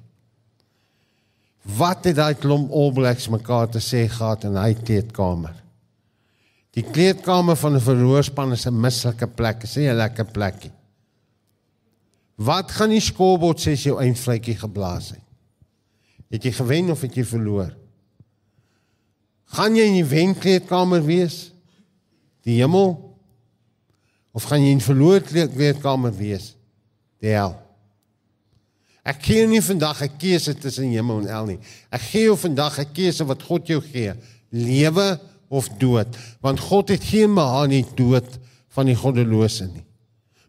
Wat 1.79 2.07
het 2.09 2.19
daai 2.19 2.35
klomp 2.35 2.73
All 2.75 2.91
Blacks 2.97 3.29
mekaar 3.31 3.71
te 3.71 3.83
sê 3.83 4.09
gehad 4.11 4.49
in 4.49 4.59
hy 4.59 4.75
kleedkamer? 4.75 5.55
Die 6.75 6.87
kleedkamer 6.87 7.59
van 7.59 7.77
'n 7.77 7.87
verloorspan 7.87 8.53
is 8.53 8.67
'n 8.67 8.81
mislike 8.81 9.27
plek, 9.27 9.63
is 9.63 9.77
nie 9.77 9.89
'n 9.89 9.97
lekker 9.97 10.25
plekkie. 10.25 10.73
Wat 12.37 12.71
gaan 12.71 12.91
die 12.91 13.01
scorebord 13.01 13.59
sê 13.61 13.73
as 13.73 13.83
jou 13.83 14.01
eindvletjie 14.01 14.57
geblaas 14.57 15.11
het? 15.11 15.30
Het 16.31 16.47
jy 16.47 16.53
gewen 16.55 16.91
of 16.95 17.01
het 17.03 17.17
jy 17.19 17.25
verloor? 17.27 17.73
Gaan 19.51 19.75
jy 19.75 19.89
in 19.91 19.99
die 19.99 20.07
wenkleedkamer 20.07 21.03
wees? 21.03 21.49
Die 22.47 22.61
hemel? 22.61 22.95
Of 24.31 24.47
gaan 24.47 24.63
jy 24.63 24.77
in 24.77 24.85
verloor 24.85 25.25
kleedkamer 25.27 26.15
wees? 26.15 26.53
Die 27.21 27.35
hel. 27.35 27.57
Ek 29.03 29.25
gee 29.27 29.47
nie 29.49 29.63
vandag 29.65 30.03
'n 30.05 30.19
keuse 30.21 30.55
tussen 30.55 30.93
hemel 30.93 31.25
en 31.25 31.29
hel 31.29 31.47
nie. 31.47 31.59
Ek 31.91 32.01
gee 32.01 32.25
jou 32.29 32.37
vandag 32.37 32.79
'n 32.79 32.93
keuse 32.93 33.25
wat 33.25 33.43
God 33.43 33.67
jou 33.67 33.81
gee. 33.81 34.15
Lewe 34.51 35.19
of 35.49 35.69
dood, 35.79 36.17
want 36.41 36.61
God 36.61 36.89
het 36.89 37.03
geen 37.03 37.35
behaag 37.35 37.69
nie 37.69 37.85
dood 37.97 38.39
van 38.69 38.87
die 38.87 38.95
goddelose 38.95 39.67
nie. 39.67 39.85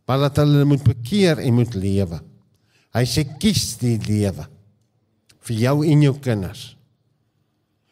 Maar 0.06 0.30
dat 0.30 0.36
hulle 0.36 0.66
moet 0.66 0.84
bekeer 0.84 1.40
en 1.40 1.54
moet 1.54 1.74
lewe. 1.74 2.22
Hy 2.94 3.06
sê 3.06 3.26
kies 3.40 3.78
die 3.78 3.98
lewe 3.98 4.51
vir 5.48 5.58
jou 5.66 5.76
en 5.88 6.04
jou 6.06 6.14
kinders. 6.22 6.64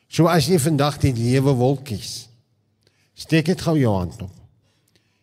So 0.10 0.30
as 0.30 0.50
jy 0.50 0.58
vandag 0.62 0.98
die 1.04 1.14
lewe 1.14 1.54
wil 1.58 1.78
kies, 1.86 2.28
steek 3.18 3.52
dit 3.52 3.62
gou 3.62 3.76
jou 3.78 3.94
hand 3.94 4.22
op. 4.26 4.36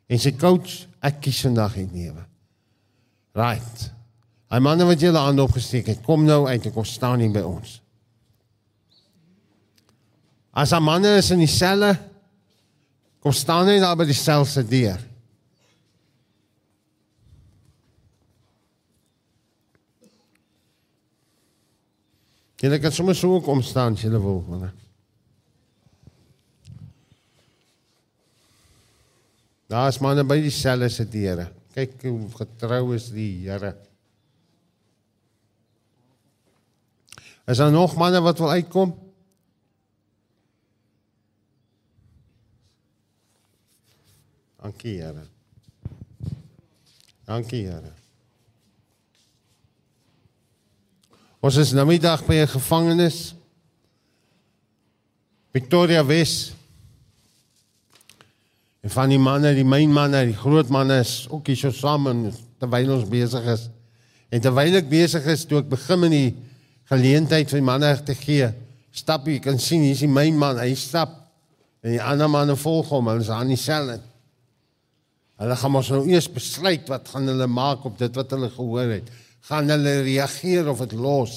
En 0.06 0.20
sê 0.22 0.32
coach, 0.38 0.84
ek 1.02 1.20
kies 1.26 1.42
vandag 1.46 1.74
die 1.80 1.88
lewe. 1.90 2.22
Right. 3.36 3.88
Hy 4.52 4.60
manne 4.62 4.86
wat 4.86 5.02
julle 5.02 5.20
hand 5.20 5.42
opgesteek 5.42 5.90
het, 5.90 6.04
kom 6.06 6.24
nou 6.26 6.44
uit 6.46 6.68
en 6.68 6.74
kom 6.74 6.86
staan 6.86 7.24
hier 7.24 7.34
by 7.34 7.42
ons. 7.46 7.80
As 10.56 10.72
'n 10.72 10.82
man 10.82 11.04
is 11.04 11.30
in 11.30 11.42
die 11.42 11.50
selle, 11.50 11.98
kom 13.20 13.32
staan 13.32 13.66
hy 13.66 13.78
daar 13.80 13.96
by 13.96 14.04
die 14.04 14.14
sel 14.14 14.44
se 14.44 14.62
deur. 14.62 15.00
Julle 22.56 22.78
kan 22.80 22.92
sommer 22.92 23.14
so 23.14 23.40
kom 23.44 23.60
staan 23.62 23.96
as 23.98 24.04
julle 24.06 24.20
wil, 24.22 24.40
manne. 24.48 24.70
Daar 29.68 29.90
is 29.90 29.98
manne 30.00 30.24
by 30.24 30.38
die 30.40 30.54
selle 30.54 30.88
se 30.92 31.04
deure. 31.10 31.50
Kyk 31.74 31.98
hoe 32.06 32.30
getrou 32.38 32.94
is 32.96 33.10
die 33.12 33.44
Here. 33.44 33.74
Is 37.46 37.60
daar 37.60 37.74
nog 37.74 37.96
manne 37.98 38.22
wat 38.24 38.38
wil 38.38 38.54
uitkom? 38.56 38.94
Dankie, 44.62 44.96
Here. 45.02 45.28
Dankie, 47.26 47.66
Here. 47.66 47.92
Ons 51.44 51.58
is 51.60 51.72
nou 51.76 51.84
middag 51.86 52.24
by 52.26 52.34
'n 52.42 52.48
gevangenis. 52.48 53.34
Victoria 55.52 56.04
Wes. 56.04 56.52
En 58.80 58.90
van 58.90 59.08
die 59.08 59.18
manne, 59.18 59.54
die 59.54 59.64
myn 59.64 59.92
manne, 59.92 60.24
die 60.26 60.36
groot 60.36 60.68
manne 60.68 61.00
is 61.00 61.26
ook 61.30 61.46
hier 61.46 61.56
so 61.56 61.70
saam 61.70 62.32
terwyl 62.58 62.92
ons 62.94 63.08
besig 63.08 63.44
is. 63.44 63.68
En 64.30 64.40
terwyl 64.40 64.74
ek 64.74 64.88
besig 64.88 65.24
is, 65.26 65.44
toe 65.44 65.58
ek 65.58 65.68
begin 65.68 66.00
met 66.00 66.10
die 66.10 66.34
geleentheid 66.90 67.50
vir 67.50 67.60
die 67.60 67.66
manne 67.66 67.92
te 68.04 68.14
gee, 68.14 68.50
stap 68.92 69.26
jy 69.26 69.38
kan 69.40 69.58
sien 69.58 69.82
hier's 69.82 70.00
die 70.04 70.10
myn 70.10 70.38
man, 70.38 70.58
hy 70.58 70.74
stap 70.74 71.10
en 71.82 71.90
die 71.90 72.02
ander 72.02 72.28
manne 72.28 72.56
volg 72.56 72.88
hom, 72.88 73.08
hulle 73.08 73.20
is 73.20 73.30
aan 73.30 73.48
dieselfde. 73.48 74.00
Hulle 75.36 75.56
gaan 75.56 75.74
mos 75.74 75.90
nou 75.92 76.06
eers 76.08 76.28
besluit 76.32 76.88
wat 76.88 77.08
gaan 77.12 77.28
hulle 77.28 77.46
maak 77.46 77.84
op 77.84 77.98
dit 77.98 78.14
wat 78.16 78.30
hulle 78.30 78.48
gehoor 78.54 78.94
het. 78.94 79.10
Gaan 79.46 79.70
hulle 79.70 80.00
reageer 80.02 80.68
of 80.68 80.82
dit 80.82 80.96
los? 80.98 81.36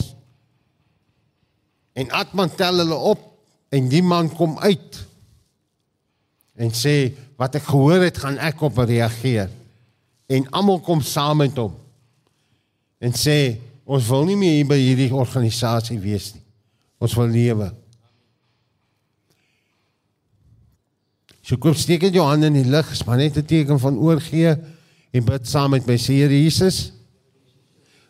En 1.93 2.09
Atman 2.15 2.49
tel 2.55 2.81
hulle 2.81 2.97
op 3.11 3.25
en 3.69 3.89
die 3.91 4.03
man 4.03 4.31
kom 4.33 4.57
uit 4.59 5.05
en 6.59 6.73
sê 6.75 7.13
wat 7.39 7.55
ek 7.55 7.69
gehoor 7.69 8.03
het, 8.03 8.17
gaan 8.19 8.35
ek 8.43 8.59
op 8.67 8.81
reageer. 8.83 9.47
En 10.27 10.47
almal 10.51 10.81
kom 10.83 10.99
saam 11.05 11.39
met 11.39 11.55
hom. 11.55 11.71
En 12.99 13.15
sê 13.15 13.55
ons 13.87 14.09
wil 14.11 14.27
nie 14.27 14.35
meer 14.37 14.57
hier 14.57 14.67
by 14.67 14.77
hierdie 14.77 15.13
organisasie 15.15 15.95
wees 16.03 16.33
nie. 16.35 16.43
Ons 16.99 17.15
wil 17.15 17.31
lewe. 17.31 17.69
So 21.39 21.57
kom 21.57 21.77
steek 21.79 22.03
dit 22.09 22.19
jou 22.19 22.27
hande 22.27 22.51
in 22.51 22.59
die 22.59 22.81
is 22.91 23.05
maar 23.07 23.17
net 23.17 23.37
'n 23.37 23.45
teken 23.45 23.79
van 23.79 23.97
oorgee 23.97 24.57
en 25.11 25.25
bid 25.25 25.47
saam 25.47 25.71
met 25.71 25.87
my 25.87 25.95
sê 25.95 26.13
Here 26.19 26.43
Jesus. 26.43 26.98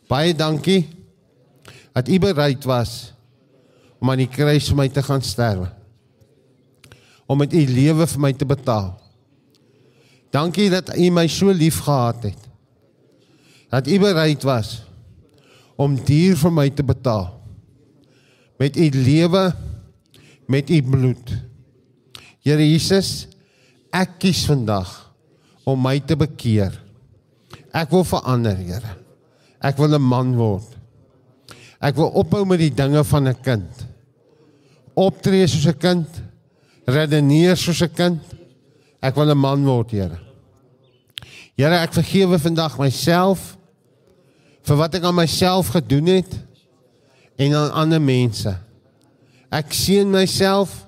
Baie 0.09 0.33
dankie 0.33 0.87
dat 1.93 2.09
U 2.09 2.17
bereid 2.19 2.65
was 2.65 3.13
om 3.99 4.09
aan 4.09 4.23
die 4.23 4.31
kruis 4.31 4.69
vir 4.71 4.79
my 4.79 4.87
te 4.89 5.03
gaan 5.05 5.21
sterwe. 5.21 5.67
Om 7.29 7.43
met 7.43 7.53
U 7.53 7.61
lewe 7.69 8.07
vir 8.09 8.21
my 8.23 8.31
te 8.33 8.47
betaal. 8.47 8.93
Dankie 10.33 10.69
dat 10.73 10.95
U 10.97 11.09
my 11.13 11.27
so 11.29 11.53
lief 11.53 11.81
gehad 11.85 12.23
het. 12.25 12.47
Dat 13.69 13.87
U 13.87 13.99
bereid 14.01 14.45
was 14.47 14.79
om 15.79 15.95
duur 15.95 16.37
vir 16.39 16.53
my 16.53 16.67
te 16.73 16.83
betaal. 16.83 17.27
Met 18.59 18.75
U 18.75 18.89
lewe, 18.91 19.43
met 20.49 20.69
U 20.69 20.81
bloed. 20.83 21.35
Here 22.43 22.65
Jesus, 22.65 23.29
ek 23.93 24.17
kies 24.19 24.41
vandag 24.49 24.89
om 25.69 25.79
my 25.79 25.99
te 26.01 26.17
bekeer. 26.19 26.73
Ek 27.71 27.93
wil 27.93 28.03
verander, 28.07 28.57
Here. 28.57 28.98
Ek 29.61 29.77
wil 29.77 29.95
'n 29.95 30.01
man 30.01 30.35
word. 30.35 30.77
Ek 31.81 31.95
wil 31.95 32.11
ophou 32.11 32.45
met 32.45 32.59
die 32.59 32.73
dinge 32.73 33.03
van 33.03 33.27
'n 33.27 33.41
kind. 33.41 33.87
Optree 34.95 35.47
soos 35.47 35.67
'n 35.67 35.77
kind, 35.77 36.07
redeneer 36.85 37.57
soos 37.57 37.81
'n 37.81 37.93
kind. 37.93 38.21
Ek 39.01 39.15
wil 39.15 39.31
'n 39.31 39.37
man 39.37 39.65
word, 39.65 39.91
Here. 39.91 40.19
Here, 41.55 41.75
ek 41.75 41.93
vergewe 41.93 42.39
vandag 42.39 42.77
myself 42.79 43.57
vir 44.63 44.75
wat 44.75 44.95
ek 44.95 45.03
aan 45.03 45.15
myself 45.15 45.67
gedoen 45.67 46.05
het 46.05 46.37
en 47.37 47.53
aan 47.53 47.71
ander 47.71 48.01
mense. 48.01 48.53
Ek 49.51 49.73
seën 49.73 50.09
myself 50.09 50.85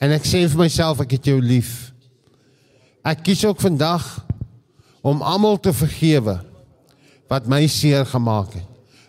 en 0.00 0.10
ek 0.10 0.24
sê 0.24 0.48
vir 0.48 0.58
myself 0.58 1.00
ek 1.00 1.10
het 1.10 1.24
jou 1.24 1.40
lief. 1.40 1.92
Ek 3.04 3.24
kies 3.24 3.44
ook 3.44 3.60
vandag 3.60 4.24
om 5.02 5.22
almal 5.22 5.60
te 5.60 5.72
vergewe 5.72 6.49
wat 7.30 7.46
my 7.46 7.62
seer 7.70 8.04
gemaak 8.10 8.56
het, 8.58 8.66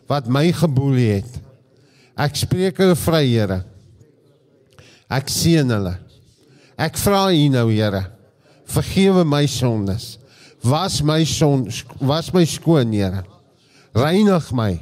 wat 0.10 0.30
my 0.30 0.52
geboelie 0.54 1.10
het. 1.18 1.40
Ek 2.22 2.38
spreek 2.38 2.78
hulle 2.82 2.96
vry, 3.00 3.24
Here. 3.26 3.62
Ek 5.12 5.32
seën 5.32 5.68
hulle. 5.74 5.96
Ek 6.78 7.00
vra 7.02 7.30
U 7.34 7.48
nou, 7.54 7.68
Here, 7.74 8.06
vergewe 8.70 9.26
my 9.26 9.46
sondes. 9.50 10.18
Was 10.62 11.02
my 11.02 11.24
son 11.26 11.66
was 12.00 12.30
my 12.34 12.46
skoon, 12.46 12.94
Here. 12.94 13.26
Reinig 13.98 14.52
my. 14.54 14.76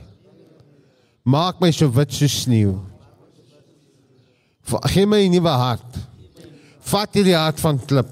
Maak 1.26 1.62
my 1.64 1.72
so 1.72 1.88
wit 1.94 2.12
soos 2.12 2.44
sneeu. 2.44 2.76
Gee 4.92 5.06
my 5.06 5.26
'n 5.26 5.32
nuwe 5.32 5.50
hart. 5.50 5.98
Vat 6.92 7.14
hierdie 7.14 7.36
hart 7.36 7.60
van 7.60 7.80
klip. 7.80 8.10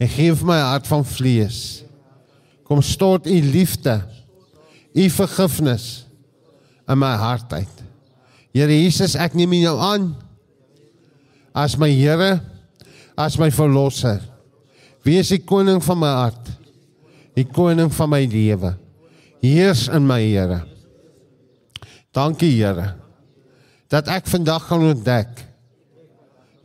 En 0.00 0.08
gee 0.08 0.34
vir 0.34 0.46
my 0.46 0.58
'n 0.58 0.70
hart 0.72 0.86
van 0.86 1.04
vlees. 1.04 1.85
Kom 2.66 2.82
stort 2.82 3.26
u 3.30 3.36
liefde, 3.40 4.00
u 4.96 5.08
vergifnis 5.10 6.06
in 6.88 6.98
my 6.98 7.14
hart 7.18 7.52
uit. 7.52 7.82
Here 8.56 8.72
Jesus, 8.72 9.14
ek 9.20 9.36
neem 9.36 9.52
U 9.52 9.60
nou 9.66 9.76
aan 9.84 10.06
as 11.56 11.76
my 11.80 11.90
Here, 11.92 12.40
as 13.16 13.36
my 13.40 13.50
verlosser. 13.52 14.20
Wees 15.06 15.30
die 15.32 15.42
koning 15.44 15.82
van 15.84 16.00
my 16.00 16.12
hart. 16.22 16.50
Die 17.36 17.46
koning 17.46 17.92
van 17.92 18.10
my 18.10 18.22
lewe. 18.28 18.72
Heers 19.44 19.86
in 19.92 20.06
my 20.08 20.22
Here. 20.24 20.62
Dankie 22.16 22.54
Here 22.56 22.94
dat 23.86 24.08
ek 24.10 24.26
vandag 24.26 24.64
kan 24.66 24.82
ontdek 24.82 25.44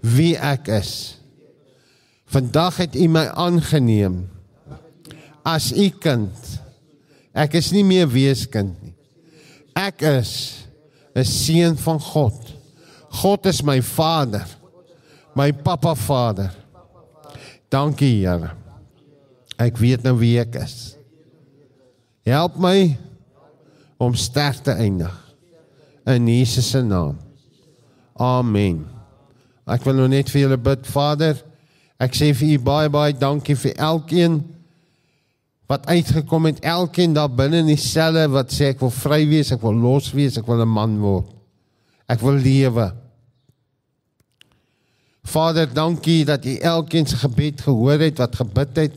wie 0.02 0.34
ek 0.34 0.66
is. 0.74 1.22
Vandag 2.32 2.80
het 2.82 2.96
U 2.98 3.06
my 3.12 3.28
aangeneem 3.30 4.24
as 5.46 5.72
U 5.74 5.90
kind. 6.02 6.32
Ek 7.34 7.56
is 7.60 7.72
nie 7.72 7.84
meer 7.88 8.10
weeskind 8.12 8.76
nie. 8.84 8.96
Ek 9.76 10.02
is 10.02 10.64
'n 11.16 11.24
seun 11.24 11.78
van 11.78 12.00
God. 12.00 12.36
God 13.22 13.46
is 13.46 13.64
my 13.64 13.82
Vader. 13.82 14.46
My 15.36 15.52
Papa 15.52 15.96
Vader. 15.96 16.52
Dankie 17.70 18.26
Here. 18.26 18.52
Ek 19.58 19.78
weet 19.78 20.04
nou 20.04 20.18
wie 20.20 20.40
ek 20.40 20.56
is. 20.56 20.96
Help 22.26 22.58
my 22.58 22.98
om 24.02 24.16
sterk 24.16 24.64
te 24.66 24.74
eindig 24.74 25.14
in 26.10 26.28
Jesus 26.28 26.70
se 26.70 26.82
naam. 26.82 27.18
Amen. 28.18 28.88
Ek 29.70 29.86
wil 29.86 29.96
nou 30.02 30.08
net 30.10 30.30
vir 30.30 30.46
julle 30.46 30.58
bid, 30.58 30.88
Vader. 30.90 31.38
Ek 32.02 32.16
sê 32.18 32.32
vir 32.34 32.56
u 32.56 32.64
baie 32.66 32.90
baie 32.90 33.14
dankie 33.14 33.56
vir 33.56 33.78
elkeen 33.78 34.42
wat 35.72 35.88
uitgekom 35.88 36.50
het, 36.50 36.60
elkeen 36.68 37.14
daar 37.16 37.32
binne 37.32 37.62
in 37.64 37.70
die 37.72 37.80
selle 37.80 38.26
wat 38.34 38.52
sê 38.52 38.74
ek 38.74 38.82
wil 38.84 38.92
vry 38.92 39.22
wees, 39.30 39.54
ek 39.56 39.62
wil 39.64 39.78
los 39.78 40.10
wees, 40.16 40.36
ek 40.40 40.50
wil 40.50 40.64
'n 40.64 40.68
man 40.68 40.98
word. 41.00 41.30
Ek 42.08 42.20
wil 42.20 42.36
lewe. 42.36 42.92
Vader, 45.24 45.68
dankie 45.74 46.26
dat 46.26 46.46
u 46.46 46.56
elkeen 46.56 47.08
se 47.08 47.16
gebed 47.16 47.62
gehoor 47.62 48.00
het 48.00 48.18
wat 48.18 48.36
gebid 48.36 48.76
het. 48.76 48.96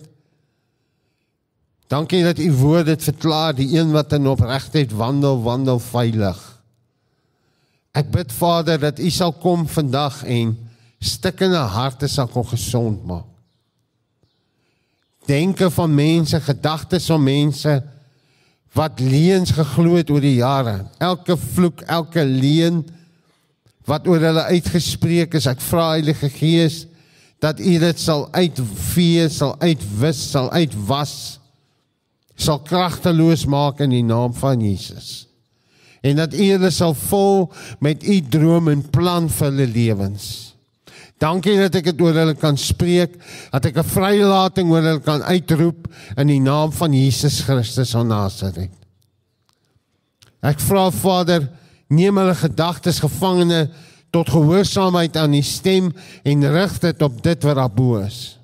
Dankie 1.87 2.25
dat 2.25 2.39
u 2.39 2.53
woord 2.53 2.87
dit 2.87 3.03
verklaar, 3.03 3.55
die 3.55 3.79
een 3.79 3.93
wat 3.93 4.13
in 4.13 4.27
opregtheid 4.27 4.93
wandel, 4.93 5.43
wandel 5.43 5.79
veilig. 5.79 6.41
Ek 7.93 8.11
bid 8.11 8.33
Vader 8.33 8.81
dat 8.81 8.99
u 8.99 9.11
sal 9.11 9.33
kom 9.33 9.69
vandag 9.69 10.25
en 10.25 10.57
stikkende 10.99 11.63
harte 11.71 12.09
sal 12.09 12.27
kom 12.27 12.45
gesond 12.45 13.05
maak. 13.07 13.34
Denke 15.27 15.71
van 15.71 15.95
mense, 15.95 16.41
gedagtes 16.41 17.07
van 17.07 17.23
mense 17.23 17.83
wat 18.75 19.01
leuns 19.01 19.53
geglo 19.55 19.95
het 19.95 20.11
oor 20.11 20.25
die 20.25 20.41
jare. 20.41 20.81
Elke 20.99 21.37
vloek, 21.39 21.85
elke 21.87 22.25
leuen 22.27 22.83
wat 23.87 24.09
oor 24.09 24.23
hulle 24.25 24.49
uitgespreek 24.51 25.37
is, 25.39 25.47
ek 25.47 25.63
vra 25.63 25.93
Heilige 25.95 26.31
Gees 26.33 26.85
dat 27.45 27.61
U 27.61 27.75
dit 27.79 28.01
sal 28.01 28.25
uitvee, 28.33 29.29
sal 29.29 29.53
uitwis, 29.61 30.21
sal 30.31 30.49
uitwas, 30.55 31.15
sal 32.41 32.63
kragteloos 32.65 33.45
maak 33.51 33.83
in 33.85 33.93
die 33.93 34.05
naam 34.07 34.33
van 34.35 34.63
Jesus. 34.65 35.27
En 36.05 36.17
dat 36.21 36.35
U 36.35 36.41
hulle 36.41 36.71
sal 36.73 36.97
vol 36.97 37.47
met 37.85 38.05
U 38.05 38.17
droom 38.33 38.73
en 38.73 38.83
plan 38.93 39.29
vir 39.29 39.51
hulle 39.51 39.69
lewens. 39.69 40.54
Dankie 41.23 41.57
dat 41.61 41.77
ek 41.79 41.93
dit 41.93 42.01
oor 42.03 42.17
hulle 42.19 42.35
kan 42.35 42.57
spreek, 42.59 43.15
dat 43.53 43.67
ek 43.71 43.79
'n 43.79 43.87
vrylating 43.87 44.71
oor 44.71 44.83
hulle 44.83 45.01
kan 45.01 45.23
uitroep 45.23 45.87
in 46.17 46.27
die 46.27 46.41
naam 46.41 46.73
van 46.73 46.93
Jesus 46.93 47.41
Christus 47.41 47.93
van 47.93 48.09
Nasaret. 48.09 48.71
Ek 50.43 50.61
vra 50.61 50.91
Vader, 50.91 51.49
neem 51.89 52.19
hulle 52.19 52.35
gedagtes 52.35 53.01
gevangene 53.01 53.71
tot 54.11 54.29
gehoorsaamheid 54.31 55.17
aan 55.17 55.31
die 55.31 55.43
stem 55.43 55.93
en 56.25 56.53
rig 56.53 56.79
dit 56.79 57.03
op 57.03 57.23
dit 57.23 57.43
wat 57.43 57.57
daarbo 57.57 57.97
is. 57.99 58.39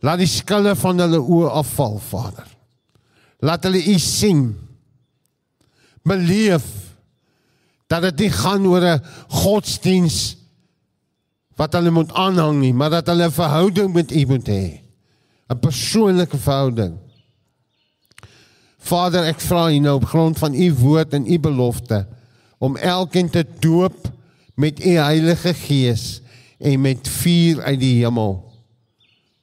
Laat 0.00 0.18
die 0.18 0.30
skille 0.30 0.74
van 0.76 1.00
hulle 1.00 1.20
oë 1.20 1.52
afval, 1.62 1.98
Vader. 1.98 2.48
Laat 3.40 3.64
hulle 3.64 3.80
U 3.80 3.98
sien. 3.98 4.56
Beleef 6.06 6.66
dat 7.90 8.02
dit 8.02 8.26
nie 8.26 8.30
gaan 8.30 8.66
oor 8.66 8.84
'n 8.84 9.02
godsdiens 9.28 10.36
wat 11.56 11.72
hulle 11.72 11.90
moet 11.90 12.12
aanhang 12.12 12.60
nie, 12.60 12.74
maar 12.74 12.90
dat 12.90 13.06
hulle 13.06 13.26
'n 13.26 13.32
verhouding 13.32 13.92
met 13.92 14.12
U 14.12 14.26
moet 14.26 14.48
hê. 14.48 14.80
'n 15.48 15.58
Persoonlike 15.58 16.36
verhouding. 16.36 16.96
Vader, 18.78 19.24
ek 19.24 19.40
vra 19.40 19.70
U 19.70 19.78
nou 19.78 19.96
op 19.96 20.04
grond 20.04 20.38
van 20.38 20.54
U 20.54 20.74
woord 20.74 21.12
en 21.12 21.32
U 21.32 21.38
belofte 21.38 22.06
om 22.58 22.76
elkeen 22.76 23.30
te 23.30 23.44
doop 23.58 24.12
met 24.54 24.84
U 24.84 24.90
Heilige 24.96 25.54
Gees 25.54 26.20
en 26.58 26.80
met 26.80 27.08
vuur 27.08 27.62
uit 27.62 27.80
die 27.80 28.04
hemel. 28.04 28.36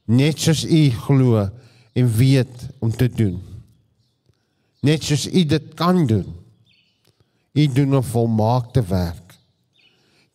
Net 0.06 0.40
soos 0.40 0.64
U 0.66 0.90
glo 0.90 1.50
en 1.94 2.16
weet 2.18 2.70
om 2.80 2.92
te 2.92 3.10
doen. 3.10 3.42
Net 4.84 5.04
soos 5.04 5.28
U 5.28 5.46
dit 5.46 5.74
kan 5.80 6.06
doen. 6.08 6.28
U 7.54 7.68
doen 7.68 7.96
'n 7.96 8.04
volmaakte 8.04 8.82
werk. 8.82 9.23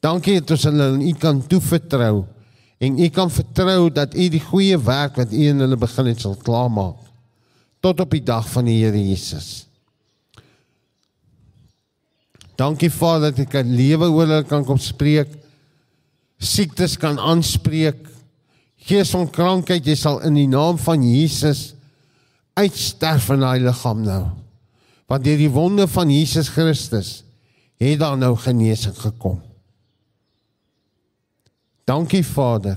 Dankie 0.05 0.39
dat 0.39 0.55
ons 0.55 0.67
hulle 0.69 0.91
aan 0.93 1.01
U 1.03 1.13
kan 1.19 1.41
toevertrou 1.51 2.27
en 2.79 2.99
U 2.99 3.09
kan 3.11 3.31
vertrou 3.31 3.89
dat 3.91 4.15
U 4.15 4.29
die 4.31 4.43
goeie 4.43 4.79
werk 4.79 5.19
wat 5.19 5.33
U 5.35 5.47
in 5.51 5.65
hulle 5.65 5.79
begin 5.79 6.13
het 6.13 6.23
sal 6.23 6.37
klaarmaak 6.39 7.01
tot 7.83 8.01
op 8.03 8.15
die 8.15 8.23
dag 8.23 8.47
van 8.51 8.67
die 8.67 8.79
Here 8.83 8.99
Jesus. 8.99 9.69
Dankie 12.59 12.91
Vader 12.91 13.31
dat 13.31 13.47
ek 13.47 13.55
'n 13.63 13.75
lewe 13.75 14.11
oor 14.11 14.27
hulle 14.27 14.45
kan 14.45 14.65
kom 14.65 14.79
spreek. 14.79 15.31
Siektes 16.39 16.97
kan 16.99 17.19
aanspreek. 17.19 18.07
Gees 18.77 19.11
van 19.11 19.31
krankheid, 19.31 19.87
jy 19.87 19.95
sal 19.95 20.21
in 20.23 20.35
die 20.35 20.49
naam 20.49 20.79
van 20.79 21.03
Jesus 21.03 21.75
uitsterf 22.55 23.31
in 23.31 23.41
daai 23.41 23.61
liggaam 23.61 24.03
nou. 24.03 24.31
Want 25.07 25.25
deur 25.25 25.37
die 25.37 25.51
wonde 25.51 25.87
van 25.87 26.11
Jesus 26.11 26.49
Christus 26.49 27.25
het 27.79 27.99
daar 27.99 28.19
nou 28.19 28.37
genesing 28.37 28.97
gekom. 28.99 29.48
Dankie 31.89 32.25
Vader. 32.27 32.77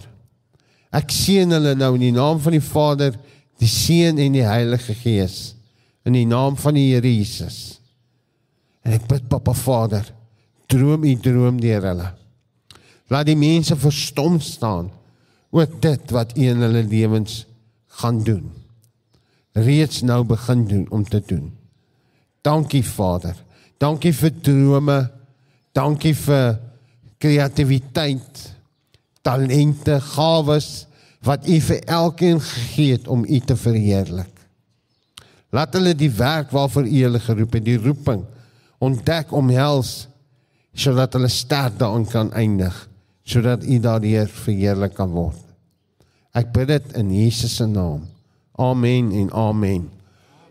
Ek 0.96 1.12
seën 1.12 1.52
hulle 1.52 1.76
nou 1.76 1.94
in 1.98 2.06
die 2.08 2.16
naam 2.16 2.40
van 2.44 2.56
die 2.56 2.64
Vader, 2.64 3.16
die 3.60 3.70
Seun 3.70 4.20
en 4.20 4.38
die 4.38 4.48
Heilige 4.48 4.96
Gees 4.98 5.54
in 6.08 6.16
die 6.18 6.26
naam 6.26 6.56
van 6.58 6.78
die 6.78 6.88
Here 6.90 7.10
Jesus. 7.10 7.78
En 8.82 8.96
ek 8.96 9.06
bid 9.10 9.28
Papa 9.30 9.54
Vader, 9.54 10.08
droom 10.72 11.06
u 11.06 11.14
droom 11.22 11.60
deur 11.62 11.86
hulle. 11.92 12.08
Laat 13.12 13.28
die 13.28 13.38
mense 13.38 13.76
verstom 13.78 14.40
staan 14.42 14.90
oor 15.52 15.68
dit 15.84 16.14
wat 16.16 16.34
u 16.38 16.48
in 16.48 16.64
hulle 16.64 16.84
lewens 16.88 17.44
gaan 18.00 18.22
doen. 18.24 18.48
Reeds 19.52 20.02
nou 20.08 20.24
begin 20.24 20.64
doen 20.68 20.86
om 20.96 21.04
te 21.04 21.20
doen. 21.28 21.52
Dankie 22.42 22.86
Vader. 22.88 23.36
Dankie 23.78 24.14
vir 24.16 24.32
drome. 24.42 24.98
Dankie 25.76 26.16
vir 26.16 26.56
kreatiwiteit, 27.22 28.40
talente, 29.22 30.00
gawes 30.14 30.86
wat 31.26 31.48
u 31.48 31.60
vir 31.62 31.82
elkeen 31.86 32.42
gegee 32.42 32.98
het 32.98 33.08
om 33.08 33.26
u 33.26 33.40
te 33.40 33.56
verheerlik. 33.56 34.32
Laat 35.52 35.74
hulle 35.76 35.94
die 35.96 36.12
werk 36.16 36.52
waarvoor 36.52 36.88
u 36.88 37.02
hulle 37.04 37.20
geroep 37.20 37.58
het, 37.60 37.66
die 37.66 37.78
roeping 37.78 38.24
ontdek 38.82 39.32
omhels 39.32 40.08
sodat 40.74 41.14
hulle 41.14 41.30
sterk 41.30 41.76
daarin 41.78 42.08
kan 42.08 42.32
eindig, 42.34 42.76
sodat 43.28 43.66
u 43.68 43.80
daardeur 43.80 44.30
verheerlik 44.32 44.96
kan 44.96 45.12
word. 45.12 45.42
Ek 46.32 46.54
bid 46.56 46.72
dit 46.72 46.94
in 46.96 47.12
Jesus 47.12 47.58
se 47.60 47.68
naam. 47.68 48.08
Amen 48.56 49.12
en 49.12 49.32
amen. 49.36 49.90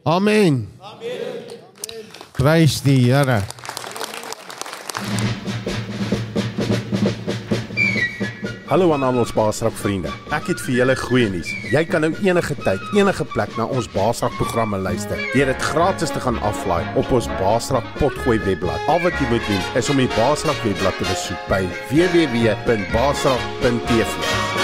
Amen. 0.04 0.66
Amen. 0.80 1.16
Prys 2.36 2.80
die 2.84 2.98
Here. 3.08 3.40
Hallo 8.70 8.92
aan 8.92 9.02
al 9.02 9.16
ons 9.18 9.32
Baasrak 9.34 9.74
vriende. 9.74 10.12
Ek 10.30 10.46
het 10.52 10.60
vir 10.62 10.74
julle 10.76 10.94
goeie 10.94 11.26
nuus. 11.32 11.48
Jy 11.72 11.80
kan 11.90 12.04
nou 12.06 12.12
enige 12.22 12.54
tyd, 12.62 12.78
enige 12.94 13.24
plek 13.32 13.50
na 13.58 13.64
ons 13.66 13.90
Baasrak 13.90 14.30
programme 14.38 14.78
luister. 14.78 15.18
Deur 15.32 15.50
dit 15.50 15.62
gratis 15.72 16.14
te 16.14 16.22
gaan 16.22 16.38
aflaai 16.46 16.86
op 16.94 17.10
ons 17.10 17.26
Baasrak 17.42 17.82
potgooi 17.98 18.38
webblad. 18.46 18.78
Al 18.86 19.02
wat 19.02 19.18
jy 19.18 19.26
moet 19.34 19.42
doen 19.50 19.82
is 19.82 19.90
om 19.90 19.98
die 19.98 20.06
Baasrak 20.14 20.62
webblad 20.62 20.94
te 21.02 21.06
besoek 21.10 21.42
by 21.50 21.66
www.baasrak.tv. 21.90 24.59